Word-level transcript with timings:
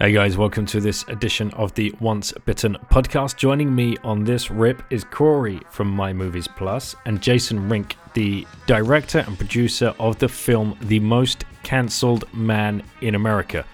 Hey 0.00 0.12
guys, 0.12 0.38
welcome 0.38 0.64
to 0.66 0.80
this 0.80 1.02
edition 1.08 1.50
of 1.54 1.74
the 1.74 1.92
Once 1.98 2.32
Bitten 2.44 2.76
podcast. 2.88 3.36
Joining 3.36 3.74
me 3.74 3.96
on 4.04 4.22
this 4.22 4.48
rip 4.48 4.80
is 4.90 5.02
Corey 5.02 5.60
from 5.70 5.90
My 5.90 6.12
Movies 6.12 6.46
Plus 6.46 6.94
and 7.04 7.20
Jason 7.20 7.68
Rink, 7.68 7.96
the 8.14 8.46
director 8.68 9.24
and 9.26 9.36
producer 9.36 9.92
of 9.98 10.16
the 10.20 10.28
film 10.28 10.78
The 10.82 11.00
Most 11.00 11.46
Cancelled 11.64 12.32
Man 12.32 12.84
in 13.00 13.16
America. 13.16 13.64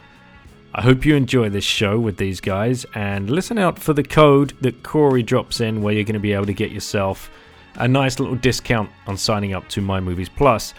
I 0.74 0.80
hope 0.80 1.05
you 1.05 1.14
enjoy 1.14 1.50
this 1.50 1.62
show 1.62 2.00
with 2.00 2.16
these 2.16 2.41
guys 2.41 2.86
and 2.95 3.28
listen 3.28 3.59
out 3.59 3.78
for 3.78 3.92
the 3.92 4.02
code 4.02 4.55
that 4.62 4.83
Corey 4.83 5.22
drops 5.22 5.61
in 5.61 5.83
where 5.83 5.92
you're 5.92 6.05
going 6.05 6.14
to 6.14 6.20
be 6.20 6.33
able 6.33 6.47
to 6.47 6.55
get 6.55 6.70
yourself 6.70 7.30
a 7.75 7.86
nice 7.86 8.19
little 8.19 8.36
discount 8.36 8.88
on 9.06 9.19
signing 9.19 9.52
up 9.52 9.69
to 9.69 9.83
My 9.83 10.00
Movies 10.00 10.30
Plus, 10.30 10.72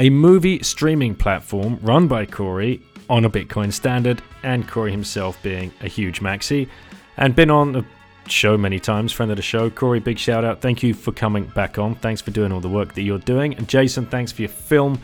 a 0.00 0.10
movie 0.10 0.64
streaming 0.64 1.14
platform 1.14 1.78
run 1.80 2.08
by 2.08 2.26
Corey 2.26 2.82
on 3.08 3.24
a 3.24 3.30
Bitcoin 3.30 3.72
standard, 3.72 4.22
and 4.42 4.68
Corey 4.68 4.90
himself 4.90 5.42
being 5.42 5.72
a 5.80 5.88
huge 5.88 6.20
maxi, 6.20 6.68
and 7.16 7.34
been 7.34 7.50
on 7.50 7.72
the 7.72 7.84
show 8.26 8.56
many 8.56 8.80
times, 8.80 9.12
friend 9.12 9.30
of 9.30 9.36
the 9.36 9.42
show. 9.42 9.70
Corey, 9.70 10.00
big 10.00 10.18
shout 10.18 10.44
out. 10.44 10.60
Thank 10.60 10.82
you 10.82 10.94
for 10.94 11.12
coming 11.12 11.44
back 11.54 11.78
on. 11.78 11.94
Thanks 11.96 12.20
for 12.20 12.30
doing 12.30 12.52
all 12.52 12.60
the 12.60 12.68
work 12.68 12.94
that 12.94 13.02
you're 13.02 13.18
doing. 13.18 13.54
And 13.54 13.68
Jason, 13.68 14.06
thanks 14.06 14.32
for 14.32 14.42
your 14.42 14.48
film. 14.48 15.00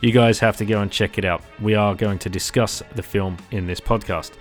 You 0.00 0.12
guys 0.12 0.38
have 0.38 0.56
to 0.58 0.64
go 0.64 0.80
and 0.80 0.90
check 0.90 1.18
it 1.18 1.24
out. 1.24 1.42
We 1.60 1.74
are 1.74 1.94
going 1.94 2.18
to 2.20 2.30
discuss 2.30 2.82
the 2.94 3.02
film 3.02 3.36
in 3.50 3.66
this 3.66 3.80
podcast. 3.80 4.32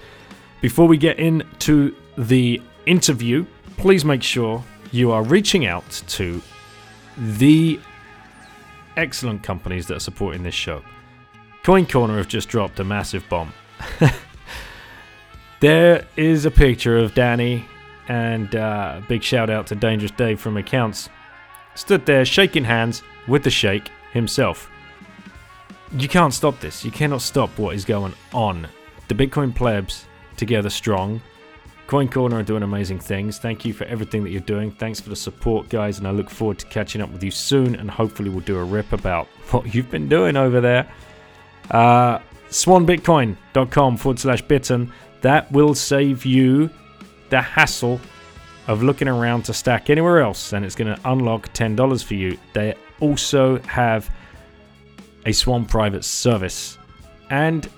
Before 0.61 0.88
we 0.88 0.98
get 0.98 1.20
into 1.20 1.95
the 2.17 2.61
interview, 2.86 3.45
please 3.78 4.05
make 4.05 4.23
sure 4.23 4.64
you 4.92 5.11
are 5.11 5.23
reaching 5.23 5.66
out 5.66 5.89
to 6.08 6.42
the 7.17 7.80
excellent 8.95 9.44
companies 9.44 9.88
that 9.88 9.98
are 9.98 10.02
supporting 10.02 10.44
this 10.44 10.55
show. 10.55 10.81
Coin 11.63 11.85
Corner 11.85 12.17
have 12.17 12.27
just 12.27 12.49
dropped 12.49 12.79
a 12.79 12.83
massive 12.83 13.27
bomb. 13.29 13.53
there 15.59 16.05
is 16.15 16.45
a 16.45 16.52
picture 16.52 16.97
of 16.97 17.13
Danny, 17.13 17.65
and 18.07 18.55
uh, 18.55 19.02
big 19.07 19.23
shout 19.23 19.49
out 19.49 19.67
to 19.67 19.75
Dangerous 19.75 20.11
Dave 20.11 20.39
from 20.39 20.57
Accounts, 20.57 21.09
stood 21.75 22.05
there 22.05 22.25
shaking 22.25 22.63
hands 22.63 23.03
with 23.27 23.43
the 23.43 23.49
Sheikh 23.49 23.89
himself. 24.11 24.69
You 25.91 26.07
can't 26.07 26.33
stop 26.33 26.59
this. 26.59 26.85
You 26.85 26.91
cannot 26.91 27.21
stop 27.21 27.57
what 27.57 27.75
is 27.75 27.83
going 27.83 28.13
on. 28.33 28.67
The 29.07 29.15
Bitcoin 29.15 29.53
plebs 29.53 30.05
together 30.37 30.69
strong. 30.69 31.21
Coin 31.87 32.07
Corner 32.07 32.37
are 32.37 32.43
doing 32.43 32.61
amazing 32.61 32.99
things. 32.99 33.39
Thank 33.39 33.65
you 33.65 33.73
for 33.73 33.85
everything 33.85 34.23
that 34.23 34.30
you're 34.30 34.41
doing. 34.41 34.69
Thanks 34.69 34.99
for 34.99 35.09
the 35.09 35.15
support, 35.15 35.69
guys, 35.69 35.97
and 35.97 36.07
I 36.07 36.11
look 36.11 36.30
forward 36.30 36.59
to 36.59 36.67
catching 36.67 37.02
up 37.02 37.09
with 37.11 37.23
you 37.23 37.31
soon. 37.31 37.75
And 37.75 37.89
hopefully, 37.89 38.30
we'll 38.30 38.41
do 38.41 38.59
a 38.59 38.63
rip 38.63 38.93
about 38.93 39.25
what 39.49 39.73
you've 39.73 39.89
been 39.89 40.07
doing 40.07 40.37
over 40.37 40.61
there. 40.61 40.87
Uh, 41.72 42.20
swanbitcoin.com 42.50 43.98
forward 43.98 44.20
slash 44.20 44.42
bitten. 44.42 44.92
That 45.22 45.52
will 45.52 45.76
save 45.76 46.26
you 46.26 46.70
the 47.30 47.42
hassle 47.42 48.00
of 48.67 48.83
looking 48.83 49.08
around 49.08 49.43
to 49.43 49.54
stack 49.54 49.89
anywhere 49.89 50.21
else, 50.21 50.54
and 50.54 50.64
it's 50.64 50.76
going 50.76 50.95
to 50.95 51.10
unlock 51.10 51.52
$10 51.54 52.04
for 52.04 52.14
you. 52.14 52.38
They 52.54 52.76
also 52.99 53.60
have 53.61 54.10
a 55.26 55.32
Swan 55.32 55.66
private 55.66 56.05
service 56.05 56.77
and 57.30 57.70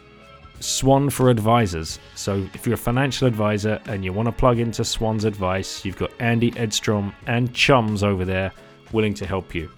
Swan 0.59 1.09
for 1.09 1.29
advisors. 1.29 1.99
So 2.15 2.47
if 2.53 2.65
you're 2.65 2.75
a 2.75 2.77
financial 2.77 3.27
advisor 3.27 3.81
and 3.85 4.05
you 4.05 4.13
want 4.13 4.27
to 4.27 4.31
plug 4.31 4.59
into 4.59 4.83
Swan's 4.83 5.25
advice, 5.25 5.83
you've 5.83 5.97
got 5.97 6.11
Andy 6.19 6.51
Edstrom 6.57 7.13
and 7.25 7.53
chums 7.53 8.03
over 8.03 8.25
there 8.25 8.51
willing 8.91 9.13
to 9.15 9.25
help 9.25 9.55
you. 9.55 9.71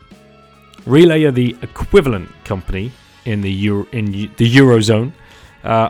Relai 0.86 1.28
are 1.28 1.32
the 1.32 1.56
equivalent 1.62 2.30
company 2.44 2.92
in 3.26 3.42
the 3.42 3.52
Euro, 3.52 3.88
in 3.92 4.12
the 4.12 4.28
Eurozone. 4.28 5.14
Uh, 5.64 5.90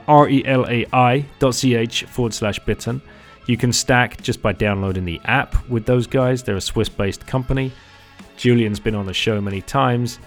dot 1.40 1.54
ch 1.90 2.04
forward 2.06 2.34
slash 2.34 2.60
bitten. 2.60 3.02
You 3.48 3.58
can 3.58 3.74
stack 3.74 4.22
just 4.22 4.42
by 4.42 4.54
downloading 4.54 5.04
the 5.04 5.20
app 5.26 5.68
with 5.68 5.86
those 5.86 6.08
guys. 6.08 6.44
They're 6.44 6.56
a 6.56 6.62
Swiss-based 6.62 7.26
company. 7.28 7.72
Julian's 8.38 8.80
been 8.80 8.96
on 8.96 9.06
the 9.06 9.14
show 9.14 9.42
many 9.42 9.62
times. 9.62 10.20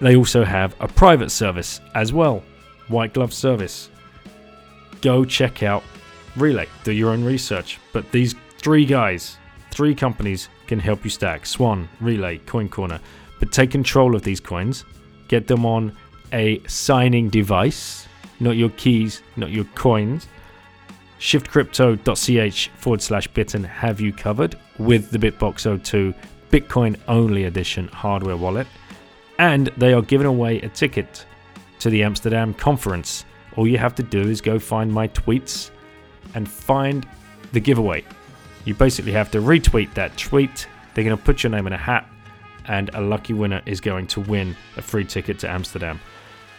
They 0.00 0.16
also 0.16 0.44
have 0.44 0.76
a 0.80 0.88
private 0.88 1.30
service 1.30 1.80
as 1.94 2.12
well, 2.12 2.44
white 2.88 3.14
glove 3.14 3.32
service. 3.32 3.88
Go 5.00 5.24
check 5.24 5.62
out 5.62 5.82
Relai, 6.36 6.68
Do 6.82 6.92
your 6.92 7.12
own 7.12 7.24
research. 7.24 7.78
But 7.92 8.10
these 8.12 8.34
three 8.58 8.84
guys, 8.84 9.38
three 9.70 9.94
companies 9.94 10.48
can 10.66 10.78
help 10.78 11.04
you 11.04 11.10
stack 11.10 11.46
Swan, 11.46 11.88
Relai, 12.00 12.44
Coin 12.46 12.68
Corner. 12.68 13.00
But 13.38 13.52
take 13.52 13.70
control 13.70 14.14
of 14.14 14.22
these 14.22 14.40
coins 14.40 14.84
Get 15.34 15.48
them 15.48 15.66
on 15.66 15.96
a 16.32 16.62
signing 16.68 17.28
device, 17.28 18.06
not 18.38 18.52
your 18.52 18.68
keys, 18.68 19.20
not 19.34 19.50
your 19.50 19.64
coins. 19.74 20.28
Shiftcrypto.ch 21.18 22.68
forward 22.76 23.02
slash 23.02 23.26
bitten 23.26 23.64
have 23.64 24.00
you 24.00 24.12
covered 24.12 24.56
with 24.78 25.10
the 25.10 25.18
Bitbox 25.18 25.82
02 25.82 26.14
Bitcoin 26.52 26.96
only 27.08 27.46
edition 27.46 27.88
hardware 27.88 28.36
wallet. 28.36 28.68
And 29.40 29.72
they 29.76 29.92
are 29.92 30.02
giving 30.02 30.28
away 30.28 30.60
a 30.60 30.68
ticket 30.68 31.26
to 31.80 31.90
the 31.90 32.04
Amsterdam 32.04 32.54
conference. 32.54 33.24
All 33.56 33.66
you 33.66 33.78
have 33.78 33.96
to 33.96 34.04
do 34.04 34.20
is 34.20 34.40
go 34.40 34.60
find 34.60 34.92
my 34.92 35.08
tweets 35.08 35.72
and 36.36 36.48
find 36.48 37.08
the 37.50 37.58
giveaway. 37.58 38.04
You 38.66 38.74
basically 38.74 39.10
have 39.10 39.32
to 39.32 39.38
retweet 39.38 39.94
that 39.94 40.16
tweet. 40.16 40.68
They're 40.94 41.02
going 41.02 41.16
to 41.16 41.24
put 41.24 41.42
your 41.42 41.50
name 41.50 41.66
in 41.66 41.72
a 41.72 41.76
hat 41.76 42.08
and 42.66 42.90
a 42.94 43.00
lucky 43.00 43.32
winner 43.32 43.62
is 43.66 43.80
going 43.80 44.06
to 44.08 44.20
win 44.20 44.56
a 44.76 44.82
free 44.82 45.04
ticket 45.04 45.38
to 45.40 45.50
Amsterdam. 45.50 46.00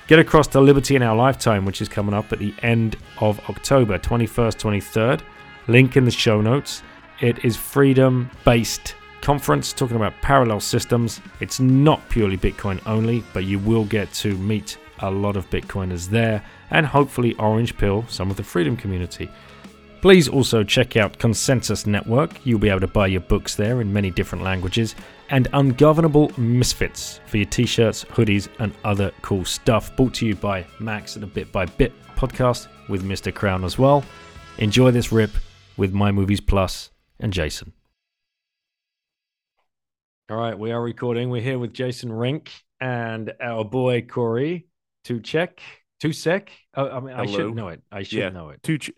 Get 0.08 0.20
across 0.20 0.48
to 0.48 0.62
Liberty 0.62 0.96
in 0.96 1.02
Our 1.02 1.16
Lifetime, 1.16 1.66
which 1.66 1.82
is 1.82 1.90
coming 1.90 2.14
up 2.14 2.32
at 2.32 2.40
the 2.40 2.54
end 2.62 2.96
of 3.22 3.40
October, 3.50 3.98
21st, 3.98 4.82
23rd. 4.82 5.22
Link 5.68 5.98
in 5.98 6.06
the 6.06 6.12
show 6.12 6.42
notes. 6.42 6.84
It 7.22 7.44
is 7.44 7.58
freedom 7.58 8.30
based 8.44 8.96
conference 9.22 9.74
talking 9.74 9.96
about 9.96 10.14
parallel 10.22 10.60
systems. 10.60 11.22
It's 11.40 11.60
not 11.60 12.08
purely 12.10 12.38
Bitcoin 12.38 12.80
only, 12.86 13.24
but 13.34 13.46
you 13.46 13.58
will 13.58 13.86
get 13.86 14.14
to 14.14 14.38
meet 14.38 14.78
a 15.00 15.10
lot 15.10 15.36
of 15.36 15.50
Bitcoiners 15.50 16.08
there 16.08 16.44
and 16.70 16.86
hopefully 16.86 17.34
Orange 17.36 17.76
Pill, 17.76 18.06
some 18.08 18.30
of 18.30 18.38
the 18.38 18.44
freedom 18.44 18.78
community. 18.78 19.30
Please 20.02 20.28
also 20.28 20.64
check 20.64 20.96
out 20.96 21.18
Konsensus 21.18 21.88
Network. 21.88 22.46
You'll 22.46 22.60
be 22.60 22.70
able 22.70 22.82
to 22.82 22.88
buy 22.88 23.08
your 23.08 23.22
books 23.22 23.56
there 23.56 23.82
in 23.82 23.92
many 23.92 24.12
different 24.12 24.44
languages. 24.44 24.94
And 25.30 25.48
Ungovernable 25.54 26.32
Misfits 26.38 27.20
for 27.26 27.38
your 27.38 27.48
t 27.48 27.66
shirts, 27.66 28.04
hoodies, 28.06 28.48
and 28.60 28.74
other 28.84 29.12
cool 29.22 29.44
stuff. 29.44 29.96
Brought 29.96 30.14
to 30.16 30.26
you 30.26 30.36
by 30.36 30.66
Max 30.80 31.16
and 31.16 31.24
a 31.24 31.28
Bit 31.28 31.52
by 31.52 31.66
Bit 31.66 31.94
podcast 32.16 32.68
with 32.88 33.04
Mr. 33.04 33.34
Crown 33.34 33.64
as 33.64 33.80
well. 33.80 34.04
Enjoy 34.60 34.92
this 34.92 35.12
rip 35.12 35.32
with 35.78 35.94
My 35.94 36.12
Movies 36.12 36.40
Plus 36.40 36.92
and 37.20 37.34
Jason. 37.34 37.74
All 40.30 40.38
right, 40.38 40.58
we 40.58 40.72
are 40.72 40.82
recording. 40.82 41.30
We're 41.30 41.42
here 41.42 41.60
with 41.60 41.74
Jason 41.74 42.12
Rink 42.12 42.52
and 42.80 43.34
our 43.42 43.64
boy 43.64 44.02
Corey. 44.02 44.68
To 45.06 45.20
check, 45.20 45.62
to 46.00 46.12
sec. 46.12 46.50
Oh, 46.76 46.90
I 46.90 47.00
mean, 47.00 47.16
Hello. 47.16 47.24
I 47.24 47.26
should 47.28 47.56
know 47.56 47.68
it. 47.68 47.82
I 47.92 48.02
should 48.02 48.18
yeah, 48.18 48.30
know 48.30 48.50
it. 48.50 48.64
To 48.64 48.78
ch- 48.80 48.92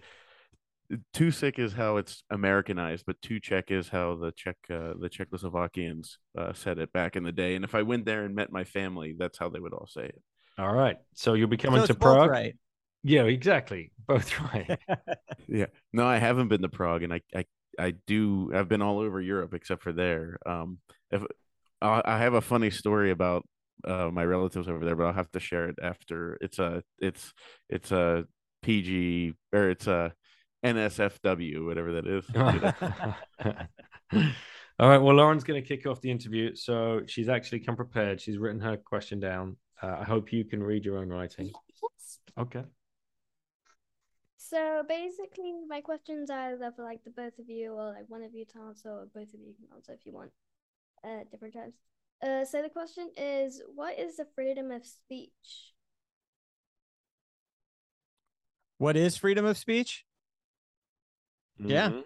Tusik 1.14 1.60
is 1.60 1.74
how 1.74 1.98
it's 1.98 2.24
Americanized, 2.30 3.04
but 3.06 3.20
Tuchek 3.22 3.72
is 3.72 3.90
how 3.90 4.16
the 4.16 4.32
Czech 4.32 4.56
uh, 4.70 4.94
the 5.00 5.10
Czechoslovakians 5.10 6.18
uh, 6.38 6.54
said 6.54 6.80
it 6.80 6.94
back 6.94 7.16
in 7.16 7.24
the 7.24 7.32
day. 7.32 7.56
And 7.56 7.66
if 7.66 7.76
I 7.76 7.82
went 7.82 8.06
there 8.06 8.24
and 8.24 8.34
met 8.34 8.52
my 8.52 8.64
family, 8.64 9.16
that's 9.18 9.38
how 9.38 9.50
they 9.50 9.60
would 9.60 9.74
all 9.74 9.88
say 9.88 10.06
it. 10.06 10.22
All 10.58 10.74
right, 10.74 10.98
so 11.14 11.34
you'll 11.34 11.50
be 11.50 11.58
coming 11.58 11.82
so 11.82 11.88
to 11.88 11.96
Prague, 11.96 12.30
right? 12.30 12.56
Yeah, 13.04 13.24
exactly, 13.24 13.92
both 14.08 14.40
right. 14.54 14.80
yeah, 15.48 15.68
no, 15.94 16.06
I 16.06 16.18
haven't 16.18 16.48
been 16.48 16.62
to 16.62 16.70
Prague, 16.70 17.04
and 17.04 17.14
I, 17.14 17.22
I, 17.36 17.46
I 17.78 17.94
do. 18.08 18.52
I've 18.56 18.70
been 18.70 18.82
all 18.82 19.00
over 19.00 19.20
Europe 19.20 19.54
except 19.54 19.84
for 19.84 19.92
there. 19.92 20.38
Um, 20.46 20.80
if 21.12 21.24
I 21.82 22.18
have 22.18 22.34
a 22.34 22.42
funny 22.42 22.72
story 22.72 23.12
about 23.12 23.46
uh, 23.86 24.10
my 24.12 24.24
relatives 24.24 24.68
over 24.68 24.84
there, 24.84 24.96
but 24.96 25.06
I'll 25.06 25.14
have 25.14 25.32
to 25.32 25.40
share 25.40 25.70
it 25.70 25.76
after. 25.82 26.38
It's 26.42 26.60
a, 26.60 26.84
it's, 27.00 27.34
it's 27.70 27.92
a 27.92 28.26
PG 28.64 29.34
or 29.54 29.70
it's 29.70 29.88
a 29.88 30.14
NSFW, 30.66 31.66
whatever 31.66 31.94
that 31.94 32.08
is. 32.08 32.26
All 34.80 34.90
right. 34.90 35.00
Well, 35.00 35.16
Lauren's 35.16 35.44
going 35.44 35.62
to 35.62 35.68
kick 35.68 35.88
off 35.88 36.02
the 36.02 36.12
interview. 36.12 36.56
So 36.56 37.02
she's 37.08 37.30
actually 37.30 37.62
come 37.62 37.76
prepared. 37.76 38.22
She's 38.22 38.38
written 38.38 38.62
her 38.62 38.78
question 38.78 39.20
down. 39.20 39.58
Uh, 39.82 39.98
I 40.00 40.04
hope 40.04 40.32
you 40.32 40.46
can 40.46 40.62
read 40.62 40.86
your 40.86 40.98
own 40.98 41.10
writing. 41.10 41.48
Yes. 41.48 42.20
Okay. 42.38 42.64
So 44.38 44.84
basically, 44.88 45.54
my 45.68 45.82
questions 45.82 46.30
are 46.30 46.54
either 46.54 46.72
for 46.76 46.84
like 46.84 47.04
the 47.04 47.10
both 47.10 47.38
of 47.38 47.50
you 47.50 47.74
or 47.74 47.92
like 47.92 48.06
one 48.08 48.24
of 48.24 48.34
you 48.34 48.46
to 48.46 48.60
answer, 48.68 48.90
or 48.90 49.08
both 49.14 49.34
of 49.34 49.40
you 49.40 49.54
can 49.54 49.66
answer 49.76 49.94
if 49.94 50.06
you 50.06 50.14
want, 50.14 50.32
uh, 51.04 51.24
different 51.32 51.54
times. 51.54 51.74
Uh, 52.24 52.46
so 52.46 52.62
the 52.62 52.70
question 52.70 53.10
is, 53.18 53.62
what 53.76 54.00
is 54.00 54.18
the 54.18 54.28
freedom 54.36 54.72
of 54.72 54.86
speech? 54.86 55.74
What 58.78 58.96
is 58.96 59.18
freedom 59.18 59.46
of 59.46 59.58
speech? 59.58 60.06
Yeah. 61.60 61.90
Mhm. 61.90 62.04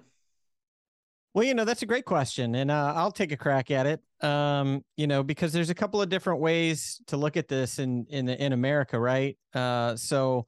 Well, 1.33 1.45
you 1.45 1.53
know, 1.53 1.63
that's 1.63 1.81
a 1.81 1.85
great 1.85 2.03
question, 2.03 2.55
and 2.55 2.69
uh, 2.69 2.93
I'll 2.95 3.11
take 3.11 3.31
a 3.31 3.37
crack 3.37 3.71
at 3.71 3.85
it. 3.85 4.01
Um, 4.21 4.83
you 4.97 5.07
know, 5.07 5.23
because 5.23 5.53
there's 5.53 5.69
a 5.69 5.75
couple 5.75 6.01
of 6.01 6.09
different 6.09 6.41
ways 6.41 7.01
to 7.07 7.15
look 7.17 7.37
at 7.37 7.47
this 7.47 7.79
in 7.79 8.05
in 8.09 8.27
in 8.27 8.51
America, 8.51 8.99
right? 8.99 9.37
Uh, 9.53 9.95
so, 9.95 10.45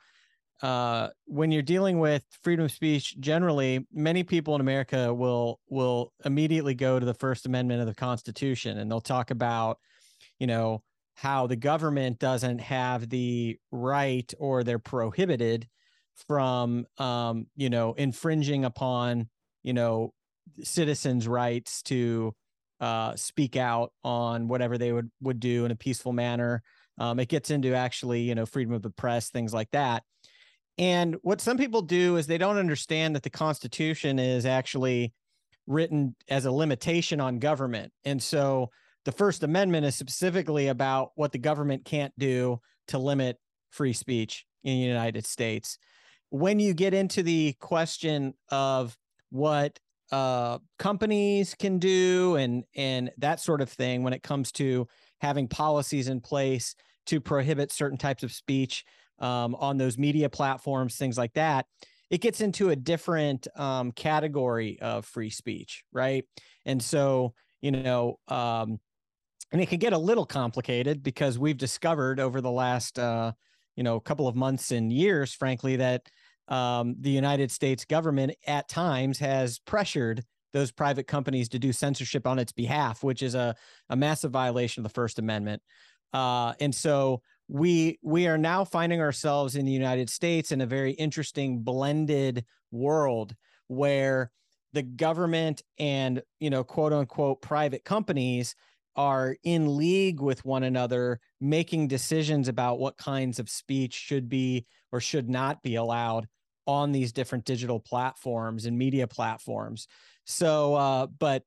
uh, 0.61 1.09
when 1.25 1.51
you're 1.51 1.61
dealing 1.61 2.00
with 2.00 2.23
freedom 2.41 2.65
of 2.65 2.71
speech, 2.71 3.17
generally, 3.21 3.85
many 3.94 4.23
people 4.23 4.55
in 4.55 4.61
America 4.61 5.13
will 5.13 5.59
will 5.69 6.11
immediately 6.25 6.75
go 6.75 7.00
to 7.00 7.05
the 7.05 7.13
First 7.13 7.45
Amendment 7.45 7.79
of 7.81 7.88
the 7.88 7.95
Constitution, 7.95 8.77
and 8.77 8.91
they'll 8.91 9.01
talk 9.01 9.31
about, 9.31 9.79
you 10.39 10.47
know, 10.47 10.83
how 11.15 11.47
the 11.47 11.55
government 11.55 12.19
doesn't 12.19 12.59
have 12.59 13.09
the 13.09 13.57
right 13.71 14.33
or 14.38 14.63
they're 14.63 14.79
prohibited 14.79 15.67
from, 16.27 16.86
um, 16.98 17.48
you 17.56 17.69
know, 17.69 17.94
infringing 17.94 18.65
upon, 18.65 19.30
you 19.63 19.74
know, 19.74 20.13
citizens' 20.63 21.27
rights 21.27 21.81
to 21.83 22.33
uh, 22.80 23.15
speak 23.15 23.56
out 23.56 23.94
on 24.04 24.48
whatever 24.48 24.77
they 24.77 24.92
would 24.92 25.10
would 25.21 25.39
do 25.39 25.65
in 25.65 25.71
a 25.71 25.75
peaceful 25.75 26.13
manner. 26.13 26.62
Um, 26.98 27.19
it 27.19 27.30
gets 27.30 27.50
into 27.50 27.74
actually, 27.74 28.21
you 28.21 28.36
know, 28.36 28.45
freedom 28.45 28.74
of 28.74 28.81
the 28.81 28.89
press, 28.89 29.30
things 29.30 29.54
like 29.54 29.71
that. 29.71 30.04
And 30.77 31.15
what 31.21 31.42
some 31.42 31.57
people 31.57 31.81
do 31.81 32.18
is 32.18 32.27
they 32.27 32.38
don't 32.38 32.57
understand 32.57 33.15
that 33.15 33.24
the 33.24 33.30
Constitution 33.30 34.19
is 34.19 34.45
actually 34.45 35.13
written 35.68 36.15
as 36.27 36.45
a 36.45 36.51
limitation 36.51 37.21
on 37.21 37.39
government. 37.39 37.92
And 38.04 38.21
so 38.21 38.69
the 39.06 39.12
First 39.12 39.44
Amendment 39.44 39.86
is 39.86 39.95
specifically 39.95 40.68
about 40.68 41.12
what 41.15 41.31
the 41.31 41.38
government 41.38 41.86
can't 41.86 42.13
do 42.18 42.60
to 42.88 42.98
limit 42.98 43.38
free 43.69 43.94
speech 43.94 44.45
in 44.63 44.80
the 44.80 44.86
United 44.86 45.25
States. 45.25 45.77
When 46.33 46.59
you 46.59 46.74
get 46.74 46.95
into 46.95 47.21
the 47.21 47.53
question 47.59 48.33
of 48.50 48.97
what 49.30 49.77
uh, 50.12 50.57
companies 50.80 51.53
can 51.53 51.77
do 51.77 52.38
and 52.38 52.63
and 52.75 53.12
that 53.19 53.39
sort 53.39 53.62
of 53.62 53.69
thing 53.69 54.01
when 54.01 54.13
it 54.13 54.24
comes 54.24 54.51
to 54.53 54.88
having 55.21 55.47
policies 55.47 56.07
in 56.07 56.19
place 56.19 56.74
to 57.06 57.21
prohibit 57.21 57.71
certain 57.71 58.00
types 58.00 58.24
of 58.24 58.31
speech 58.31 58.83
um, 59.19 59.53
on 59.59 59.77
those 59.77 60.00
media 60.00 60.27
platforms, 60.27 60.95
things 60.95 61.19
like 61.19 61.33
that, 61.33 61.68
it 62.09 62.19
gets 62.19 62.41
into 62.41 62.71
a 62.71 62.75
different 62.75 63.47
um, 63.56 63.91
category 63.91 64.79
of 64.81 65.06
free 65.06 65.29
speech, 65.29 65.83
right? 65.91 66.25
And 66.65 66.81
so, 66.81 67.36
you 67.62 67.69
know, 67.69 68.18
um, 68.27 68.79
and 69.51 69.62
it 69.62 69.69
can 69.69 69.77
get 69.77 69.94
a 69.94 70.00
little 70.00 70.25
complicated 70.25 71.03
because 71.03 71.38
we've 71.38 71.59
discovered 71.59 72.19
over 72.19 72.41
the 72.41 72.50
last, 72.50 72.97
uh, 72.97 73.33
you 73.75 73.83
know, 73.83 74.00
couple 74.00 74.27
of 74.27 74.36
months 74.36 74.71
and 74.71 74.91
years, 74.91 75.31
frankly, 75.31 75.75
that 75.75 76.09
um, 76.48 76.95
the 77.00 77.10
United 77.10 77.51
States 77.51 77.86
government 77.86 78.36
at 78.45 78.68
times 78.68 79.19
has 79.19 79.60
pressured 79.60 80.24
those 80.51 80.72
private 80.72 81.07
companies 81.07 81.50
to 81.50 81.60
do 81.60 81.74
censorship 81.74 82.28
on 82.28 82.40
its 82.40 82.51
behalf, 82.51 83.04
which 83.04 83.24
is 83.24 83.36
a, 83.36 83.56
a 83.90 83.95
massive 83.95 84.31
violation 84.31 84.81
of 84.81 84.84
the 84.84 84.94
First 84.94 85.19
Amendment. 85.19 85.62
Uh, 86.13 86.54
and 86.60 86.74
so 86.74 87.22
we 87.48 88.00
we 88.01 88.28
are 88.28 88.38
now 88.38 88.63
finding 88.63 89.01
ourselves 89.01 89.56
in 89.56 89.66
the 89.66 89.72
United 89.72 90.10
States 90.10 90.51
in 90.51 90.62
a 90.62 90.66
very 90.66 90.92
interesting 90.92 91.60
blended 91.60 92.46
world 92.72 93.36
where 93.68 94.31
the 94.74 94.84
government 94.84 95.62
and 95.80 96.22
you 96.39 96.50
know 96.50 96.63
quote 96.63 96.94
unquote 96.94 97.42
private 97.42 97.84
companies 97.84 98.56
are 98.96 99.36
in 99.44 99.75
league 99.75 100.22
with 100.22 100.46
one 100.46 100.63
another 100.63 101.19
making 101.42 101.88
decisions 101.88 102.48
about 102.48 102.80
what 102.80 102.98
kinds 102.98 103.39
of 103.39 103.50
speech 103.50 103.94
should 103.94 104.30
be 104.30 104.66
or 104.94 105.01
should 105.01 105.28
not 105.28 105.62
be 105.63 105.75
allowed 105.75 106.28
on 106.66 106.94
these 106.94 107.12
different 107.12 107.44
digital 107.44 107.80
platforms 107.80 108.66
and 108.66 108.78
media 108.78 109.07
platforms. 109.07 109.88
So 110.25 110.75
uh, 110.75 111.07
but 111.07 111.44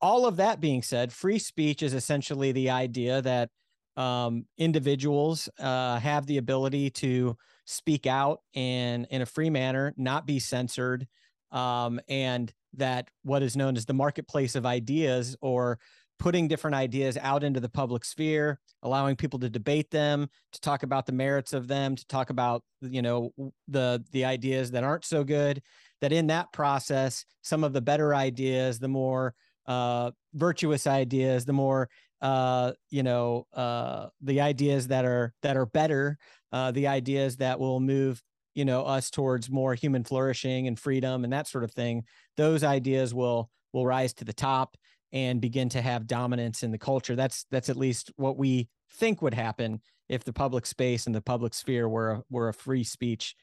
all 0.00 0.26
of 0.26 0.36
that 0.36 0.60
being 0.60 0.82
said 0.82 1.12
free 1.12 1.38
speech 1.38 1.82
is 1.82 1.92
essentially 1.92 2.52
the 2.52 2.70
idea 2.70 3.20
that 3.20 3.50
um, 3.96 4.46
individuals 4.56 5.48
uh, 5.58 5.98
have 5.98 6.24
the 6.26 6.38
ability 6.38 6.88
to 6.90 7.36
speak 7.66 8.06
out 8.06 8.40
in 8.54 9.06
in 9.10 9.20
a 9.20 9.26
free 9.26 9.50
manner 9.50 9.92
not 9.96 10.24
be 10.24 10.38
censored 10.38 11.06
um, 11.50 12.00
and 12.08 12.52
that 12.74 13.08
what 13.24 13.42
is 13.42 13.56
known 13.56 13.76
as 13.76 13.86
the 13.86 13.94
marketplace 13.94 14.54
of 14.54 14.64
ideas 14.64 15.36
or 15.40 15.78
putting 16.18 16.48
different 16.48 16.74
ideas 16.74 17.16
out 17.20 17.44
into 17.44 17.60
the 17.60 17.68
public 17.68 18.04
sphere, 18.04 18.58
allowing 18.82 19.16
people 19.16 19.38
to 19.38 19.48
debate 19.48 19.90
them, 19.90 20.28
to 20.52 20.60
talk 20.60 20.82
about 20.82 21.06
the 21.06 21.12
merits 21.12 21.52
of 21.52 21.68
them, 21.68 21.94
to 21.96 22.06
talk 22.06 22.30
about 22.30 22.62
you 22.80 23.02
know 23.02 23.32
the 23.68 24.04
the 24.12 24.24
ideas 24.24 24.70
that 24.72 24.84
aren't 24.84 25.04
so 25.04 25.24
good. 25.24 25.62
That 26.00 26.12
in 26.12 26.28
that 26.28 26.52
process, 26.52 27.24
some 27.42 27.64
of 27.64 27.72
the 27.72 27.80
better 27.80 28.14
ideas, 28.14 28.78
the 28.78 28.88
more 28.88 29.34
uh, 29.66 30.12
virtuous 30.34 30.86
ideas, 30.86 31.44
the 31.44 31.52
more 31.52 31.88
uh, 32.20 32.72
you 32.90 33.02
know 33.02 33.46
uh, 33.54 34.08
the 34.20 34.40
ideas 34.40 34.88
that 34.88 35.04
are 35.04 35.32
that 35.42 35.56
are 35.56 35.66
better, 35.66 36.18
uh, 36.52 36.70
the 36.72 36.86
ideas 36.86 37.36
that 37.36 37.58
will 37.58 37.80
move 37.80 38.22
you 38.54 38.64
know 38.64 38.82
us 38.82 39.10
towards 39.10 39.50
more 39.50 39.74
human 39.74 40.02
flourishing 40.02 40.66
and 40.66 40.78
freedom 40.78 41.22
and 41.24 41.32
that 41.32 41.46
sort 41.46 41.64
of 41.64 41.70
thing. 41.70 42.04
Those 42.36 42.64
ideas 42.64 43.14
will 43.14 43.50
will 43.72 43.86
rise 43.86 44.14
to 44.14 44.24
the 44.24 44.32
top 44.32 44.76
and 45.12 45.40
begin 45.40 45.68
to 45.70 45.80
have 45.80 46.06
dominance 46.06 46.62
in 46.62 46.70
the 46.70 46.78
culture. 46.78 47.16
That's 47.16 47.46
that's 47.50 47.68
at 47.68 47.76
least 47.76 48.12
what 48.16 48.36
we 48.36 48.68
think 48.92 49.22
would 49.22 49.34
happen 49.34 49.80
if 50.08 50.24
the 50.24 50.32
public 50.32 50.66
space 50.66 51.06
and 51.06 51.14
the 51.14 51.20
public 51.20 51.54
sphere 51.54 51.88
were 51.88 52.10
a, 52.10 52.22
were 52.30 52.48
a 52.48 52.54
free 52.54 52.84
speech 52.84 53.34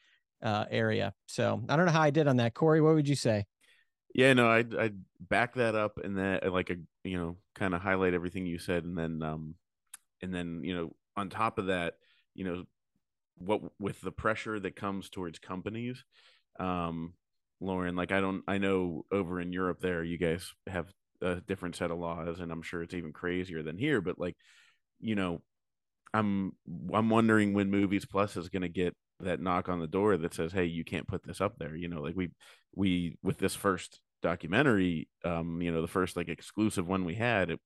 uh, 0.43 0.65
area. 0.69 1.13
So 1.27 1.61
I 1.69 1.75
don't 1.75 1.85
know 1.85 1.91
how 1.91 2.01
I 2.01 2.09
did 2.09 2.27
on 2.27 2.37
that, 2.37 2.53
Corey. 2.53 2.81
What 2.81 2.95
would 2.95 3.07
you 3.07 3.15
say? 3.15 3.45
Yeah, 4.13 4.33
no, 4.33 4.49
I'd 4.49 4.75
I'd 4.75 4.97
back 5.19 5.55
that 5.55 5.75
up 5.75 5.99
and 6.03 6.17
that 6.17 6.51
like 6.51 6.69
a 6.69 6.77
you 7.03 7.17
know 7.17 7.37
kind 7.55 7.73
of 7.73 7.81
highlight 7.81 8.13
everything 8.13 8.45
you 8.45 8.59
said, 8.59 8.85
and 8.85 8.97
then 8.97 9.21
um, 9.21 9.55
and 10.21 10.33
then 10.33 10.61
you 10.63 10.75
know 10.75 10.95
on 11.17 11.29
top 11.29 11.57
of 11.57 11.67
that, 11.67 11.95
you 12.33 12.45
know 12.45 12.63
what 13.37 13.61
with 13.79 13.99
the 14.01 14.11
pressure 14.11 14.59
that 14.59 14.75
comes 14.75 15.09
towards 15.09 15.39
companies, 15.39 16.03
um, 16.59 17.13
Lauren, 17.59 17.95
like 17.95 18.11
I 18.11 18.21
don't 18.21 18.43
I 18.47 18.57
know 18.57 19.05
over 19.11 19.41
in 19.41 19.51
Europe 19.51 19.81
there 19.81 20.03
you 20.03 20.17
guys 20.17 20.53
have 20.67 20.87
a 21.21 21.35
different 21.41 21.75
set 21.75 21.91
of 21.91 21.97
laws 21.97 22.39
and 22.39 22.51
i'm 22.51 22.61
sure 22.61 22.83
it's 22.83 22.93
even 22.93 23.13
crazier 23.13 23.63
than 23.63 23.77
here 23.77 24.01
but 24.01 24.19
like 24.19 24.35
you 24.99 25.15
know 25.15 25.41
i'm 26.13 26.53
i'm 26.93 27.09
wondering 27.09 27.53
when 27.53 27.69
movies 27.69 28.05
plus 28.05 28.37
is 28.37 28.49
going 28.49 28.61
to 28.61 28.69
get 28.69 28.95
that 29.21 29.39
knock 29.39 29.69
on 29.69 29.79
the 29.79 29.87
door 29.87 30.17
that 30.17 30.33
says 30.33 30.51
hey 30.51 30.65
you 30.65 30.83
can't 30.83 31.07
put 31.07 31.23
this 31.23 31.39
up 31.39 31.57
there 31.57 31.75
you 31.75 31.87
know 31.87 32.01
like 32.01 32.15
we 32.15 32.29
we 32.75 33.17
with 33.23 33.37
this 33.37 33.55
first 33.55 33.99
documentary 34.21 35.07
um 35.23 35.61
you 35.61 35.71
know 35.71 35.81
the 35.81 35.87
first 35.87 36.17
like 36.17 36.27
exclusive 36.27 36.87
one 36.87 37.05
we 37.05 37.15
had 37.15 37.49
it 37.49 37.59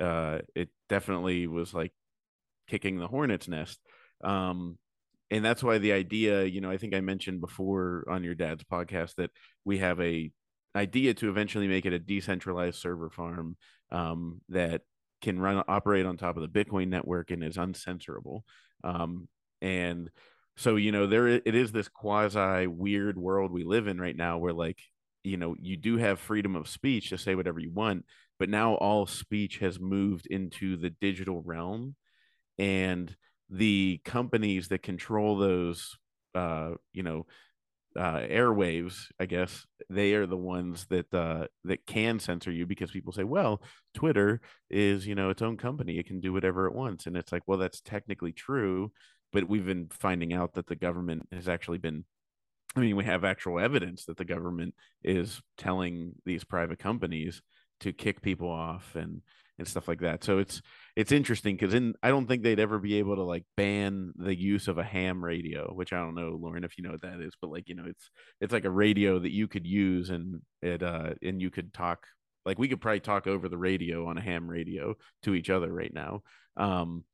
uh 0.00 0.38
it 0.54 0.68
definitely 0.88 1.46
was 1.46 1.74
like 1.74 1.92
kicking 2.68 2.98
the 2.98 3.08
hornet's 3.08 3.48
nest 3.48 3.78
um 4.24 4.78
and 5.30 5.44
that's 5.44 5.62
why 5.62 5.78
the 5.78 5.92
idea 5.92 6.44
you 6.44 6.60
know 6.60 6.70
i 6.70 6.76
think 6.76 6.94
i 6.94 7.00
mentioned 7.00 7.40
before 7.40 8.04
on 8.08 8.24
your 8.24 8.34
dad's 8.34 8.64
podcast 8.64 9.14
that 9.16 9.30
we 9.64 9.78
have 9.78 10.00
a 10.00 10.30
idea 10.76 11.14
to 11.14 11.28
eventually 11.28 11.68
make 11.68 11.86
it 11.86 11.92
a 11.92 11.98
decentralized 11.98 12.78
server 12.78 13.10
farm 13.10 13.56
um, 13.90 14.40
that 14.50 14.82
can 15.22 15.40
run 15.40 15.62
operate 15.66 16.06
on 16.06 16.16
top 16.16 16.36
of 16.36 16.42
the 16.42 16.64
Bitcoin 16.64 16.88
network 16.88 17.30
and 17.30 17.42
is 17.42 17.56
uncensorable. 17.56 18.42
Um, 18.84 19.28
and 19.62 20.10
so 20.56 20.76
you 20.76 20.92
know 20.92 21.06
there 21.06 21.28
it 21.28 21.54
is 21.54 21.72
this 21.72 21.88
quasi 21.88 22.66
weird 22.66 23.18
world 23.18 23.52
we 23.52 23.64
live 23.64 23.86
in 23.86 24.00
right 24.00 24.16
now 24.16 24.38
where 24.38 24.52
like 24.52 24.78
you 25.22 25.36
know 25.36 25.54
you 25.60 25.76
do 25.76 25.96
have 25.96 26.18
freedom 26.18 26.56
of 26.56 26.68
speech 26.68 27.10
to 27.10 27.18
say 27.18 27.34
whatever 27.34 27.60
you 27.60 27.70
want 27.70 28.04
but 28.38 28.48
now 28.48 28.74
all 28.74 29.06
speech 29.06 29.58
has 29.58 29.78
moved 29.78 30.26
into 30.26 30.76
the 30.76 30.90
digital 30.90 31.42
realm 31.42 31.94
and 32.58 33.14
the 33.50 34.00
companies 34.04 34.68
that 34.68 34.82
control 34.82 35.36
those 35.36 35.96
uh 36.34 36.70
you 36.92 37.02
know 37.02 37.26
uh, 37.96 38.20
airwaves, 38.20 39.06
I 39.18 39.26
guess 39.26 39.66
they 39.88 40.14
are 40.14 40.26
the 40.26 40.36
ones 40.36 40.86
that 40.90 41.12
uh, 41.12 41.46
that 41.64 41.86
can 41.86 42.18
censor 42.18 42.50
you 42.50 42.66
because 42.66 42.90
people 42.90 43.12
say, 43.12 43.24
well, 43.24 43.62
Twitter 43.94 44.40
is 44.70 45.06
you 45.06 45.14
know 45.14 45.30
its 45.30 45.42
own 45.42 45.56
company; 45.56 45.98
it 45.98 46.06
can 46.06 46.20
do 46.20 46.32
whatever 46.32 46.66
it 46.66 46.74
wants, 46.74 47.06
and 47.06 47.16
it's 47.16 47.32
like, 47.32 47.42
well, 47.46 47.58
that's 47.58 47.80
technically 47.80 48.32
true, 48.32 48.92
but 49.32 49.48
we've 49.48 49.66
been 49.66 49.88
finding 49.90 50.32
out 50.32 50.54
that 50.54 50.66
the 50.66 50.76
government 50.76 51.28
has 51.32 51.48
actually 51.48 51.78
been. 51.78 52.04
I 52.74 52.80
mean, 52.80 52.96
we 52.96 53.04
have 53.04 53.24
actual 53.24 53.58
evidence 53.58 54.04
that 54.04 54.18
the 54.18 54.24
government 54.24 54.74
is 55.02 55.40
telling 55.56 56.12
these 56.26 56.44
private 56.44 56.78
companies 56.78 57.40
to 57.80 57.92
kick 57.92 58.20
people 58.20 58.50
off 58.50 58.94
and 58.94 59.22
and 59.58 59.66
stuff 59.66 59.88
like 59.88 60.00
that. 60.00 60.22
So 60.24 60.38
it's 60.38 60.60
it's 60.96 61.12
interesting 61.12 61.56
because 61.56 61.74
in 61.74 61.94
I 62.02 62.08
don't 62.08 62.26
think 62.26 62.42
they'd 62.42 62.58
ever 62.58 62.78
be 62.78 62.96
able 62.96 63.16
to 63.16 63.22
like 63.22 63.44
ban 63.56 64.14
the 64.16 64.34
use 64.34 64.66
of 64.66 64.78
a 64.78 64.84
ham 64.84 65.22
radio, 65.22 65.70
which 65.72 65.92
I 65.92 65.98
don't 65.98 66.14
know, 66.14 66.38
Lauren, 66.40 66.64
if 66.64 66.78
you 66.78 66.84
know 66.84 66.92
what 66.92 67.02
that 67.02 67.20
is, 67.20 67.34
but 67.40 67.50
like 67.50 67.68
you 67.68 67.74
know, 67.74 67.84
it's 67.86 68.10
it's 68.40 68.52
like 68.52 68.64
a 68.64 68.70
radio 68.70 69.18
that 69.18 69.30
you 69.30 69.46
could 69.46 69.66
use 69.66 70.08
and 70.08 70.40
it 70.62 70.82
uh 70.82 71.10
and 71.22 71.40
you 71.40 71.50
could 71.50 71.74
talk 71.74 72.06
like 72.46 72.58
we 72.58 72.68
could 72.68 72.80
probably 72.80 73.00
talk 73.00 73.26
over 73.26 73.48
the 73.48 73.58
radio 73.58 74.06
on 74.06 74.16
a 74.16 74.22
ham 74.22 74.48
radio 74.48 74.94
to 75.24 75.34
each 75.34 75.50
other 75.50 75.70
right 75.70 75.92
now. 75.92 76.22
Um, 76.56 77.04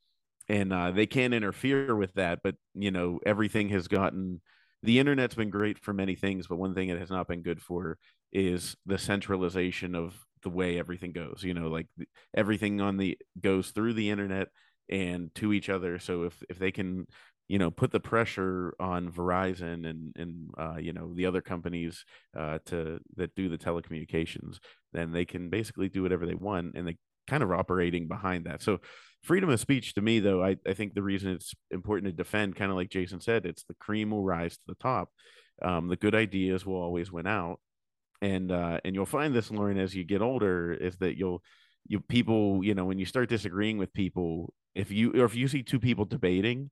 and 0.48 0.72
uh, 0.72 0.90
they 0.92 1.06
can't 1.06 1.34
interfere 1.34 1.96
with 1.96 2.12
that, 2.14 2.40
but 2.44 2.54
you 2.74 2.90
know, 2.90 3.18
everything 3.26 3.70
has 3.70 3.88
gotten 3.88 4.40
the 4.84 4.98
internet's 4.98 5.34
been 5.34 5.50
great 5.50 5.78
for 5.78 5.92
many 5.92 6.14
things, 6.14 6.46
but 6.46 6.56
one 6.58 6.74
thing 6.74 6.88
it 6.88 6.98
has 6.98 7.10
not 7.10 7.28
been 7.28 7.42
good 7.42 7.62
for 7.62 7.98
is 8.32 8.76
the 8.86 8.98
centralization 8.98 9.94
of 9.94 10.14
the 10.42 10.50
way 10.50 10.78
everything 10.78 11.12
goes. 11.12 11.42
You 11.42 11.54
know, 11.54 11.68
like 11.68 11.86
everything 12.34 12.80
on 12.80 12.96
the 12.96 13.18
goes 13.40 13.70
through 13.70 13.94
the 13.94 14.10
internet 14.10 14.48
and 14.88 15.34
to 15.36 15.52
each 15.52 15.68
other. 15.68 15.98
So 15.98 16.24
if 16.24 16.42
if 16.48 16.58
they 16.58 16.70
can, 16.70 17.06
you 17.48 17.58
know, 17.58 17.70
put 17.70 17.92
the 17.92 18.00
pressure 18.00 18.74
on 18.80 19.10
Verizon 19.10 19.88
and 19.88 20.12
and 20.16 20.50
uh, 20.58 20.76
you 20.78 20.92
know 20.92 21.12
the 21.14 21.26
other 21.26 21.40
companies 21.40 22.04
uh, 22.36 22.58
to 22.66 23.00
that 23.16 23.34
do 23.34 23.48
the 23.48 23.58
telecommunications, 23.58 24.58
then 24.92 25.12
they 25.12 25.24
can 25.24 25.50
basically 25.50 25.88
do 25.88 26.02
whatever 26.02 26.26
they 26.26 26.34
want, 26.34 26.74
and 26.74 26.86
they 26.86 26.96
kind 27.28 27.42
of 27.42 27.52
operating 27.52 28.08
behind 28.08 28.46
that. 28.46 28.62
So 28.62 28.80
freedom 29.22 29.50
of 29.50 29.60
speech 29.60 29.94
to 29.94 30.00
me 30.00 30.18
though 30.18 30.42
I, 30.42 30.56
I 30.66 30.74
think 30.74 30.94
the 30.94 31.02
reason 31.02 31.30
it's 31.30 31.54
important 31.70 32.06
to 32.06 32.12
defend 32.12 32.56
kind 32.56 32.70
of 32.70 32.76
like 32.76 32.90
jason 32.90 33.20
said 33.20 33.46
it's 33.46 33.64
the 33.64 33.74
cream 33.74 34.10
will 34.10 34.24
rise 34.24 34.54
to 34.54 34.62
the 34.66 34.74
top 34.74 35.10
um, 35.62 35.88
the 35.88 35.96
good 35.96 36.14
ideas 36.14 36.66
will 36.66 36.80
always 36.80 37.12
win 37.12 37.26
out 37.26 37.60
and 38.22 38.50
uh, 38.50 38.78
and 38.84 38.94
you'll 38.94 39.04
find 39.04 39.34
this 39.34 39.50
lauren 39.50 39.78
as 39.78 39.94
you 39.94 40.04
get 40.04 40.22
older 40.22 40.72
is 40.72 40.96
that 40.98 41.18
you'll 41.18 41.42
you 41.86 42.00
people 42.00 42.64
you 42.64 42.74
know 42.74 42.86
when 42.86 42.98
you 42.98 43.04
start 43.04 43.28
disagreeing 43.28 43.76
with 43.76 43.92
people 43.92 44.54
if 44.74 44.90
you 44.90 45.12
or 45.20 45.24
if 45.26 45.34
you 45.34 45.48
see 45.48 45.62
two 45.62 45.80
people 45.80 46.06
debating 46.06 46.70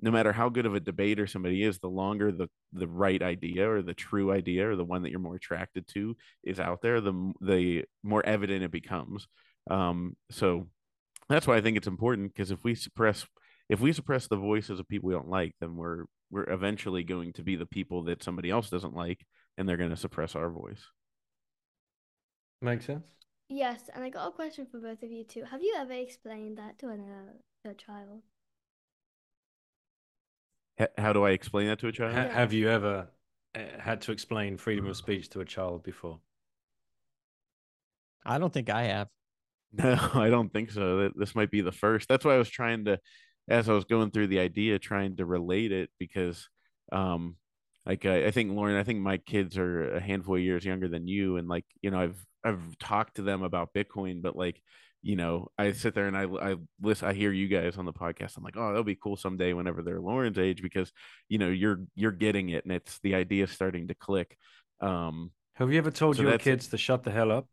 no 0.00 0.10
matter 0.10 0.32
how 0.32 0.48
good 0.48 0.66
of 0.66 0.74
a 0.74 0.80
debater 0.80 1.26
somebody 1.26 1.62
is 1.62 1.78
the 1.78 1.88
longer 1.88 2.30
the 2.30 2.48
the 2.72 2.86
right 2.86 3.22
idea 3.22 3.68
or 3.68 3.82
the 3.82 3.94
true 3.94 4.30
idea 4.32 4.68
or 4.68 4.76
the 4.76 4.84
one 4.84 5.02
that 5.02 5.10
you're 5.10 5.18
more 5.20 5.36
attracted 5.36 5.86
to 5.88 6.16
is 6.44 6.60
out 6.60 6.80
there 6.82 7.00
the 7.00 7.32
the 7.40 7.84
more 8.02 8.24
evident 8.24 8.62
it 8.62 8.70
becomes. 8.70 9.26
Um 9.70 10.16
so 10.30 10.68
that's 11.28 11.46
why 11.46 11.56
I 11.56 11.60
think 11.60 11.76
it's 11.76 11.86
important 11.86 12.32
because 12.32 12.50
if 12.50 12.62
we 12.62 12.74
suppress 12.74 13.26
if 13.68 13.80
we 13.80 13.92
suppress 13.92 14.28
the 14.28 14.36
voices 14.36 14.78
of 14.78 14.88
people 14.88 15.08
we 15.08 15.14
don't 15.14 15.28
like, 15.28 15.54
then 15.60 15.76
we're 15.76 16.04
we're 16.30 16.50
eventually 16.50 17.04
going 17.04 17.32
to 17.34 17.42
be 17.42 17.56
the 17.56 17.66
people 17.66 18.04
that 18.04 18.22
somebody 18.22 18.50
else 18.50 18.68
doesn't 18.68 18.94
like, 18.94 19.24
and 19.56 19.68
they're 19.68 19.76
going 19.76 19.90
to 19.90 19.96
suppress 19.96 20.34
our 20.34 20.50
voice. 20.50 20.90
Makes 22.60 22.86
sense. 22.86 23.04
Yes, 23.48 23.88
and 23.94 24.04
I 24.04 24.10
got 24.10 24.28
a 24.28 24.30
question 24.32 24.66
for 24.66 24.78
both 24.78 25.02
of 25.02 25.10
you 25.10 25.24
too. 25.24 25.44
Have 25.44 25.62
you 25.62 25.74
ever 25.76 25.92
explained 25.92 26.58
that 26.58 26.78
to, 26.80 26.88
an, 26.88 27.00
uh, 27.00 27.32
to 27.64 27.70
a 27.70 27.74
child? 27.74 28.22
H- 30.78 30.88
how 30.98 31.12
do 31.12 31.24
I 31.24 31.30
explain 31.30 31.68
that 31.68 31.78
to 31.80 31.88
a 31.88 31.92
child? 31.92 32.14
Ha- 32.14 32.28
have 32.28 32.52
you 32.52 32.68
ever 32.68 33.08
uh, 33.54 33.60
had 33.78 34.00
to 34.02 34.12
explain 34.12 34.56
freedom 34.56 34.86
of 34.86 34.96
speech 34.96 35.28
to 35.30 35.40
a 35.40 35.44
child 35.44 35.82
before? 35.82 36.20
I 38.24 38.38
don't 38.38 38.52
think 38.52 38.70
I 38.70 38.84
have. 38.84 39.08
No, 39.72 39.98
I 40.14 40.30
don't 40.30 40.50
think 40.50 40.70
so. 40.70 41.10
This 41.14 41.34
might 41.34 41.50
be 41.50 41.60
the 41.60 41.72
first. 41.72 42.08
That's 42.08 42.24
why 42.24 42.34
I 42.34 42.38
was 42.38 42.48
trying 42.48 42.86
to, 42.86 42.98
as 43.48 43.68
I 43.68 43.74
was 43.74 43.84
going 43.84 44.10
through 44.10 44.28
the 44.28 44.38
idea, 44.38 44.78
trying 44.78 45.16
to 45.16 45.26
relate 45.26 45.70
it 45.70 45.90
because, 45.98 46.48
um, 46.92 47.36
like 47.86 48.04
I, 48.04 48.26
I 48.26 48.30
think 48.32 48.52
Lauren, 48.52 48.76
I 48.76 48.82
think 48.82 49.00
my 49.00 49.18
kids 49.18 49.56
are 49.56 49.94
a 49.94 50.00
handful 50.00 50.36
of 50.36 50.42
years 50.42 50.64
younger 50.64 50.88
than 50.88 51.06
you, 51.06 51.36
and 51.36 51.48
like 51.48 51.64
you 51.80 51.90
know, 51.90 52.00
I've 52.00 52.26
I've 52.44 52.78
talked 52.78 53.16
to 53.16 53.22
them 53.22 53.42
about 53.42 53.72
Bitcoin, 53.72 54.22
but 54.22 54.36
like 54.36 54.60
you 55.02 55.14
know, 55.14 55.48
I 55.56 55.70
sit 55.70 55.94
there 55.94 56.08
and 56.08 56.16
I 56.16 56.24
I 56.24 56.56
listen, 56.82 57.08
I 57.08 57.12
hear 57.12 57.30
you 57.30 57.46
guys 57.46 57.76
on 57.76 57.84
the 57.84 57.92
podcast. 57.92 58.36
I'm 58.36 58.42
like, 58.42 58.56
oh, 58.56 58.68
that'll 58.68 58.82
be 58.82 58.96
cool 58.96 59.16
someday 59.16 59.52
whenever 59.52 59.82
they're 59.82 60.00
Lauren's 60.00 60.38
age 60.38 60.62
because 60.62 60.90
you 61.28 61.38
know 61.38 61.48
you're 61.48 61.78
you're 61.94 62.10
getting 62.10 62.48
it 62.48 62.64
and 62.64 62.72
it's 62.72 62.98
the 63.04 63.14
idea 63.14 63.46
starting 63.46 63.86
to 63.88 63.94
click. 63.94 64.36
Um, 64.80 65.30
Have 65.54 65.72
you 65.72 65.78
ever 65.78 65.92
told 65.92 66.16
so 66.16 66.22
your 66.22 66.38
kids 66.38 66.68
to 66.68 66.78
shut 66.78 67.04
the 67.04 67.12
hell 67.12 67.30
up? 67.30 67.46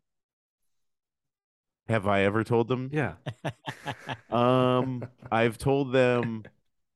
Have 1.88 2.08
I 2.08 2.22
ever 2.22 2.42
told 2.42 2.66
them? 2.66 2.90
Yeah. 2.92 3.14
um, 4.30 5.06
I've 5.30 5.58
told 5.58 5.92
them. 5.92 6.44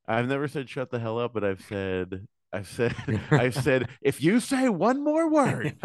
I've 0.07 0.27
never 0.27 0.47
said 0.47 0.67
shut 0.67 0.89
the 0.89 0.99
hell 0.99 1.19
up, 1.19 1.33
but 1.33 1.43
I've 1.43 1.61
said 1.61 2.27
I've 2.51 2.67
said 2.67 2.95
I've 3.31 3.55
said 3.55 3.89
if 4.01 4.21
you 4.21 4.39
say 4.39 4.69
one 4.69 5.03
more 5.03 5.29
word. 5.29 5.75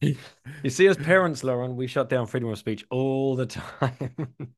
you 0.00 0.70
see, 0.70 0.86
as 0.86 0.96
parents, 0.96 1.42
Lauren, 1.44 1.76
we 1.76 1.86
shut 1.86 2.08
down 2.08 2.26
freedom 2.26 2.48
of 2.50 2.58
speech 2.58 2.84
all 2.90 3.36
the 3.36 3.46
time. 3.46 4.34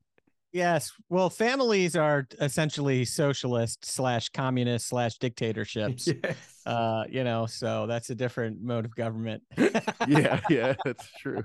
Yes. 0.54 0.92
Well, 1.08 1.30
families 1.30 1.96
are 1.96 2.28
essentially 2.38 3.06
socialist 3.06 3.86
slash 3.86 4.28
communist 4.28 4.86
slash 4.86 5.16
dictatorships. 5.16 6.06
Yes. 6.06 6.36
Uh, 6.66 7.04
you 7.08 7.24
know, 7.24 7.46
so 7.46 7.86
that's 7.86 8.10
a 8.10 8.14
different 8.14 8.60
mode 8.60 8.84
of 8.84 8.94
government. 8.94 9.42
yeah, 10.06 10.40
yeah, 10.50 10.74
that's 10.84 11.08
true. 11.18 11.42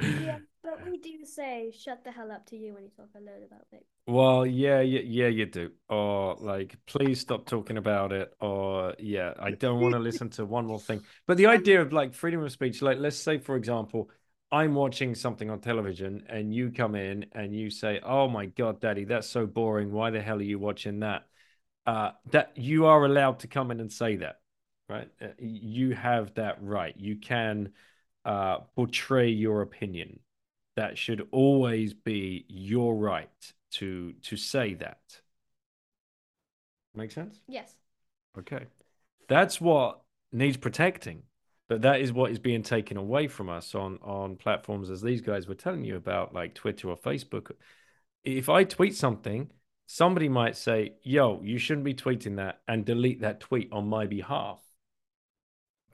Yeah, 0.00 0.38
but 0.66 0.84
we 0.84 0.98
do 0.98 1.24
say 1.24 1.72
shut 1.78 2.02
the 2.04 2.10
hell 2.10 2.32
up 2.32 2.44
to 2.46 2.56
you 2.56 2.74
when 2.74 2.82
you 2.82 2.90
talk 2.90 3.08
a 3.14 3.20
load 3.20 3.44
about 3.46 3.64
it. 3.72 3.86
Well, 4.08 4.44
yeah, 4.44 4.80
yeah, 4.80 5.00
yeah, 5.04 5.28
you 5.28 5.46
do. 5.46 5.70
Or 5.88 6.36
like, 6.38 6.76
please 6.86 7.20
stop 7.20 7.46
talking 7.46 7.76
about 7.76 8.12
it. 8.12 8.34
Or 8.40 8.94
yeah, 8.98 9.32
I 9.38 9.52
don't 9.52 9.80
want 9.80 9.94
to 9.94 10.00
listen 10.00 10.28
to 10.30 10.44
one 10.44 10.66
more 10.66 10.80
thing. 10.80 11.02
But 11.26 11.36
the 11.36 11.46
idea 11.46 11.80
of 11.80 11.92
like 11.92 12.14
freedom 12.14 12.42
of 12.42 12.52
speech, 12.52 12.82
like 12.82 12.98
let's 12.98 13.16
say, 13.16 13.38
for 13.38 13.56
example, 13.56 14.10
I'm 14.52 14.74
watching 14.74 15.14
something 15.14 15.50
on 15.50 15.60
television 15.60 16.24
and 16.28 16.54
you 16.54 16.70
come 16.70 16.94
in 16.94 17.26
and 17.32 17.54
you 17.54 17.70
say, 17.70 18.00
"Oh 18.02 18.28
my 18.28 18.46
god, 18.46 18.80
daddy, 18.80 19.04
that's 19.04 19.28
so 19.28 19.46
boring. 19.46 19.92
Why 19.92 20.10
the 20.10 20.20
hell 20.20 20.38
are 20.38 20.42
you 20.42 20.58
watching 20.58 21.00
that?" 21.00 21.26
Uh, 21.86 22.10
that 22.32 22.52
you 22.56 22.86
are 22.86 23.04
allowed 23.04 23.38
to 23.40 23.46
come 23.46 23.70
in 23.70 23.78
and 23.80 23.92
say 23.92 24.16
that, 24.16 24.40
right? 24.88 25.08
Uh, 25.22 25.28
you 25.38 25.94
have 25.94 26.34
that 26.34 26.60
right. 26.60 26.94
You 26.96 27.16
can 27.16 27.72
uh, 28.24 28.58
portray 28.74 29.28
your 29.28 29.62
opinion. 29.62 30.18
That 30.76 30.98
should 30.98 31.26
always 31.32 31.94
be 31.94 32.44
your 32.48 32.94
right 32.94 33.52
to 33.72 34.12
to 34.22 34.36
say 34.36 34.74
that. 34.74 35.00
Make 36.94 37.10
sense? 37.10 37.40
Yes. 37.48 37.74
Okay. 38.38 38.66
That's 39.28 39.60
what 39.60 40.02
needs 40.32 40.56
protecting 40.56 41.22
but 41.68 41.82
that 41.82 42.00
is 42.00 42.12
what 42.12 42.30
is 42.30 42.38
being 42.38 42.62
taken 42.62 42.96
away 42.96 43.28
from 43.28 43.48
us 43.48 43.74
on 43.74 43.98
on 44.02 44.36
platforms 44.36 44.90
as 44.90 45.02
these 45.02 45.20
guys 45.20 45.46
were 45.46 45.54
telling 45.54 45.84
you 45.84 45.96
about 45.96 46.34
like 46.34 46.54
twitter 46.54 46.88
or 46.88 46.96
facebook 46.96 47.50
if 48.24 48.48
i 48.48 48.64
tweet 48.64 48.94
something 48.94 49.50
somebody 49.86 50.28
might 50.28 50.56
say 50.56 50.92
yo 51.02 51.40
you 51.42 51.58
shouldn't 51.58 51.84
be 51.84 51.94
tweeting 51.94 52.36
that 52.36 52.60
and 52.68 52.84
delete 52.84 53.20
that 53.20 53.40
tweet 53.40 53.68
on 53.72 53.88
my 53.88 54.06
behalf 54.06 54.60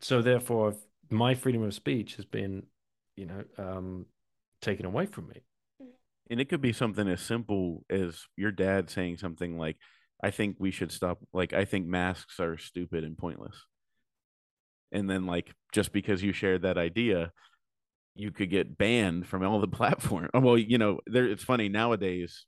so 0.01 0.23
therefore 0.23 0.75
my 1.11 1.35
freedom 1.35 1.63
of 1.63 1.75
speech 1.75 2.17
has 2.17 2.25
been 2.25 2.63
you 3.17 3.27
know 3.27 3.45
um 3.59 4.07
taken 4.63 4.87
away 4.87 5.07
from 5.07 5.29
me. 5.29 5.43
And 6.31 6.41
it 6.41 6.49
could 6.49 6.63
be 6.63 6.73
something 6.73 7.07
as 7.09 7.21
simple 7.21 7.85
as 7.91 8.23
your 8.37 8.53
dad 8.53 8.89
saying 8.89 9.19
something 9.19 9.59
like 9.59 9.77
i 10.25 10.31
think 10.31 10.57
we 10.59 10.71
should 10.71 10.93
stop 10.93 11.19
like 11.33 11.53
i 11.53 11.65
think 11.65 11.87
masks 11.87 12.41
are 12.41 12.57
stupid 12.57 13.05
and 13.05 13.19
pointless. 13.19 13.57
And 14.93 15.11
then 15.11 15.27
like 15.27 15.53
just 15.73 15.93
because 15.93 16.23
you 16.23 16.33
shared 16.33 16.63
that 16.63 16.79
idea 16.79 17.33
you 18.15 18.31
could 18.31 18.51
get 18.51 18.77
banned 18.79 19.27
from 19.27 19.45
all 19.45 19.61
the 19.61 19.69
platform. 19.79 20.31
Oh, 20.33 20.41
well 20.41 20.59
you 20.59 20.79
know 20.79 21.01
there 21.07 21.27
it's 21.27 21.45
funny 21.45 21.69
nowadays 21.69 22.47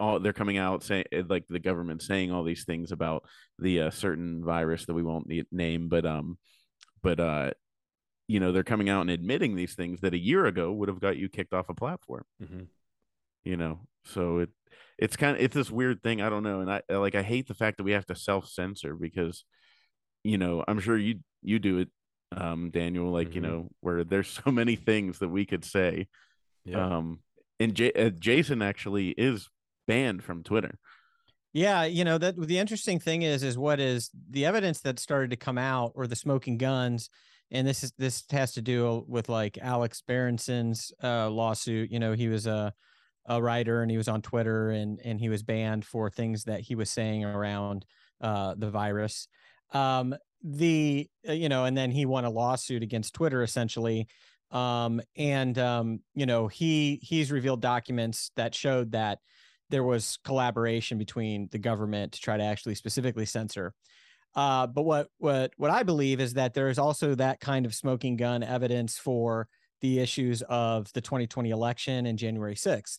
all 0.00 0.18
they're 0.18 0.32
coming 0.32 0.56
out 0.56 0.82
saying 0.82 1.04
eh, 1.12 1.22
like 1.28 1.46
the 1.48 1.58
government 1.58 2.02
saying 2.02 2.32
all 2.32 2.42
these 2.42 2.64
things 2.64 2.90
about 2.90 3.24
the 3.58 3.82
uh, 3.82 3.90
certain 3.90 4.42
virus 4.42 4.86
that 4.86 4.94
we 4.94 5.02
won't 5.02 5.30
name 5.52 5.88
but 5.88 6.06
um 6.06 6.38
but 7.02 7.20
uh 7.20 7.50
you 8.30 8.38
know 8.38 8.52
they're 8.52 8.62
coming 8.62 8.88
out 8.88 9.00
and 9.00 9.10
admitting 9.10 9.56
these 9.56 9.74
things 9.74 10.00
that 10.02 10.14
a 10.14 10.18
year 10.18 10.46
ago 10.46 10.72
would 10.72 10.88
have 10.88 11.00
got 11.00 11.16
you 11.16 11.28
kicked 11.28 11.52
off 11.52 11.68
a 11.68 11.74
platform 11.74 12.24
mm-hmm. 12.40 12.62
you 13.42 13.56
know 13.56 13.80
so 14.04 14.38
it 14.38 14.50
it's 14.98 15.16
kind 15.16 15.36
of 15.36 15.42
it's 15.42 15.54
this 15.54 15.70
weird 15.70 16.00
thing 16.00 16.22
i 16.22 16.30
don't 16.30 16.44
know 16.44 16.60
and 16.60 16.70
i 16.70 16.80
like 16.90 17.16
i 17.16 17.22
hate 17.22 17.48
the 17.48 17.54
fact 17.54 17.76
that 17.76 17.82
we 17.82 17.90
have 17.90 18.06
to 18.06 18.14
self 18.14 18.48
censor 18.48 18.94
because 18.94 19.44
you 20.22 20.38
know 20.38 20.62
i'm 20.68 20.78
sure 20.78 20.96
you 20.96 21.18
you 21.42 21.58
do 21.58 21.78
it 21.78 21.88
um 22.36 22.70
daniel 22.70 23.10
like 23.10 23.28
mm-hmm. 23.28 23.34
you 23.34 23.40
know 23.40 23.68
where 23.80 24.04
there's 24.04 24.28
so 24.44 24.52
many 24.52 24.76
things 24.76 25.18
that 25.18 25.28
we 25.28 25.44
could 25.44 25.64
say 25.64 26.06
yeah. 26.64 26.98
um 26.98 27.18
and 27.58 27.74
J- 27.74 27.92
uh, 27.92 28.10
jason 28.10 28.62
actually 28.62 29.08
is 29.08 29.48
banned 29.88 30.22
from 30.22 30.44
twitter 30.44 30.78
yeah 31.52 31.82
you 31.82 32.04
know 32.04 32.16
that 32.16 32.40
the 32.40 32.60
interesting 32.60 33.00
thing 33.00 33.22
is 33.22 33.42
is 33.42 33.58
what 33.58 33.80
is 33.80 34.08
the 34.30 34.46
evidence 34.46 34.82
that 34.82 35.00
started 35.00 35.30
to 35.30 35.36
come 35.36 35.58
out 35.58 35.90
or 35.96 36.06
the 36.06 36.14
smoking 36.14 36.58
guns 36.58 37.10
and 37.50 37.66
this 37.66 37.82
is 37.84 37.92
this 37.98 38.24
has 38.30 38.52
to 38.52 38.62
do 38.62 39.04
with 39.08 39.28
like 39.28 39.58
alex 39.62 40.02
berenson's 40.06 40.92
uh 41.02 41.28
lawsuit 41.30 41.90
you 41.90 41.98
know 41.98 42.12
he 42.12 42.28
was 42.28 42.46
a 42.46 42.72
a 43.26 43.40
writer 43.42 43.82
and 43.82 43.90
he 43.90 43.96
was 43.96 44.08
on 44.08 44.22
twitter 44.22 44.70
and 44.70 45.00
and 45.04 45.20
he 45.20 45.28
was 45.28 45.42
banned 45.42 45.84
for 45.84 46.10
things 46.10 46.44
that 46.44 46.60
he 46.60 46.74
was 46.74 46.90
saying 46.90 47.24
around 47.24 47.84
uh 48.20 48.54
the 48.56 48.70
virus 48.70 49.28
um 49.72 50.14
the 50.42 51.08
uh, 51.28 51.32
you 51.32 51.48
know 51.48 51.64
and 51.64 51.76
then 51.76 51.90
he 51.90 52.06
won 52.06 52.24
a 52.24 52.30
lawsuit 52.30 52.82
against 52.82 53.14
twitter 53.14 53.42
essentially 53.42 54.06
Um, 54.50 55.00
and 55.16 55.56
um, 55.58 56.00
you 56.14 56.26
know, 56.26 56.48
he 56.48 56.98
he's 57.02 57.30
revealed 57.30 57.62
documents 57.62 58.32
that 58.34 58.54
showed 58.54 58.92
that 58.92 59.18
there 59.68 59.84
was 59.84 60.18
collaboration 60.24 60.98
between 60.98 61.48
the 61.52 61.58
government 61.58 62.12
to 62.12 62.20
try 62.20 62.36
to 62.36 62.42
actually 62.42 62.74
specifically 62.74 63.26
censor. 63.26 63.74
Uh, 64.34 64.66
but 64.66 64.82
what 64.82 65.08
what 65.18 65.52
what 65.56 65.70
I 65.70 65.82
believe 65.82 66.20
is 66.20 66.34
that 66.34 66.54
there 66.54 66.68
is 66.68 66.78
also 66.78 67.14
that 67.16 67.40
kind 67.40 67.66
of 67.66 67.74
smoking 67.74 68.16
gun 68.16 68.42
evidence 68.42 68.96
for 68.96 69.48
the 69.80 69.98
issues 69.98 70.42
of 70.42 70.92
the 70.92 71.00
2020 71.00 71.50
election 71.50 72.06
and 72.06 72.18
January 72.18 72.54
6th. 72.54 72.98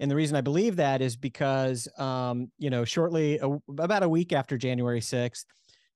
And 0.00 0.10
the 0.10 0.16
reason 0.16 0.36
I 0.36 0.40
believe 0.40 0.76
that 0.76 1.00
is 1.00 1.16
because, 1.16 1.88
um, 1.98 2.50
you 2.58 2.70
know, 2.70 2.84
shortly, 2.84 3.38
about 3.78 4.02
a 4.02 4.08
week 4.08 4.32
after 4.32 4.58
January 4.58 5.00
6th, 5.00 5.44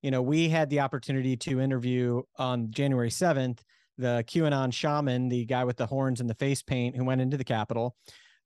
you 0.02 0.10
know, 0.10 0.22
we 0.22 0.48
had 0.48 0.70
the 0.70 0.80
opportunity 0.80 1.36
to 1.38 1.60
interview 1.60 2.22
on 2.38 2.70
January 2.70 3.10
7th 3.10 3.60
the 4.00 4.24
QAnon 4.26 4.72
shaman, 4.72 5.28
the 5.28 5.44
guy 5.44 5.64
with 5.64 5.76
the 5.76 5.86
horns 5.86 6.20
and 6.20 6.28
the 6.28 6.34
face 6.34 6.62
paint 6.62 6.96
who 6.96 7.04
went 7.04 7.20
into 7.20 7.36
the 7.36 7.44
Capitol. 7.44 7.94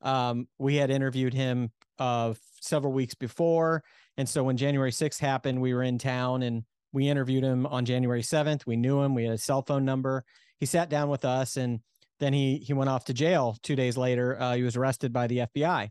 Um, 0.03 0.49
we 0.59 0.75
had 0.75 0.91
interviewed 0.91 1.33
him 1.33 1.71
uh, 1.99 2.35
several 2.61 2.93
weeks 2.93 3.15
before. 3.15 3.85
And 4.17 4.29
so 4.29 4.45
when 4.45 4.57
January 4.57 4.91
6th 4.91 5.19
happened, 5.19 5.61
we 5.61 5.75
were 5.75 5.83
in 5.83 5.99
town 5.99 6.43
and 6.43 6.65
we 6.93 7.09
interviewed 7.09 7.43
him 7.43 7.67
on 7.67 7.85
January 7.85 8.23
7th. 8.23 8.67
We 8.67 8.77
knew 8.77 9.01
him, 9.01 9.15
we 9.15 9.25
had 9.25 9.35
a 9.35 9.39
cell 9.39 9.63
phone 9.63 9.85
number. 9.85 10.25
He 10.59 10.67
sat 10.67 10.89
down 10.89 11.09
with 11.09 11.25
us 11.25 11.57
and 11.57 11.81
then 12.21 12.33
he 12.33 12.59
he 12.59 12.73
went 12.73 12.91
off 12.91 13.05
to 13.07 13.15
jail 13.15 13.57
two 13.63 13.77
days 13.77 13.97
later. 13.97 14.41
Uh, 14.41 14.55
he 14.55 14.63
was 14.63 14.77
arrested 14.77 15.13
by 15.13 15.27
the 15.27 15.39
FBI, 15.39 15.91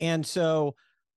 and 0.00 0.26
so 0.26 0.74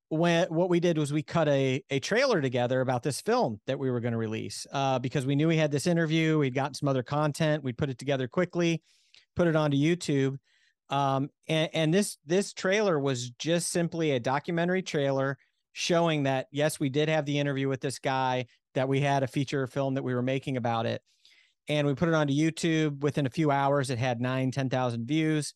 when 0.10 0.48
what 0.50 0.70
we 0.70 0.80
did 0.80 0.98
was 0.98 1.14
we 1.14 1.24
cut 1.24 1.48
a 1.48 1.82
a 1.90 2.00
trailer 2.00 2.42
together 2.42 2.82
about 2.82 3.02
this 3.02 3.22
film 3.22 3.60
that 3.66 3.80
we 3.80 3.90
were 3.90 4.00
going 4.00 4.12
to 4.12 4.18
release 4.18 4.68
uh, 4.72 5.00
because 5.00 5.26
we 5.26 5.36
knew 5.36 5.48
we 5.48 5.58
had 5.58 5.72
this 5.72 5.88
interview. 5.88 6.38
We'd 6.38 6.54
gotten 6.54 6.74
some 6.74 6.90
other 6.90 7.04
content. 7.04 7.64
We 7.64 7.74
put 7.74 7.90
it 7.90 7.98
together 7.98 8.28
quickly, 8.28 8.84
put 9.36 9.48
it 9.48 9.56
onto 9.56 9.78
YouTube, 9.78 10.38
um, 10.90 11.30
and, 11.48 11.70
and 11.74 11.94
this 11.94 12.18
this 12.26 12.54
trailer 12.54 13.00
was 13.00 13.30
just 13.32 13.70
simply 13.70 14.12
a 14.12 14.20
documentary 14.20 14.82
trailer 14.82 15.38
showing 15.78 16.24
that 16.24 16.48
yes, 16.52 16.80
we 16.80 16.88
did 16.88 17.10
have 17.10 17.26
the 17.26 17.38
interview 17.38 17.68
with 17.68 17.82
this 17.82 18.00
guy. 18.00 18.46
That 18.76 18.88
we 18.90 19.00
had 19.00 19.24
a 19.24 19.28
feature 19.28 19.68
film 19.68 19.94
that 19.94 20.04
we 20.04 20.14
were 20.14 20.22
making 20.22 20.58
about 20.58 20.86
it 20.86 21.02
and 21.68 21.88
we 21.88 21.96
put 21.96 22.08
it 22.08 22.14
onto 22.14 22.34
YouTube. 22.34 23.02
Within 23.02 23.26
a 23.26 23.30
few 23.30 23.52
hours, 23.52 23.90
it 23.90 23.98
had 23.98 24.22
nine, 24.22 24.52
10,000 24.52 25.08
views 25.08 25.54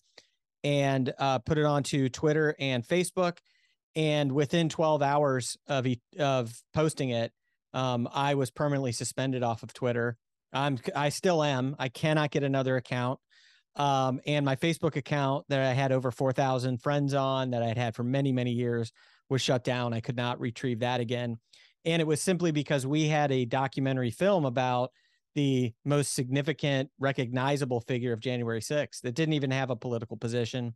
and 0.63 1.13
uh, 1.19 1.39
put 1.39 1.57
it 1.57 1.65
onto 1.65 2.09
Twitter 2.09 2.55
and 2.59 2.85
Facebook. 2.85 3.37
And 3.95 4.31
within 4.31 4.69
12 4.69 5.01
hours 5.01 5.57
of, 5.67 5.87
of 6.19 6.53
posting 6.73 7.09
it, 7.09 7.31
um, 7.73 8.07
I 8.13 8.35
was 8.35 8.51
permanently 8.51 8.91
suspended 8.91 9.43
off 9.43 9.63
of 9.63 9.73
Twitter. 9.73 10.17
I'm, 10.51 10.79
I 10.95 11.09
still 11.09 11.43
am. 11.43 11.75
I 11.77 11.89
cannot 11.89 12.31
get 12.31 12.43
another 12.43 12.75
account. 12.75 13.19
Um, 13.75 14.19
and 14.25 14.45
my 14.45 14.55
Facebook 14.55 14.95
account 14.95 15.45
that 15.49 15.61
I 15.61 15.73
had 15.73 15.91
over 15.91 16.11
4,000 16.11 16.81
friends 16.81 17.13
on 17.13 17.51
that 17.51 17.61
I 17.61 17.67
had 17.67 17.77
had 17.77 17.95
for 17.95 18.03
many, 18.03 18.31
many 18.31 18.51
years 18.51 18.91
was 19.29 19.41
shut 19.41 19.63
down. 19.63 19.93
I 19.93 19.99
could 19.99 20.15
not 20.15 20.39
retrieve 20.39 20.79
that 20.79 20.99
again. 20.99 21.37
And 21.85 22.01
it 22.01 22.05
was 22.05 22.21
simply 22.21 22.51
because 22.51 22.85
we 22.85 23.07
had 23.07 23.31
a 23.31 23.45
documentary 23.45 24.11
film 24.11 24.45
about 24.45 24.91
the 25.35 25.73
most 25.85 26.13
significant 26.13 26.89
recognizable 26.99 27.81
figure 27.81 28.13
of 28.13 28.19
January 28.19 28.61
6th. 28.61 29.01
that 29.01 29.13
didn't 29.13 29.33
even 29.33 29.51
have 29.51 29.69
a 29.69 29.75
political 29.75 30.17
position. 30.17 30.73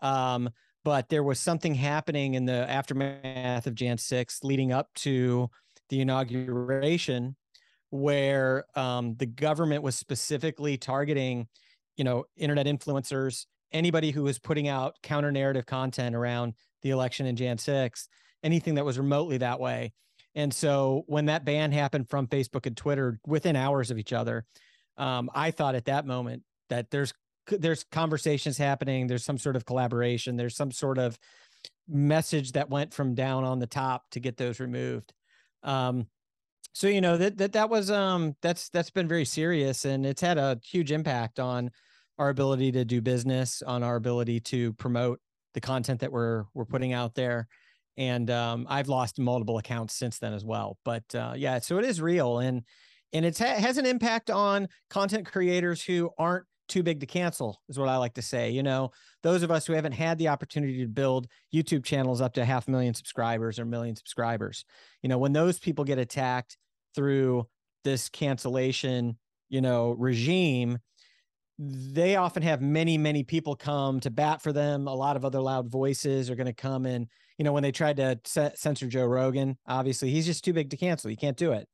Um, 0.00 0.50
but 0.84 1.08
there 1.08 1.22
was 1.22 1.38
something 1.38 1.74
happening 1.74 2.34
in 2.34 2.44
the 2.44 2.68
aftermath 2.68 3.66
of 3.66 3.74
Jan 3.74 3.98
6th 3.98 4.42
leading 4.42 4.72
up 4.72 4.88
to 4.94 5.48
the 5.90 6.00
inauguration 6.00 7.36
where 7.90 8.64
um, 8.74 9.14
the 9.16 9.26
government 9.26 9.82
was 9.82 9.94
specifically 9.94 10.76
targeting, 10.76 11.46
you 11.96 12.04
know, 12.04 12.24
internet 12.36 12.66
influencers, 12.66 13.44
anybody 13.70 14.10
who 14.10 14.22
was 14.22 14.38
putting 14.38 14.66
out 14.66 14.96
counter 15.02 15.30
narrative 15.30 15.66
content 15.66 16.16
around 16.16 16.54
the 16.82 16.90
election 16.90 17.26
in 17.26 17.36
Jan 17.36 17.58
6, 17.58 18.08
anything 18.42 18.74
that 18.74 18.84
was 18.84 18.98
remotely 18.98 19.38
that 19.38 19.60
way. 19.60 19.92
And 20.34 20.52
so 20.52 21.04
when 21.06 21.26
that 21.26 21.44
ban 21.44 21.72
happened 21.72 22.08
from 22.08 22.26
Facebook 22.26 22.66
and 22.66 22.76
Twitter 22.76 23.20
within 23.26 23.56
hours 23.56 23.90
of 23.90 23.98
each 23.98 24.12
other, 24.12 24.44
um, 24.96 25.30
I 25.34 25.50
thought 25.50 25.74
at 25.74 25.86
that 25.86 26.06
moment 26.06 26.42
that 26.68 26.90
there's 26.90 27.12
there's 27.48 27.84
conversations 27.90 28.56
happening, 28.56 29.08
there's 29.08 29.24
some 29.24 29.36
sort 29.36 29.56
of 29.56 29.64
collaboration, 29.64 30.36
there's 30.36 30.56
some 30.56 30.70
sort 30.70 30.96
of 30.96 31.18
message 31.88 32.52
that 32.52 32.70
went 32.70 32.94
from 32.94 33.14
down 33.14 33.44
on 33.44 33.58
the 33.58 33.66
top 33.66 34.04
to 34.12 34.20
get 34.20 34.36
those 34.36 34.60
removed. 34.60 35.12
Um, 35.62 36.06
so 36.72 36.86
you 36.86 37.00
know 37.00 37.16
that 37.18 37.36
that 37.38 37.52
that 37.52 37.68
was 37.68 37.90
um 37.90 38.34
that's 38.40 38.70
that's 38.70 38.90
been 38.90 39.06
very 39.06 39.26
serious 39.26 39.84
and 39.84 40.06
it's 40.06 40.22
had 40.22 40.38
a 40.38 40.58
huge 40.64 40.90
impact 40.90 41.38
on 41.38 41.70
our 42.18 42.30
ability 42.30 42.72
to 42.72 42.84
do 42.84 43.00
business, 43.00 43.62
on 43.62 43.82
our 43.82 43.96
ability 43.96 44.40
to 44.40 44.72
promote 44.74 45.20
the 45.54 45.60
content 45.60 46.00
that 46.00 46.12
we're 46.12 46.44
we're 46.54 46.64
putting 46.64 46.92
out 46.92 47.14
there 47.14 47.48
and 47.96 48.30
um, 48.30 48.66
I've 48.68 48.88
lost 48.88 49.18
multiple 49.18 49.58
accounts 49.58 49.94
since 49.94 50.18
then 50.18 50.32
as 50.32 50.44
well. 50.44 50.78
But 50.84 51.14
uh, 51.14 51.34
yeah, 51.36 51.58
so 51.58 51.78
it 51.78 51.84
is 51.84 52.00
real, 52.00 52.38
and 52.38 52.62
and 53.12 53.24
it 53.24 53.38
ha- 53.38 53.58
has 53.58 53.76
an 53.76 53.86
impact 53.86 54.30
on 54.30 54.68
content 54.88 55.26
creators 55.26 55.82
who 55.82 56.10
aren't 56.18 56.46
too 56.68 56.82
big 56.82 57.00
to 57.00 57.06
cancel, 57.06 57.60
is 57.68 57.78
what 57.78 57.88
I 57.88 57.96
like 57.96 58.14
to 58.14 58.22
say. 58.22 58.50
You 58.50 58.62
know, 58.62 58.90
those 59.22 59.42
of 59.42 59.50
us 59.50 59.66
who 59.66 59.74
haven't 59.74 59.92
had 59.92 60.16
the 60.16 60.28
opportunity 60.28 60.80
to 60.80 60.88
build 60.88 61.26
YouTube 61.54 61.84
channels 61.84 62.20
up 62.20 62.34
to 62.34 62.44
half 62.44 62.68
a 62.68 62.70
million 62.70 62.94
subscribers 62.94 63.58
or 63.58 63.66
million 63.66 63.94
subscribers, 63.94 64.64
you 65.02 65.08
know, 65.08 65.18
when 65.18 65.32
those 65.32 65.58
people 65.58 65.84
get 65.84 65.98
attacked 65.98 66.56
through 66.94 67.46
this 67.84 68.08
cancellation, 68.08 69.18
you 69.50 69.60
know, 69.60 69.90
regime 69.90 70.78
they 71.64 72.16
often 72.16 72.42
have 72.42 72.60
many 72.60 72.98
many 72.98 73.22
people 73.22 73.54
come 73.54 74.00
to 74.00 74.10
bat 74.10 74.42
for 74.42 74.52
them. 74.52 74.88
A 74.88 74.94
lot 74.94 75.16
of 75.16 75.24
other 75.24 75.40
loud 75.40 75.68
voices 75.68 76.28
are 76.28 76.34
going 76.34 76.46
to 76.46 76.52
come 76.52 76.86
and 76.86 77.06
you 77.38 77.44
know 77.44 77.52
when 77.52 77.62
they 77.62 77.72
tried 77.72 77.96
to 77.96 78.18
censor 78.54 78.86
joe 78.86 79.04
rogan 79.04 79.56
obviously 79.66 80.10
he's 80.10 80.26
just 80.26 80.44
too 80.44 80.52
big 80.52 80.70
to 80.70 80.76
cancel. 80.76 81.10
You 81.10 81.16
can't 81.16 81.36
do 81.36 81.52
it. 81.52 81.68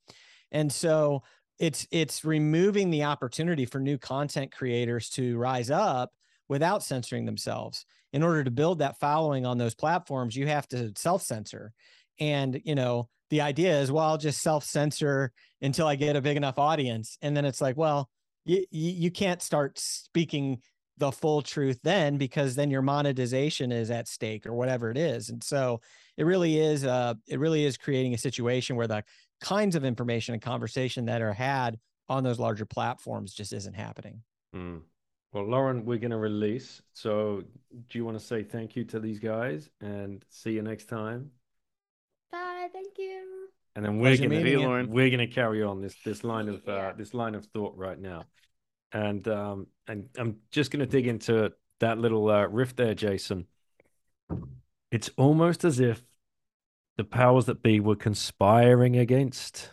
And 0.52 0.70
so 0.70 1.22
it's 1.58 1.86
it's 1.90 2.24
removing 2.24 2.90
the 2.90 3.04
opportunity 3.04 3.64
for 3.64 3.80
new 3.80 3.96
content 3.98 4.52
creators 4.52 5.08
to 5.10 5.38
rise 5.38 5.70
up 5.70 6.10
without 6.48 6.82
censoring 6.82 7.24
themselves. 7.24 7.86
In 8.12 8.22
order 8.22 8.44
to 8.44 8.50
build 8.50 8.80
that 8.80 8.98
following 8.98 9.46
on 9.46 9.56
those 9.56 9.74
platforms 9.74 10.36
you 10.36 10.46
have 10.48 10.68
to 10.68 10.92
self 10.96 11.22
censor 11.22 11.72
and 12.20 12.60
you 12.64 12.74
know 12.74 13.08
the 13.30 13.40
idea 13.40 13.80
is 13.80 13.92
well 13.92 14.04
i'll 14.04 14.18
just 14.18 14.42
self 14.42 14.64
censor 14.64 15.32
until 15.62 15.86
i 15.86 15.94
get 15.94 16.16
a 16.16 16.20
big 16.20 16.36
enough 16.36 16.58
audience. 16.58 17.16
And 17.22 17.34
then 17.34 17.46
it's 17.46 17.62
like 17.62 17.76
well 17.78 18.10
you, 18.48 18.64
you 18.70 19.10
can't 19.10 19.42
start 19.42 19.78
speaking 19.78 20.60
the 20.98 21.12
full 21.12 21.42
truth 21.42 21.78
then 21.84 22.18
because 22.18 22.56
then 22.56 22.70
your 22.70 22.82
monetization 22.82 23.70
is 23.70 23.90
at 23.90 24.08
stake 24.08 24.46
or 24.46 24.52
whatever 24.52 24.90
it 24.90 24.96
is. 24.96 25.30
And 25.30 25.42
so 25.42 25.80
it 26.16 26.24
really 26.24 26.58
is 26.58 26.84
uh 26.84 27.14
it 27.28 27.38
really 27.38 27.64
is 27.64 27.76
creating 27.76 28.14
a 28.14 28.18
situation 28.18 28.76
where 28.76 28.88
the 28.88 29.04
kinds 29.40 29.76
of 29.76 29.84
information 29.84 30.34
and 30.34 30.42
conversation 30.42 31.04
that 31.06 31.22
are 31.22 31.32
had 31.32 31.78
on 32.08 32.24
those 32.24 32.40
larger 32.40 32.66
platforms 32.66 33.32
just 33.32 33.52
isn't 33.52 33.74
happening. 33.74 34.22
Mm. 34.56 34.80
well 35.32 35.48
lauren 35.48 35.84
we're 35.84 35.98
going 35.98 36.10
to 36.10 36.18
release. 36.18 36.82
So 36.94 37.44
do 37.88 37.98
you 37.98 38.04
want 38.04 38.18
to 38.18 38.24
say 38.24 38.42
thank 38.42 38.74
you 38.74 38.84
to 38.84 38.98
these 38.98 39.20
guys 39.20 39.70
and 39.80 40.24
see 40.30 40.52
you 40.52 40.62
next 40.62 40.86
time? 40.86 41.30
Bye. 42.32 42.68
Thank 42.72 42.98
you 42.98 43.37
and 43.78 43.86
then 43.86 43.98
we're 44.00 44.16
gonna 44.16 44.86
we're 44.88 45.08
gonna 45.08 45.28
carry 45.28 45.62
on 45.62 45.80
this 45.80 45.94
this 46.04 46.24
line 46.24 46.48
of 46.48 46.68
uh, 46.68 46.92
this 46.98 47.14
line 47.14 47.36
of 47.36 47.46
thought 47.46 47.76
right 47.76 47.96
now, 47.96 48.24
and 48.90 49.26
um 49.28 49.68
and 49.86 50.08
I'm 50.18 50.38
just 50.50 50.72
gonna 50.72 50.84
dig 50.84 51.06
into 51.06 51.52
that 51.78 51.96
little 51.96 52.28
uh, 52.28 52.48
riff 52.48 52.74
there, 52.74 52.94
Jason. 52.94 53.46
It's 54.90 55.10
almost 55.16 55.64
as 55.64 55.78
if 55.78 56.02
the 56.96 57.04
powers 57.04 57.46
that 57.46 57.62
be 57.62 57.78
were 57.78 57.94
conspiring 57.94 58.96
against 58.96 59.70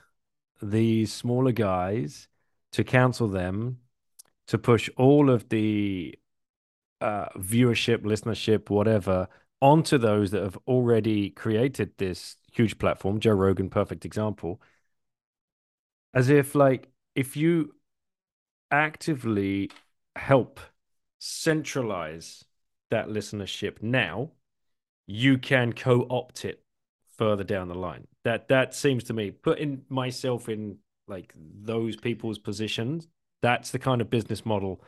these 0.62 1.12
smaller 1.12 1.52
guys 1.52 2.28
to 2.74 2.84
counsel 2.84 3.28
them 3.28 3.80
to 4.50 4.60
push 4.60 4.88
all 4.98 5.32
of 5.32 5.50
the 5.50 6.14
uh, 7.02 7.30
viewership, 7.38 8.04
listenership, 8.04 8.70
whatever, 8.70 9.28
onto 9.64 9.98
those 9.98 10.30
that 10.30 10.44
have 10.44 10.60
already 10.68 11.32
created 11.32 11.94
this 11.98 12.36
huge 12.56 12.80
platform, 12.80 13.20
Joe 13.20 13.34
Rogan, 13.34 13.70
perfect 13.70 14.06
example. 14.06 14.62
As 16.14 16.30
if 16.30 16.56
like 16.56 16.88
if 17.14 17.36
you 17.36 17.76
actively 18.72 19.70
help 20.16 20.60
centralize 21.20 22.46
that 22.90 23.08
listenership 23.08 23.82
now, 23.82 24.32
you 25.08 25.38
can 25.38 25.74
co-opt 25.74 26.46
it 26.46 26.64
further 27.18 27.44
down 27.44 27.68
the 27.68 27.76
line. 27.76 28.08
That 28.24 28.48
that 28.48 28.74
seems 28.74 29.04
to 29.06 29.14
me 29.14 29.32
putting 29.32 29.84
myself 29.90 30.50
in 30.50 30.78
like 31.08 31.34
those 31.36 31.96
people's 31.96 32.40
positions. 32.40 33.08
That's 33.42 33.72
the 33.72 33.80
kind 33.80 34.02
of 34.02 34.10
business 34.10 34.46
model 34.46 34.82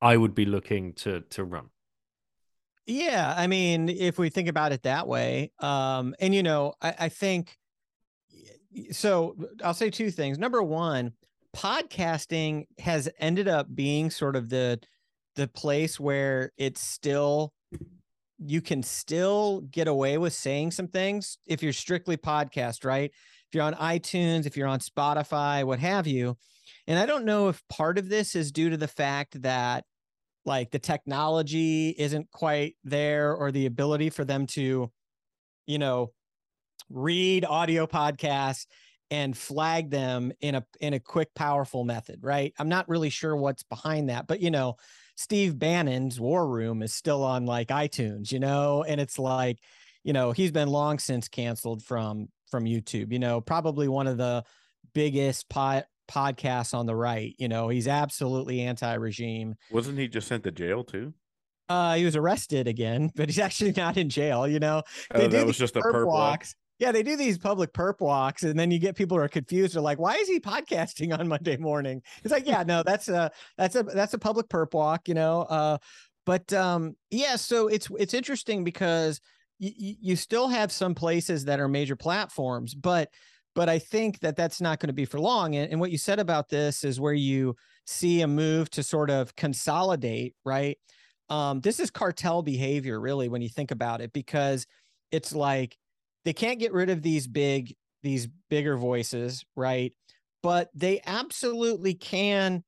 I 0.00 0.16
would 0.16 0.34
be 0.34 0.44
looking 0.44 0.92
to 0.94 1.20
to 1.30 1.44
run. 1.44 1.70
Yeah, 2.86 3.32
I 3.36 3.46
mean, 3.46 3.88
if 3.88 4.18
we 4.18 4.28
think 4.28 4.48
about 4.48 4.72
it 4.72 4.82
that 4.82 5.08
way, 5.08 5.52
um, 5.60 6.14
and 6.20 6.34
you 6.34 6.42
know, 6.42 6.74
I, 6.82 6.94
I 7.00 7.08
think 7.08 7.56
so. 8.90 9.36
I'll 9.62 9.72
say 9.74 9.88
two 9.88 10.10
things. 10.10 10.38
Number 10.38 10.62
one, 10.62 11.12
podcasting 11.56 12.64
has 12.78 13.08
ended 13.18 13.48
up 13.48 13.74
being 13.74 14.10
sort 14.10 14.36
of 14.36 14.50
the 14.50 14.80
the 15.36 15.48
place 15.48 15.98
where 15.98 16.52
it's 16.58 16.80
still 16.80 17.52
you 18.38 18.60
can 18.60 18.82
still 18.82 19.62
get 19.62 19.88
away 19.88 20.18
with 20.18 20.32
saying 20.32 20.70
some 20.70 20.88
things 20.88 21.38
if 21.46 21.62
you're 21.62 21.72
strictly 21.72 22.16
podcast, 22.16 22.84
right? 22.84 23.10
If 23.10 23.54
you're 23.54 23.64
on 23.64 23.74
iTunes, 23.74 24.44
if 24.46 24.56
you're 24.56 24.68
on 24.68 24.80
Spotify, 24.80 25.64
what 25.64 25.78
have 25.78 26.06
you. 26.06 26.36
And 26.86 26.98
I 26.98 27.06
don't 27.06 27.24
know 27.24 27.48
if 27.48 27.62
part 27.68 27.96
of 27.96 28.08
this 28.08 28.34
is 28.34 28.52
due 28.52 28.70
to 28.70 28.76
the 28.76 28.88
fact 28.88 29.40
that 29.42 29.84
like 30.44 30.70
the 30.70 30.78
technology 30.78 31.94
isn't 31.96 32.30
quite 32.30 32.76
there 32.84 33.34
or 33.34 33.50
the 33.50 33.66
ability 33.66 34.10
for 34.10 34.24
them 34.24 34.46
to, 34.48 34.90
you 35.66 35.78
know, 35.78 36.12
read 36.90 37.44
audio 37.44 37.86
podcasts 37.86 38.66
and 39.10 39.36
flag 39.36 39.90
them 39.90 40.32
in 40.40 40.54
a 40.54 40.64
in 40.80 40.94
a 40.94 41.00
quick 41.00 41.34
powerful 41.34 41.84
method 41.84 42.20
right? 42.22 42.52
I'm 42.58 42.68
not 42.68 42.88
really 42.88 43.10
sure 43.10 43.36
what's 43.36 43.62
behind 43.62 44.08
that 44.08 44.26
but 44.26 44.40
you 44.40 44.50
know 44.50 44.76
steve 45.16 45.58
bannon's 45.58 46.18
war 46.18 46.48
room 46.48 46.82
is 46.82 46.92
still 46.92 47.22
on 47.22 47.46
like 47.46 47.68
itunes 47.68 48.32
you 48.32 48.40
know? 48.40 48.82
And 48.82 49.00
it's 49.00 49.18
like 49.18 49.58
you 50.02 50.12
know 50.12 50.32
he's 50.32 50.52
been 50.52 50.68
long 50.68 50.98
since 50.98 51.28
canceled 51.28 51.82
from 51.82 52.28
from 52.50 52.64
youtube 52.64 53.12
you 53.12 53.18
know? 53.18 53.40
Probably 53.40 53.88
one 53.88 54.06
of 54.06 54.16
the 54.16 54.44
biggest 54.94 55.48
pod, 55.48 55.84
podcasts 56.08 56.74
on 56.74 56.86
the 56.86 56.94
right 56.96 57.34
you 57.38 57.48
know 57.48 57.68
he's 57.68 57.88
absolutely 57.88 58.60
anti-regime 58.60 59.54
Wasn't 59.70 59.98
he 59.98 60.08
just 60.08 60.28
sent 60.28 60.44
to 60.44 60.50
jail 60.50 60.84
too? 60.84 61.14
uh 61.68 61.94
he 61.94 62.04
was 62.04 62.14
arrested 62.16 62.68
again 62.68 63.10
but 63.16 63.28
he's 63.28 63.38
actually 63.38 63.72
not 63.72 63.96
in 63.96 64.08
jail 64.08 64.46
you 64.46 64.58
know 64.58 64.82
Oh, 65.14 65.20
do 65.20 65.28
that 65.28 65.46
was 65.46 65.56
these 65.56 65.58
just 65.58 65.76
a 65.76 65.80
perp 65.80 65.92
perp 65.92 66.06
walk. 66.06 66.14
walks. 66.14 66.54
Yeah, 66.80 66.90
they 66.90 67.04
do 67.04 67.16
these 67.16 67.38
public 67.38 67.72
perp 67.72 68.00
walks, 68.00 68.42
and 68.42 68.58
then 68.58 68.72
you 68.72 68.80
get 68.80 68.96
people 68.96 69.16
who 69.16 69.22
are 69.22 69.28
confused. 69.28 69.74
They're 69.76 69.80
like, 69.80 70.00
"Why 70.00 70.16
is 70.16 70.26
he 70.26 70.40
podcasting 70.40 71.16
on 71.16 71.28
Monday 71.28 71.56
morning?" 71.56 72.02
It's 72.24 72.32
like, 72.32 72.48
yeah, 72.48 72.64
no, 72.64 72.82
that's 72.82 73.08
a 73.08 73.30
that's 73.56 73.76
a 73.76 73.84
that's 73.84 74.12
a 74.12 74.18
public 74.18 74.48
perp 74.48 74.74
walk, 74.74 75.06
you 75.06 75.14
know. 75.14 75.42
Uh, 75.42 75.78
but 76.26 76.52
um, 76.52 76.96
yeah, 77.12 77.36
so 77.36 77.68
it's 77.68 77.88
it's 77.96 78.12
interesting 78.12 78.64
because 78.64 79.20
you 79.60 80.16
still 80.16 80.48
have 80.48 80.72
some 80.72 80.96
places 80.96 81.44
that 81.44 81.60
are 81.60 81.68
major 81.68 81.94
platforms, 81.94 82.74
but 82.74 83.08
but 83.54 83.68
I 83.68 83.78
think 83.78 84.20
that 84.20 84.36
that's 84.36 84.60
not 84.60 84.80
going 84.80 84.88
to 84.88 84.94
be 84.94 85.04
for 85.04 85.20
long. 85.20 85.56
And, 85.56 85.70
and 85.70 85.80
what 85.80 85.90
you 85.90 85.98
said 85.98 86.18
about 86.18 86.48
this 86.48 86.84
is 86.84 87.00
where 87.00 87.14
you 87.14 87.54
see 87.86 88.22
a 88.22 88.26
move 88.26 88.70
to 88.70 88.82
sort 88.82 89.10
of 89.10 89.34
consolidate, 89.36 90.34
right? 90.44 90.78
Um, 91.28 91.60
this 91.60 91.80
is 91.80 91.90
cartel 91.90 92.42
behavior, 92.42 93.00
really, 93.00 93.28
when 93.28 93.42
you 93.42 93.48
think 93.48 93.70
about 93.70 94.00
it, 94.00 94.12
because 94.12 94.66
it's 95.10 95.34
like 95.34 95.76
they 96.24 96.32
can't 96.32 96.58
get 96.58 96.72
rid 96.72 96.90
of 96.90 97.02
these 97.02 97.26
big 97.26 97.74
these 98.02 98.28
bigger 98.50 98.76
voices 98.76 99.44
right 99.56 99.92
but 100.42 100.68
they 100.74 101.00
absolutely 101.06 101.94
can 101.94 102.62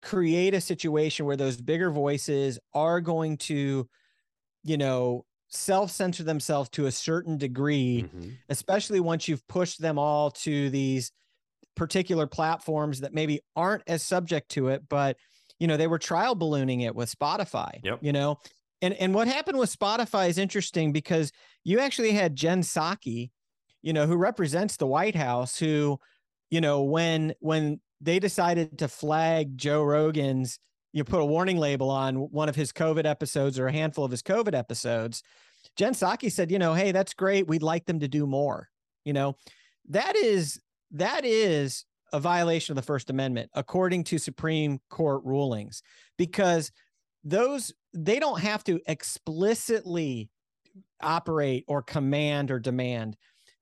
create 0.00 0.54
a 0.54 0.60
situation 0.60 1.26
where 1.26 1.36
those 1.36 1.60
bigger 1.60 1.90
voices 1.90 2.58
are 2.72 3.00
going 3.00 3.36
to 3.36 3.88
you 4.62 4.76
know 4.76 5.24
self-censor 5.48 6.24
themselves 6.24 6.68
to 6.70 6.86
a 6.86 6.92
certain 6.92 7.38
degree 7.38 8.04
Mhm. 8.12 8.38
especially 8.48 9.00
once 9.00 9.28
you've 9.28 9.46
pushed 9.48 9.80
them 9.80 9.98
all 9.98 10.30
to 10.30 10.70
these 10.70 11.12
particular 11.76 12.26
platforms 12.26 13.00
that 13.00 13.14
maybe 13.14 13.40
aren't 13.54 13.82
as 13.86 14.02
subject 14.02 14.50
to 14.50 14.68
it 14.68 14.88
but 14.88 15.16
you 15.60 15.66
know 15.66 15.76
they 15.76 15.86
were 15.86 15.98
trial 15.98 16.34
ballooning 16.34 16.80
it 16.82 16.94
with 16.94 17.14
spotify 17.14 17.80
Yep. 17.84 18.00
you 18.02 18.12
know 18.12 18.38
and 18.82 18.94
and 18.94 19.14
what 19.14 19.28
happened 19.28 19.58
with 19.58 19.76
spotify 19.76 20.28
is 20.28 20.38
interesting 20.38 20.92
because 20.92 21.32
you 21.64 21.78
actually 21.80 22.12
had 22.12 22.34
jen 22.36 22.62
Psaki, 22.62 23.30
you 23.82 23.92
know 23.92 24.06
who 24.06 24.16
represents 24.16 24.76
the 24.78 24.86
white 24.86 25.14
house 25.14 25.58
who 25.58 25.98
you 26.50 26.60
know 26.60 26.82
when 26.82 27.34
when 27.40 27.80
they 28.00 28.18
decided 28.18 28.78
to 28.78 28.88
flag 28.88 29.56
joe 29.58 29.82
rogan's 29.82 30.58
you 30.96 31.04
put 31.04 31.20
a 31.20 31.26
warning 31.26 31.58
label 31.58 31.90
on 31.90 32.16
one 32.16 32.48
of 32.48 32.56
his 32.56 32.72
covid 32.72 33.04
episodes 33.04 33.58
or 33.58 33.66
a 33.66 33.72
handful 33.72 34.04
of 34.04 34.10
his 34.10 34.22
covid 34.22 34.54
episodes 34.54 35.22
jen 35.76 35.92
Psaki 35.92 36.32
said 36.32 36.50
you 36.50 36.58
know 36.58 36.74
hey 36.74 36.90
that's 36.92 37.14
great. 37.14 37.46
We'd 37.46 37.62
like 37.62 37.84
them 37.86 38.00
to 38.00 38.08
do 38.08 38.26
more. 38.26 38.70
You 39.04 39.12
know 39.12 39.36
that 39.90 40.16
is 40.16 40.58
that 40.92 41.24
is 41.24 41.84
a 42.12 42.20
violation 42.20 42.72
of 42.72 42.76
the 42.76 42.86
first 42.86 43.10
amendment 43.10 43.50
according 43.54 44.04
to 44.04 44.18
supreme 44.18 44.78
court 44.88 45.22
rulings 45.24 45.82
because 46.16 46.72
those 47.24 47.74
they 47.92 48.18
don't 48.18 48.40
have 48.40 48.64
to 48.64 48.80
explicitly 48.86 50.30
operate 51.02 51.64
or 51.66 51.82
command 51.82 52.50
or 52.50 52.58
demand. 52.58 53.16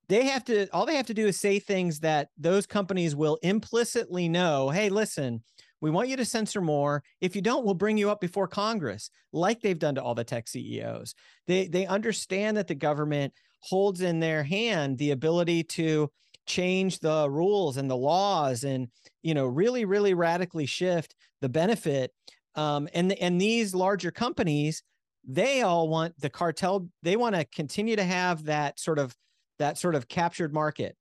They 0.09 0.27
have 0.27 0.45
to 0.45 0.69
all 0.73 0.87
they 0.87 0.97
have 0.97 1.07
to 1.07 1.15
do 1.15 1.27
is 1.27 1.41
say 1.41 1.59
things 1.59 2.01
that 2.01 2.29
those 2.37 2.67
companies 2.67 3.17
will 3.17 3.39
implicitly 3.43 4.29
know 4.29 4.71
hey 4.71 4.89
listen 4.89 5.43
we 5.85 5.91
want 5.91 6.09
you 6.09 6.17
to 6.17 6.25
censor 6.25 6.63
more. 6.63 7.03
If 7.21 7.37
you 7.37 7.43
don't 7.43 7.65
we'll 7.65 7.75
bring 7.75 7.99
you 7.99 8.11
up 8.11 8.21
before 8.21 8.49
congress 8.49 9.11
like 9.33 9.61
they've 9.61 9.79
done 9.79 9.97
to 9.97 10.03
all 10.03 10.15
the 10.15 10.25
tech 10.25 10.49
ceos 10.49 11.15
they 11.47 11.67
they 11.69 11.87
understand 11.87 12.57
that 12.57 12.69
the 12.69 12.75
government 12.75 13.35
holds 13.61 14.01
in 14.01 14.19
their 14.19 14.43
hand 14.43 14.97
the 14.97 15.11
ability 15.11 15.63
to 15.65 16.11
change 16.47 17.01
the 17.01 17.29
rules 17.31 17.77
and 17.77 17.91
the 17.91 17.97
laws 17.97 18.65
and 18.65 18.89
you 19.23 19.35
know 19.35 19.47
really 19.47 19.85
really 19.85 20.15
radically 20.15 20.67
shift 20.67 21.15
the 21.41 21.49
benefit 21.49 22.11
um, 22.55 22.89
and 22.95 23.13
and 23.13 23.41
these 23.41 23.75
larger 23.75 24.11
companies 24.11 24.83
they 25.27 25.63
all 25.63 25.89
want 25.89 26.19
the 26.19 26.31
cartel 26.31 26.89
they 27.03 27.17
want 27.17 27.35
to 27.35 27.45
continue 27.45 27.97
to 27.97 28.05
have 28.05 28.45
that 28.45 28.79
sort 28.81 28.99
of 28.99 29.15
that 29.59 29.79
sort 29.79 29.95
of 29.95 30.09
captured 30.09 30.53
market. 30.53 30.97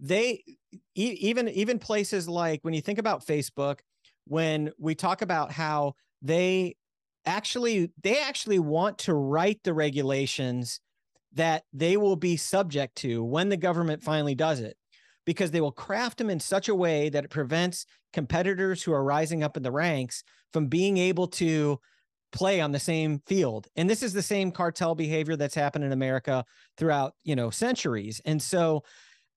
They 0.00 0.42
e- 0.94 1.18
even 1.20 1.48
even 1.48 1.78
places 1.78 2.28
like 2.28 2.60
when 2.62 2.74
you 2.74 2.80
think 2.80 2.98
about 2.98 3.26
facebook 3.26 3.80
when 4.28 4.70
we 4.78 4.94
talk 4.94 5.22
about 5.22 5.50
how 5.52 5.94
they 6.22 6.76
actually 7.26 7.90
they 8.02 8.20
actually 8.20 8.58
want 8.58 8.98
to 8.98 9.14
write 9.14 9.60
the 9.64 9.74
regulations 9.74 10.80
that 11.34 11.62
they 11.72 11.96
will 11.96 12.16
be 12.16 12.36
subject 12.36 12.96
to 12.96 13.22
when 13.22 13.48
the 13.48 13.56
government 13.56 14.02
finally 14.02 14.34
does 14.34 14.60
it 14.60 14.76
because 15.26 15.50
they 15.50 15.60
will 15.60 15.72
craft 15.72 16.16
them 16.18 16.30
in 16.30 16.40
such 16.40 16.68
a 16.68 16.74
way 16.74 17.10
that 17.10 17.24
it 17.24 17.30
prevents 17.30 17.84
competitors 18.14 18.82
who 18.82 18.92
are 18.92 19.04
rising 19.04 19.42
up 19.42 19.56
in 19.56 19.62
the 19.62 19.70
ranks 19.70 20.24
from 20.52 20.68
being 20.68 20.96
able 20.96 21.26
to 21.26 21.78
play 22.32 22.60
on 22.60 22.72
the 22.72 22.80
same 22.80 23.20
field. 23.26 23.66
And 23.76 23.88
this 23.88 24.02
is 24.02 24.12
the 24.12 24.22
same 24.22 24.50
cartel 24.50 24.94
behavior 24.94 25.36
that's 25.36 25.54
happened 25.54 25.84
in 25.84 25.92
america 25.92 26.44
throughout 26.76 27.14
you 27.24 27.36
know 27.36 27.50
centuries. 27.50 28.20
And 28.24 28.40
so 28.40 28.84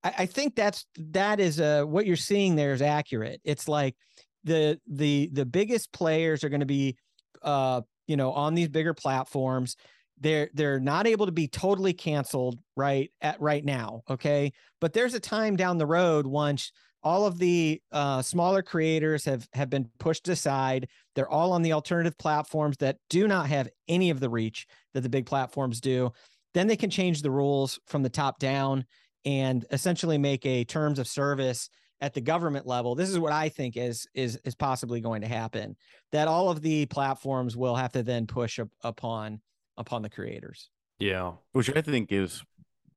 i, 0.03 0.13
I 0.19 0.25
think 0.25 0.55
that's 0.55 0.85
that 0.97 1.39
is 1.39 1.59
uh, 1.59 1.83
what 1.83 2.05
you're 2.05 2.15
seeing 2.15 2.55
there 2.55 2.73
is 2.73 2.81
accurate. 2.81 3.41
It's 3.43 3.67
like 3.67 3.95
the 4.43 4.79
the 4.87 5.29
the 5.33 5.45
biggest 5.45 5.91
players 5.91 6.43
are 6.43 6.49
going 6.49 6.61
to 6.61 6.65
be 6.65 6.97
uh 7.41 7.81
you 8.07 8.17
know 8.17 8.31
on 8.31 8.53
these 8.55 8.69
bigger 8.69 8.93
platforms. 8.93 9.75
They're 10.19 10.49
they're 10.53 10.79
not 10.79 11.07
able 11.07 11.25
to 11.25 11.31
be 11.31 11.47
totally 11.47 11.93
canceled 11.93 12.59
right 12.75 13.11
at 13.21 13.41
right 13.41 13.65
now 13.65 14.03
okay? 14.09 14.53
But 14.79 14.93
there's 14.93 15.13
a 15.13 15.19
time 15.19 15.55
down 15.55 15.77
the 15.77 15.85
road 15.85 16.27
once 16.27 16.71
all 17.03 17.25
of 17.25 17.39
the 17.39 17.81
uh, 17.91 18.21
smaller 18.21 18.61
creators 18.61 19.25
have 19.25 19.47
have 19.53 19.69
been 19.69 19.89
pushed 19.99 20.27
aside. 20.27 20.87
They're 21.15 21.29
all 21.29 21.53
on 21.53 21.61
the 21.61 21.73
alternative 21.73 22.17
platforms 22.17 22.77
that 22.77 22.97
do 23.09 23.27
not 23.27 23.47
have 23.47 23.69
any 23.87 24.09
of 24.09 24.19
the 24.19 24.29
reach 24.29 24.67
that 24.93 25.01
the 25.01 25.09
big 25.09 25.25
platforms 25.25 25.81
do. 25.81 26.11
Then 26.53 26.67
they 26.67 26.75
can 26.75 26.89
change 26.89 27.21
the 27.21 27.31
rules 27.31 27.79
from 27.87 28.03
the 28.03 28.09
top 28.09 28.39
down 28.39 28.85
and 29.25 29.65
essentially 29.71 30.17
make 30.17 30.45
a 30.45 30.63
terms 30.63 30.99
of 30.99 31.07
service 31.07 31.69
at 32.01 32.13
the 32.13 32.21
government 32.21 32.65
level 32.67 32.95
this 32.95 33.09
is 33.09 33.19
what 33.19 33.31
i 33.31 33.47
think 33.47 33.77
is 33.77 34.07
is 34.13 34.37
is 34.43 34.55
possibly 34.55 34.99
going 34.99 35.21
to 35.21 35.27
happen 35.27 35.75
that 36.11 36.27
all 36.27 36.49
of 36.49 36.61
the 36.61 36.85
platforms 36.87 37.55
will 37.55 37.75
have 37.75 37.91
to 37.91 38.03
then 38.03 38.25
push 38.27 38.59
up, 38.59 38.69
upon 38.83 39.39
upon 39.77 40.01
the 40.01 40.09
creators 40.09 40.69
Yeah. 40.99 41.33
which 41.53 41.69
I 41.75 41.81
think 41.81 42.11
is 42.11 42.43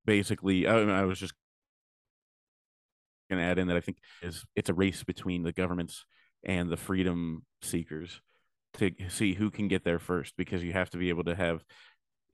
basically. 0.05 0.67
I, 0.67 0.77
I 0.81 1.05
was 1.05 1.19
just 1.19 1.33
going 3.31 3.41
to 3.41 3.47
add 3.47 3.59
in 3.59 3.69
that 3.69 3.77
I 3.77 3.81
think 3.81 3.99
is 4.23 4.45
it's 4.55 4.69
a 4.69 4.75
race 4.75 5.03
between 5.05 5.43
the 5.45 5.53
governments 5.53 6.05
and 6.45 6.69
the 6.69 6.77
freedom 6.77 7.45
seekers 7.63 8.21
to 8.75 8.91
see 9.09 9.35
who 9.35 9.51
can 9.51 9.69
get 9.69 9.85
there 9.85 9.99
first, 9.99 10.35
because 10.37 10.63
you 10.63 10.73
have 10.73 10.91
to 10.91 10.99
be 10.99 11.09
able 11.09 11.25
to 11.25 11.35
have 11.35 11.65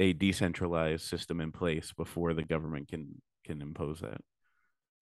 a 0.00 0.12
decentralized 0.14 1.04
system 1.06 1.40
in 1.40 1.52
place 1.52 1.92
before 1.96 2.34
the 2.34 2.42
government 2.42 2.88
can 2.88 3.22
can 3.44 3.60
impose 3.62 4.00
that. 4.00 4.20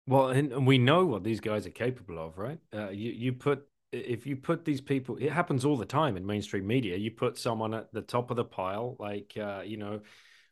Well, 0.09 0.29
and 0.29 0.65
we 0.65 0.79
know 0.79 1.05
what 1.05 1.23
these 1.23 1.39
guys 1.39 1.67
are 1.67 1.71
capable 1.71 2.17
of, 2.17 2.39
right? 2.39 2.57
Uh, 2.73 2.89
you 2.89 3.11
you 3.11 3.31
put 3.31 3.67
if 3.91 4.25
you 4.25 4.35
put 4.37 4.65
these 4.65 4.81
people, 4.81 5.17
it 5.17 5.31
happens 5.31 5.65
all 5.65 5.77
the 5.77 5.85
time 5.85 6.17
in 6.17 6.25
mainstream 6.25 6.65
media. 6.65 6.97
You 6.97 7.11
put 7.11 7.37
someone 7.37 7.75
at 7.75 7.93
the 7.93 8.01
top 8.01 8.31
of 8.31 8.35
the 8.35 8.43
pile, 8.43 8.95
like 8.99 9.37
uh, 9.39 9.61
you 9.63 9.77
know, 9.77 10.01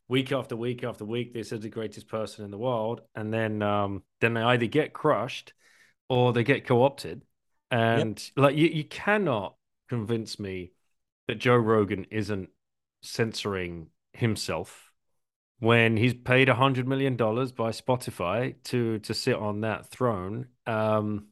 week 0.07 0.31
after 0.31 0.55
week 0.55 0.83
after 0.83 1.05
week, 1.05 1.33
this 1.33 1.51
is 1.51 1.61
the 1.61 1.69
greatest 1.69 2.07
person 2.07 2.45
in 2.45 2.51
the 2.51 2.57
world, 2.59 3.01
and 3.15 3.33
then 3.33 3.63
um, 3.63 4.03
then 4.21 4.35
they 4.35 4.41
either 4.41 4.67
get 4.67 4.93
crushed 4.93 5.53
or 6.07 6.33
they 6.33 6.43
get 6.43 6.67
co-opted, 6.67 7.23
and 7.71 8.31
like 8.35 8.55
you 8.55 8.67
you 8.67 8.83
cannot 8.83 9.55
convince 9.89 10.39
me 10.39 10.71
that 11.27 11.39
Joe 11.39 11.55
Rogan 11.55 12.05
isn't 12.11 12.49
censoring 13.01 13.87
himself 14.13 14.86
when 15.59 15.97
he's 15.97 16.13
paid 16.13 16.49
a 16.49 16.55
hundred 16.55 16.87
million 16.87 17.15
dollars 17.15 17.51
by 17.51 17.71
Spotify 17.71 18.55
to 18.65 18.99
to 18.99 19.13
sit 19.13 19.35
on 19.35 19.61
that 19.61 19.87
throne. 19.87 20.47
Um, 20.65 21.27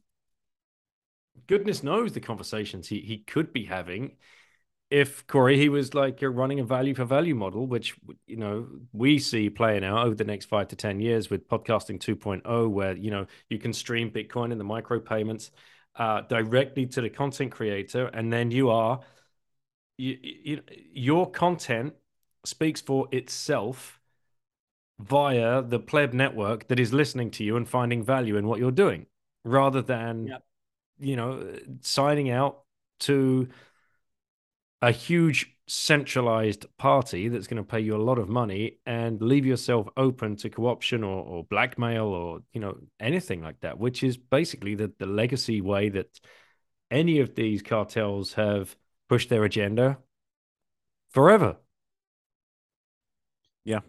goodness 1.47 1.83
knows 1.83 2.13
the 2.13 2.19
conversations 2.19 2.87
he, 2.87 3.01
he 3.01 3.19
could 3.19 3.53
be 3.53 3.65
having 3.65 4.13
if 4.89 5.25
Corey 5.27 5.57
he 5.57 5.69
was 5.69 5.93
like 5.93 6.21
you're 6.21 6.31
running 6.31 6.59
a 6.59 6.63
value 6.63 6.93
for 6.93 7.05
value 7.05 7.35
model, 7.35 7.65
which 7.67 7.95
you 8.27 8.37
know 8.37 8.67
we 8.93 9.17
see 9.19 9.49
playing 9.49 9.83
out 9.83 10.05
over 10.05 10.15
the 10.15 10.23
next 10.23 10.45
five 10.45 10.67
to 10.69 10.75
ten 10.75 10.99
years 10.99 11.29
with 11.29 11.47
podcasting 11.47 11.99
2.0, 11.99 12.69
where 12.69 12.95
you 12.95 13.11
know 13.11 13.25
you 13.49 13.57
can 13.57 13.73
stream 13.73 14.11
Bitcoin 14.11 14.51
in 14.51 14.57
the 14.57 14.63
micropayments 14.63 15.49
uh, 15.95 16.21
directly 16.21 16.85
to 16.85 17.01
the 17.01 17.09
content 17.09 17.51
creator, 17.51 18.07
and 18.07 18.31
then 18.31 18.51
you 18.51 18.69
are 18.69 19.01
you, 19.97 20.17
you, 20.21 20.61
your 20.93 21.31
content 21.31 21.93
speaks 22.43 22.81
for 22.81 23.07
itself 23.11 23.99
via 24.99 25.61
the 25.61 25.79
pleb 25.79 26.13
network 26.13 26.67
that 26.67 26.79
is 26.79 26.93
listening 26.93 27.29
to 27.29 27.43
you 27.43 27.57
and 27.57 27.67
finding 27.67 28.03
value 28.03 28.37
in 28.37 28.47
what 28.47 28.59
you're 28.59 28.71
doing 28.71 29.05
rather 29.43 29.81
than 29.81 30.27
yep. 30.27 30.43
you 30.97 31.15
know 31.15 31.53
signing 31.81 32.29
out 32.29 32.63
to 32.99 33.47
a 34.81 34.91
huge 34.91 35.55
centralized 35.67 36.65
party 36.77 37.27
that's 37.27 37.47
going 37.47 37.61
to 37.61 37.67
pay 37.67 37.79
you 37.79 37.95
a 37.95 37.97
lot 37.97 38.19
of 38.19 38.29
money 38.29 38.77
and 38.85 39.19
leave 39.21 39.45
yourself 39.45 39.87
open 39.97 40.35
to 40.35 40.49
co-option 40.49 41.03
or, 41.03 41.23
or 41.23 41.43
blackmail 41.43 42.05
or 42.05 42.39
you 42.53 42.61
know 42.61 42.77
anything 42.99 43.41
like 43.41 43.59
that 43.61 43.79
which 43.79 44.03
is 44.03 44.15
basically 44.15 44.75
the, 44.75 44.91
the 44.99 45.07
legacy 45.07 45.61
way 45.61 45.89
that 45.89 46.19
any 46.91 47.19
of 47.19 47.33
these 47.35 47.63
cartels 47.63 48.33
have 48.33 48.75
pushed 49.09 49.29
their 49.29 49.43
agenda 49.43 49.97
forever 51.09 51.57
yeah 53.63 53.79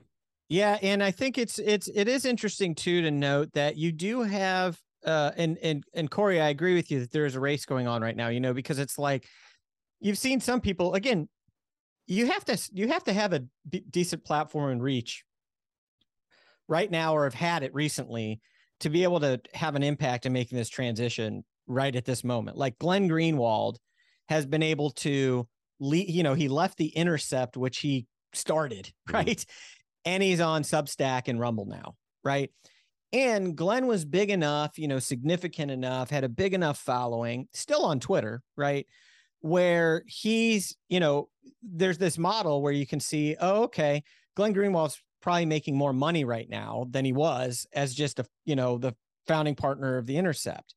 yeah 0.49 0.79
and 0.83 1.03
i 1.03 1.11
think 1.11 1.39
it's 1.39 1.59
it's 1.59 1.89
it 1.95 2.09
is 2.09 2.25
interesting 2.25 2.75
too 2.75 3.03
to 3.03 3.11
note 3.11 3.53
that 3.53 3.77
you 3.77 3.93
do 3.93 4.23
have 4.23 4.79
uh 5.05 5.31
and 5.37 5.59
and 5.63 5.85
and 5.95 6.11
corey 6.11 6.41
i 6.41 6.49
agree 6.49 6.75
with 6.75 6.91
you 6.91 7.01
that 7.01 7.13
there 7.13 7.27
is 7.27 7.35
a 7.35 7.41
race 7.41 7.65
going 7.65 7.87
on 7.87 8.03
right 8.03 8.17
now 8.17 8.29
you 8.29 8.41
know 8.41 8.55
because 8.55 8.79
it's 8.79 8.99
like 8.99 9.27
you've 10.01 10.19
seen 10.19 10.41
some 10.41 10.61
people 10.61 10.95
again 10.95 11.29
you 12.07 12.27
have 12.27 12.45
to 12.45 12.59
you 12.73 12.89
have 12.89 13.05
to 13.05 13.13
have 13.13 13.33
a 13.33 13.43
b- 13.69 13.85
decent 13.91 14.25
platform 14.25 14.71
and 14.71 14.83
reach 14.83 15.25
right 16.69 16.91
now 16.91 17.15
or 17.15 17.25
have 17.25 17.35
had 17.35 17.63
it 17.63 17.75
recently 17.75 18.41
to 18.81 18.91
be 18.91 19.03
able 19.03 19.21
to 19.21 19.41
have 19.55 19.75
an 19.75 19.83
impact 19.83 20.27
in 20.27 20.33
making 20.33 20.59
this 20.59 20.69
transition 20.69 21.45
right 21.67 21.97
at 21.97 22.05
this 22.05 22.23
moment 22.23 22.57
like 22.57 22.79
glenn 22.79 23.09
greenwald 23.09 23.77
has 24.29 24.47
been 24.47 24.63
able 24.63 24.91
to 24.91 25.47
lead 25.81 26.09
you 26.09 26.23
know 26.23 26.35
he 26.35 26.49
left 26.49 26.79
the 26.79 26.89
intercept 26.89 27.57
which 27.57 27.79
he 27.79 28.07
started 28.33 28.93
right 29.13 29.27
mm-hmm. 29.27 29.76
And 30.07 30.23
he's 30.23 30.41
on 30.41 30.63
substack 30.63 31.29
and 31.29 31.39
rumble 31.39 31.67
now 31.67 31.95
right 32.25 32.51
and 33.13 33.55
glenn 33.55 33.87
was 33.87 34.07
big 34.07 34.31
enough 34.31 34.79
you 34.79 34.89
know 34.89 34.99
significant 34.99 35.71
enough 35.71 36.09
had 36.09 36.25
a 36.25 36.29
big 36.29 36.55
enough 36.55 36.79
following 36.79 37.47
still 37.53 37.85
on 37.85 38.01
twitter 38.01 38.43
right 38.57 38.87
where 39.47 40.03
he's, 40.07 40.77
you 40.89 41.01
know, 41.01 41.29
there's 41.63 41.99
this 41.99 42.19
model 42.19 42.63
where 42.63 42.73
you 42.73 42.87
can 42.87 43.01
see, 43.01 43.37
oh, 43.41 43.65
okay, 43.65 44.03
Glenn 44.35 44.53
Greenwald's 44.53 45.01
probably 45.23 45.47
making 45.47 45.77
more 45.77 45.93
money 45.93 46.25
right 46.25 46.49
now 46.49 46.87
than 46.91 47.05
he 47.05 47.13
was 47.13 47.67
as 47.73 47.95
just 47.95 48.19
a, 48.19 48.27
you 48.45 48.57
know, 48.57 48.79
the 48.79 48.95
founding 49.27 49.55
partner 49.55 49.99
of 49.99 50.07
the 50.07 50.17
Intercept. 50.17 50.75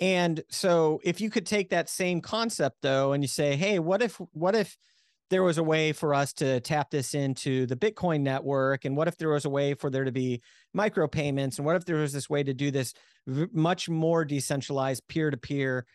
And 0.00 0.42
so 0.48 1.00
if 1.04 1.20
you 1.20 1.28
could 1.28 1.46
take 1.46 1.70
that 1.70 1.90
same 1.90 2.20
concept 2.22 2.78
though, 2.80 3.12
and 3.12 3.22
you 3.22 3.28
say, 3.28 3.56
hey, 3.56 3.78
what 3.78 4.02
if, 4.02 4.18
what 4.32 4.54
if 4.54 4.76
there 5.30 5.42
was 5.42 5.58
a 5.58 5.62
way 5.62 5.92
for 5.92 6.14
us 6.14 6.32
to 6.34 6.60
tap 6.60 6.90
this 6.90 7.14
into 7.14 7.66
the 7.66 7.76
Bitcoin 7.76 8.20
network? 8.20 8.84
And 8.84 8.96
what 8.96 9.08
if 9.08 9.16
there 9.16 9.30
was 9.30 9.44
a 9.44 9.50
way 9.50 9.74
for 9.74 9.88
there 9.88 10.04
to 10.04 10.12
be 10.12 10.42
micropayments? 10.76 11.56
And 11.56 11.64
what 11.64 11.76
if 11.76 11.84
there 11.84 11.96
was 11.96 12.12
this 12.12 12.28
way 12.28 12.42
to 12.42 12.52
do 12.52 12.70
this 12.70 12.92
much 13.26 13.88
more 13.88 14.24
decentralized 14.24 15.06
peer 15.08 15.30
to 15.30 15.36
peer 15.36 15.86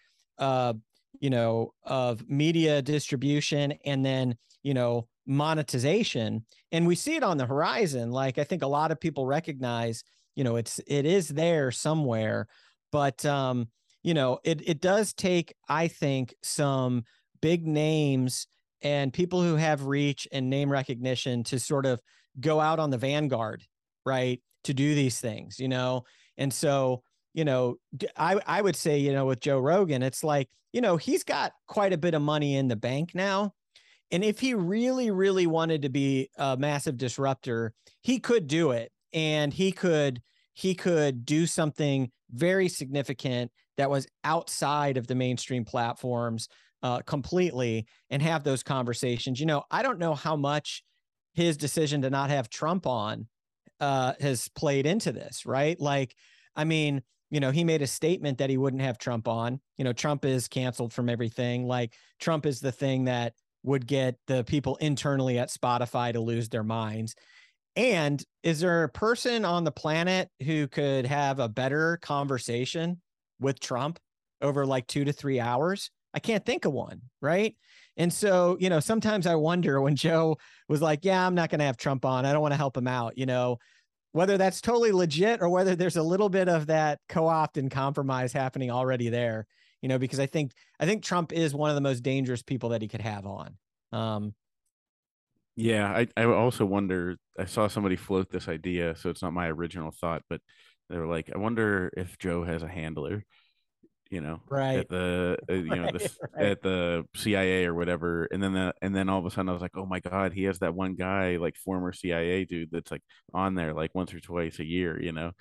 you 1.20 1.30
know, 1.30 1.74
of 1.84 2.28
media 2.30 2.82
distribution 2.82 3.74
and 3.86 4.06
then, 4.06 4.36
you 4.64 4.74
know, 4.74 5.08
monetization. 5.26 6.46
And 6.72 6.86
we 6.86 6.96
see 6.96 7.16
it 7.16 7.24
on 7.24 7.38
the 7.38 7.46
horizon. 7.46 8.12
Like 8.12 8.38
I 8.38 8.44
think 8.44 8.64
a 8.64 8.68
lot 8.68 8.92
of 8.92 9.00
people 9.00 9.26
recognize, 9.26 10.04
you 10.36 10.44
know, 10.44 10.56
it's 10.56 10.80
it 10.88 11.06
is 11.06 11.30
there 11.30 11.72
somewhere, 11.72 12.48
but 12.92 13.26
um, 13.26 13.70
you 14.04 14.14
know, 14.14 14.40
it 14.44 14.62
it 14.68 14.82
does 14.82 15.14
take, 15.14 15.56
I 15.68 15.88
think, 15.88 16.36
some 16.44 17.04
big 17.42 17.66
names 17.66 18.48
and 18.86 19.12
people 19.12 19.42
who 19.42 19.56
have 19.56 19.84
reach 19.84 20.30
and 20.32 20.50
name 20.50 20.72
recognition 20.72 21.44
to 21.44 21.60
sort 21.60 21.86
of 21.86 22.00
go 22.40 22.62
out 22.62 22.80
on 22.80 22.90
the 22.90 22.98
vanguard, 22.98 23.64
right? 24.06 24.42
To 24.64 24.74
do 24.74 24.96
these 24.96 25.20
things, 25.20 25.60
you 25.60 25.68
know. 25.68 26.06
And 26.38 26.54
so 26.54 27.04
you 27.36 27.44
know, 27.44 27.76
I, 28.16 28.40
I 28.48 28.62
would 28.62 28.78
say, 28.78 28.98
you 28.98 29.12
know, 29.12 29.26
with 29.26 29.42
Joe 29.42 29.60
Rogan, 29.60 30.02
it's 30.02 30.24
like, 30.24 30.50
you 30.72 30.80
know, 30.80 30.96
he's 30.96 31.26
got 31.26 31.52
quite 31.68 31.92
a 31.92 31.98
bit 31.98 32.14
of 32.14 32.22
money 32.22 32.56
in 32.56 32.70
the 32.70 32.78
bank 32.78 33.14
now. 33.14 33.54
And 34.10 34.24
if 34.24 34.40
he 34.40 34.54
really, 34.54 35.12
really 35.12 35.46
wanted 35.46 35.82
to 35.82 35.90
be 35.90 36.30
a 36.38 36.56
massive 36.56 36.98
disruptor, 36.98 37.74
he 38.02 38.20
could 38.20 38.48
do 38.48 38.72
it. 38.72 38.90
And 39.12 39.54
he 39.54 39.74
could, 39.74 40.22
he 40.54 40.76
could 40.76 41.26
do 41.26 41.46
something 41.46 42.10
very 42.32 42.70
significant 42.70 43.52
that 43.76 43.90
was 43.90 44.08
outside 44.24 44.96
of 44.96 45.08
the 45.08 45.16
mainstream 45.16 45.66
platforms 45.66 46.48
uh, 46.86 47.02
completely 47.02 47.88
and 48.12 48.22
have 48.22 48.44
those 48.44 48.62
conversations. 48.62 49.40
You 49.40 49.48
know, 49.48 49.64
I 49.72 49.82
don't 49.82 49.98
know 49.98 50.14
how 50.14 50.36
much 50.36 50.84
his 51.34 51.58
decision 51.58 52.04
to 52.04 52.12
not 52.12 52.30
have 52.30 52.48
Trump 52.48 52.86
on 52.86 53.28
uh, 53.80 54.14
has 54.20 54.50
played 54.50 54.86
into 54.86 55.12
this, 55.12 55.48
right? 55.48 55.82
Like, 55.82 56.16
I 56.56 56.64
mean, 56.64 57.02
you 57.32 57.40
know, 57.40 57.50
he 57.50 57.64
made 57.64 57.82
a 57.82 57.88
statement 57.88 58.38
that 58.38 58.52
he 58.52 58.58
wouldn't 58.58 58.84
have 58.84 59.00
Trump 59.00 59.28
on. 59.28 59.60
You 59.78 59.84
know, 59.84 59.94
Trump 59.94 60.26
is 60.26 60.48
canceled 60.48 60.94
from 60.94 61.10
everything. 61.10 61.66
Like 61.66 61.96
Trump 62.20 62.46
is 62.46 62.60
the 62.60 62.72
thing 62.72 63.06
that 63.06 63.34
would 63.64 63.88
get 63.88 64.18
the 64.28 64.44
people 64.44 64.76
internally 64.76 65.40
at 65.40 65.50
Spotify 65.50 66.14
to 66.14 66.20
lose 66.20 66.50
their 66.50 66.64
minds. 66.64 67.16
And 67.76 68.24
is 68.44 68.60
there 68.60 68.84
a 68.84 68.90
person 68.90 69.44
on 69.44 69.64
the 69.64 69.72
planet 69.72 70.30
who 70.44 70.68
could 70.68 71.08
have 71.08 71.40
a 71.40 71.50
better 71.50 71.98
conversation 72.04 73.02
with 73.40 73.60
Trump 73.60 73.98
over 74.40 74.68
like 74.68 74.86
two 74.86 75.04
to 75.04 75.12
three 75.12 75.40
hours? 75.40 75.90
I 76.16 76.20
can't 76.20 76.46
think 76.46 76.66
of 76.66 76.74
one, 76.74 77.02
right? 77.22 77.56
And 77.98 78.12
so, 78.12 78.58
you 78.60 78.70
know, 78.70 78.80
sometimes 78.80 79.28
I 79.28 79.36
wonder 79.36 79.80
when 79.82 79.96
Joe 80.08 80.38
was 80.68 80.82
like, 80.82 81.06
Yeah, 81.06 81.26
I'm 81.26 81.36
not 81.36 81.50
going 81.52 81.60
to 81.60 81.66
have 81.66 81.78
Trump 81.78 82.06
on. 82.06 82.26
I 82.26 82.34
don't 82.34 82.42
want 82.42 82.54
to 82.54 82.58
help 82.58 82.76
him 82.76 82.88
out. 82.88 83.18
You 83.18 83.28
know, 83.28 83.60
whether 84.16 84.38
that's 84.38 84.62
totally 84.62 84.94
legit 84.94 85.42
or 85.42 85.50
whether 85.50 85.76
there's 85.76 85.98
a 85.98 86.04
little 86.04 86.30
bit 86.30 86.48
of 86.48 86.68
that 86.68 87.00
co-opt 87.10 87.58
and 87.58 87.70
compromise 87.70 88.32
happening 88.32 88.72
already 88.72 89.10
there 89.10 89.46
you 89.82 89.90
know 89.90 90.00
because 90.00 90.22
i 90.22 90.26
think 90.26 90.54
i 90.80 90.86
think 90.86 91.04
trump 91.04 91.34
is 91.34 91.54
one 91.54 91.70
of 91.70 91.76
the 91.76 91.82
most 91.82 92.02
dangerous 92.02 92.42
people 92.42 92.70
that 92.70 92.82
he 92.82 92.88
could 92.88 93.02
have 93.02 93.26
on 93.26 93.58
um 93.92 94.34
yeah 95.58 95.86
i 95.92 96.08
i 96.16 96.24
also 96.24 96.66
wonder 96.66 97.18
i 97.38 97.44
saw 97.44 97.68
somebody 97.68 97.98
float 97.98 98.32
this 98.32 98.48
idea 98.48 98.96
so 98.96 99.10
it's 99.10 99.22
not 99.22 99.34
my 99.34 99.50
original 99.50 99.92
thought 99.92 100.22
but 100.30 100.40
they 100.90 100.98
were 100.98 101.08
like 101.08 101.30
i 101.36 101.38
wonder 101.38 101.92
if 101.98 102.18
joe 102.18 102.42
has 102.42 102.64
a 102.64 102.70
handler 102.70 103.22
you 104.10 104.22
know, 104.22 104.40
right 104.50 104.80
at 104.80 104.90
the 104.90 105.38
uh, 105.50 105.54
you 105.54 105.76
know 105.76 105.90
the, 105.92 106.12
right. 106.36 106.46
at 106.52 106.62
the 106.62 107.06
CIA 107.16 107.66
or 107.66 107.74
whatever, 107.74 108.28
and 108.32 108.42
then 108.42 108.54
the, 108.54 108.74
and 108.82 108.96
then 108.96 109.10
all 109.10 109.20
of 109.20 109.26
a 109.26 109.32
sudden 109.32 109.50
I 109.50 109.54
was 109.54 109.62
like, 109.62 109.76
oh 109.76 109.86
my 109.86 110.00
god, 110.00 110.34
he 110.34 110.44
has 110.44 110.60
that 110.60 110.76
one 110.76 110.96
guy 110.96 111.38
like 111.38 111.56
former 111.56 111.92
CIA 111.92 112.46
dude 112.46 112.70
that's 112.72 112.92
like 112.92 113.02
on 113.34 113.56
there 113.56 113.74
like 113.74 113.96
once 113.96 114.14
or 114.14 114.20
twice 114.20 114.60
a 114.60 114.66
year, 114.66 115.02
you 115.02 115.12
know. 115.12 115.32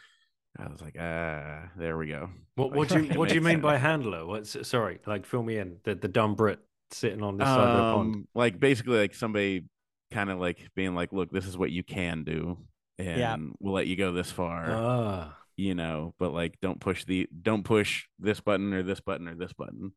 I 0.56 0.68
was 0.68 0.80
like, 0.80 0.96
ah, 0.98 1.64
there 1.76 1.98
we 1.98 2.08
go. 2.08 2.30
What 2.54 2.72
what 2.72 2.88
do 2.88 3.02
you 3.02 3.14
what 3.18 3.28
do 3.28 3.34
you 3.34 3.40
mean 3.40 3.60
by 3.60 3.76
handler? 3.76 4.24
What's 4.24 4.56
sorry, 4.66 5.00
like 5.06 5.26
fill 5.26 5.42
me 5.42 5.58
in. 5.58 5.78
The 5.84 5.94
the 5.94 6.08
dumb 6.08 6.34
Brit 6.34 6.60
sitting 6.90 7.22
on 7.22 7.36
this 7.36 7.48
um, 7.48 7.56
side 7.56 7.68
of 7.68 7.76
the 7.76 7.82
pond. 7.82 8.14
Um, 8.14 8.28
like 8.34 8.58
basically 8.58 8.98
like 8.98 9.14
somebody 9.14 9.64
kind 10.10 10.30
of 10.30 10.38
like 10.38 10.58
being 10.74 10.94
like, 10.94 11.12
look, 11.12 11.30
this 11.30 11.46
is 11.46 11.58
what 11.58 11.70
you 11.70 11.82
can 11.82 12.24
do, 12.24 12.58
and 12.98 13.18
yeah. 13.18 13.36
we'll 13.58 13.74
let 13.74 13.88
you 13.88 13.96
go 13.96 14.12
this 14.12 14.30
far. 14.30 14.66
Ah 14.70 15.36
you 15.56 15.74
know 15.74 16.14
but 16.18 16.32
like 16.32 16.58
don't 16.60 16.80
push 16.80 17.04
the 17.04 17.28
don't 17.42 17.64
push 17.64 18.04
this 18.18 18.40
button 18.40 18.72
or 18.74 18.82
this 18.82 19.00
button 19.00 19.28
or 19.28 19.34
this 19.34 19.52
button 19.52 19.92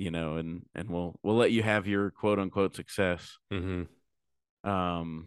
you 0.00 0.10
know 0.10 0.36
and 0.36 0.62
and 0.74 0.88
we'll 0.90 1.14
we'll 1.22 1.36
let 1.36 1.52
you 1.52 1.62
have 1.62 1.86
your 1.86 2.10
quote 2.10 2.38
unquote 2.38 2.74
success. 2.74 3.36
Mm-hmm. 3.52 4.68
um 4.68 5.26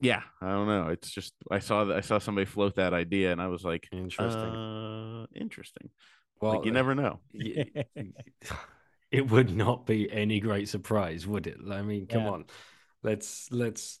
yeah 0.00 0.22
i 0.40 0.48
don't 0.48 0.68
know. 0.68 0.88
It's 0.88 1.10
just 1.10 1.34
i 1.50 1.58
saw 1.58 1.86
that 1.86 1.96
i 1.96 2.00
saw 2.00 2.18
somebody 2.18 2.44
float 2.44 2.76
that 2.76 2.94
idea 2.94 3.32
and 3.32 3.42
i 3.42 3.48
was 3.48 3.64
like 3.64 3.88
interesting. 3.90 4.38
Uh, 4.38 5.26
interesting. 5.34 5.90
Well 6.40 6.58
like, 6.58 6.66
you 6.66 6.70
never 6.70 6.94
know. 6.94 7.18
it 9.10 9.28
would 9.28 9.54
not 9.54 9.84
be 9.84 10.10
any 10.12 10.38
great 10.38 10.68
surprise 10.68 11.26
would 11.26 11.48
it? 11.48 11.58
I 11.68 11.82
mean 11.82 12.06
come 12.06 12.22
yeah. 12.22 12.30
on. 12.30 12.44
Let's 13.02 13.48
let's 13.50 13.98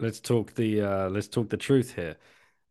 let's 0.00 0.20
talk 0.20 0.52
the 0.52 0.82
uh 0.82 1.08
let's 1.08 1.28
talk 1.28 1.48
the 1.48 1.56
truth 1.56 1.94
here 1.94 2.16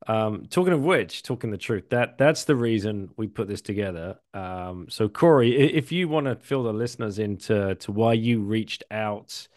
um, 0.06 0.46
talking 0.50 0.74
of 0.74 0.84
which, 0.84 1.24
talking 1.24 1.50
the 1.50 1.58
truth, 1.58 1.90
that 1.90 2.18
that's 2.18 2.44
the 2.44 2.56
reason 2.56 3.10
we 3.18 3.28
put 3.28 3.48
this 3.48 3.62
together. 3.62 4.18
Um, 4.34 4.88
so 4.90 5.10
Corey, 5.10 5.58
if 5.58 5.92
you 5.92 6.08
want 6.08 6.28
to 6.28 6.36
fill 6.36 6.64
the 6.64 6.74
listeners 6.74 7.18
into 7.18 7.76
to 7.76 7.92
why 7.92 8.14
you 8.14 8.42
reached 8.42 8.84
out 8.92 9.48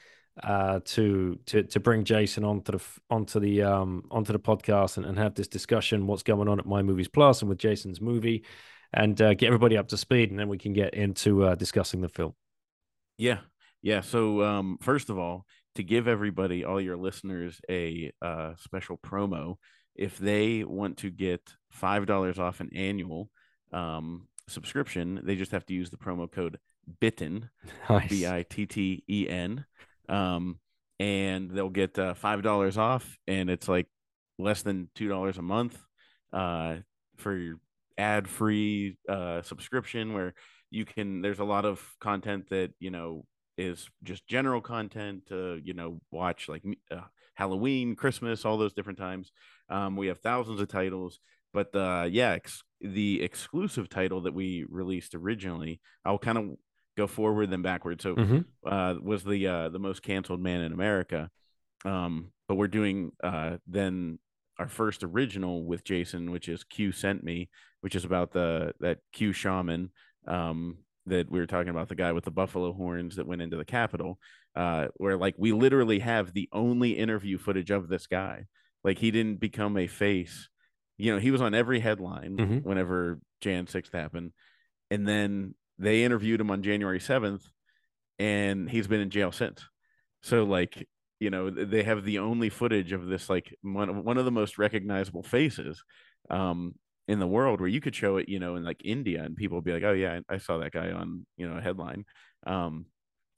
uh, 0.42 0.81
to 0.85 1.38
to 1.46 1.64
to 1.64 1.81
bring 1.81 2.05
Jason 2.05 2.44
onto 2.44 2.72
the 2.72 2.85
onto 3.11 3.38
the 3.38 3.62
um, 3.62 4.05
onto 4.11 4.33
the 4.33 4.38
podcast 4.38 4.96
and, 4.96 5.05
and 5.05 5.18
have 5.18 5.35
this 5.35 5.48
discussion, 5.48 6.07
what's 6.07 6.22
going 6.22 6.48
on 6.48 6.59
at 6.59 6.66
My 6.66 6.83
Movies 6.83 7.09
Plus 7.09 7.42
and 7.42 7.48
with 7.48 7.59
Jason's 7.59 8.00
movie, 8.00 8.44
and 8.94 9.20
uh, 9.20 9.35
get 9.35 9.48
everybody 9.48 9.76
up 9.76 9.88
to 9.88 9.96
speed, 9.96 10.31
and 10.31 10.38
then 10.38 10.48
we 10.48 10.59
can 10.59 10.72
get 10.72 10.94
into 10.94 11.44
uh, 11.44 11.55
discussing 11.55 12.00
the 12.00 12.09
film. 12.09 12.35
Yeah, 13.18 13.40
yeah. 13.83 14.00
So 14.00 14.42
um, 14.42 14.79
first 14.81 15.11
of 15.11 15.18
all, 15.18 15.44
to 15.74 15.83
give 15.83 16.09
everybody, 16.09 16.64
all 16.64 16.81
your 16.81 16.96
listeners, 16.96 17.61
a 17.68 18.12
uh, 18.22 18.55
special 18.57 18.96
promo, 18.96 19.57
if 20.01 20.17
they 20.17 20.65
want 20.65 20.97
to 20.97 21.11
get 21.11 21.55
five 21.69 22.07
dollars 22.07 22.39
off 22.39 22.61
an 22.61 22.71
annual 22.75 23.31
um, 23.71 24.27
subscription, 24.49 25.21
they 25.23 25.37
just 25.37 25.53
have 25.53 25.67
to 25.67 25.75
use 25.75 25.91
the 25.91 25.99
promo 25.99 26.29
code 26.29 26.59
Bitten, 26.99 27.51
Nice. 27.91 28.09
B 28.09 28.27
I 28.27 28.45
T 28.49 28.67
T 28.67 29.05
E 29.09 29.29
N, 29.29 29.67
um, 30.09 30.59
and 30.99 31.51
they'll 31.51 31.69
get 31.69 31.99
uh, 31.99 32.15
five 32.15 32.43
dollars 32.43 32.79
off, 32.79 33.19
and 33.29 33.51
it's 33.51 33.69
like 33.69 33.87
less 34.39 34.63
than 34.63 34.89
two 34.95 35.07
dollars 35.07 35.37
a 35.37 35.43
month 35.43 35.79
uh, 36.33 36.77
for 37.19 37.37
your 37.37 37.57
ad-free 37.99 38.97
uh, 39.07 39.43
subscription, 39.43 40.15
where 40.15 40.33
you 40.71 40.87
can. 40.87 41.21
There's 41.21 41.41
a 41.41 41.45
lot 41.45 41.67
of 41.67 41.87
content 42.01 42.49
that 42.49 42.73
you 42.81 42.91
know 42.91 43.27
is 43.59 43.87
just 44.03 44.27
general 44.27 44.63
content 44.63 45.27
to 45.29 45.61
you 45.63 45.75
know 45.75 46.01
watch 46.11 46.49
like 46.49 46.65
uh, 46.91 47.03
Halloween, 47.35 47.97
Christmas, 47.97 48.45
all 48.45 48.59
those 48.59 48.73
different 48.73 48.99
times. 48.99 49.33
Um, 49.71 49.97
we 49.97 50.09
have 50.09 50.19
thousands 50.19 50.61
of 50.61 50.69
titles, 50.69 51.21
but 51.53 51.75
uh, 51.75 52.07
yeah, 52.11 52.33
ex- 52.33 52.63
the 52.81 53.23
exclusive 53.23 53.89
title 53.89 54.23
that 54.23 54.35
we 54.35 54.65
released 54.69 55.15
originally, 55.15 55.81
I'll 56.05 56.19
kind 56.19 56.39
of 56.39 56.45
go 56.97 57.07
forward 57.07 57.51
then 57.51 57.63
backward. 57.63 58.03
So 58.03 58.17
Mhm. 58.17 58.45
uh, 58.67 58.97
was 59.01 59.25
the 59.25 59.47
uh, 59.47 59.69
the 59.71 59.79
most 59.79 60.03
canceled 60.03 60.41
man 60.41 60.61
in 60.61 60.73
America. 60.73 61.31
Um, 61.85 62.33
but 62.49 62.57
we're 62.57 62.69
doing 62.69 63.13
uh, 63.23 63.57
then 63.67 64.19
our 64.59 64.69
first 64.69 65.03
original 65.03 65.65
with 65.65 65.85
Jason, 65.85 66.31
which 66.31 66.49
is 66.49 66.65
Q 66.65 66.93
sent 66.93 67.23
me, 67.25 67.49
which 67.81 67.95
is 67.95 68.05
about 68.05 68.33
the 68.33 68.75
that 68.81 68.99
Q 69.13 69.33
shaman 69.33 69.91
um, 70.27 70.79
that 71.07 71.31
we 71.31 71.39
were 71.39 71.47
talking 71.47 71.71
about, 71.71 71.89
the 71.89 71.95
guy 71.95 72.13
with 72.13 72.25
the 72.25 72.31
buffalo 72.31 72.73
horns 72.73 73.17
that 73.17 73.27
went 73.27 73.41
into 73.41 73.57
the 73.57 73.65
Capitol, 73.65 74.19
uh, 74.57 74.89
where 74.97 75.17
like 75.17 75.35
we 75.39 75.53
literally 75.53 76.01
have 76.01 76.35
the 76.35 76.49
only 76.53 76.99
interview 76.99 77.39
footage 77.39 77.71
of 77.71 77.89
this 77.89 78.07
guy. 78.07 78.47
Like 78.85 78.99
he 78.99 79.11
didn't 79.11 79.40
become 79.40 79.77
a 79.77 79.87
face. 79.87 80.49
You 80.99 81.12
know, 81.14 81.19
he 81.21 81.31
was 81.31 81.40
on 81.40 81.55
every 81.55 81.81
headline 81.81 82.37
Mhm. 82.38 82.62
whenever 82.62 83.21
Jan 83.40 83.66
6th 83.66 83.93
happened. 83.93 84.33
And 84.90 85.07
then 85.09 85.55
they 85.79 86.05
interviewed 86.05 86.40
him 86.40 86.51
on 86.51 86.62
January 86.62 87.01
7th 87.01 87.51
and 88.19 88.69
he's 88.71 88.88
been 88.88 89.01
in 89.01 89.11
jail 89.11 89.33
since. 89.33 89.69
So 90.23 90.45
like, 90.45 90.88
you 91.21 91.31
know, 91.31 91.51
they 91.51 91.83
have 91.83 92.05
the 92.05 92.19
only 92.19 92.51
footage 92.51 92.93
of 92.93 93.07
this 93.07 93.31
like 93.31 93.55
one 93.62 93.88
of, 93.88 93.97
one 94.05 94.19
of 94.19 94.25
the 94.25 94.31
most 94.31 94.59
recognizable 94.59 95.23
faces 95.23 95.83
um 96.31 96.75
in 97.09 97.19
the 97.19 97.27
world 97.27 97.61
where 97.61 97.69
you 97.69 97.81
could 97.81 97.95
show 97.95 98.16
it, 98.19 98.29
you 98.29 98.38
know, 98.38 98.57
in 98.57 98.64
like 98.64 98.83
India 98.85 99.23
and 99.25 99.37
people 99.37 99.57
would 99.59 99.64
be 99.64 99.73
like, 99.73 99.83
"Oh 99.83 99.93
yeah, 99.93 100.21
I 100.31 100.35
I 100.35 100.38
saw 100.38 100.59
that 100.59 100.73
guy 100.73 100.93
on, 100.93 101.27
you 101.37 101.49
know, 101.49 101.57
a 101.59 101.62
headline." 101.62 102.05
Um 102.47 102.87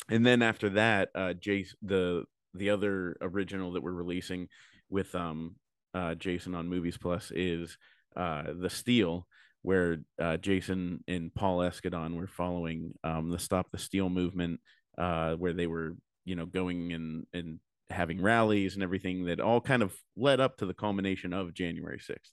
and 0.09 0.27
then 0.27 0.43
after 0.43 0.71
that, 0.71 1.11
uh 1.15 1.35
Jace 1.35 1.75
the 1.83 2.25
the 2.55 2.71
other 2.71 3.17
original 3.21 3.73
that 3.73 3.83
we're 3.83 3.93
releasing 3.93 4.49
with 4.93 5.15
um 5.15 5.57
uh 5.95 6.15
Jason 6.15 6.55
on 6.55 6.69
Movies 6.69 6.99
Plus 6.99 7.33
is 7.35 7.77
uh 8.17 8.45
The 8.55 8.71
Steal 8.71 9.27
where 9.63 9.99
uh, 10.21 10.37
Jason 10.37 11.03
and 11.09 11.33
Paul 11.35 11.59
Escadon 11.59 12.17
were 12.17 12.27
following 12.27 12.93
um, 13.05 13.31
the 13.31 13.39
Stop 13.39 13.71
the 13.71 13.79
Steal 13.79 14.11
movement, 14.11 14.61
uh, 14.99 15.35
where 15.35 15.53
they 15.53 15.69
were, 15.69 15.97
you 16.25 16.35
know, 16.35 16.47
going 16.47 16.93
and 16.93 17.27
and 17.33 17.61
having 17.89 18.21
rallies 18.21 18.75
and 18.75 18.83
everything 18.83 19.27
that 19.27 19.41
all 19.41 19.61
kind 19.61 19.83
of 19.83 19.95
led 20.17 20.41
up 20.41 20.57
to 20.57 20.67
the 20.67 20.75
culmination 20.75 21.33
of 21.33 21.55
January 21.55 22.01
sixth. 22.01 22.33